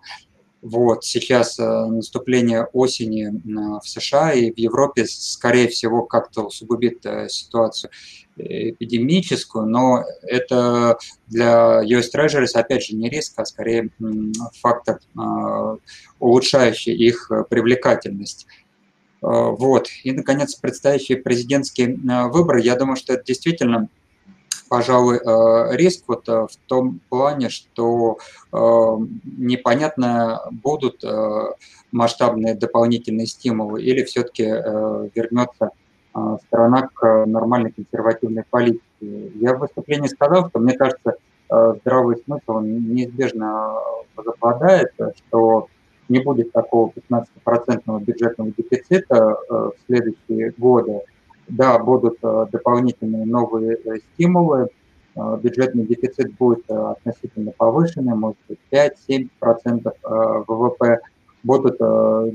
вот, 0.62 1.06
сейчас 1.06 1.58
наступление 1.60 2.66
осени 2.66 3.32
в 3.80 3.88
США 3.88 4.34
и 4.34 4.52
в 4.52 4.58
Европе, 4.58 5.06
скорее 5.06 5.68
всего, 5.68 6.04
как-то 6.04 6.44
усугубит 6.44 7.06
ситуацию 7.30 7.92
эпидемическую, 8.38 9.66
но 9.66 10.04
это 10.22 10.98
для 11.28 11.82
US 11.84 12.06
Treasuries, 12.14 12.54
опять 12.54 12.86
же, 12.86 12.96
не 12.96 13.10
риск, 13.10 13.34
а 13.38 13.46
скорее 13.46 13.90
фактор, 14.62 15.00
а, 15.18 15.78
улучшающий 16.20 16.94
их 16.94 17.32
привлекательность. 17.50 18.48
А, 19.22 19.50
вот. 19.50 19.88
И, 20.04 20.12
наконец, 20.12 20.56
предстоящие 20.56 21.18
президентские 21.18 21.98
а, 22.10 22.28
выборы, 22.28 22.62
я 22.62 22.76
думаю, 22.76 22.96
что 22.96 23.14
это 23.14 23.24
действительно 23.24 23.90
пожалуй, 24.70 25.22
риск 25.78 26.04
вот 26.08 26.28
в 26.28 26.50
том 26.66 27.00
плане, 27.08 27.48
что 27.48 28.18
непонятно, 28.52 30.42
будут 30.52 31.06
масштабные 31.94 32.54
дополнительные 32.54 33.28
стимулы 33.28 33.82
или 33.82 34.04
все-таки 34.04 34.44
вернется 34.44 35.72
страна 36.48 36.89
к 36.94 37.26
нормальной 37.26 37.72
консервативной 37.72 38.44
политике. 38.49 38.81
Я 39.35 39.56
в 39.56 39.60
выступлении 39.60 40.07
сказал, 40.07 40.49
что 40.49 40.60
мне 40.60 40.73
кажется, 40.73 41.15
э, 41.49 41.73
здравый 41.81 42.18
смысл 42.18 42.57
он 42.57 42.94
неизбежно 42.94 43.73
возобладает, 44.15 44.91
что 45.15 45.68
не 46.10 46.19
будет 46.19 46.52
такого 46.52 46.91
15% 46.91 47.99
бюджетного 48.02 48.52
дефицита 48.57 49.15
э, 49.15 49.53
в 49.53 49.73
следующие 49.85 50.53
годы. 50.57 51.02
Да, 51.48 51.77
будут 51.80 52.18
э, 52.23 52.45
дополнительные 52.52 53.26
новые 53.26 53.77
стимулы, 54.14 54.68
бюджетный 55.15 55.84
дефицит 55.84 56.35
будет 56.35 56.69
относительно 56.69 57.52
повышенный, 57.52 58.14
может 58.14 58.38
быть 58.48 58.60
5-7% 58.72 59.91
ВВП, 60.48 60.99
будут 61.41 61.80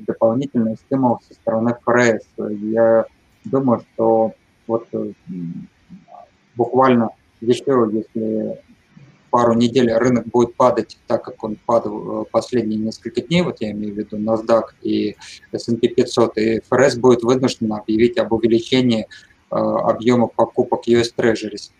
дополнительные 0.05 0.75
стимулы 0.75 1.19
со 1.29 1.35
стороны 1.35 1.77
ФРС. 1.85 2.25
Я 2.39 3.07
думаю, 3.45 3.85
что 3.95 4.35
вот 4.67 4.89
буквально 6.57 7.11
еще, 7.41 7.91
если 7.93 8.61
пару 9.31 9.55
недель 9.55 9.93
рынок 9.93 10.27
будет 10.27 10.55
падать 10.55 10.99
так, 11.07 11.25
как 11.25 11.43
он 11.43 11.57
падал 11.67 12.27
последние 12.31 12.79
несколько 12.79 13.23
дней, 13.23 13.43
вот 13.43 13.61
я 13.61 13.73
имею 13.73 13.95
в 13.95 13.99
виду 13.99 14.19
NASDAQ 14.19 14.65
и 14.83 15.17
S&P 15.53 15.89
500, 15.89 16.39
и 16.39 16.61
ФРС 16.69 16.97
будет 16.97 17.23
вынужден 17.23 17.73
объявить 17.73 18.19
об 18.19 18.33
увеличении 18.33 19.07
объема 19.49 20.27
покупок 20.27 20.87
US 20.87 21.13
Treasuries. 21.17 21.73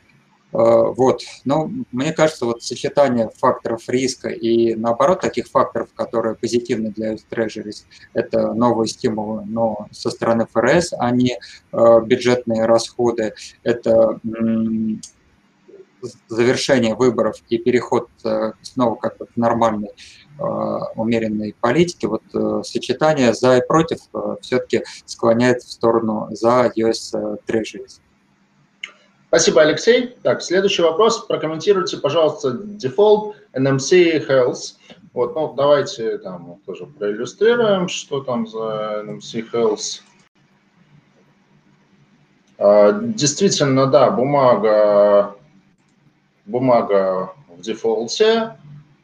Вот. 0.53 1.23
Но 1.45 1.71
мне 1.93 2.13
кажется, 2.13 2.45
вот 2.45 2.63
сочетание 2.63 3.31
факторов 3.39 3.89
риска 3.89 4.29
и 4.29 4.75
наоборот 4.75 5.21
таких 5.21 5.49
факторов, 5.49 5.89
которые 5.95 6.35
позитивны 6.35 6.91
для 6.91 7.15
US 7.15 7.25
Treasuries, 7.31 7.85
это 8.13 8.53
новые 8.53 8.89
стимулы, 8.89 9.45
но 9.47 9.89
со 9.93 10.11
стороны 10.11 10.47
ФРС, 10.53 10.93
а 10.99 11.11
не 11.11 11.39
бюджетные 11.73 12.67
расходы, 12.67 13.35
это 13.63 14.21
завершение 16.29 16.95
выборов 16.95 17.37
и 17.49 17.59
переход 17.59 18.09
э, 18.25 18.53
снова 18.63 18.97
как 18.97 19.19
бы 19.19 19.27
к 19.27 19.37
нормальной 19.37 19.91
э, 20.39 20.43
умеренной 20.97 21.55
политике, 21.61 22.09
вот 22.09 22.23
э, 22.35 22.63
сочетание 22.65 23.35
за 23.35 23.59
и 23.59 23.67
против 23.67 23.99
все-таки 24.41 24.85
склоняет 25.05 25.63
в 25.63 25.71
сторону 25.71 26.29
за 26.31 26.73
US 26.77 27.15
Treasuries. 27.47 28.01
Спасибо, 29.35 29.63
Алексей. 29.63 30.15
Так, 30.23 30.43
следующий 30.43 30.83
вопрос. 30.83 31.25
Прокомментируйте, 31.25 31.97
пожалуйста, 31.97 32.53
дефолт 32.53 33.35
NMC 33.55 34.29
Health. 34.29 34.75
Вот, 35.15 35.35
ну, 35.35 35.55
давайте 35.55 36.19
там 36.19 36.61
тоже 36.67 36.85
проиллюстрируем, 36.85 37.89
что 37.89 38.23
там 38.23 38.47
за 38.47 39.03
NMC 39.07 39.51
Health. 39.51 40.03
А, 42.59 42.93
действительно, 42.93 43.87
да, 43.87 44.11
бумага 44.11 45.35
бумага 46.45 47.33
в 47.49 47.63
дефолте. 47.63 48.59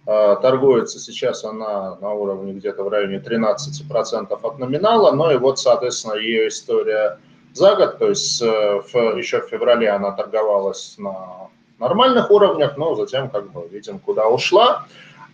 А, 0.05 0.37
торгуется 0.37 0.99
сейчас 0.99 1.43
она 1.43 1.97
на 2.03 2.13
уровне 2.13 2.53
где-то 2.53 2.85
в 2.85 2.89
районе 2.89 3.17
13% 3.17 4.39
от 4.43 4.59
номинала, 4.59 5.11
но 5.13 5.33
и 5.33 5.39
вот, 5.39 5.59
соответственно, 5.59 6.17
ее 6.17 6.49
история 6.49 7.19
за 7.55 7.75
год, 7.77 7.99
то 7.99 8.09
есть 8.09 8.41
э, 8.43 8.47
еще 8.47 9.41
в 9.41 9.49
феврале 9.49 9.91
она 9.91 10.13
торговалась 10.13 10.95
на 10.99 11.49
нормальных 11.79 12.31
уровнях, 12.31 12.77
но 12.77 12.95
затем, 12.95 13.31
как 13.31 13.51
бы, 13.51 13.67
видим, 13.69 13.99
куда 13.99 14.29
ушла. 14.29 14.87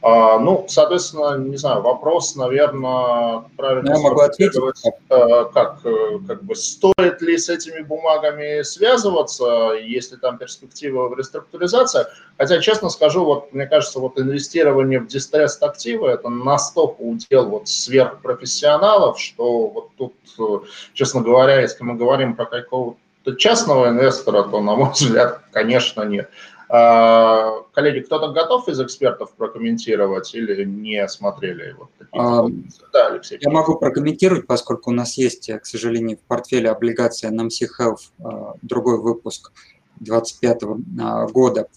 А, 0.06 0.38
ну, 0.38 0.66
соответственно, 0.68 1.38
не 1.38 1.56
знаю, 1.56 1.80
вопрос, 1.80 2.36
наверное, 2.36 3.44
правильно 3.56 3.88
Я 3.88 3.98
могу 4.00 4.20
ответить. 4.20 4.60
Э, 5.08 5.46
как, 5.54 5.78
э, 5.82 6.18
как 6.28 6.44
бы, 6.44 6.54
стоит 6.54 7.22
ли 7.22 7.38
с 7.38 7.48
этими 7.48 7.80
бумагами 7.80 8.60
связываться, 8.64 9.72
если 9.82 10.16
там 10.16 10.36
перспектива 10.36 11.08
в 11.08 11.16
реструктуризации. 11.16 12.04
Хотя, 12.36 12.60
честно 12.60 12.90
скажу, 12.90 13.24
вот 13.24 13.54
мне 13.54 13.66
кажется, 13.66 13.98
вот 13.98 14.18
инвестирование 14.18 15.00
в 15.00 15.06
дистресс 15.06 15.56
активы 15.62 16.08
это 16.08 16.28
настолько 16.28 17.00
удел 17.00 17.46
вот 17.46 17.68
сверхпрофессионалов, 17.70 19.18
что 19.18 19.68
вот 19.68 19.88
тут, 19.96 20.14
э, 20.38 20.66
честно 20.92 21.22
говоря, 21.22 21.62
если 21.62 21.82
мы 21.82 21.94
говорим 21.94 22.36
про 22.36 22.44
какого-то 22.44 23.36
частного 23.36 23.88
инвестора, 23.88 24.42
то, 24.42 24.60
на 24.60 24.76
мой 24.76 24.90
взгляд, 24.90 25.40
конечно, 25.50 26.02
нет. 26.02 26.28
А, 26.68 27.62
коллеги, 27.72 28.00
кто-то 28.00 28.32
готов 28.32 28.68
из 28.68 28.80
экспертов 28.80 29.32
прокомментировать 29.36 30.34
или 30.34 30.64
не 30.64 31.06
смотрели? 31.08 31.76
Вот 31.78 31.90
а, 32.12 32.46
да, 32.92 33.08
Алексей. 33.08 33.38
Я 33.40 33.50
могу 33.50 33.76
прокомментировать, 33.76 34.46
поскольку 34.46 34.90
у 34.90 34.94
нас 34.94 35.16
есть, 35.18 35.50
к 35.50 35.66
сожалению, 35.66 36.16
в 36.16 36.20
портфеле 36.22 36.70
облигации 36.70 37.30
NMC 37.30 37.68
Health 37.78 38.10
а, 38.22 38.54
другой 38.62 38.98
выпуск 39.00 39.52
2025 40.00 40.62
а, 41.00 41.26
года. 41.28 41.68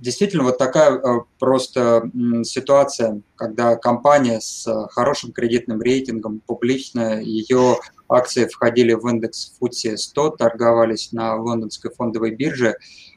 Действительно, 0.00 0.44
вот 0.44 0.58
такая 0.58 1.02
просто 1.40 2.08
ситуация, 2.44 3.20
когда 3.34 3.74
компания 3.74 4.40
с 4.40 4.64
хорошим 4.92 5.32
кредитным 5.32 5.82
рейтингом, 5.82 6.40
публичная, 6.46 7.20
ее 7.20 7.78
акции 8.08 8.46
входили 8.46 8.92
в 8.92 9.04
индекс 9.08 9.56
FTSE 9.60 9.96
100, 9.96 10.30
торговались 10.36 11.10
на 11.10 11.34
лондонской 11.34 11.90
фондовой 11.90 12.30
бирже, 12.30 12.76
Э, 12.76 13.07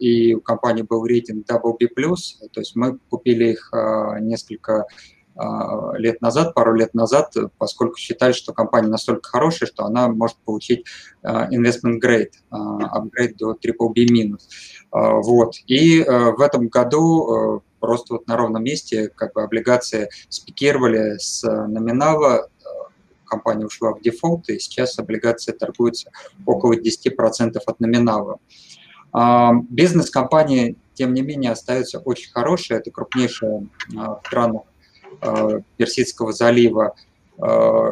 и 0.00 0.34
у 0.34 0.40
компании 0.40 0.82
был 0.82 1.06
рейтинг 1.06 1.46
WB+, 1.46 1.88
то 2.52 2.60
есть 2.60 2.76
мы 2.76 2.98
купили 3.08 3.52
их 3.52 3.70
э, 3.72 4.18
несколько 4.20 4.84
э, 5.34 5.40
лет 5.96 6.20
назад, 6.20 6.52
пару 6.54 6.74
лет 6.74 6.92
назад, 6.92 7.34
поскольку 7.56 7.96
считали, 7.96 8.32
что 8.32 8.52
компания 8.52 8.88
настолько 8.88 9.30
хорошая, 9.30 9.68
что 9.68 9.84
она 9.84 10.08
может 10.08 10.36
получить 10.44 10.84
investment 11.24 12.00
grade, 12.04 12.32
upgrade 12.50 13.36
до 13.38 13.54
BBB-. 13.54 14.36
Вот. 14.92 15.54
И 15.66 16.02
в 16.02 16.40
этом 16.40 16.68
году 16.68 17.62
просто 17.78 18.14
вот 18.14 18.26
на 18.26 18.36
ровном 18.36 18.62
месте 18.62 19.08
как 19.08 19.32
бы 19.32 19.42
облигации 19.42 20.10
спикировали 20.28 21.16
с 21.18 21.42
номинала, 21.42 22.48
компания 23.30 23.64
ушла 23.64 23.94
в 23.94 24.02
дефолт, 24.02 24.48
и 24.50 24.58
сейчас 24.58 24.98
облигации 24.98 25.52
торгуются 25.52 26.10
около 26.44 26.74
10% 26.74 27.56
от 27.64 27.80
номинала. 27.80 28.34
А, 28.34 28.38
бизнес 29.68 30.10
компании, 30.10 30.76
тем 30.94 31.14
не 31.14 31.22
менее, 31.22 31.52
остается 31.52 31.98
очень 31.98 32.30
хорошей. 32.30 32.76
Это 32.76 32.90
крупнейшая 32.90 33.66
а, 33.96 34.16
в 34.16 34.26
странах 34.26 34.62
а, 35.20 35.60
Персидского 35.76 36.32
залива 36.32 36.94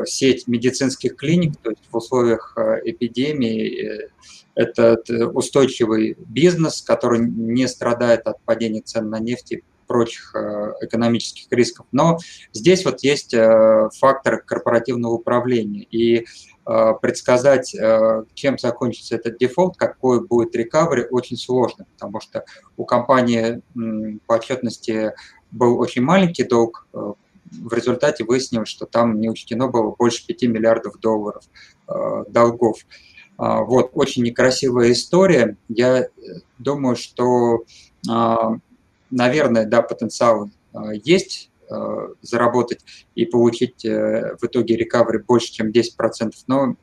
сеть 0.04 0.46
медицинских 0.46 1.16
клиник, 1.16 1.56
то 1.62 1.70
есть 1.70 1.82
в 1.90 1.96
условиях 1.96 2.54
эпидемии 2.84 4.04
э, 4.04 4.08
это 4.54 5.00
устойчивый 5.28 6.18
бизнес, 6.18 6.82
который 6.82 7.20
не 7.20 7.66
страдает 7.66 8.26
от 8.26 8.38
падения 8.42 8.82
цен 8.82 9.08
на 9.08 9.18
нефть 9.20 9.52
и 9.52 9.62
прочих 9.86 10.36
экономических 10.82 11.50
рисков. 11.50 11.86
Но 11.92 12.18
здесь 12.52 12.84
вот 12.84 13.02
есть 13.02 13.32
э, 13.32 13.88
фактор 13.98 14.42
корпоративного 14.42 15.14
управления. 15.14 15.84
И 15.90 16.26
предсказать, 17.00 17.74
э, 17.74 18.24
чем 18.34 18.58
закончится 18.58 19.16
этот 19.16 19.38
дефолт, 19.38 19.76
какой 19.78 20.26
будет 20.26 20.54
рекавери, 20.54 21.06
очень 21.10 21.38
сложно, 21.38 21.86
потому 21.94 22.20
что 22.20 22.44
у 22.76 22.84
компании 22.84 23.62
по 24.26 24.34
отчетности 24.34 25.14
был 25.50 25.78
очень 25.78 26.02
маленький 26.02 26.44
долг, 26.44 26.86
э, 26.92 27.12
в 27.50 27.72
результате 27.72 28.24
выяснилось, 28.24 28.68
что 28.68 28.84
там 28.84 29.18
не 29.18 29.30
учтено 29.30 29.68
было 29.68 29.94
больше 29.98 30.26
5 30.26 30.42
миллиардов 30.42 31.00
долларов 31.00 31.44
долгов. 32.28 32.76
Вот, 33.38 33.92
очень 33.94 34.24
некрасивая 34.24 34.92
история. 34.92 35.56
Я 35.70 36.08
думаю, 36.58 36.96
что, 36.96 37.64
наверное, 39.10 39.64
да, 39.64 39.80
потенциал 39.80 40.50
есть 41.02 41.48
Э, 41.50 41.57
заработать 42.22 42.80
и 43.14 43.26
получить 43.26 43.84
э, 43.84 44.36
в 44.40 44.46
итоге 44.46 44.76
рекавери 44.76 45.18
больше, 45.18 45.52
чем 45.52 45.70
10%, 45.70 46.32
но 46.46 46.76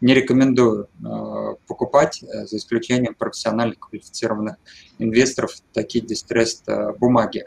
не 0.00 0.14
рекомендую 0.14 0.84
э, 0.84 1.54
покупать, 1.66 2.22
за 2.22 2.56
исключением 2.56 3.14
профессиональных 3.14 3.78
квалифицированных 3.78 4.56
инвесторов, 4.98 5.52
такие 5.72 6.04
дистресс 6.04 6.62
бумаги. 6.98 7.44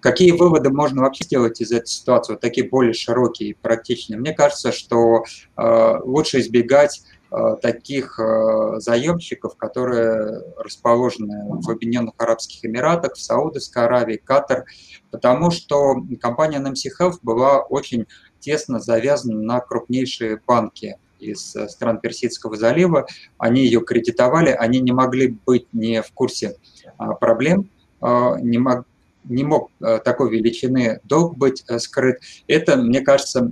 Какие 0.00 0.32
выводы 0.32 0.70
можно 0.70 1.02
вообще 1.02 1.24
сделать 1.24 1.60
из 1.60 1.72
этой 1.72 1.86
ситуации, 1.86 2.34
вот 2.34 2.40
такие 2.40 2.68
более 2.68 2.92
широкие 2.92 3.50
и 3.50 3.54
практичные? 3.54 4.18
Мне 4.18 4.34
кажется, 4.34 4.70
что 4.70 5.24
лучше 5.56 6.40
избегать 6.40 7.02
Э, 7.23 7.23
таких 7.62 8.18
э, 8.20 8.78
заемщиков, 8.78 9.56
которые 9.56 10.42
расположены 10.56 11.60
в 11.60 11.68
Объединенных 11.68 12.14
Арабских 12.18 12.64
Эмиратах, 12.64 13.14
в 13.14 13.20
Саудовской 13.20 13.84
Аравии, 13.84 14.20
Катар, 14.22 14.66
потому 15.10 15.50
что 15.50 15.96
компания 16.20 16.58
NMC 16.58 16.90
Health 17.00 17.18
была 17.22 17.60
очень 17.60 18.06
тесно 18.38 18.78
завязана 18.78 19.40
на 19.40 19.60
крупнейшие 19.60 20.40
банки 20.46 20.96
из 21.18 21.56
э, 21.56 21.68
стран 21.68 21.98
Персидского 21.98 22.56
залива. 22.56 23.06
Они 23.38 23.62
ее 23.62 23.80
кредитовали, 23.80 24.50
они 24.50 24.80
не 24.80 24.92
могли 24.92 25.36
быть 25.44 25.66
не 25.72 26.02
в 26.02 26.12
курсе 26.12 26.56
а, 26.98 27.14
проблем, 27.14 27.70
не, 28.00 28.58
мог, 28.58 28.84
не 29.24 29.44
мог 29.44 29.70
э, 29.80 29.98
такой 30.04 30.30
величины 30.30 31.00
долг 31.04 31.36
быть 31.36 31.64
э, 31.68 31.78
скрыт. 31.78 32.20
Это, 32.46 32.76
мне 32.76 33.00
кажется, 33.00 33.50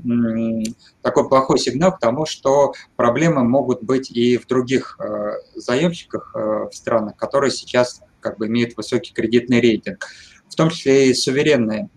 такой 1.02 1.28
плохой 1.28 1.58
сигнал 1.58 1.92
к 1.92 1.98
тому, 1.98 2.26
что 2.26 2.72
проблемы 2.96 3.44
могут 3.44 3.82
быть 3.82 4.10
и 4.10 4.36
в 4.36 4.46
других 4.46 4.98
э, 5.00 5.32
заемщиках 5.54 6.34
в 6.34 6.70
странах, 6.72 7.16
которые 7.16 7.50
сейчас 7.50 8.02
как 8.20 8.38
бы 8.38 8.46
имеют 8.46 8.76
высокий 8.76 9.12
кредитный 9.12 9.60
рейтинг, 9.60 10.06
в 10.48 10.54
том 10.54 10.70
числе 10.70 11.10
и 11.10 11.14
суверенные 11.14 11.88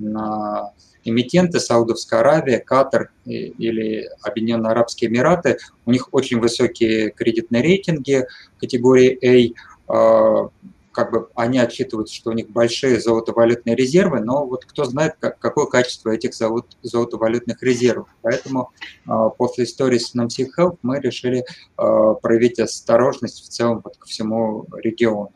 эмитенты, 1.04 1.60
Саудовская 1.60 2.22
Аравия, 2.22 2.60
Катар 2.60 3.12
или 3.26 4.10
Объединенные 4.24 4.72
Арабские 4.72 5.10
Эмираты, 5.10 5.58
у 5.86 5.92
них 5.92 6.10
очень 6.12 6.40
высокие 6.40 7.12
кредитные 7.12 7.62
рейтинги 7.62 8.26
категории 8.60 9.54
A, 9.88 10.50
как 10.96 11.12
бы 11.12 11.30
они 11.36 11.60
отчитываются, 11.60 12.16
что 12.16 12.30
у 12.30 12.34
них 12.34 12.50
большие 12.50 13.02
золотовалютные 13.02 13.76
резервы, 13.76 14.22
но 14.22 14.46
вот 14.46 14.64
кто 14.64 14.86
знает, 14.86 15.16
как, 15.20 15.38
какое 15.40 15.66
качество 15.66 16.10
этих 16.10 16.34
золот, 16.34 16.78
золотовалютных 16.82 17.62
резервов. 17.62 18.08
Поэтому 18.22 18.72
э, 19.06 19.12
после 19.38 19.66
истории 19.66 19.98
с 19.98 20.16
NMC 20.16 20.48
Health 20.58 20.78
мы 20.84 21.02
решили 21.02 21.40
э, 21.40 22.16
проявить 22.22 22.60
осторожность 22.60 23.44
в 23.44 23.50
целом 23.50 23.82
вот, 23.84 23.98
ко 23.98 24.08
всему 24.08 24.68
региону. 24.82 25.34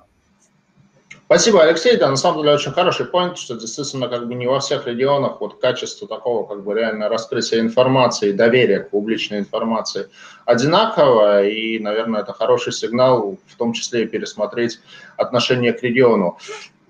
Спасибо, 1.32 1.62
Алексей. 1.62 1.96
Да, 1.96 2.10
на 2.10 2.16
самом 2.16 2.42
деле 2.42 2.56
очень 2.56 2.72
хороший 2.72 3.06
point, 3.06 3.36
что 3.36 3.54
действительно 3.54 4.08
как 4.08 4.28
бы 4.28 4.34
не 4.34 4.48
во 4.48 4.60
всех 4.60 4.88
регионах 4.88 5.40
вот 5.42 5.62
качество 5.62 6.08
такого 6.08 6.48
как 6.48 6.64
бы 6.64 6.74
реально 6.74 7.08
раскрытия 7.08 7.60
информации, 7.60 8.32
доверия 8.32 8.80
к 8.80 8.90
публичной 8.90 9.38
информации 9.38 10.10
одинаково, 10.46 11.44
и, 11.44 11.78
наверное, 11.78 12.22
это 12.22 12.34
хороший 12.34 12.74
сигнал, 12.74 13.38
в 13.46 13.56
том 13.58 13.74
числе 13.74 14.06
и 14.06 14.08
пересмотреть 14.08 14.80
отношение 15.18 15.72
к 15.72 15.84
региону 15.84 16.40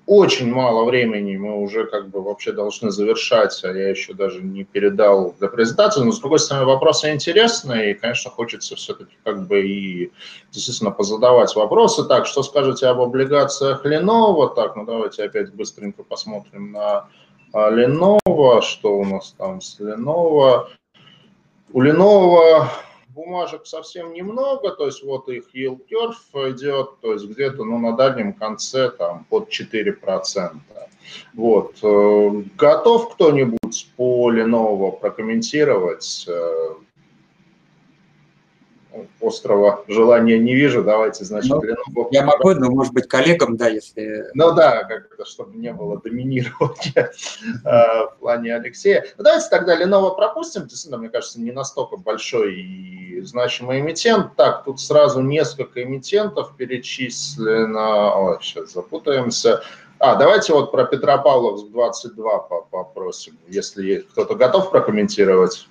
очень 0.09 0.51
мало 0.51 0.85
времени, 0.85 1.37
мы 1.37 1.61
уже 1.61 1.85
как 1.85 2.09
бы 2.09 2.23
вообще 2.23 2.51
должны 2.51 2.89
завершать, 2.89 3.63
а 3.63 3.71
я 3.71 3.89
еще 3.89 4.15
даже 4.15 4.41
не 4.41 4.63
передал 4.63 5.35
для 5.37 5.47
презентации, 5.47 6.01
но 6.01 6.11
с 6.11 6.19
другой 6.19 6.39
стороны 6.39 6.65
вопросы 6.65 7.13
интересные, 7.13 7.91
и, 7.91 7.93
конечно, 7.93 8.31
хочется 8.31 8.75
все-таки 8.75 9.15
как 9.23 9.45
бы 9.45 9.61
и 9.61 10.11
действительно 10.51 10.89
позадавать 10.89 11.55
вопросы. 11.55 12.05
Так, 12.05 12.25
что 12.25 12.41
скажете 12.41 12.87
об 12.87 13.01
облигациях 13.01 13.85
Lenovo? 13.85 14.51
Так, 14.55 14.75
ну 14.75 14.83
давайте 14.83 15.25
опять 15.25 15.53
быстренько 15.53 16.01
посмотрим 16.01 16.71
на 16.71 17.07
а, 17.53 17.69
Lenovo, 17.69 18.63
что 18.63 18.97
у 18.97 19.05
нас 19.05 19.35
там 19.37 19.61
с 19.61 19.79
Lenovo. 19.79 20.69
У 21.71 21.83
Lenovo 21.83 22.65
бумажек 23.19 23.65
совсем 23.65 24.13
немного, 24.13 24.71
то 24.71 24.85
есть 24.85 25.03
вот 25.03 25.27
их 25.27 25.53
yield 25.53 25.81
curve 25.91 26.51
идет, 26.51 26.99
то 27.01 27.13
есть 27.13 27.25
где-то 27.25 27.65
ну, 27.65 27.77
на 27.77 27.95
дальнем 27.95 28.33
конце 28.33 28.89
там 28.89 29.25
под 29.29 29.49
4%. 29.49 30.55
Вот. 31.33 31.75
Э, 31.83 32.43
готов 32.57 33.13
кто-нибудь 33.13 33.89
по 33.97 34.31
Lenovo 34.31 34.97
прокомментировать? 34.99 36.27
Острого 39.21 39.83
желания 39.87 40.39
не 40.39 40.55
вижу, 40.55 40.83
давайте, 40.83 41.23
значит, 41.23 41.51
ну, 41.51 41.61
Lenovo... 41.61 42.07
Я 42.11 42.25
могу, 42.25 42.51
но, 42.51 42.71
может 42.71 42.93
быть, 42.93 43.07
коллегам, 43.07 43.55
да, 43.55 43.67
если... 43.67 44.25
Ну 44.33 44.53
да, 44.53 44.83
как-то, 44.83 45.25
чтобы 45.25 45.55
не 45.57 45.71
было 45.71 45.99
доминирования 45.99 46.95
э, 46.95 47.09
в 47.65 48.15
плане 48.19 48.55
Алексея. 48.55 49.05
Ну, 49.17 49.23
давайте 49.23 49.47
тогда 49.49 49.79
Lenovo 49.79 50.15
пропустим, 50.15 50.63
действительно, 50.63 50.97
мне 50.97 51.09
кажется, 51.09 51.39
не 51.39 51.51
настолько 51.51 51.97
большой 51.97 52.55
и 52.55 53.21
значимый 53.21 53.79
эмитент. 53.79 54.35
Так, 54.35 54.63
тут 54.63 54.79
сразу 54.79 55.21
несколько 55.21 55.83
эмитентов 55.83 56.55
перечислено. 56.57 58.15
Ой, 58.15 58.37
сейчас 58.41 58.73
запутаемся. 58.73 59.61
А, 59.99 60.15
давайте 60.15 60.53
вот 60.53 60.71
про 60.71 60.85
Петропавловск 60.85 61.67
22 61.67 62.39
попросим, 62.71 63.37
если 63.47 63.97
кто-то 64.11 64.35
готов 64.35 64.71
прокомментировать 64.71 65.67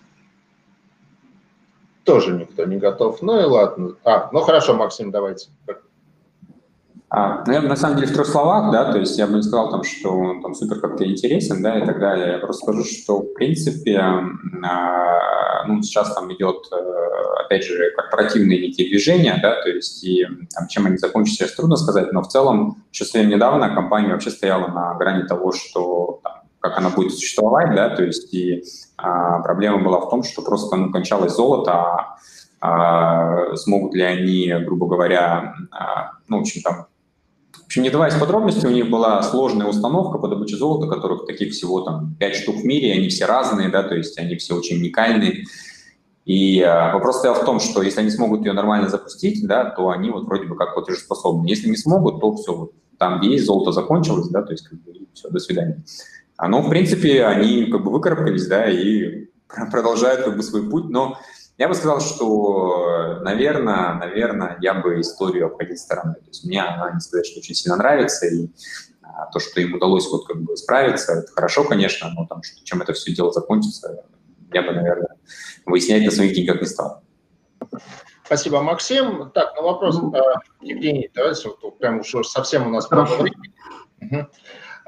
тоже 2.08 2.32
никто 2.32 2.64
не 2.64 2.78
готов. 2.78 3.20
Ну 3.20 3.38
и 3.38 3.44
ладно. 3.44 3.96
А, 4.02 4.30
ну 4.32 4.40
хорошо, 4.40 4.72
Максим, 4.72 5.10
давайте. 5.10 5.48
А, 7.10 7.44
наверное, 7.46 7.70
на 7.70 7.76
самом 7.76 7.96
деле 7.96 8.08
в 8.08 8.14
трех 8.14 8.26
словах, 8.26 8.72
да, 8.72 8.90
то 8.92 8.98
есть 8.98 9.18
я 9.18 9.26
бы 9.26 9.34
не 9.34 9.42
сказал, 9.42 9.70
там, 9.70 9.84
что 9.84 10.10
он 10.10 10.42
там 10.42 10.54
супер 10.54 10.80
как-то 10.80 11.06
интересен, 11.06 11.62
да, 11.62 11.78
и 11.78 11.84
так 11.84 12.00
далее. 12.00 12.32
Я 12.32 12.38
просто 12.38 12.64
скажу, 12.64 12.84
что, 12.84 13.20
в 13.20 13.34
принципе, 13.34 13.98
а, 13.98 15.64
ну, 15.66 15.82
сейчас 15.82 16.14
там 16.14 16.32
идет, 16.32 16.56
э, 16.72 17.44
опять 17.44 17.64
же, 17.64 17.90
корпоративные 17.94 18.58
некие 18.58 18.88
движения, 18.88 19.38
да, 19.42 19.60
то 19.62 19.68
есть 19.68 20.02
и 20.02 20.26
там, 20.54 20.66
чем 20.68 20.86
они 20.86 20.96
закончатся, 20.96 21.44
сейчас 21.44 21.56
трудно 21.56 21.76
сказать, 21.76 22.12
но 22.12 22.22
в 22.22 22.28
целом 22.28 22.84
еще 22.90 23.04
совсем 23.04 23.28
недавно 23.28 23.74
компания 23.74 24.12
вообще 24.12 24.30
стояла 24.30 24.68
на 24.68 24.94
грани 24.94 25.26
того, 25.26 25.52
что 25.52 26.20
там, 26.22 26.37
как 26.60 26.78
она 26.78 26.90
будет 26.90 27.12
существовать, 27.12 27.74
да, 27.74 27.90
то 27.90 28.02
есть 28.02 28.32
и 28.34 28.64
а, 28.96 29.40
проблема 29.40 29.82
была 29.82 30.00
в 30.00 30.10
том, 30.10 30.22
что 30.22 30.42
просто 30.42 30.76
ну, 30.76 30.90
кончалось 30.90 31.34
золото, 31.34 31.72
а, 31.72 32.18
а 32.60 33.56
смогут 33.56 33.94
ли 33.94 34.02
они, 34.02 34.52
грубо 34.64 34.86
говоря, 34.86 35.54
а, 35.70 36.12
ну, 36.26 36.38
в 36.38 36.40
общем, 36.40 36.62
там, 36.62 36.86
в 37.52 37.66
общем, 37.66 37.82
не 37.82 37.90
даваясь 37.90 38.14
подробности, 38.14 38.66
у 38.66 38.70
них 38.70 38.90
была 38.90 39.22
сложная 39.22 39.66
установка 39.66 40.18
по 40.18 40.28
добыче 40.28 40.56
золота, 40.56 40.88
которых 40.88 41.26
таких 41.26 41.52
всего 41.52 41.82
там 41.82 42.16
5 42.18 42.34
штук 42.34 42.56
в 42.56 42.64
мире, 42.64 42.92
они 42.92 43.08
все 43.08 43.26
разные, 43.26 43.68
да, 43.68 43.82
то 43.82 43.94
есть 43.94 44.18
они 44.18 44.36
все 44.36 44.56
очень 44.56 44.78
уникальные. 44.78 45.44
И 46.24 46.60
э, 46.60 46.92
вопрос 46.92 47.18
стоял 47.18 47.34
в 47.34 47.44
том, 47.44 47.58
что 47.58 47.82
если 47.82 48.00
они 48.00 48.10
смогут 48.10 48.44
ее 48.44 48.52
нормально 48.52 48.88
запустить, 48.88 49.46
да, 49.46 49.64
то 49.64 49.88
они 49.88 50.10
вот 50.10 50.24
вроде 50.24 50.46
бы 50.46 50.56
как 50.56 50.74
платежеспособны. 50.74 51.46
Если 51.46 51.70
не 51.70 51.76
смогут, 51.76 52.20
то 52.20 52.34
все, 52.36 52.54
вот, 52.54 52.72
там, 52.98 53.18
где 53.18 53.30
есть 53.30 53.46
золото, 53.46 53.72
закончилось, 53.72 54.28
да, 54.28 54.42
то 54.42 54.52
есть 54.52 54.68
как 54.68 54.78
бы, 54.82 54.92
все, 55.14 55.30
до 55.30 55.38
свидания. 55.38 55.82
А, 55.82 56.17
ну, 56.46 56.62
в 56.62 56.70
принципе, 56.70 57.24
они 57.24 57.66
как 57.66 57.82
бы 57.82 57.90
выкарабкались, 57.90 58.46
да, 58.46 58.70
и 58.70 59.26
продолжают 59.72 60.22
как 60.24 60.36
бы 60.36 60.42
свой 60.42 60.70
путь, 60.70 60.88
но 60.88 61.18
я 61.56 61.68
бы 61.68 61.74
сказал, 61.74 62.00
что, 62.00 63.18
наверное, 63.22 63.94
наверное, 63.94 64.56
я 64.60 64.74
бы 64.74 65.00
историю 65.00 65.46
обходил 65.46 65.76
стороной. 65.76 66.14
То 66.14 66.28
есть 66.28 66.44
мне 66.44 66.62
она, 66.62 66.92
не 66.92 67.00
сказать, 67.00 67.26
что 67.26 67.40
очень 67.40 67.56
сильно 67.56 67.76
нравится, 67.76 68.26
и 68.26 68.48
а, 69.02 69.26
то, 69.26 69.40
что 69.40 69.60
им 69.60 69.74
удалось 69.74 70.08
вот 70.08 70.26
как 70.28 70.40
бы 70.40 70.56
справиться, 70.56 71.14
это 71.14 71.32
хорошо, 71.32 71.64
конечно, 71.64 72.08
но 72.14 72.26
там, 72.26 72.44
что, 72.44 72.64
чем 72.64 72.80
это 72.80 72.92
все 72.92 73.12
дело 73.12 73.32
закончится, 73.32 74.04
я 74.52 74.62
бы, 74.62 74.70
наверное, 74.70 75.16
выяснять 75.66 76.04
на 76.04 76.12
своих 76.12 76.34
деньгах 76.34 76.60
не 76.60 76.66
стал. 76.68 77.02
Спасибо, 78.24 78.60
Максим. 78.62 79.30
Так, 79.34 79.56
на 79.56 79.62
вопрос, 79.62 79.98
ну, 80.00 80.12
Евгений, 80.60 81.10
давайте 81.12 81.48
вот, 81.48 81.78
прям 81.78 82.00
уж 82.00 82.28
совсем 82.28 82.68
у 82.68 82.70
нас 82.70 82.88
много 82.90 83.10
времени. 83.14 83.52
Угу. 84.00 84.26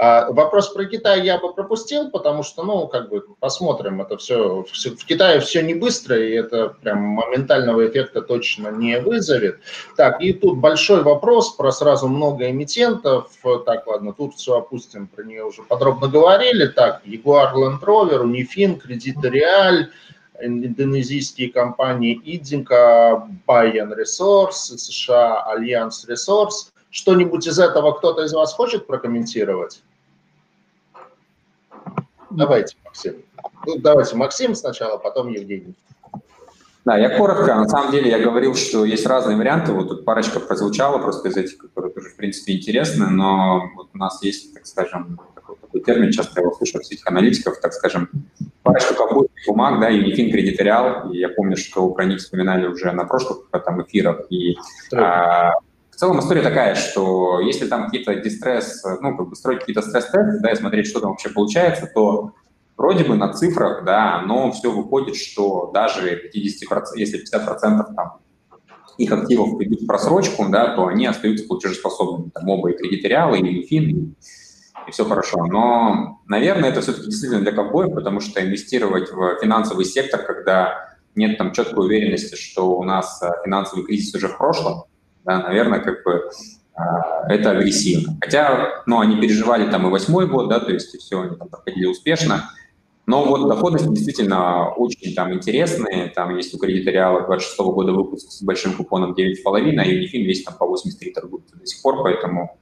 А 0.02 0.32
вопрос 0.32 0.70
про 0.70 0.86
Китай 0.86 1.22
я 1.26 1.36
бы 1.36 1.52
пропустил, 1.52 2.10
потому 2.10 2.42
что, 2.42 2.62
ну, 2.62 2.88
как 2.88 3.10
бы 3.10 3.22
посмотрим, 3.38 4.00
это 4.00 4.16
все, 4.16 4.64
в 4.64 5.04
Китае 5.04 5.40
все 5.40 5.62
не 5.62 5.74
быстро, 5.74 6.18
и 6.18 6.32
это 6.32 6.70
прям 6.70 7.00
моментального 7.00 7.86
эффекта 7.86 8.22
точно 8.22 8.68
не 8.68 8.98
вызовет. 8.98 9.58
Так, 9.98 10.22
и 10.22 10.32
тут 10.32 10.56
большой 10.56 11.02
вопрос 11.02 11.50
про 11.54 11.70
сразу 11.70 12.08
много 12.08 12.48
эмитентов. 12.48 13.30
Так, 13.66 13.86
ладно, 13.86 14.14
тут 14.14 14.36
все 14.36 14.56
опустим, 14.56 15.06
про 15.06 15.22
нее 15.22 15.44
уже 15.44 15.62
подробно 15.64 16.08
говорили. 16.08 16.68
Так, 16.68 17.02
Jaguar 17.04 17.52
Land 17.52 17.80
Rover, 17.82 18.24
Unifin, 18.24 18.78
Кредит 18.78 19.22
Реаль, 19.22 19.90
индонезийские 20.40 21.52
компании 21.52 22.18
Идинка, 22.24 23.28
Bayern 23.46 23.94
Resource, 23.94 24.78
США 24.78 25.46
Alliance 25.54 26.08
Resource. 26.08 26.70
Что-нибудь 26.88 27.46
из 27.46 27.58
этого 27.58 27.92
кто-то 27.92 28.22
из 28.24 28.32
вас 28.32 28.54
хочет 28.54 28.86
прокомментировать? 28.86 29.82
Давайте, 32.30 32.76
Максим. 32.84 33.14
Ну, 33.66 33.78
давайте, 33.78 34.16
Максим 34.16 34.54
сначала, 34.54 34.98
потом 34.98 35.28
Евгений. 35.28 35.74
Да, 36.84 36.96
я 36.96 37.16
коротко. 37.16 37.54
На 37.54 37.68
самом 37.68 37.92
деле 37.92 38.10
я 38.10 38.18
говорил, 38.18 38.54
что 38.54 38.84
есть 38.84 39.06
разные 39.06 39.36
варианты. 39.36 39.72
Вот 39.72 39.88
тут 39.88 40.04
парочка 40.04 40.40
прозвучала 40.40 40.98
просто 40.98 41.28
из 41.28 41.36
этих, 41.36 41.58
которые 41.58 41.92
тоже, 41.92 42.08
в 42.08 42.16
принципе, 42.16 42.56
интересны, 42.56 43.08
но 43.08 43.70
вот 43.76 43.88
у 43.92 43.98
нас 43.98 44.22
есть, 44.22 44.54
так 44.54 44.66
скажем, 44.66 45.20
такой, 45.34 45.56
такой 45.56 45.80
термин, 45.82 46.10
часто 46.10 46.40
я 46.40 46.42
его 46.42 46.54
слышу 46.54 46.78
от 46.78 46.84
аналитиков, 47.04 47.60
так 47.60 47.74
скажем, 47.74 48.08
парочка 48.62 48.94
ковбойских 48.94 49.46
бумаг, 49.46 49.80
да, 49.80 49.90
Unifin 49.90 50.30
Кредиториал. 50.30 51.12
И 51.12 51.18
я 51.18 51.28
помню, 51.28 51.56
что 51.56 51.88
про 51.90 52.06
них 52.06 52.18
вспоминали 52.18 52.66
уже 52.66 52.92
на 52.92 53.04
прошлых 53.04 53.50
там, 53.50 53.82
эфирах. 53.82 54.22
И 54.30 54.56
а, 54.94 55.52
целом 56.00 56.20
история 56.20 56.40
такая, 56.40 56.74
что 56.74 57.40
если 57.40 57.66
там 57.66 57.84
какие-то 57.84 58.14
дистресс, 58.16 58.82
ну, 59.02 59.18
как 59.18 59.28
бы 59.28 59.36
строить 59.36 59.60
какие-то 59.60 59.82
стресс-тесты, 59.82 60.40
да, 60.40 60.50
и 60.50 60.56
смотреть, 60.56 60.86
что 60.86 61.00
там 61.00 61.10
вообще 61.10 61.28
получается, 61.28 61.90
то 61.94 62.32
вроде 62.78 63.04
бы 63.04 63.16
на 63.16 63.34
цифрах, 63.34 63.84
да, 63.84 64.22
но 64.22 64.50
все 64.50 64.72
выходит, 64.72 65.16
что 65.16 65.70
даже 65.74 66.18
50%, 66.34 66.84
если 66.96 67.22
50% 67.22 67.94
там 67.94 68.18
их 68.96 69.12
активов 69.12 69.60
идут 69.60 69.82
в 69.82 69.86
просрочку, 69.86 70.46
да, 70.48 70.74
то 70.74 70.86
они 70.86 71.04
остаются 71.06 71.46
платежеспособными. 71.46 72.30
Там 72.30 72.48
оба 72.48 72.70
и 72.70 72.76
кредиториалы, 72.76 73.38
и 73.38 73.66
фин, 73.66 73.88
и, 73.90 74.14
и 74.88 74.90
все 74.92 75.04
хорошо. 75.04 75.44
Но, 75.44 76.20
наверное, 76.26 76.70
это 76.70 76.80
все-таки 76.80 77.06
действительно 77.06 77.42
для 77.42 77.52
ковбоев, 77.52 77.94
потому 77.94 78.20
что 78.20 78.42
инвестировать 78.42 79.12
в 79.12 79.38
финансовый 79.42 79.84
сектор, 79.84 80.22
когда 80.22 80.96
нет 81.14 81.36
там 81.36 81.52
четкой 81.52 81.84
уверенности, 81.84 82.36
что 82.36 82.70
у 82.70 82.84
нас 82.84 83.22
э, 83.22 83.30
финансовый 83.44 83.84
кризис 83.84 84.14
уже 84.14 84.28
в 84.28 84.38
прошлом, 84.38 84.84
да, 85.24 85.42
наверное, 85.42 85.80
как 85.80 86.02
бы 86.04 86.30
а, 86.74 87.26
это 87.28 87.50
агрессивно. 87.50 88.16
Хотя, 88.20 88.82
ну, 88.86 89.00
они 89.00 89.20
переживали 89.20 89.70
там 89.70 89.86
и 89.86 89.90
восьмой 89.90 90.26
год, 90.26 90.48
да, 90.48 90.60
то 90.60 90.72
есть 90.72 90.96
все, 90.98 91.22
они 91.22 91.36
там 91.36 91.48
проходили 91.48 91.86
успешно. 91.86 92.50
Но 93.06 93.24
вот 93.24 93.48
доходности 93.48 93.88
действительно 93.88 94.68
очень 94.68 95.14
там 95.14 95.32
интересные. 95.34 96.08
Там 96.08 96.36
есть 96.36 96.54
у 96.54 96.58
кредиториала 96.58 97.22
26 97.26 97.60
-го 97.60 97.72
года 97.72 97.92
выпуск 97.92 98.30
с 98.30 98.42
большим 98.42 98.74
купоном 98.74 99.14
9,5, 99.14 99.78
а 99.78 99.84
Unifin 99.84 100.22
весь 100.24 100.44
там 100.44 100.54
по 100.56 100.66
83 100.66 101.10
торгуется 101.12 101.56
до 101.56 101.66
сих 101.66 101.82
пор, 101.82 102.02
поэтому 102.02 102.60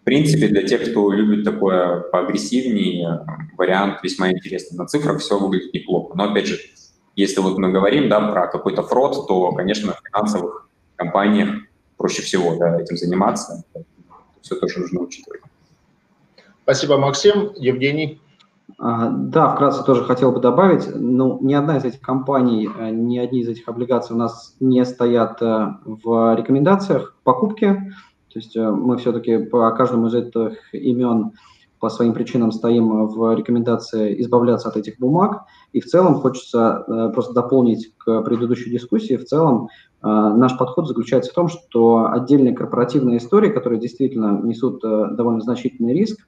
в 0.00 0.04
принципе, 0.04 0.48
для 0.48 0.62
тех, 0.62 0.90
кто 0.90 1.10
любит 1.10 1.44
такое 1.44 2.00
поагрессивнее, 2.00 3.24
вариант 3.56 4.00
весьма 4.02 4.32
интересный. 4.32 4.76
На 4.76 4.84
цифрах 4.84 5.20
все 5.20 5.38
выглядит 5.38 5.72
неплохо. 5.72 6.14
Но, 6.14 6.24
опять 6.24 6.46
же, 6.46 6.58
если 7.16 7.40
вот 7.40 7.56
мы 7.56 7.72
говорим 7.72 8.10
да, 8.10 8.20
про 8.20 8.46
какой-то 8.48 8.82
фрод, 8.82 9.26
то, 9.26 9.52
конечно, 9.52 9.94
в 9.94 10.02
финансовых 10.06 10.68
компаниях 10.96 11.48
проще 11.96 12.22
всего 12.22 12.56
да, 12.56 12.80
этим 12.80 12.96
заниматься. 12.96 13.64
все 14.40 14.56
тоже 14.56 14.80
нужно 14.80 15.00
учитывать. 15.00 15.40
Спасибо, 16.62 16.96
Максим. 16.96 17.52
Евгений? 17.56 18.20
А, 18.78 19.10
да, 19.10 19.54
вкратце 19.54 19.84
тоже 19.84 20.04
хотел 20.04 20.32
бы 20.32 20.40
добавить, 20.40 20.88
ну, 20.94 21.38
ни 21.42 21.54
одна 21.54 21.76
из 21.76 21.84
этих 21.84 22.00
компаний, 22.00 22.68
э, 22.76 22.90
ни 22.90 23.18
одни 23.18 23.40
из 23.40 23.48
этих 23.48 23.68
облигаций 23.68 24.16
у 24.16 24.18
нас 24.18 24.56
не 24.60 24.84
стоят 24.84 25.40
э, 25.42 25.74
в 25.84 26.34
рекомендациях 26.34 27.16
покупки, 27.22 27.66
то 28.32 28.38
есть 28.38 28.56
э, 28.56 28.70
мы 28.70 28.96
все-таки 28.96 29.38
по 29.38 29.70
каждому 29.72 30.06
из 30.08 30.14
этих 30.14 30.74
имен 30.74 31.32
по 31.78 31.90
своим 31.90 32.14
причинам 32.14 32.50
стоим 32.50 33.06
в 33.08 33.34
рекомендации 33.34 34.18
избавляться 34.22 34.68
от 34.68 34.78
этих 34.78 34.98
бумаг. 34.98 35.42
И 35.74 35.80
в 35.80 35.84
целом 35.84 36.14
хочется 36.14 36.82
просто 37.12 37.34
дополнить 37.34 37.92
к 37.98 38.22
предыдущей 38.22 38.70
дискуссии. 38.70 39.18
В 39.18 39.26
целом 39.26 39.68
наш 40.06 40.58
подход 40.58 40.86
заключается 40.86 41.30
в 41.30 41.34
том, 41.34 41.48
что 41.48 42.10
отдельные 42.12 42.54
корпоративные 42.54 43.16
истории, 43.16 43.50
которые 43.50 43.80
действительно 43.80 44.38
несут 44.42 44.82
довольно 44.82 45.40
значительный 45.40 45.94
риск, 45.94 46.26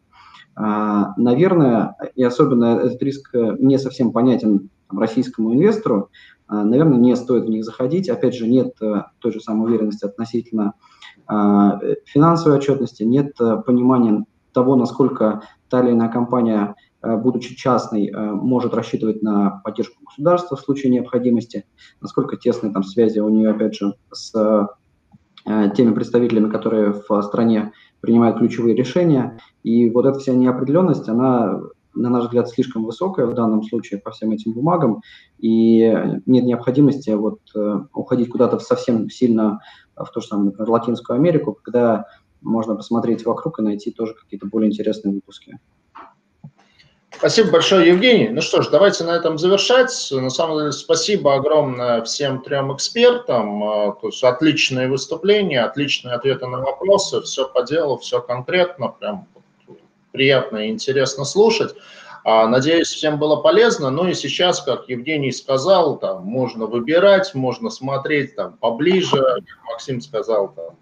а, 0.55 1.13
наверное, 1.19 1.95
и 2.15 2.25
особенно 2.25 2.79
этот 2.79 3.03
риск 3.03 3.35
не 3.35 3.79
совсем 3.79 4.13
понятен 4.13 4.71
российскому 4.91 5.53
инвестору, 5.55 6.11
а, 6.49 6.65
наверное, 6.65 6.99
не 6.99 7.15
стоит 7.17 7.45
в 7.45 7.49
них 7.49 7.65
заходить. 7.65 8.09
Опять 8.09 8.35
же, 8.35 8.49
нет 8.49 8.75
э, 8.81 9.03
той 9.19 9.33
же 9.33 9.41
самой 9.41 9.69
уверенности 9.69 10.05
относительно 10.05 10.75
а, 11.27 11.81
финансовой 12.05 12.59
отчетности, 12.59 13.03
нет 13.03 13.33
э, 13.41 13.57
понимания 13.67 14.25
того, 14.53 14.77
насколько 14.77 15.43
та 15.69 15.83
или 15.83 15.91
иная 15.91 16.09
компания, 16.09 16.75
э, 16.96 16.96
будучи 17.17 17.55
частной, 17.55 18.13
может 18.13 18.75
рассчитывать 18.75 19.23
на 19.23 19.61
поддержку 19.65 20.05
государства 20.05 20.57
в 20.57 20.61
случае 20.61 20.93
необходимости, 20.93 21.65
насколько 22.01 22.37
тесные 22.37 22.73
там 22.73 22.83
связи 22.83 23.19
у 23.21 23.29
нее, 23.29 23.51
опять 23.51 23.75
же, 23.75 23.95
с 24.13 24.69
теми 25.45 25.95
представителями, 25.95 26.51
которые 26.51 26.93
в 26.93 27.23
стране 27.23 27.73
принимают 28.01 28.39
ключевые 28.39 28.75
решения. 28.75 29.39
И 29.63 29.91
вот 29.91 30.05
эта 30.07 30.19
вся 30.19 30.35
неопределенность, 30.35 31.09
она, 31.09 31.61
на 31.95 32.11
наш 32.11 32.25
взгляд, 32.25 32.49
слишком 32.49 32.85
высокая 32.85 33.27
в 33.27 33.35
данном 33.35 33.63
случае 33.63 34.01
по 34.01 34.11
всем 34.11 34.33
этим 34.33 34.53
бумагам, 34.53 35.03
и 35.39 35.81
нет 36.27 36.45
необходимости 36.45 37.11
вот 37.11 37.41
э, 37.55 37.81
уходить 37.95 38.29
куда-то 38.29 38.59
совсем 38.59 39.09
сильно 39.09 39.61
в 39.97 40.07
то 40.11 40.21
же 40.21 40.27
самое, 40.27 40.47
например, 40.47 40.71
Латинскую 40.71 41.17
Америку, 41.17 41.57
когда 41.63 42.07
можно 42.43 42.75
посмотреть 42.75 43.25
вокруг 43.25 43.59
и 43.59 43.63
найти 43.63 43.91
тоже 43.91 44.15
какие-то 44.15 44.47
более 44.47 44.71
интересные 44.71 45.15
выпуски. 45.15 45.59
Спасибо 47.19 47.53
большое, 47.53 47.89
Евгений. 47.89 48.29
Ну 48.29 48.43
что 48.43 48.61
ж, 48.61 48.69
давайте 48.69 49.03
на 49.05 49.17
этом 49.17 49.39
завершать. 49.39 49.91
На 50.11 50.29
самом 50.29 50.59
деле, 50.59 50.73
спасибо 50.73 51.35
огромное 51.35 52.03
всем 52.03 52.43
трем 52.43 52.75
экспертам. 52.75 53.65
А, 53.65 53.93
то 53.93 54.09
есть 54.09 54.23
отличные 54.23 54.89
выступления, 54.89 55.63
отличные 55.65 56.15
ответы 56.15 56.47
на 56.47 56.59
вопросы. 56.59 57.23
Все 57.23 57.49
по 57.49 57.63
делу, 57.63 57.97
все 57.97 58.21
конкретно. 58.21 58.89
Прям 58.89 59.27
приятно 60.13 60.59
и 60.59 60.71
интересно 60.71 61.25
слушать. 61.25 61.75
А, 62.23 62.47
надеюсь, 62.49 62.89
всем 62.89 63.19
было 63.19 63.37
полезно. 63.37 63.89
Ну 63.89 64.09
и 64.09 64.15
сейчас, 64.15 64.61
как 64.61 64.87
Евгений 64.89 65.33
сказал, 65.33 65.99
там 65.99 66.23
можно 66.23 66.67
выбирать, 66.67 67.35
можно 67.35 67.71
смотреть 67.71 68.37
там 68.37 68.59
поближе. 68.59 69.25
Максим 69.65 70.03
сказал, 70.03 70.53
там 70.55 70.77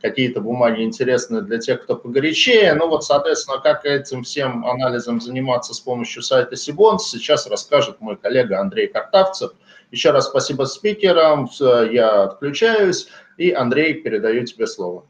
какие-то 0.00 0.40
бумаги 0.40 0.82
интересные 0.82 1.42
для 1.42 1.58
тех, 1.58 1.82
кто 1.82 1.96
погорячее. 1.96 2.74
Ну 2.74 2.88
вот, 2.88 3.04
соответственно, 3.04 3.60
как 3.60 3.84
этим 3.84 4.22
всем 4.22 4.66
анализом 4.66 5.20
заниматься 5.20 5.74
с 5.74 5.80
помощью 5.80 6.22
сайта 6.22 6.56
Сибонс, 6.56 7.10
сейчас 7.10 7.46
расскажет 7.46 8.00
мой 8.00 8.16
коллега 8.16 8.60
Андрей 8.60 8.88
Картавцев. 8.88 9.52
Еще 9.90 10.10
раз 10.10 10.26
спасибо 10.26 10.64
спикерам, 10.64 11.48
я 11.60 12.24
отключаюсь, 12.24 13.08
и, 13.38 13.52
Андрей, 13.52 13.94
передаю 13.94 14.44
тебе 14.44 14.66
слово. 14.66 15.06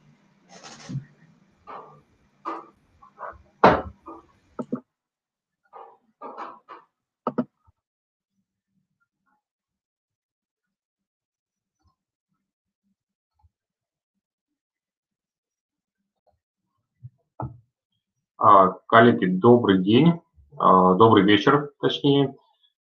Коллеги, 18.39 19.27
добрый 19.27 19.79
день, 19.79 20.21
а, 20.59 20.95
добрый 20.95 21.25
вечер, 21.25 21.71
точнее. 21.81 22.35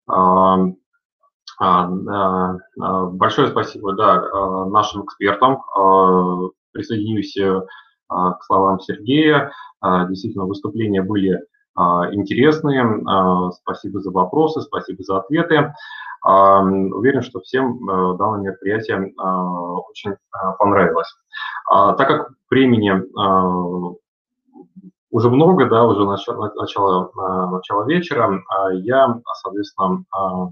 А, 0.08 0.58
большое 3.10 3.48
спасибо 3.48 3.94
да, 3.94 4.66
нашим 4.66 5.04
экспертам. 5.04 5.62
Присоединюсь 6.72 7.36
к 8.08 8.38
словам 8.44 8.78
Сергея. 8.78 9.50
Действительно, 9.82 10.44
выступления 10.44 11.02
были 11.02 11.40
интересные. 12.12 13.52
Спасибо 13.60 14.00
за 14.00 14.12
вопросы, 14.12 14.60
спасибо 14.60 15.02
за 15.02 15.18
ответы. 15.18 15.74
Уверен, 16.24 17.22
что 17.22 17.40
всем 17.40 17.84
данное 18.18 18.40
мероприятие 18.40 19.12
очень 19.90 20.14
понравилось. 20.58 21.12
Так 21.68 22.06
как 22.06 22.30
времени 22.50 23.02
уже 25.10 25.30
много, 25.30 25.66
да, 25.66 25.84
уже 25.84 26.04
начало, 26.04 27.10
а, 27.16 27.50
начало 27.50 27.84
вечера, 27.86 28.42
а 28.48 28.72
я, 28.72 29.20
соответственно, 29.42 30.04
а, 30.12 30.48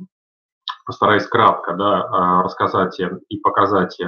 постараюсь 0.87 1.27
кратко 1.27 1.75
да, 1.75 2.43
рассказать 2.43 3.01
и 3.29 3.39
показать 3.39 3.99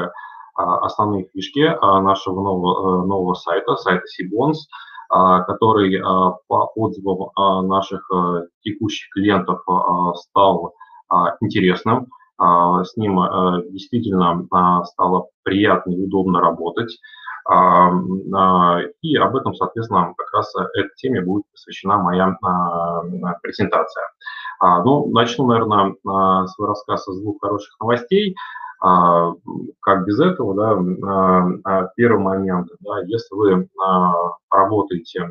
основные 0.54 1.26
фишки 1.32 1.76
нашего 2.02 2.40
нового, 2.40 3.04
нового 3.04 3.34
сайта, 3.34 3.74
сайта 3.74 4.06
Сибонс, 4.06 4.68
который 5.08 6.00
по 6.46 6.70
отзывам 6.76 7.68
наших 7.68 8.08
текущих 8.62 9.10
клиентов 9.12 9.60
стал 10.18 10.74
интересным. 11.40 12.06
С 12.40 12.96
ним 12.96 13.16
действительно 13.72 14.46
стало 14.84 15.26
приятно 15.42 15.90
и 15.90 16.04
удобно 16.04 16.40
работать. 16.40 16.96
А, 17.50 17.90
и 19.00 19.16
об 19.16 19.34
этом, 19.34 19.54
соответственно, 19.54 20.12
как 20.16 20.32
раз 20.34 20.54
этой 20.54 20.90
теме 20.96 21.22
будет 21.22 21.44
посвящена 21.50 21.96
моя 21.96 22.36
а, 22.42 23.02
презентация. 23.42 24.04
Ну, 24.60 25.08
начну, 25.10 25.46
наверное, 25.46 25.94
свой 26.48 26.68
рассказ 26.68 27.04
с 27.04 27.20
двух 27.22 27.40
хороших 27.40 27.78
новостей. 27.80 28.34
Как 28.80 30.04
без 30.04 30.18
этого, 30.18 30.54
да, 31.62 31.86
первый 31.94 32.20
момент, 32.20 32.66
да, 32.80 33.00
если 33.06 33.36
вы 33.36 33.68
работаете 34.50 35.30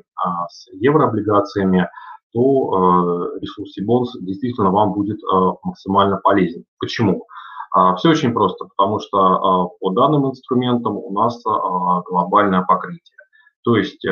с 0.49 0.68
еврооблигациями, 0.72 1.89
то 2.31 3.34
ресурс 3.41 3.73
Сибонс 3.73 4.15
действительно 4.22 4.72
вам 4.72 4.94
будет 4.94 5.19
максимально 5.61 6.22
полезен. 6.23 6.64
Почему? 6.80 7.26
А, 7.72 7.95
Все 7.95 8.10
очень 8.10 8.34
просто, 8.34 8.65
потому 8.65 8.99
что 8.99 9.18
а, 9.18 9.68
по 9.80 9.91
данным 9.91 10.30
инструментам 10.30 10.98
у 10.98 11.11
нас 11.11 11.41
а, 11.45 12.02
глобальное 12.02 12.64
покрытие. 12.64 13.15
То 13.64 13.76
есть 13.76 14.06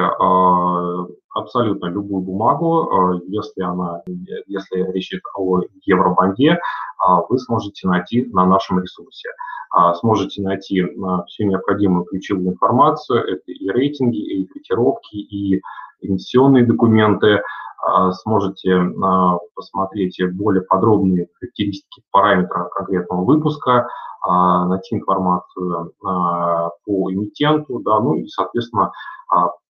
абсолютно 1.33 1.85
любую 1.85 2.23
бумагу, 2.23 3.21
если, 3.27 3.61
она, 3.61 4.01
если 4.47 4.91
речь 4.91 5.13
идет 5.13 5.21
о 5.33 5.61
евробанде, 5.85 6.59
вы 7.29 7.39
сможете 7.39 7.87
найти 7.87 8.25
на 8.33 8.45
нашем 8.45 8.81
ресурсе. 8.81 9.29
Сможете 10.01 10.41
найти 10.41 10.83
всю 11.27 11.45
необходимую 11.45 12.03
ключевую 12.03 12.49
информацию, 12.49 13.23
это 13.23 13.49
и 13.49 13.69
рейтинги, 13.69 14.17
и 14.17 14.45
котировки, 14.45 15.15
и 15.15 15.61
эмиссионные 16.01 16.65
документы, 16.65 17.41
сможете 18.13 18.73
а, 18.73 19.37
посмотреть 19.53 20.19
более 20.33 20.63
подробные 20.63 21.27
характеристики 21.39 22.03
параметров 22.11 22.69
конкретного 22.71 23.23
выпуска, 23.23 23.87
а, 24.21 24.65
найти 24.67 24.95
информацию 24.95 25.93
по 25.99 27.11
эмитенту, 27.11 27.79
да, 27.79 27.99
ну 27.99 28.15
и, 28.15 28.27
соответственно, 28.27 28.91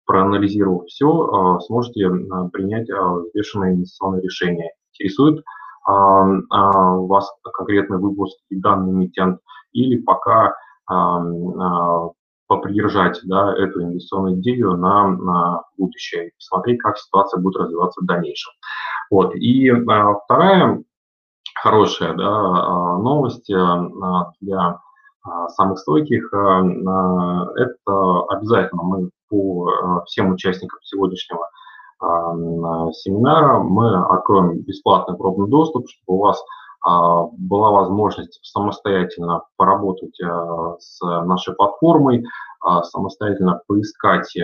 проанализировав 0.07 0.87
все, 0.87 1.59
сможете 1.61 2.09
принять 2.53 2.89
взвешенное 2.89 3.73
инвестиционное 3.73 4.21
решение. 4.21 4.71
Интересует 4.93 5.43
вас 5.87 7.33
конкретный 7.53 7.99
выпуск 7.99 8.39
и 8.51 8.61
данный 8.61 8.93
эмитент, 8.93 9.41
или 9.73 9.97
пока 10.01 10.55
попридержать 12.47 13.21
да, 13.25 13.55
эту 13.57 13.83
инвестиционную 13.83 14.41
идею 14.41 14.77
на, 14.77 15.09
на 15.09 15.63
будущее, 15.79 16.33
посмотреть, 16.37 16.81
как 16.81 16.99
ситуация 16.99 17.41
будет 17.41 17.57
развиваться 17.57 18.01
в 18.01 18.07
дальнейшем. 18.07 18.53
Вот. 19.11 19.35
И 19.35 19.71
а, 19.71 20.15
вторая 20.25 20.83
хорошая 21.55 22.15
да, 22.15 22.27
а, 22.27 22.99
новость 22.99 23.51
а, 23.51 24.33
для 24.41 24.81
а, 25.25 25.49
самых 25.49 25.79
стойких, 25.79 26.33
а, 26.35 26.61
а, 26.61 27.47
это 27.57 28.23
обязательно 28.29 28.83
мы 28.83 29.11
по 29.31 29.71
а, 29.71 30.05
всем 30.05 30.33
участникам 30.33 30.79
сегодняшнего 30.83 31.49
семинара 32.93 33.61
мы 33.61 34.05
откроем 34.05 34.61
бесплатный 34.61 35.17
пробный 35.17 35.49
доступ, 35.49 35.87
чтобы 35.89 36.19
у 36.19 36.23
вас 36.23 36.45
была 36.85 37.71
возможность 37.71 38.39
самостоятельно 38.43 39.45
поработать 39.57 40.21
а, 40.21 40.77
с 40.79 41.01
нашей 41.01 41.55
платформой, 41.55 42.27
самостоятельно 42.83 43.61
поискать 43.67 44.35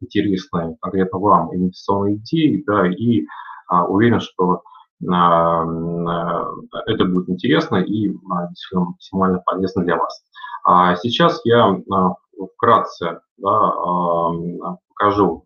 интересные 0.00 0.76
конкретно 0.80 1.20
вам 1.20 1.54
инвестиционные 1.54 2.16
идеи, 2.16 2.64
да, 2.66 2.88
и 2.88 3.26
уверен, 3.70 4.18
что 4.18 4.62
это 5.00 7.04
будет 7.04 7.28
интересно 7.28 7.76
и 7.76 8.08
действительно 8.08 8.86
максимально 8.86 9.38
полезно 9.46 9.84
для 9.84 9.98
вас. 9.98 10.20
Сейчас 11.00 11.40
я 11.44 11.80
вкратце 12.56 13.20
да, 13.36 13.72
покажу, 14.88 15.44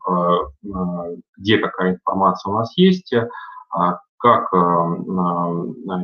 где 1.36 1.58
какая 1.58 1.96
информация 1.96 2.52
у 2.52 2.56
нас 2.56 2.74
есть, 2.78 3.12
как 4.22 4.48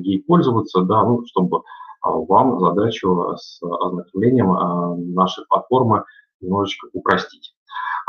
ей 0.03 0.23
пользоваться, 0.25 0.83
да, 0.83 1.05
ну, 1.05 1.25
чтобы 1.27 1.63
вам 2.03 2.59
задачу 2.61 3.35
с 3.37 3.61
ознакомлением 3.63 5.15
нашей 5.15 5.45
платформы 5.49 6.05
немножечко 6.41 6.89
упростить. 6.93 7.55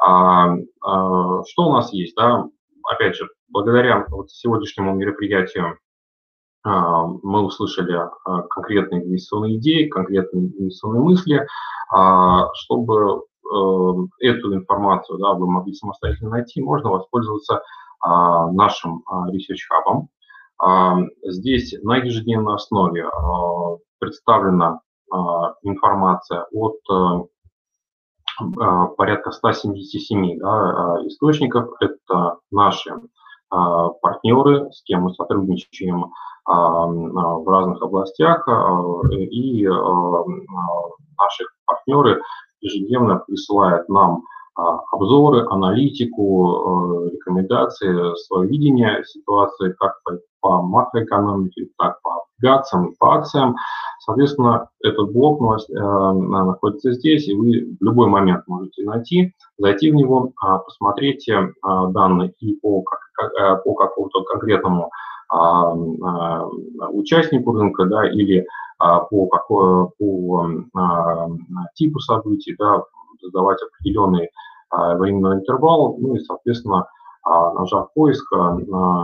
Что 0.02 0.64
у 1.58 1.74
нас 1.74 1.94
есть? 1.94 2.16
Да? 2.16 2.46
Опять 2.84 3.16
же, 3.16 3.28
благодаря 3.50 4.06
вот 4.10 4.32
сегодняшнему 4.32 4.96
мероприятию 4.96 5.78
а, 6.64 7.06
мы 7.24 7.42
услышали 7.42 7.94
а, 7.94 8.42
конкретные 8.44 9.04
инвестиционные 9.04 9.58
идеи, 9.58 9.88
конкретные 9.88 10.48
инвестиционные 10.48 11.04
мысли, 11.04 11.48
а, 11.92 12.54
чтобы 12.54 13.24
э, 13.50 14.28
эту 14.28 14.54
информацию 14.54 15.18
да, 15.18 15.34
вы 15.34 15.50
могли 15.50 15.74
самостоятельно 15.74 16.32
найти, 16.32 16.62
можно 16.62 16.92
воспользоваться 16.92 17.64
нашим 18.04 19.04
Research 19.30 19.66
Hub. 19.72 20.08
Здесь 21.24 21.76
на 21.84 21.98
ежедневной 21.98 22.56
основе 22.56 23.10
представлена 24.00 24.82
информация 25.64 26.46
от 26.52 26.78
э, 26.92 27.28
порядка 28.98 29.32
177 29.32 30.40
да, 30.40 30.98
источников. 31.06 31.74
Это 31.80 32.38
наши 32.52 32.94
а, 33.50 33.90
партнеры, 33.90 34.72
с 34.72 34.84
кем 34.84 35.04
мы 35.04 35.14
сотрудничаем 35.14 36.12
а, 36.46 36.86
в 36.86 37.48
разных 37.48 37.82
областях, 37.82 38.48
а, 38.48 38.82
и 39.12 39.66
наши 39.68 41.44
партнеры 41.66 42.22
ежедневно 42.62 43.20
присылают 43.28 43.90
нам 43.90 44.24
обзоры, 44.92 45.46
аналитику, 45.50 47.10
рекомендации, 47.12 48.16
свое 48.26 48.50
видение 48.50 49.04
ситуации 49.06 49.74
как 49.80 49.94
по 50.42 50.62
макроэкономике, 50.62 51.68
так 51.78 52.02
по 52.02 52.24
облигациям, 52.40 52.94
по 53.00 53.16
акциям. 53.16 53.56
Соответственно, 54.00 54.70
этот 54.82 55.12
блок 55.12 55.42
э, 55.42 55.72
находится 55.74 56.94
здесь, 56.94 57.28
и 57.28 57.36
вы 57.36 57.78
в 57.80 57.84
любой 57.84 58.08
момент 58.08 58.48
можете 58.48 58.84
найти, 58.84 59.34
зайти 59.58 59.92
в 59.92 59.96
него, 59.96 60.32
а, 60.42 60.60
посмотреть 60.60 61.28
э, 61.30 61.54
данные 61.90 62.34
и 62.40 62.56
по, 62.56 62.84
э, 63.22 63.56
по 63.64 63.74
какому-то 63.74 64.24
конкретному 64.24 64.90
а, 65.32 65.74
а, 65.74 66.48
участнику 66.90 67.52
рынка, 67.54 67.86
да, 67.86 68.10
или 68.10 68.46
по, 68.80 69.28
какой, 69.28 69.90
по 70.00 70.50
типу 71.76 72.00
событий, 72.00 72.56
да, 72.58 72.82
задавать 73.22 73.60
определенный 73.62 74.30
временной 74.72 75.38
интервал, 75.38 75.98
ну 75.98 76.16
и, 76.16 76.20
соответственно, 76.20 76.88
нажав 77.26 77.94
поиск, 77.94 78.26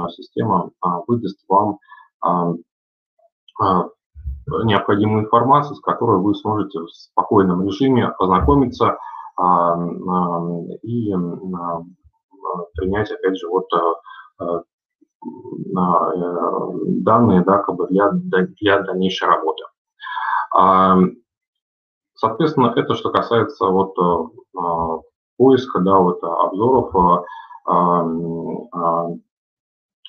система 0.09 0.71
выдаст 1.07 1.39
вам 1.47 1.79
необходимую 4.63 5.25
информацию, 5.25 5.75
с 5.75 5.81
которой 5.81 6.19
вы 6.21 6.35
сможете 6.35 6.79
в 6.79 6.89
спокойном 6.89 7.65
режиме 7.65 8.07
ознакомиться 8.19 8.97
а, 9.37 9.73
а, 9.73 9.77
и 10.83 11.13
а, 11.13 11.81
принять, 12.75 13.11
опять 13.11 13.37
же, 13.37 13.49
вот 13.49 13.67
э, 14.39 14.61
данные 17.01 17.43
да, 17.43 17.57
как 17.59 17.75
бы 17.75 17.87
для, 17.87 18.11
для 18.11 18.81
дальнейшей 18.81 19.27
работы. 19.27 19.63
Соответственно, 22.13 22.71
это 22.75 22.93
что 22.93 23.09
касается 23.11 23.65
вот 23.65 23.95
поиска, 25.37 25.79
да, 25.79 25.97
вот 25.99 26.23
обзоров, 26.23 26.95
э, 26.95 28.05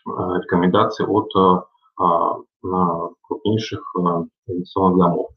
рекомендаций 0.07 1.05
от 1.07 1.31
крупнейших 3.23 3.83
инвестиционных 4.47 4.99
домов. 4.99 5.31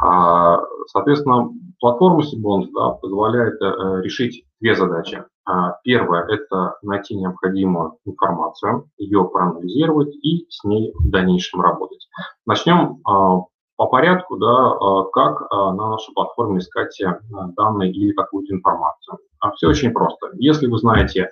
А, 0.00 0.60
соответственно, 0.86 1.50
платформа 1.80 2.22
Сибонс 2.22 2.68
да, 2.70 2.90
позволяет 2.90 3.60
э, 3.60 4.02
решить 4.02 4.44
две 4.60 4.74
задачи. 4.76 5.24
А, 5.44 5.78
первое– 5.82 6.24
это 6.28 6.76
найти 6.82 7.16
необходимую 7.16 7.98
информацию, 8.04 8.88
ее 8.96 9.24
проанализировать 9.24 10.14
и 10.22 10.46
с 10.50 10.62
ней 10.64 10.92
в 10.94 11.10
дальнейшем 11.10 11.60
работать. 11.60 12.08
Начнем 12.46 13.00
а, 13.04 13.40
по 13.78 13.86
порядку, 13.86 14.36
да, 14.38 14.74
как 15.12 15.48
на 15.52 15.90
нашей 15.90 16.12
платформе 16.12 16.58
искать 16.58 17.00
э, 17.00 17.12
данные 17.56 17.92
или 17.92 18.12
какую-то 18.12 18.52
информацию. 18.52 19.18
Все 19.54 19.68
очень 19.68 19.92
просто. 19.92 20.30
Если 20.34 20.66
вы 20.66 20.78
знаете 20.78 21.30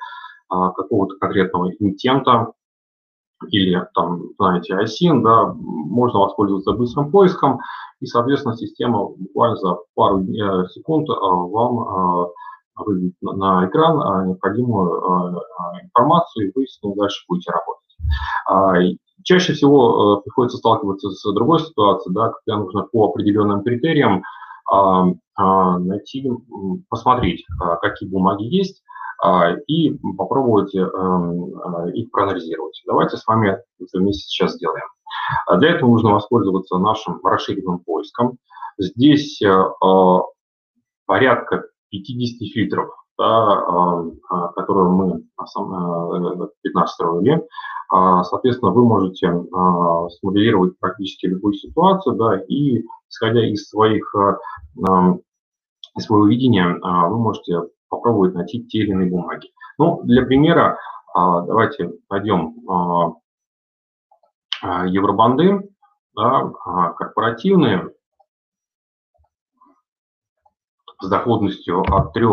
какого-то 0.48 1.16
конкретного 1.16 1.72
интента, 1.80 2.52
или 3.48 3.84
там, 3.94 4.22
знаете, 4.38 4.74
ISIN, 4.74 5.22
да, 5.22 5.52
можно 5.56 6.20
воспользоваться 6.20 6.72
быстрым 6.72 7.10
поиском, 7.10 7.58
и, 7.98 8.06
соответственно, 8.06 8.56
система 8.56 9.08
буквально 9.08 9.56
за 9.56 9.78
пару 9.96 10.20
э, 10.20 10.68
секунд 10.68 11.08
вам 11.08 12.28
выведет 12.76 13.14
на 13.22 13.66
экран 13.66 14.28
необходимую 14.28 15.42
информацию, 15.82 16.48
и 16.48 16.52
вы 16.54 16.68
с 16.68 16.80
ней 16.80 16.94
дальше 16.94 17.24
будете 17.28 17.50
работать. 17.50 18.98
А, 19.26 19.34
чаще 19.34 19.52
всего 19.52 20.20
приходится 20.22 20.58
сталкиваться 20.58 21.10
с 21.10 21.32
другой 21.32 21.60
ситуацией, 21.60 22.14
да, 22.14 22.30
когда 22.30 22.60
нужно 22.60 22.82
по 22.82 23.08
определенным 23.08 23.62
критериям 23.62 24.22
а, 24.70 25.06
а, 25.36 25.78
найти, 25.78 26.30
посмотреть, 26.88 27.44
какие 27.80 28.08
бумаги 28.08 28.44
есть, 28.44 28.82
а, 29.18 29.54
и 29.66 29.96
попробовать 30.16 30.74
эм, 30.74 31.54
э, 31.58 31.92
их 31.94 32.10
проанализировать. 32.10 32.82
Давайте 32.86 33.16
с 33.16 33.26
вами 33.26 33.58
это 33.80 33.98
вместе 33.98 34.22
сейчас 34.22 34.54
сделаем. 34.54 34.84
А 35.46 35.56
для 35.56 35.70
этого 35.70 35.90
нужно 35.90 36.12
воспользоваться 36.12 36.76
нашим 36.78 37.24
расширенным 37.24 37.78
поиском. 37.78 38.36
Здесь 38.78 39.40
э, 39.40 39.48
э, 39.48 40.18
порядка 41.06 41.64
50 41.90 42.52
фильтров, 42.52 42.90
да, 43.18 44.04
которые 44.54 44.90
мы 44.90 45.22
настроили. 46.74 47.42
А, 47.88 48.24
соответственно, 48.24 48.72
вы 48.72 48.84
можете 48.84 49.32
смоделировать 50.18 50.78
практически 50.78 51.26
любую 51.26 51.54
ситуацию, 51.54 52.16
да, 52.16 52.40
и 52.48 52.82
исходя 53.08 53.46
из 53.46 53.68
своих 53.68 54.14
из 55.96 56.04
своего 56.04 56.26
видения, 56.26 56.78
вы 57.08 57.18
можете 57.18 57.62
попробовать 57.88 58.34
найти 58.34 58.62
те 58.64 58.78
или 58.78 58.90
иные 58.90 59.10
бумаги. 59.10 59.48
Ну, 59.78 60.02
для 60.04 60.24
примера, 60.24 60.78
а, 61.14 61.40
давайте 61.42 61.92
пойдем 62.08 62.54
а, 62.68 63.12
а, 64.62 64.86
евробанды, 64.86 65.68
да, 66.14 66.50
корпоративные, 66.96 67.90
с 71.06 71.08
доходностью 71.08 71.80
от 71.80 72.12
3 72.12 72.24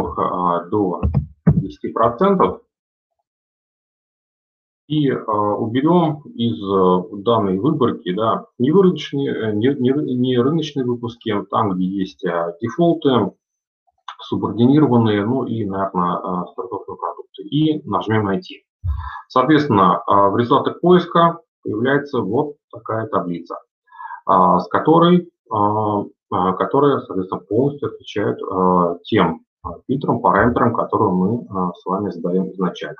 до 0.69 1.01
10%. 1.47 2.59
И 4.87 5.09
э, 5.09 5.15
уберем 5.15 6.21
из 6.35 6.61
э, 6.61 7.23
данной 7.23 7.57
выборки 7.57 8.13
да, 8.13 8.45
не, 8.59 8.69
рыночные, 8.71 9.53
не, 9.53 9.73
не, 9.79 9.91
не 10.15 10.37
рыночные 10.37 10.85
выпуски, 10.85 11.33
там, 11.49 11.71
где 11.71 11.85
есть 11.85 12.23
э, 12.25 12.53
дефолты, 12.61 13.31
субординированные, 14.23 15.25
ну 15.25 15.45
и, 15.45 15.63
наверное, 15.63 16.17
э, 16.17 16.45
стартовые 16.51 16.97
продукты. 16.97 17.43
И 17.43 17.81
нажмем 17.87 18.25
«Найти». 18.25 18.65
Соответственно, 19.29 20.03
э, 20.05 20.11
в 20.29 20.37
результатах 20.37 20.81
поиска 20.81 21.39
появляется 21.63 22.19
вот 22.19 22.55
такая 22.69 23.07
таблица, 23.07 23.55
э, 24.29 24.31
с 24.59 24.67
которой, 24.67 25.29
которая, 26.57 26.99
соответственно, 26.99 27.41
полностью 27.41 27.89
отвечает 27.89 28.39
тем 29.03 29.41
фильтрам, 29.87 30.19
параметрам, 30.19 30.73
которые 30.73 31.11
мы 31.11 31.47
с 31.75 31.85
вами 31.85 32.09
задаем 32.09 32.51
изначально. 32.51 32.97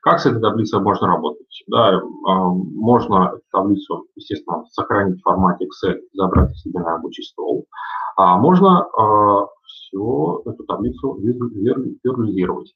Как 0.00 0.20
с 0.20 0.26
этой 0.26 0.40
таблицей 0.40 0.80
можно 0.80 1.08
работать? 1.08 1.64
Да, 1.66 2.00
можно 2.02 3.32
эту 3.34 3.42
таблицу, 3.50 4.06
естественно, 4.14 4.64
сохранить 4.70 5.20
в 5.20 5.22
формате 5.22 5.66
Excel, 5.66 6.00
забрать 6.14 6.56
себе 6.56 6.80
на 6.80 6.92
рабочий 6.92 7.22
стол. 7.22 7.66
А 8.16 8.38
можно 8.38 8.86
все 9.66 10.42
эту 10.46 10.64
таблицу 10.64 11.16
визуализировать. 11.16 12.74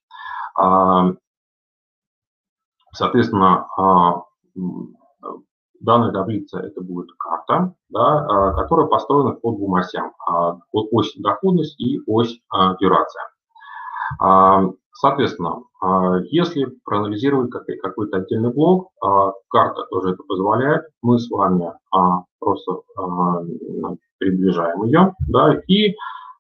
А, 0.59 1.15
соответственно, 2.93 3.67
а, 5.81 5.85
данная 5.85 6.13
таблица 6.13 6.59
это 6.61 6.81
будет 6.81 7.09
карта, 7.19 7.75
да, 7.89 8.53
которая 8.57 8.87
построена 8.87 9.33
по 9.33 9.53
двум 9.53 9.75
осям. 9.75 10.13
Ось 10.73 11.15
доходность 11.17 11.81
и 11.81 12.01
ось 12.07 12.41
дюрация. 12.81 13.23
Соответственно, 14.93 15.63
если 16.31 16.67
проанализировать 16.85 17.51
какой-то 17.51 18.19
отдельный 18.19 18.53
блок, 18.53 18.91
карта 19.49 19.87
тоже 19.91 20.11
это 20.11 20.23
позволяет, 20.25 20.83
мы 21.01 21.19
с 21.19 21.31
вами 21.31 21.73
просто 22.39 22.83
приближаем 24.19 24.83
ее, 24.85 25.15
да, 25.29 25.55
и, 25.67 25.97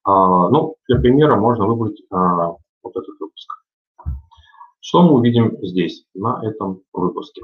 ну, 0.06 0.74
для 0.88 0.98
примера 0.98 1.36
можно 1.36 1.66
выбрать 1.66 2.02
вот 2.10 2.96
этот 2.96 3.18
выпуск. 3.18 3.48
Что 4.80 5.02
мы 5.02 5.12
увидим 5.12 5.56
здесь, 5.62 6.04
на 6.14 6.40
этом 6.42 6.82
выпуске? 6.92 7.42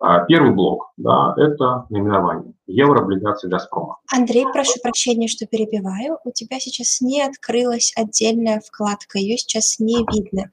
А, 0.00 0.24
первый 0.24 0.52
блок, 0.52 0.92
да, 0.96 1.34
это 1.36 1.86
наименование 1.90 2.54
еврооблигаций 2.66 3.48
«Газпрома». 3.48 3.98
Андрей, 4.12 4.44
прошу 4.52 4.80
прощения, 4.82 5.28
что 5.28 5.46
перебиваю. 5.46 6.18
У 6.24 6.30
тебя 6.30 6.60
сейчас 6.60 7.00
не 7.00 7.22
открылась 7.22 7.92
отдельная 7.96 8.60
вкладка, 8.60 9.18
ее 9.18 9.36
сейчас 9.38 9.78
не 9.78 10.04
видно. 10.12 10.50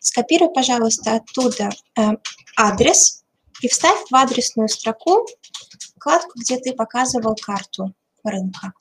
Скопируй, 0.00 0.50
пожалуйста, 0.52 1.16
оттуда 1.16 1.70
э, 1.96 2.16
адрес 2.58 3.24
и 3.62 3.68
вставь 3.68 3.98
в 4.10 4.14
адресную 4.14 4.68
строку 4.68 5.26
вкладку, 5.96 6.32
где 6.36 6.58
ты 6.58 6.72
показывал 6.72 7.36
карту 7.40 7.92
рынка. 8.24 8.72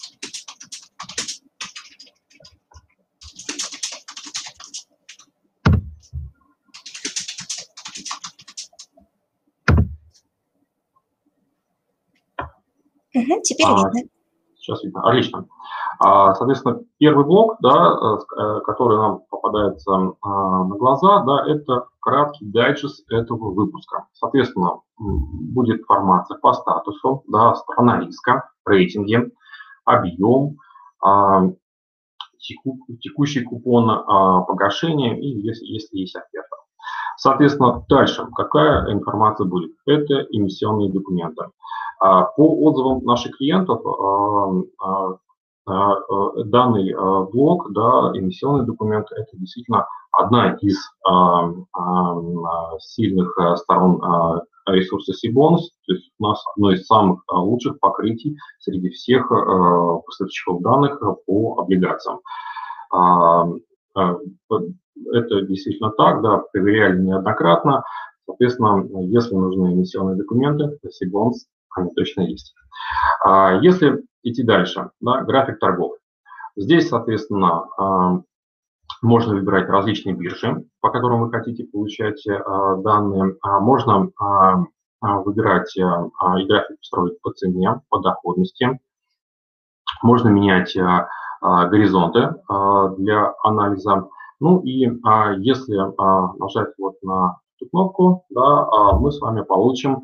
Угу, 13.14 13.42
теперь 13.44 13.66
а, 13.68 13.76
видно. 13.76 14.10
Сейчас 14.56 14.84
видно. 14.84 15.02
Отлично. 15.08 15.48
А, 16.00 16.34
соответственно, 16.36 16.82
первый 16.98 17.26
блок, 17.26 17.58
да, 17.62 17.94
э, 17.94 18.60
который 18.62 18.98
нам 18.98 19.22
попадается 19.30 20.14
а, 20.22 20.64
на 20.64 20.76
глаза, 20.76 21.24
да, 21.24 21.46
это 21.48 21.88
краткий 22.00 22.46
дайджест 22.46 23.10
этого 23.12 23.52
выпуска. 23.52 24.08
Соответственно, 24.14 24.82
будет 24.98 25.82
информация 25.82 26.38
по 26.38 26.54
статусу, 26.54 27.24
да, 27.28 27.56
страна 27.56 28.00
риска, 28.00 28.50
рейтинги, 28.66 29.32
объем, 29.86 30.58
а, 31.04 31.44
теку, 32.40 32.80
текущий 33.00 33.44
купон 33.44 33.90
а, 33.90 34.42
погашения 34.42 35.16
и 35.18 35.28
если, 35.28 35.66
если 35.66 35.98
есть 35.98 36.16
оферта. 36.16 36.58
Соответственно, 37.24 37.86
дальше 37.88 38.26
какая 38.36 38.92
информация 38.92 39.46
будет? 39.46 39.74
Это 39.86 40.26
эмиссионные 40.32 40.92
документы. 40.92 41.46
А, 42.00 42.24
по 42.24 42.52
отзывам 42.66 43.04
наших 43.04 43.38
клиентов, 43.38 43.86
а, 43.86 45.18
а, 45.68 46.44
данный 46.46 46.96
блок, 47.32 47.72
да, 47.74 48.10
эмиссионный 48.16 48.66
документ, 48.66 49.06
это 49.12 49.30
действительно 49.34 49.86
одна 50.12 50.58
из 50.62 50.80
сильных 52.80 53.38
сторон 53.58 54.02
ресурса 54.66 55.14
Сибонус, 55.14 55.70
то 55.86 55.94
есть 55.94 56.12
у 56.18 56.24
нас 56.24 56.44
одно 56.56 56.72
из 56.72 56.88
самых 56.88 57.22
лучших 57.32 57.80
покрытий 57.80 58.36
среди 58.60 58.90
всех 58.90 59.30
поставщиков 59.30 60.64
данных 60.64 61.00
по 61.28 61.60
облигациям. 61.60 62.20
Это 65.14 65.42
действительно 65.42 65.92
так, 65.92 66.22
да, 66.22 66.38
проверяли 66.52 67.00
неоднократно. 67.00 67.84
Соответственно, 68.26 68.86
если 69.08 69.36
нужны 69.36 69.74
эмиссионные 69.74 70.16
документы, 70.16 70.78
Сибонс 70.90 71.48
они 71.76 71.92
точно 71.94 72.22
есть. 72.22 72.54
А 73.24 73.54
если 73.62 74.04
идти 74.24 74.44
дальше, 74.44 74.92
да, 75.00 75.22
график 75.22 75.60
торгов. 75.60 75.94
Здесь, 76.56 76.90
соответственно, 76.90 77.66
а, 77.78 78.22
можно 79.02 79.34
выбирать 79.34 79.70
различные 79.70 80.16
биржи, 80.16 80.66
по 80.82 80.90
которым 80.90 81.22
вы 81.22 81.32
хотите 81.32 81.64
получать 81.64 82.26
а, 82.28 82.76
данные. 82.78 83.36
Можно 83.44 84.12
выбирать 85.02 85.76
и 85.76 85.82
график 86.46 86.78
строить 86.82 87.20
по 87.22 87.32
цене, 87.32 87.82
по 87.90 88.00
доходности. 88.00 88.80
Можно 90.04 90.30
менять 90.30 90.78
горизонты 91.42 92.36
для 93.00 93.34
анализа. 93.44 94.08
Ну 94.42 94.60
и 94.60 94.90
если 95.40 96.40
нажать 96.40 96.74
вот 96.78 96.96
на 97.02 97.38
эту 97.58 97.70
кнопку, 97.70 98.26
да, 98.30 98.68
мы 99.00 99.12
с 99.12 99.22
вами 99.22 99.44
получим 99.44 100.04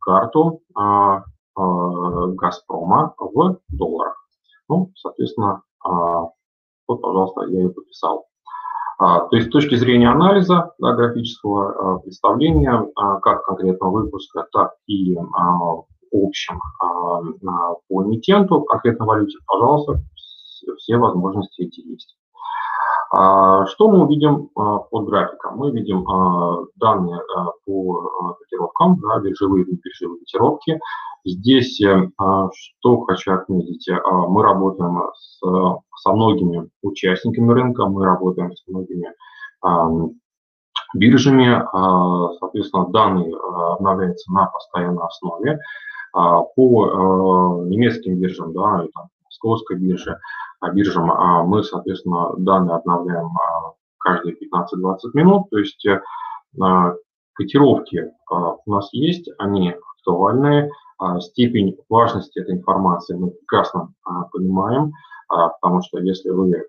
карту 0.00 0.62
а, 0.74 1.24
а, 1.54 2.26
Газпрома 2.28 3.14
в 3.18 3.58
долларах. 3.68 4.16
Ну, 4.68 4.90
соответственно, 4.96 5.62
а, 5.84 6.28
вот, 6.88 7.00
пожалуйста, 7.00 7.42
я 7.46 7.60
ее 7.60 7.70
подписал. 7.70 8.26
А, 8.98 9.20
то 9.20 9.36
есть 9.36 9.48
с 9.48 9.52
точки 9.52 9.76
зрения 9.76 10.10
анализа 10.10 10.72
да, 10.78 10.92
графического 10.92 11.96
а, 11.96 11.98
представления 12.00 12.86
а, 12.96 13.20
как 13.20 13.44
конкретного 13.44 13.90
выпуска, 13.90 14.46
так 14.52 14.74
и 14.86 15.16
а, 15.16 15.82
общем 16.12 16.60
а, 16.80 17.74
по 17.88 18.04
эмитенту, 18.04 18.62
конкретной 18.62 19.06
валюте, 19.06 19.38
пожалуйста, 19.46 20.02
все 20.78 20.96
возможности 20.96 21.62
эти 21.62 21.80
есть. 21.80 22.16
А, 23.12 23.66
что 23.66 23.90
мы 23.90 24.04
увидим 24.04 24.50
а, 24.54 24.78
под 24.78 25.06
графиком? 25.06 25.56
Мы 25.56 25.72
видим 25.72 26.08
а, 26.08 26.64
данные 26.76 27.20
по 27.66 28.34
котировкам, 28.38 29.00
да, 29.00 29.18
биржевые 29.18 29.64
и 29.64 29.76
биржевые 29.76 30.20
котировки. 30.20 30.80
Здесь, 31.22 31.78
э, 31.82 32.08
что 32.54 33.00
хочу 33.02 33.34
отметить, 33.34 33.86
мы 34.06 34.42
работаем 34.42 35.02
с, 35.14 35.38
со 36.02 36.12
многими 36.14 36.70
участниками 36.82 37.52
рынка, 37.52 37.84
мы 37.84 38.06
работаем 38.06 38.56
с 38.56 38.66
многими 38.66 39.12
биржами, 40.94 41.62
соответственно, 42.38 42.88
данные 42.88 43.36
обновляются 43.36 44.32
на 44.32 44.46
постоянной 44.46 45.04
основе. 45.04 45.58
По 46.12 47.64
немецким 47.66 48.18
биржам, 48.18 48.54
да, 48.54 48.86
московской 49.42 49.76
бирже, 49.78 50.18
биржам, 50.72 51.10
а 51.10 51.42
мы, 51.42 51.62
соответственно, 51.62 52.34
данные 52.38 52.76
обновляем 52.76 53.26
а, 53.36 53.72
каждые 53.98 54.36
15-20 54.36 54.98
минут, 55.14 55.50
то 55.50 55.58
есть 55.58 55.86
э, 55.86 56.00
котировки 57.34 58.12
а, 58.30 58.56
у 58.64 58.70
нас 58.70 58.92
есть, 58.92 59.30
они 59.38 59.74
актуальные, 59.96 60.70
степень 61.20 61.78
важности 61.88 62.38
этой 62.40 62.56
информации 62.56 63.14
мы 63.16 63.30
прекрасно 63.30 63.94
понимаем, 64.32 64.92
потому 65.28 65.80
что 65.80 65.98
если 65.98 66.28
вы 66.28 66.62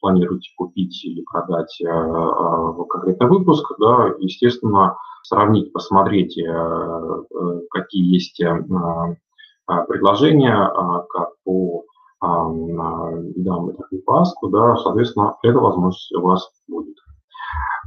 планируете 0.00 0.50
купить 0.56 1.04
или 1.04 1.22
продать 1.22 1.80
э, 1.80 1.86
э, 1.86 2.84
конкретный 2.90 3.28
выпуск, 3.28 3.64
да, 3.78 4.12
естественно, 4.18 4.96
сравнить, 5.22 5.72
посмотреть, 5.72 6.36
какие 7.70 8.12
есть 8.12 8.42
предложения 9.66 10.70
как 11.10 11.30
по 11.44 11.84
данный 12.20 13.74
такой 13.74 13.98
паску, 14.00 14.48
да, 14.48 14.76
соответственно, 14.76 15.36
эта 15.42 15.58
возможность 15.58 16.12
у 16.14 16.22
вас 16.22 16.50
будет. 16.68 16.96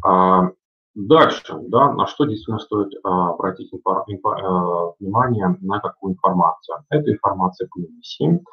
А, 0.06 0.52
дальше, 0.96 1.56
да, 1.68 1.92
на 1.94 2.08
что 2.08 2.26
действительно 2.26 2.60
стоит 2.60 2.94
а, 3.04 3.32
обратить 3.32 3.74
инфо, 3.74 4.04
инфо, 4.08 4.30
а, 4.30 4.94
внимание, 5.00 5.58
на 5.62 5.80
какую 5.80 6.14
информацию. 6.14 6.78
Это 6.90 7.12
информация 7.12 7.68
по 7.68 7.80
эмиссии. 7.80 8.44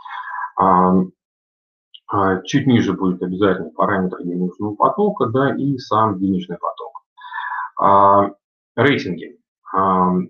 Чуть 2.45 2.67
ниже 2.67 2.93
будет 2.93 3.23
обязательно 3.23 3.71
параметр 3.71 4.23
денежного 4.23 4.75
потока, 4.77 5.27
да, 5.27 5.55
и 5.57 5.79
сам 5.79 6.19
денежный 6.19 6.59
поток. 6.59 8.37
Рейтинги. 8.77 9.39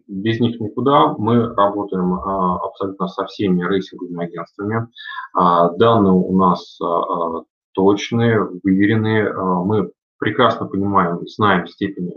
Без 0.08 0.40
них 0.40 0.58
никуда. 0.58 1.14
Мы 1.18 1.54
работаем 1.54 2.14
а, 2.14 2.56
абсолютно 2.64 3.08
со 3.08 3.26
всеми 3.26 3.62
рейтинговыми 3.62 4.24
агентствами. 4.24 4.88
А, 5.34 5.68
данные 5.70 6.14
у 6.14 6.34
нас 6.34 6.78
а, 6.80 7.42
точные, 7.72 8.42
выверенные. 8.62 9.30
Мы 9.34 9.90
прекрасно 10.18 10.66
понимаем 10.66 11.26
знаем 11.26 11.66
степень 11.66 12.14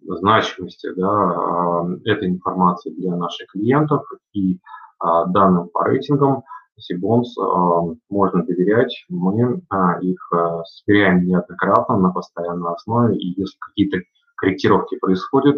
значимости 0.00 0.92
да, 0.94 1.86
этой 2.04 2.28
информации 2.28 2.90
для 2.90 3.16
наших 3.16 3.48
клиентов 3.48 4.04
и 4.32 4.58
данным 5.00 5.68
по 5.68 5.84
рейтингам. 5.84 6.42
Сибонс 6.76 7.36
можно 8.10 8.44
доверять, 8.44 9.04
мы 9.08 9.62
их 10.02 10.32
сверяем 10.66 11.24
неоднократно 11.24 11.96
на 11.96 12.10
постоянной 12.10 12.72
основе, 12.74 13.16
и 13.16 13.40
если 13.40 13.56
какие-то 13.58 13.98
корректировки 14.36 14.96
происходят, 14.98 15.56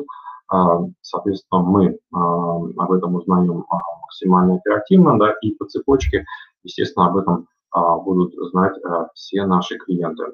соответственно, 1.01 1.63
мы 1.63 1.99
а, 2.13 2.57
об 2.57 2.93
этом 2.93 3.15
узнаем 3.15 3.65
а, 3.71 3.77
максимально 4.03 4.57
оперативно, 4.57 5.19
да, 5.19 5.33
и 5.43 5.53
по 5.53 5.67
цепочке, 5.67 6.25
естественно, 6.65 7.07
об 7.07 7.17
этом 7.17 7.47
будут 7.73 8.35
знать 8.51 8.75
все 9.15 9.47
наши 9.47 9.79
клиенты. 9.79 10.25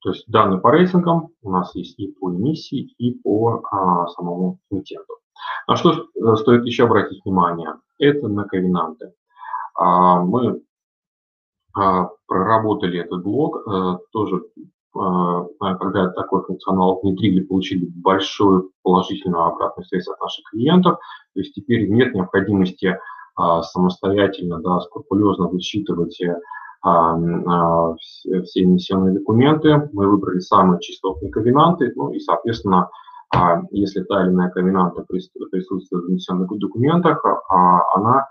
То 0.00 0.10
есть 0.10 0.24
данные 0.28 0.60
по 0.60 0.70
рейтингам 0.70 1.30
у 1.42 1.50
нас 1.50 1.74
есть 1.74 1.98
и 1.98 2.08
по 2.08 2.30
эмиссии, 2.32 2.94
и 2.98 3.14
по 3.14 3.62
а, 3.70 4.06
самому 4.08 4.58
эмитенту. 4.70 5.14
На 5.66 5.76
что 5.76 5.92
э, 5.92 6.36
стоит 6.36 6.64
еще 6.64 6.84
обратить 6.84 7.24
внимание? 7.24 7.74
Это 7.98 8.28
на 8.28 8.44
ковенанты. 8.44 9.12
А, 9.74 10.20
мы 10.20 10.62
а, 11.74 12.10
проработали 12.26 13.00
этот 13.00 13.22
блок, 13.22 13.62
а, 13.66 13.98
тоже 14.12 14.36
а, 14.36 14.60
когда 15.78 16.10
такой 16.10 16.42
функционал 16.42 17.00
внедрили, 17.00 17.40
получили 17.40 17.86
большую 17.94 18.72
положительную 18.82 19.44
обратную 19.44 19.86
связь 19.86 20.08
от 20.08 20.20
наших 20.20 20.44
клиентов. 20.50 20.98
То 21.34 21.40
есть 21.40 21.54
теперь 21.54 21.88
нет 21.88 22.14
необходимости 22.14 22.98
а, 23.38 23.62
самостоятельно, 23.62 24.60
да, 24.60 24.80
скрупулезно 24.80 25.46
высчитывать 25.46 26.20
э, 26.20 26.36
а, 26.82 27.14
а, 27.14 27.94
все 27.96 28.64
эмиссионные 28.64 29.14
документы, 29.14 29.88
мы 29.92 30.08
выбрали 30.08 30.40
самые 30.40 30.80
частотные 30.80 31.30
ковенанты, 31.30 31.92
ну 31.94 32.10
и, 32.10 32.18
соответственно, 32.18 32.90
а, 33.32 33.62
если 33.70 34.02
та 34.02 34.24
или 34.24 34.30
иная 34.30 34.50
ковенанта 34.50 35.02
присутствует 35.02 36.04
в 36.04 36.10
эмиссионных 36.10 36.50
документах, 36.58 37.24
она 37.94 38.28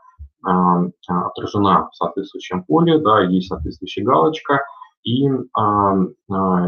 отражена 1.08 1.90
в 1.92 1.96
соответствующем 1.96 2.64
поле, 2.64 3.00
да, 3.00 3.22
есть 3.22 3.48
соответствующая 3.48 4.04
галочка, 4.04 4.62
и 5.08 5.24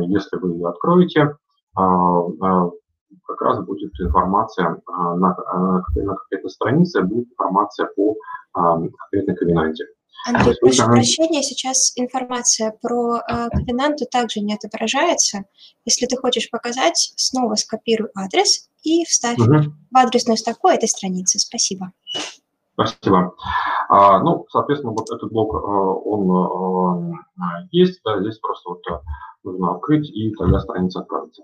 если 0.07 0.37
вы 0.37 0.53
ее 0.53 0.69
откроете, 0.69 1.35
как 1.75 3.41
раз 3.41 3.65
будет 3.65 3.91
информация 3.99 4.81
на, 4.87 5.35
на 5.35 5.83
конкретной 5.83 6.49
странице, 6.49 7.01
будет 7.01 7.29
информация 7.29 7.87
по 7.95 8.15
конкретной 8.53 9.35
ковенанте. 9.35 9.85
Андрей, 10.25 10.55
прошу 10.59 10.85
прощения, 10.85 11.41
сейчас 11.41 11.93
информация 11.95 12.75
про 12.81 13.17
э, 13.19 13.49
ковенанту 13.51 14.05
также 14.05 14.41
не 14.41 14.53
отображается. 14.53 15.45
Если 15.85 16.07
ты 16.07 16.17
хочешь 16.17 16.49
показать, 16.49 17.13
снова 17.15 17.55
скопируй 17.55 18.09
адрес 18.15 18.69
и 18.83 19.05
вставь 19.05 19.39
угу. 19.39 19.73
в 19.91 19.97
адресную 19.97 20.35
строку 20.35 20.67
этой 20.67 20.89
страницы. 20.89 21.39
Спасибо. 21.39 21.93
Спасибо. 22.79 23.35
А, 23.89 24.19
ну, 24.19 24.45
соответственно, 24.49 24.93
вот 24.93 25.09
этот 25.11 25.31
блок, 25.31 25.53
э, 25.53 25.57
он 25.57 27.11
э, 27.11 27.67
есть, 27.71 27.99
да, 28.05 28.21
здесь 28.21 28.39
просто 28.39 28.69
вот 28.69 28.81
э, 28.89 29.01
нужно 29.43 29.75
открыть, 29.75 30.09
и 30.09 30.33
тогда 30.35 30.61
страница 30.61 31.01
откроется. 31.01 31.43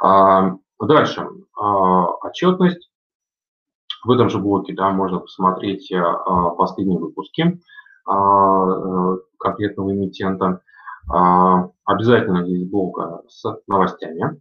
А, 0.00 0.56
дальше. 0.80 1.28
А, 1.56 2.06
отчетность. 2.26 2.90
В 4.04 4.10
этом 4.10 4.28
же 4.28 4.38
блоке 4.38 4.74
да, 4.74 4.90
можно 4.90 5.20
посмотреть 5.20 5.90
последние 6.58 6.98
выпуски. 6.98 7.60
А, 8.06 9.16
конкретного 9.38 9.92
эмитента. 9.92 10.60
А, 11.08 11.70
обязательно 11.84 12.44
есть 12.44 12.68
блок 12.70 13.00
с 13.28 13.44
новостями. 13.68 14.40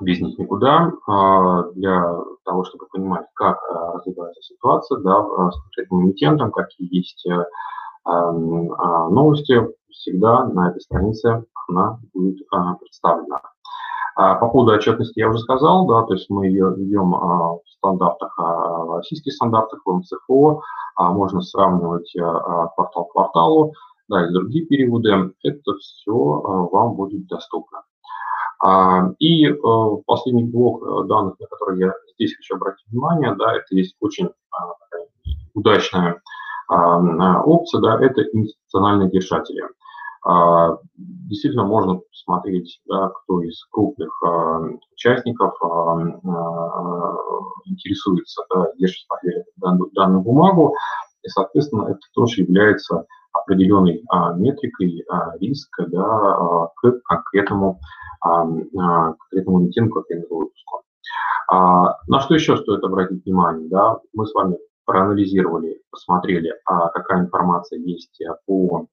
Без 0.00 0.20
них 0.20 0.38
никуда. 0.38 0.92
А, 1.06 1.62
для 1.72 2.16
того, 2.44 2.64
чтобы 2.64 2.86
понимать, 2.92 3.26
как 3.34 3.58
э, 3.58 3.96
развивается 3.96 4.40
ситуация 4.42 4.98
да, 4.98 5.22
с 5.50 5.60
конкретным 5.60 6.06
эмитентом, 6.06 6.52
какие 6.52 6.94
есть 6.94 7.26
э, 7.26 7.44
новости, 8.06 9.66
всегда 9.90 10.46
на 10.46 10.70
этой 10.70 10.80
странице 10.80 11.44
она 11.68 11.98
будет 12.14 12.38
представлена. 12.80 13.40
По 14.14 14.48
поводу 14.48 14.72
отчетности 14.72 15.18
я 15.18 15.28
уже 15.28 15.38
сказал, 15.40 15.86
да, 15.86 16.02
то 16.02 16.14
есть 16.14 16.30
мы 16.30 16.46
ее 16.46 16.74
ведем 16.74 17.10
в 17.10 17.62
стандартах, 17.68 18.34
в 18.38 18.96
российских 18.96 19.34
стандартах, 19.34 19.82
в 19.84 19.92
МЦФО, 19.92 20.62
а 20.98 21.12
можно 21.12 21.40
сравнивать 21.40 22.14
э, 22.16 22.20
а, 22.20 22.66
квартал 22.74 23.04
к 23.04 23.12
кварталу, 23.12 23.72
да, 24.08 24.26
и 24.26 24.32
другие 24.32 24.66
переводы, 24.66 25.32
это 25.44 25.74
все 25.78 26.12
вам 26.12 26.94
будет 26.94 27.26
доступно. 27.28 27.82
А, 28.60 29.10
и 29.18 29.46
э, 29.46 29.54
последний 30.06 30.44
блок 30.44 31.06
данных, 31.06 31.38
на 31.38 31.46
который 31.46 31.78
я 31.80 31.92
здесь 32.14 32.34
хочу 32.36 32.56
обратить 32.56 32.86
внимание, 32.88 33.34
да, 33.34 33.56
это 33.56 33.66
есть 33.70 33.96
очень 34.00 34.30
удачная 35.54 36.20
опция, 36.68 37.80
да, 37.80 37.98
это 38.04 38.22
институциональные 38.22 39.10
держатели. 39.10 39.64
А, 40.24 40.76
действительно 40.96 41.64
можно 41.64 42.00
посмотреть, 42.10 42.80
да, 42.86 43.08
кто 43.08 43.40
из 43.42 43.64
крупных 43.70 44.10
а, 44.22 44.60
участников 44.92 45.54
а, 45.62 45.96
интересуется, 47.64 48.42
да, 48.54 48.66
держит 48.78 49.06
данную, 49.56 49.90
данную 49.92 50.22
бумагу, 50.22 50.74
и, 51.22 51.28
соответственно, 51.28 51.88
это 51.88 52.00
тоже 52.14 52.42
является 52.42 53.06
определенной 53.32 54.02
метрикой 54.36 55.04
риска 55.40 55.86
да, 55.86 56.68
к 56.76 57.00
конкретному, 57.04 57.78
конкретному 58.20 59.62
эмитенту, 59.62 59.94
конкретному 59.94 60.40
выпуску. 60.42 60.82
На 61.50 62.20
что 62.20 62.34
еще 62.34 62.56
стоит 62.56 62.84
обратить 62.84 63.24
внимание? 63.24 63.68
Да? 63.68 63.98
Мы 64.12 64.26
с 64.26 64.34
вами 64.34 64.58
проанализировали, 64.84 65.80
посмотрели, 65.90 66.52
какая 66.66 67.20
информация 67.20 67.78
есть 67.78 68.20
по 68.46 68.86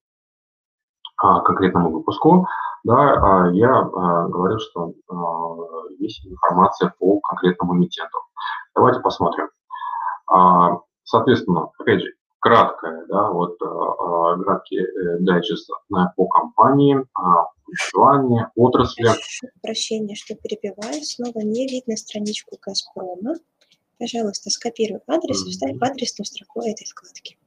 конкретному 1.18 1.92
выпуску, 1.92 2.48
да, 2.86 2.94
а 2.94 3.52
я 3.52 3.72
а, 3.72 4.28
говорю, 4.28 4.60
что 4.60 4.94
а, 5.10 5.16
есть 5.98 6.26
информация 6.28 6.94
по 7.00 7.20
конкретному 7.22 7.76
эмитенту. 7.76 8.20
Давайте 8.76 9.00
посмотрим. 9.00 9.50
Соответственно, 11.04 11.70
опять 11.80 12.02
же, 12.02 12.14
краткая, 12.46 13.06
да, 13.08 13.32
вот 13.32 13.58
краткий 14.44 14.78
э, 14.78 15.18
дайджест 15.22 15.68
по 16.16 16.28
компании, 16.28 17.04
название, 17.68 18.52
отрасли. 18.56 19.04
Прошу 19.04 19.48
прощения, 19.64 20.16
что 20.16 20.36
перебиваю. 20.36 21.04
Снова 21.04 21.40
не 21.40 21.68
видно 21.68 21.98
страничку 21.98 22.58
Газпрома. 22.62 23.36
Пожалуйста, 23.98 24.52
скопируй 24.52 25.00
адрес 25.08 25.44
и 25.48 25.50
вставь 25.50 25.78
в 25.78 25.84
адресную 25.84 26.26
строку 26.26 26.62
этой 26.62 26.86
вкладки. 26.86 27.38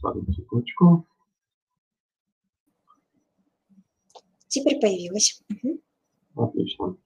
Ставим 0.00 0.32
цепочку. 0.32 1.06
Теперь 4.48 4.80
появилась. 4.80 5.42
Угу. 5.50 6.46
Отлично. 6.46 6.96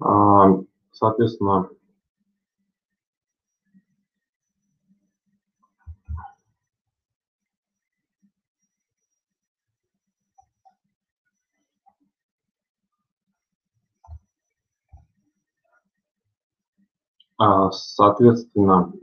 А, 0.00 0.62
соответственно, 0.92 1.68
а, 17.36 17.70
Соответственно, 17.70 18.94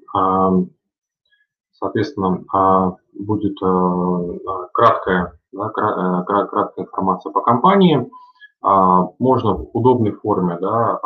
Соответственно, 1.84 2.46
а, 2.54 2.96
будет 3.14 3.62
э, 3.62 3.66
а, 3.66 4.68
краткая, 4.72 5.38
да, 5.52 5.68
э, 5.68 6.24
краткая 6.24 6.86
информация 6.86 7.30
по 7.34 7.42
компании. 7.42 8.10
А, 8.62 9.10
можно 9.20 9.56
в 9.56 9.70
удобной 9.74 10.14
форме 10.14 10.58
да, 10.62 11.02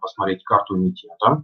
посмотреть 0.00 0.42
карту 0.44 0.78
эмитента. 0.78 1.42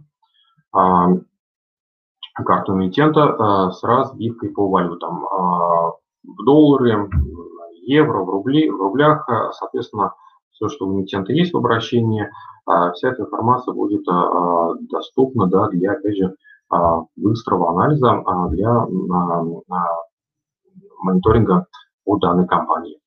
Карту 2.33 2.73
эмитента 2.73 3.69
с 3.71 3.83
разбивкой 3.83 4.49
по 4.49 4.67
валютам. 4.67 5.21
В 6.23 6.43
доллары, 6.43 7.07
евро, 7.83 8.23
в, 8.23 8.29
рубли, 8.31 8.67
в 8.67 8.81
рублях, 8.81 9.29
соответственно, 9.51 10.15
все, 10.49 10.69
что 10.69 10.87
у 10.87 10.93
эмитента 10.93 11.31
есть 11.31 11.53
в 11.53 11.57
обращении, 11.57 12.31
вся 12.95 13.09
эта 13.09 13.21
информация 13.21 13.75
будет 13.75 14.05
доступна 14.89 15.45
да, 15.45 15.67
для, 15.67 15.91
опять 15.91 16.17
же, 16.17 16.25
а, 16.25 16.33
быстрого 17.15 17.71
анализа 17.71 18.11
а, 18.11 18.47
для 18.49 18.69
а, 18.69 19.43
мониторинга 20.99 21.67
по 22.05 22.17
данной 22.17 22.47
компании. 22.47 22.99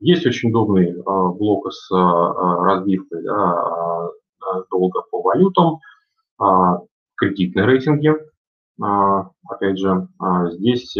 Есть 0.00 0.26
очень 0.26 0.50
удобный 0.50 1.00
блок 1.04 1.72
с 1.72 1.88
разбивкой 1.92 3.22
да, 3.22 4.08
долга 4.68 5.02
по 5.12 5.22
валютам, 5.22 5.78
кредитные 7.14 7.64
рейтинги. 7.64 8.16
Опять 8.80 9.78
же, 9.78 10.08
здесь 10.54 10.92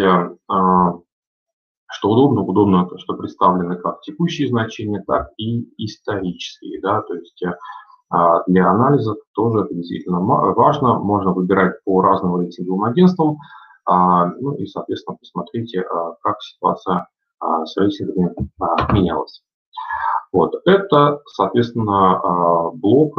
что 1.91 2.11
удобно, 2.11 2.43
удобно, 2.43 2.89
что 2.99 3.15
представлены 3.15 3.77
как 3.77 4.03
текущие 4.03 4.49
значения, 4.49 5.03
так 5.07 5.31
и 5.39 5.69
исторические. 5.79 6.81
Да, 6.81 7.03
то 7.03 7.15
есть 7.15 7.43
а, 7.43 7.57
для 8.47 8.71
анализа 8.71 9.17
тоже 9.33 9.67
действительно 9.71 10.21
важно. 10.21 10.99
Можно 10.99 11.33
выбирать 11.33 11.83
по 11.85 12.01
разным 12.01 12.37
рейтинговым 12.41 12.85
агентствам, 12.85 13.39
а, 13.85 14.27
ну 14.27 14.53
и, 14.53 14.67
соответственно, 14.67 15.17
посмотрите, 15.19 15.81
а, 15.81 16.15
как 16.23 16.41
ситуация 16.43 17.07
с 17.41 17.77
рейтингами 17.77 18.35
менялась. 18.93 19.43
Вот. 20.33 20.55
Это, 20.67 21.21
соответственно, 21.27 22.71
блок, 22.75 23.15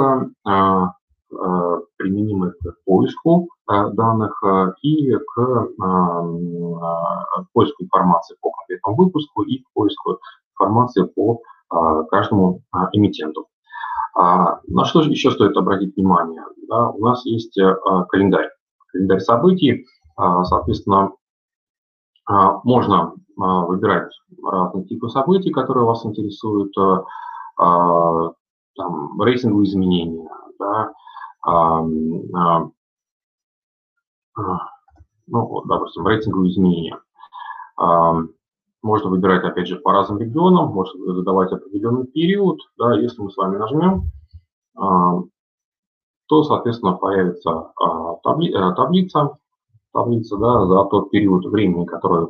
применимый 1.98 2.52
к 2.52 2.84
поиску 2.86 3.50
данных 3.66 4.44
и 4.82 5.16
к 5.16 5.68
поиску 7.54 7.84
информации 7.84 8.36
по 8.42 8.52
конкретному 8.52 8.98
выпуску 8.98 9.44
и 9.44 9.60
к 9.60 9.68
поиску 9.74 10.20
информации 10.54 11.04
по 11.04 11.42
каждому 12.10 12.62
эмитенту. 12.92 13.49
На 14.22 14.84
что 14.84 15.02
еще 15.02 15.32
стоит 15.32 15.56
обратить 15.56 15.96
внимание? 15.96 16.44
Да, 16.68 16.90
у 16.90 17.00
нас 17.06 17.26
есть 17.26 17.58
календарь, 18.10 18.50
календарь 18.92 19.22
событий, 19.22 19.86
соответственно, 20.18 21.14
можно 22.28 23.14
выбирать 23.38 24.12
разные 24.44 24.84
типы 24.86 25.08
событий, 25.08 25.52
которые 25.52 25.86
вас 25.86 26.06
интересуют, 26.06 26.74
там, 27.56 28.34
рейтинговые 29.22 29.70
изменения, 29.70 30.30
да, 30.60 30.92
ну, 35.28 35.64
допустим, 35.66 36.06
рейтинговые 36.06 36.52
изменения. 36.52 37.00
Можно 38.82 39.10
выбирать, 39.10 39.44
опять 39.44 39.68
же, 39.68 39.78
по 39.78 39.92
разным 39.92 40.20
регионам, 40.20 40.70
можно 40.70 41.14
задавать 41.14 41.52
определенный 41.52 42.08
период. 42.08 42.60
Да, 42.78 42.94
если 42.98 43.22
мы 43.22 43.30
с 43.30 43.36
вами 43.36 43.58
нажмем, 43.58 44.04
то, 46.28 46.44
соответственно, 46.44 46.94
появится 46.94 47.72
табли, 48.24 48.54
э, 48.54 48.76
таблица, 48.76 49.38
таблица 49.92 50.38
да, 50.38 50.66
за 50.66 50.86
тот 50.86 51.10
период 51.10 51.46
времени, 51.46 51.86
который 51.86 52.28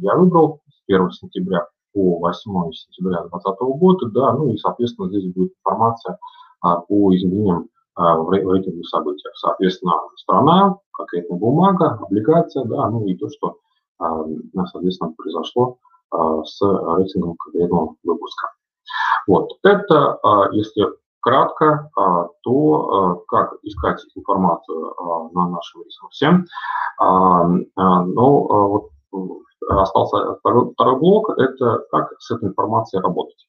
я 0.00 0.16
выбрал, 0.16 0.60
с 0.68 0.82
1 0.86 1.10
сентября 1.12 1.66
по 1.94 2.18
8 2.18 2.72
сентября 2.72 3.22
2020 3.22 3.60
года, 3.78 4.06
да, 4.10 4.32
ну 4.34 4.52
и, 4.52 4.58
соответственно, 4.58 5.08
здесь 5.08 5.32
будет 5.32 5.52
информация 5.64 6.18
по 6.60 7.14
изменениям 7.14 7.68
в 7.96 8.30
рейтинговых 8.30 8.86
событиях. 8.88 9.34
Соответственно, 9.36 9.94
страна, 10.16 10.76
конкретная 10.92 11.38
бумага, 11.38 11.98
облигация, 12.02 12.64
да, 12.64 12.90
ну 12.90 13.06
и 13.06 13.14
то, 13.14 13.28
что, 13.30 13.56
соответственно, 13.98 15.14
произошло 15.16 15.78
с 16.12 16.60
рейтингом 16.60 17.36
конкретного 17.36 17.96
выпуска. 18.04 18.48
Вот, 19.26 19.58
это, 19.62 20.18
если 20.52 20.86
кратко, 21.20 21.90
то 22.42 23.24
как 23.26 23.54
искать 23.62 24.00
информацию 24.14 24.94
на 25.32 25.48
нашем 25.48 25.82
ресурсе. 25.82 26.44
Но 26.98 28.46
вот 28.68 28.90
остался 29.68 30.36
второй, 30.36 30.72
второй 30.72 30.96
блок, 31.00 31.30
это 31.30 31.84
как 31.90 32.12
с 32.20 32.30
этой 32.30 32.50
информацией 32.50 33.02
работать. 33.02 33.48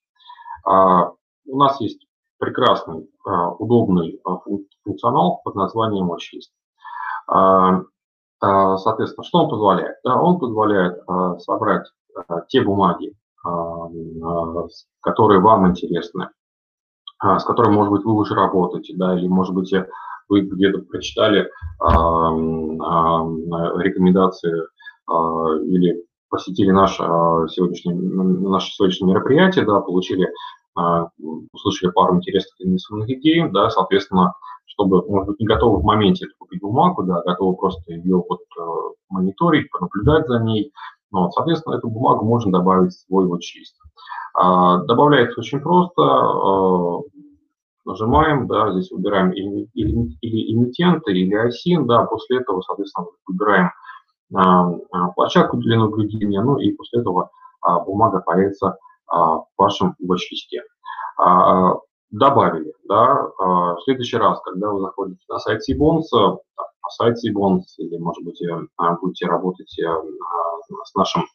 У 0.66 1.58
нас 1.58 1.80
есть 1.80 2.08
прекрасный, 2.40 3.08
удобный 3.60 4.20
функционал 4.84 5.42
под 5.44 5.56
названием 5.56 6.12
watchlist. 6.12 6.52
Соответственно, 8.40 9.24
что 9.24 9.40
он 9.44 9.50
позволяет? 9.50 9.98
Он 10.04 10.40
позволяет 10.40 11.04
собрать 11.42 11.86
те 12.48 12.62
бумаги, 12.62 13.14
которые 15.02 15.40
вам 15.42 15.68
интересны, 15.70 16.30
с 17.24 17.44
которыми, 17.44 17.76
может 17.76 17.92
быть, 17.92 18.04
вы 18.04 18.14
уже 18.14 18.36
работаете, 18.36 18.94
да, 18.96 19.18
или, 19.18 19.28
может 19.28 19.54
быть, 19.56 19.74
вы 20.30 20.42
где-то 20.42 20.80
прочитали 20.80 21.50
рекомендации 23.80 24.64
или 25.10 26.04
посетили 26.30 26.72
наш 26.72 26.98
сегодняшний, 26.98 27.94
наше 27.94 28.72
сегодняшнее 28.74 29.14
мероприятие, 29.14 29.66
да, 29.66 29.80
получили, 29.80 30.30
услышали 31.54 31.92
пару 31.92 32.16
интересных 32.18 32.60
инвестиционных 32.60 33.10
идей, 33.10 33.50
да, 33.50 33.70
соответственно, 33.70 34.34
чтобы, 34.66 35.02
может 35.08 35.30
быть, 35.30 35.40
не 35.40 35.46
готовы 35.48 35.80
в 35.80 35.84
моменте 35.86 36.28
купить 36.38 36.62
бумагу, 36.62 37.04
да, 37.04 37.22
готовы 37.26 37.56
просто 37.56 37.94
ее 37.94 38.22
вот 38.28 38.42
мониторить, 39.10 39.72
понаблюдать 39.72 40.28
за 40.28 40.40
ней, 40.40 40.74
вот, 41.12 41.34
соответственно, 41.34 41.76
эту 41.76 41.90
бумагу 41.90 42.26
можно 42.26 42.52
добавить 42.52 42.94
в 42.94 43.06
свой 43.06 43.26
вот 43.28 43.42
чист. 43.42 43.76
А, 44.34 44.78
добавляется 44.84 45.40
очень 45.40 45.60
просто. 45.60 46.02
А, 46.02 47.02
нажимаем, 47.88 48.48
да, 48.48 48.72
здесь 48.74 48.92
выбираем 48.92 49.32
или, 49.32 49.70
эмитента, 49.72 51.10
или 51.12 51.34
ISIN, 51.48 51.86
да, 51.86 52.04
после 52.04 52.40
этого, 52.40 52.62
соответственно, 52.62 53.08
выбираем 53.26 53.72
а, 54.36 54.70
а, 54.92 55.08
площадку 55.16 55.58
для 55.58 55.80
наблюдения, 55.80 56.42
ну 56.42 56.58
и 56.58 56.74
после 56.74 57.00
этого 57.00 57.32
а, 57.62 57.80
бумага 57.80 58.20
появится 58.20 58.78
а, 59.08 59.38
в 59.38 59.48
вашем 59.58 59.96
watch-листе. 60.04 60.62
А, 61.18 61.76
добавили, 62.12 62.74
да, 62.88 63.28
а, 63.40 63.76
в 63.76 63.84
следующий 63.84 64.18
раз, 64.18 64.40
когда 64.42 64.70
вы 64.70 64.82
заходите 64.82 65.24
на 65.30 65.40
сайт 65.40 65.64
Сибонс, 65.64 66.12
сайте 66.90 67.32
Bonds 67.32 67.64
или, 67.78 67.98
может 67.98 68.24
быть, 68.24 68.42
э, 68.42 68.68
будете 69.02 69.28
работать 69.28 69.78
э, 69.80 69.86
с 70.84 70.96
нашим 70.96 71.26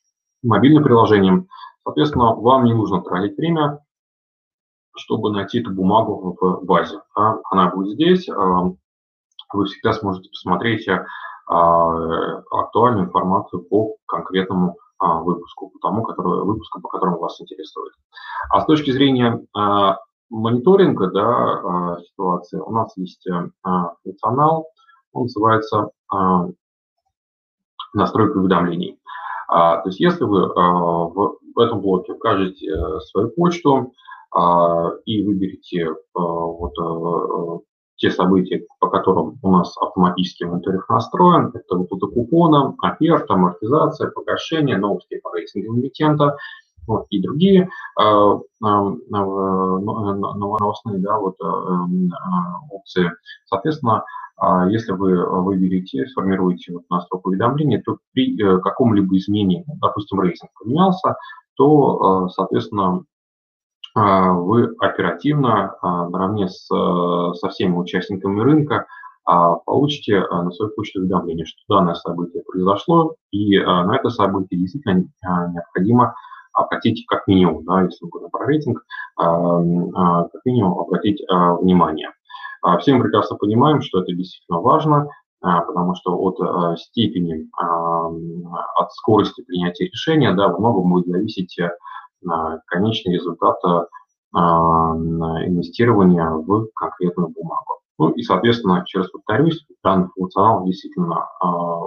мобильным 0.42 0.82
приложением. 0.82 1.48
Соответственно, 1.84 2.34
вам 2.34 2.64
не 2.64 2.74
нужно 2.74 3.02
тратить 3.02 3.36
время, 3.36 3.80
чтобы 4.96 5.32
найти 5.32 5.60
эту 5.60 5.70
бумагу 5.72 6.36
в 6.40 6.64
базе. 6.64 7.00
Она 7.14 7.70
будет 7.70 7.94
здесь. 7.94 8.28
Э, 8.28 8.34
вы 9.52 9.66
всегда 9.66 9.92
сможете 9.92 10.30
посмотреть 10.30 10.88
актуальную 11.46 13.06
информацию 13.06 13.62
по 13.64 13.96
конкретному 14.06 14.78
выпуску, 14.98 15.68
по 15.68 15.78
тому, 15.80 16.04
который, 16.04 16.44
выпуску, 16.44 16.80
по 16.80 16.88
которому 16.88 17.18
вас 17.18 17.38
интересует. 17.38 17.92
А 18.48 18.62
с 18.62 18.64
точки 18.64 18.92
зрения 18.92 19.44
мониторинга 20.30 21.10
да, 21.10 21.98
ситуации 22.08 22.58
у 22.60 22.70
нас 22.70 22.96
есть 22.96 23.28
функционал, 24.02 24.68
он 25.12 25.22
называется 25.22 25.90
а, 26.10 26.48
настройка 27.94 28.38
уведомлений. 28.38 28.98
А, 29.48 29.78
то 29.78 29.88
есть 29.88 30.00
если 30.00 30.24
вы 30.24 30.44
а, 30.44 30.72
в 31.54 31.58
этом 31.58 31.80
блоке 31.80 32.12
укажете 32.12 32.66
э, 32.66 33.00
свою 33.00 33.28
почту 33.28 33.92
и 35.04 35.22
выберете 35.22 35.94
вот 36.14 36.72
э, 36.80 37.58
те 37.96 38.10
события, 38.10 38.64
по 38.80 38.88
которым 38.88 39.38
у 39.42 39.50
нас 39.52 39.76
автоматически 39.76 40.44
мониторинг 40.44 40.88
настроен, 40.88 41.52
это 41.54 41.76
выплата 41.76 42.06
купона, 42.06 42.74
оферта, 42.80 43.34
амортизация, 43.34 44.10
погашение, 44.10 44.78
новости 44.78 45.20
по 45.22 45.30
рейтингу 45.32 45.76
эмитента, 45.76 46.38
вот, 46.86 47.06
и 47.10 47.20
другие 47.20 47.68
э, 48.00 48.38
новостные 50.30 50.98
да, 50.98 51.18
вот, 51.18 51.36
опции. 52.70 53.10
Соответственно, 53.46 54.04
а 54.42 54.68
если 54.68 54.90
вы 54.90 55.24
выберете, 55.42 56.04
сформируете 56.06 56.72
вот 56.72 56.82
настройку 56.90 57.30
уведомления, 57.30 57.80
то 57.80 57.98
при 58.12 58.36
э, 58.42 58.58
каком-либо 58.58 59.16
изменении, 59.16 59.64
допустим, 59.80 60.20
рейтинг 60.20 60.50
поменялся, 60.58 61.14
то, 61.54 62.26
э, 62.26 62.28
соответственно, 62.30 63.04
э, 63.96 64.30
вы 64.32 64.74
оперативно 64.80 65.76
наравне 65.82 66.48
с, 66.48 66.66
со 66.66 67.48
всеми 67.50 67.76
участниками 67.76 68.40
рынка 68.40 68.86
получите 69.24 70.18
на 70.18 70.50
свою 70.50 70.72
почту 70.72 70.98
уведомление, 70.98 71.46
что 71.46 71.58
данное 71.68 71.94
событие 71.94 72.42
произошло, 72.42 73.14
и 73.30 73.56
на 73.56 73.94
это 73.94 74.10
событие 74.10 74.58
действительно 74.58 75.04
необходимо 75.52 76.16
обратить 76.52 77.04
как 77.06 77.26
минимум, 77.26 77.64
да, 77.64 77.82
если 77.82 78.04
мы 78.04 78.10
говорим 78.10 78.30
про 78.30 78.46
рейтинг, 78.46 78.84
как 79.16 80.44
минимум 80.44 80.78
обратить 80.80 81.22
внимание. 81.28 82.10
А, 82.62 82.78
все 82.78 82.94
мы 82.94 83.02
прекрасно 83.02 83.36
понимаем, 83.36 83.82
что 83.82 84.00
это 84.00 84.12
действительно 84.12 84.60
важно, 84.60 85.08
а, 85.42 85.62
потому 85.62 85.94
что 85.96 86.16
от 86.16 86.40
а, 86.40 86.76
степени, 86.76 87.48
от 88.76 88.92
скорости 88.92 89.42
принятия 89.42 89.86
решения, 89.86 90.32
да, 90.32 90.48
во 90.48 90.58
многом 90.58 90.90
будет 90.90 91.06
зависеть 91.06 91.58
конечный 92.66 93.14
результат 93.14 93.56
инвестирования 94.32 96.30
в 96.30 96.68
конкретную 96.74 97.28
бумагу. 97.28 97.80
Ну 97.98 98.10
и, 98.10 98.22
соответственно, 98.22 98.84
еще 98.86 99.04
повторюсь, 99.12 99.66
данный 99.82 100.08
функционал 100.14 100.64
действительно 100.64 101.26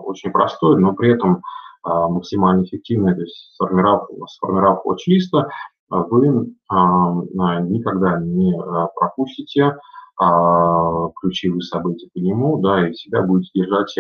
очень 0.04 0.32
простой, 0.32 0.78
но 0.80 0.94
при 0.94 1.12
этом 1.12 1.42
максимально 1.86 2.64
эффективный, 2.64 3.14
то 3.14 3.22
есть 3.22 3.54
сформировав, 3.54 4.08
сформировав 4.28 4.86
watch-листа, 4.86 5.50
вы 5.90 6.52
никогда 6.70 8.20
не 8.20 8.54
пропустите 8.96 9.78
а, 10.18 11.10
ключевые 11.20 11.62
события 11.62 12.08
по 12.14 12.20
нему, 12.20 12.58
да, 12.60 12.88
и 12.88 12.94
всегда 12.94 13.22
будете 13.24 13.52
держать 13.54 13.98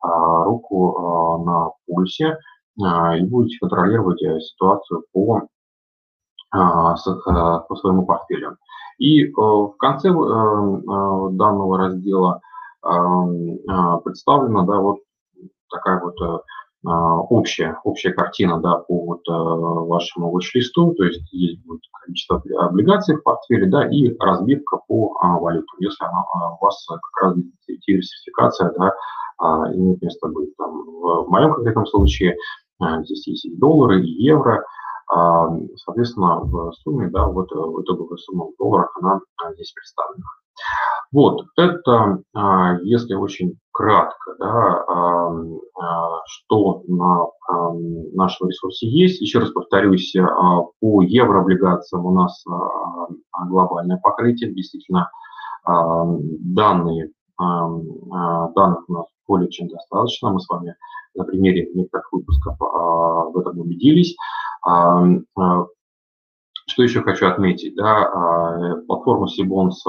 а, 0.00 0.44
руку 0.44 0.96
а, 0.96 1.38
на 1.44 1.70
пульсе 1.86 2.38
и 2.78 3.26
будете 3.26 3.58
контролировать 3.58 4.22
э, 4.22 4.38
ситуацию 4.38 5.02
по, 5.12 5.48
по 6.52 6.96
своему 7.74 8.06
портфелю. 8.06 8.56
И 8.98 9.24
э, 9.24 9.30
в 9.34 9.74
конце 9.78 10.10
э, 10.10 10.12
данного 10.12 11.76
раздела 11.76 12.40
представлена 14.04 14.62
да, 14.62 14.78
вот 14.78 15.00
такая 15.68 16.00
вот 16.00 16.14
общая, 16.84 17.78
общая 17.84 18.12
картина 18.12 18.60
да, 18.60 18.76
по 18.78 19.04
вот, 19.04 19.22
вашему 19.26 20.36
watch-листу, 20.36 20.94
то 20.94 21.04
есть 21.04 21.32
есть 21.32 21.64
будет 21.64 21.82
количество 22.04 22.42
облигаций 22.60 23.16
в 23.16 23.22
портфеле, 23.22 23.66
да, 23.66 23.88
и 23.88 24.16
разбивка 24.18 24.78
по 24.86 25.12
валютам, 25.40 25.76
если 25.80 26.04
она, 26.04 26.24
у 26.54 26.64
вас 26.64 26.86
как 26.86 27.22
раз 27.22 27.36
диверсификация, 27.86 28.72
да, 28.78 28.92
имеет 29.74 30.00
место 30.02 30.28
быть. 30.28 30.56
Там, 30.56 30.84
в 30.84 31.26
моем 31.28 31.54
конкретном 31.54 31.86
случае 31.86 32.36
здесь 32.80 33.26
есть 33.26 33.44
и 33.44 33.56
доллары, 33.56 34.00
и 34.00 34.22
евро, 34.22 34.64
соответственно, 35.08 36.40
в 36.40 36.72
сумме, 36.82 37.08
да, 37.08 37.26
вот 37.26 37.50
итоговая 37.50 38.18
сумма 38.18 38.46
в 38.46 38.56
долларах, 38.56 38.96
она 39.00 39.20
здесь 39.54 39.72
представлена. 39.72 40.24
Вот, 41.12 41.42
это, 41.56 42.20
а, 42.34 42.78
если 42.82 43.14
очень 43.14 43.58
кратко, 43.78 44.34
да, 44.40 44.84
что 46.26 46.82
на 46.88 47.26
нашем 48.12 48.48
ресурсе 48.48 48.88
есть. 48.88 49.20
Еще 49.20 49.38
раз 49.38 49.50
повторюсь, 49.50 50.16
а, 50.16 50.62
по 50.80 51.02
еврооблигациям 51.02 52.04
у 52.04 52.10
нас 52.10 52.44
а, 52.48 53.44
глобальное 53.46 54.00
покрытие, 54.02 54.52
действительно, 54.52 55.08
данные, 55.64 57.10
данных 57.38 58.88
у 58.88 58.92
нас 58.92 59.06
более 59.28 59.48
чем 59.48 59.68
достаточно. 59.68 60.30
Мы 60.30 60.40
с 60.40 60.48
вами 60.48 60.74
на 61.14 61.24
примере 61.24 61.70
некоторых 61.72 62.12
выпусков 62.12 62.56
в 62.58 63.38
этом 63.38 63.60
убедились. 63.60 64.16
Что 66.66 66.82
еще 66.82 67.02
хочу 67.02 67.28
отметить? 67.28 67.76
Да, 67.76 68.80
платформа 68.88 69.28
Сибонс 69.28 69.84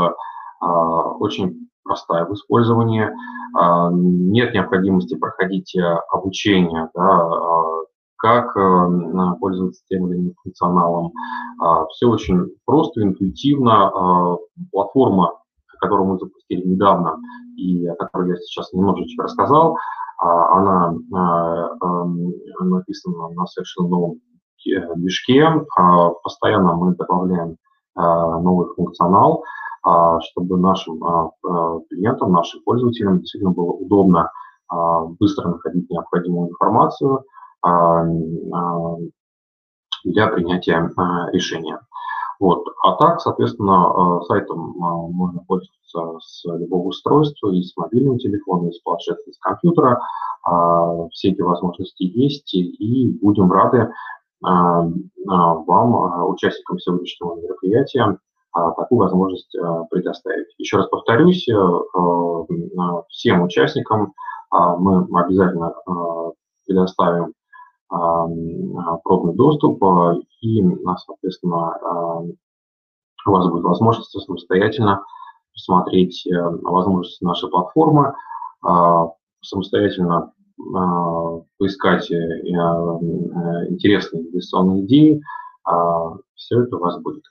а, 0.62 1.04
очень 1.20 1.69
простая 1.90 2.26
в 2.26 2.34
использовании, 2.34 3.10
а, 3.58 3.90
нет 3.92 4.54
необходимости 4.54 5.16
проходить 5.16 5.76
э, 5.76 5.82
обучение, 6.12 6.88
да, 6.94 7.02
а, 7.02 7.66
как 8.18 8.56
э, 8.56 9.36
пользоваться 9.40 9.82
тем 9.90 10.08
или 10.08 10.18
иным 10.18 10.34
функционалом. 10.44 11.14
Все 11.92 12.08
очень 12.08 12.52
просто, 12.66 13.02
интуитивно. 13.02 14.38
Платформа, 14.72 15.34
которую 15.80 16.10
мы 16.10 16.20
запустили 16.20 16.68
недавно 16.68 17.18
и 17.56 17.88
о 17.88 17.96
которой 17.96 18.32
я 18.32 18.36
сейчас 18.38 18.74
немножечко 18.74 19.24
рассказал, 19.24 19.78
она 20.18 20.94
эм, 21.82 22.34
написана 22.60 23.30
на 23.30 23.46
совершенно 23.46 23.88
новом 23.88 24.16
э, 24.68 24.96
движке. 24.96 25.46
Постоянно 26.24 26.76
мы 26.76 26.96
добавляем 26.96 27.56
новый 27.96 28.68
функционал. 28.76 29.44
А, 29.82 30.20
чтобы 30.22 30.58
нашим 30.58 31.04
а, 31.04 31.32
а, 31.48 31.80
клиентам, 31.90 32.34
нашим 32.34 32.62
пользователям 32.64 33.20
действительно 33.20 33.52
было 33.52 33.72
удобно 33.72 34.32
быстро 35.20 35.48
находить 35.48 35.90
необходимую 35.90 36.50
информацию 36.50 37.24
для 40.04 40.28
принятия 40.28 40.92
решения. 41.34 41.80
Вот. 42.40 42.68
А 42.84 42.94
так, 42.98 43.20
соответственно, 43.20 44.22
сайтом 44.28 44.76
можно 44.78 45.44
пользоваться 45.48 46.20
с 46.20 46.44
любого 46.46 46.90
устройства, 46.90 47.50
и 47.50 47.64
с 47.64 47.76
мобильного 47.78 48.20
телефона, 48.20 48.68
и 48.68 48.72
с 48.72 48.80
планшета, 48.82 49.22
и 49.26 49.34
с 49.34 49.40
компьютера. 49.40 50.00
Все 51.14 51.30
эти 51.30 51.42
возможности 51.42 52.04
есть, 52.04 52.54
и 52.54 53.18
будем 53.24 53.52
рады 53.52 53.92
вам, 54.40 56.30
участникам 56.30 56.78
сегодняшнего 56.78 57.42
мероприятия, 57.42 58.20
такую 58.54 59.00
возможность 59.00 59.56
а, 59.56 59.84
предоставить. 59.86 60.48
Еще 60.58 60.78
раз 60.78 60.88
повторюсь, 60.88 61.48
э, 61.48 61.54
э, 61.54 62.46
всем 63.10 63.44
участникам 63.44 64.14
а, 64.52 64.76
мы 64.78 65.06
обязательно 65.20 65.74
предоставим 66.66 67.34
пробный 67.90 69.34
доступ, 69.34 69.82
и, 70.42 70.64
соответственно, 71.04 71.74
у 73.26 73.32
вас 73.32 73.50
будет 73.50 73.64
возможность 73.64 74.12
самостоятельно 74.12 75.04
посмотреть 75.52 76.28
э, 76.28 76.40
возможности 76.40 77.24
нашей 77.24 77.50
платформы, 77.50 78.14
самостоятельно 79.42 80.32
поискать 81.58 82.12
интересные 83.72 84.22
инвестиционные 84.24 84.86
идеи. 84.86 85.24
Все 86.36 86.62
это 86.62 86.76
у 86.76 86.80
вас 86.80 87.02
будет. 87.02 87.24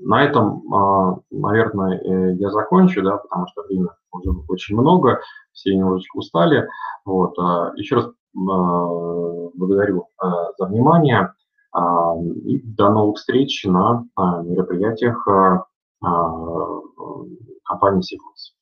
На 0.00 0.24
этом, 0.24 0.62
а, 0.72 1.18
наверное, 1.30 1.98
э, 1.98 2.34
я 2.36 2.50
закончу, 2.50 3.02
да, 3.02 3.16
потому 3.16 3.46
что 3.48 3.62
времени 3.62 3.88
уже 4.12 4.30
очень 4.48 4.76
много, 4.76 5.20
все 5.52 5.74
немножечко 5.74 6.18
устали. 6.18 6.68
Вот. 7.04 7.36
А, 7.38 7.72
еще 7.76 7.96
раз 7.96 8.06
а, 8.06 8.10
благодарю 9.54 10.06
за 10.58 10.66
внимание 10.66 11.32
и 12.44 12.60
до 12.62 12.90
новых 12.90 13.16
встреч 13.16 13.64
на 13.64 14.04
мероприятиях 14.16 15.26
компании 17.64 18.00
Сифлс. 18.00 18.57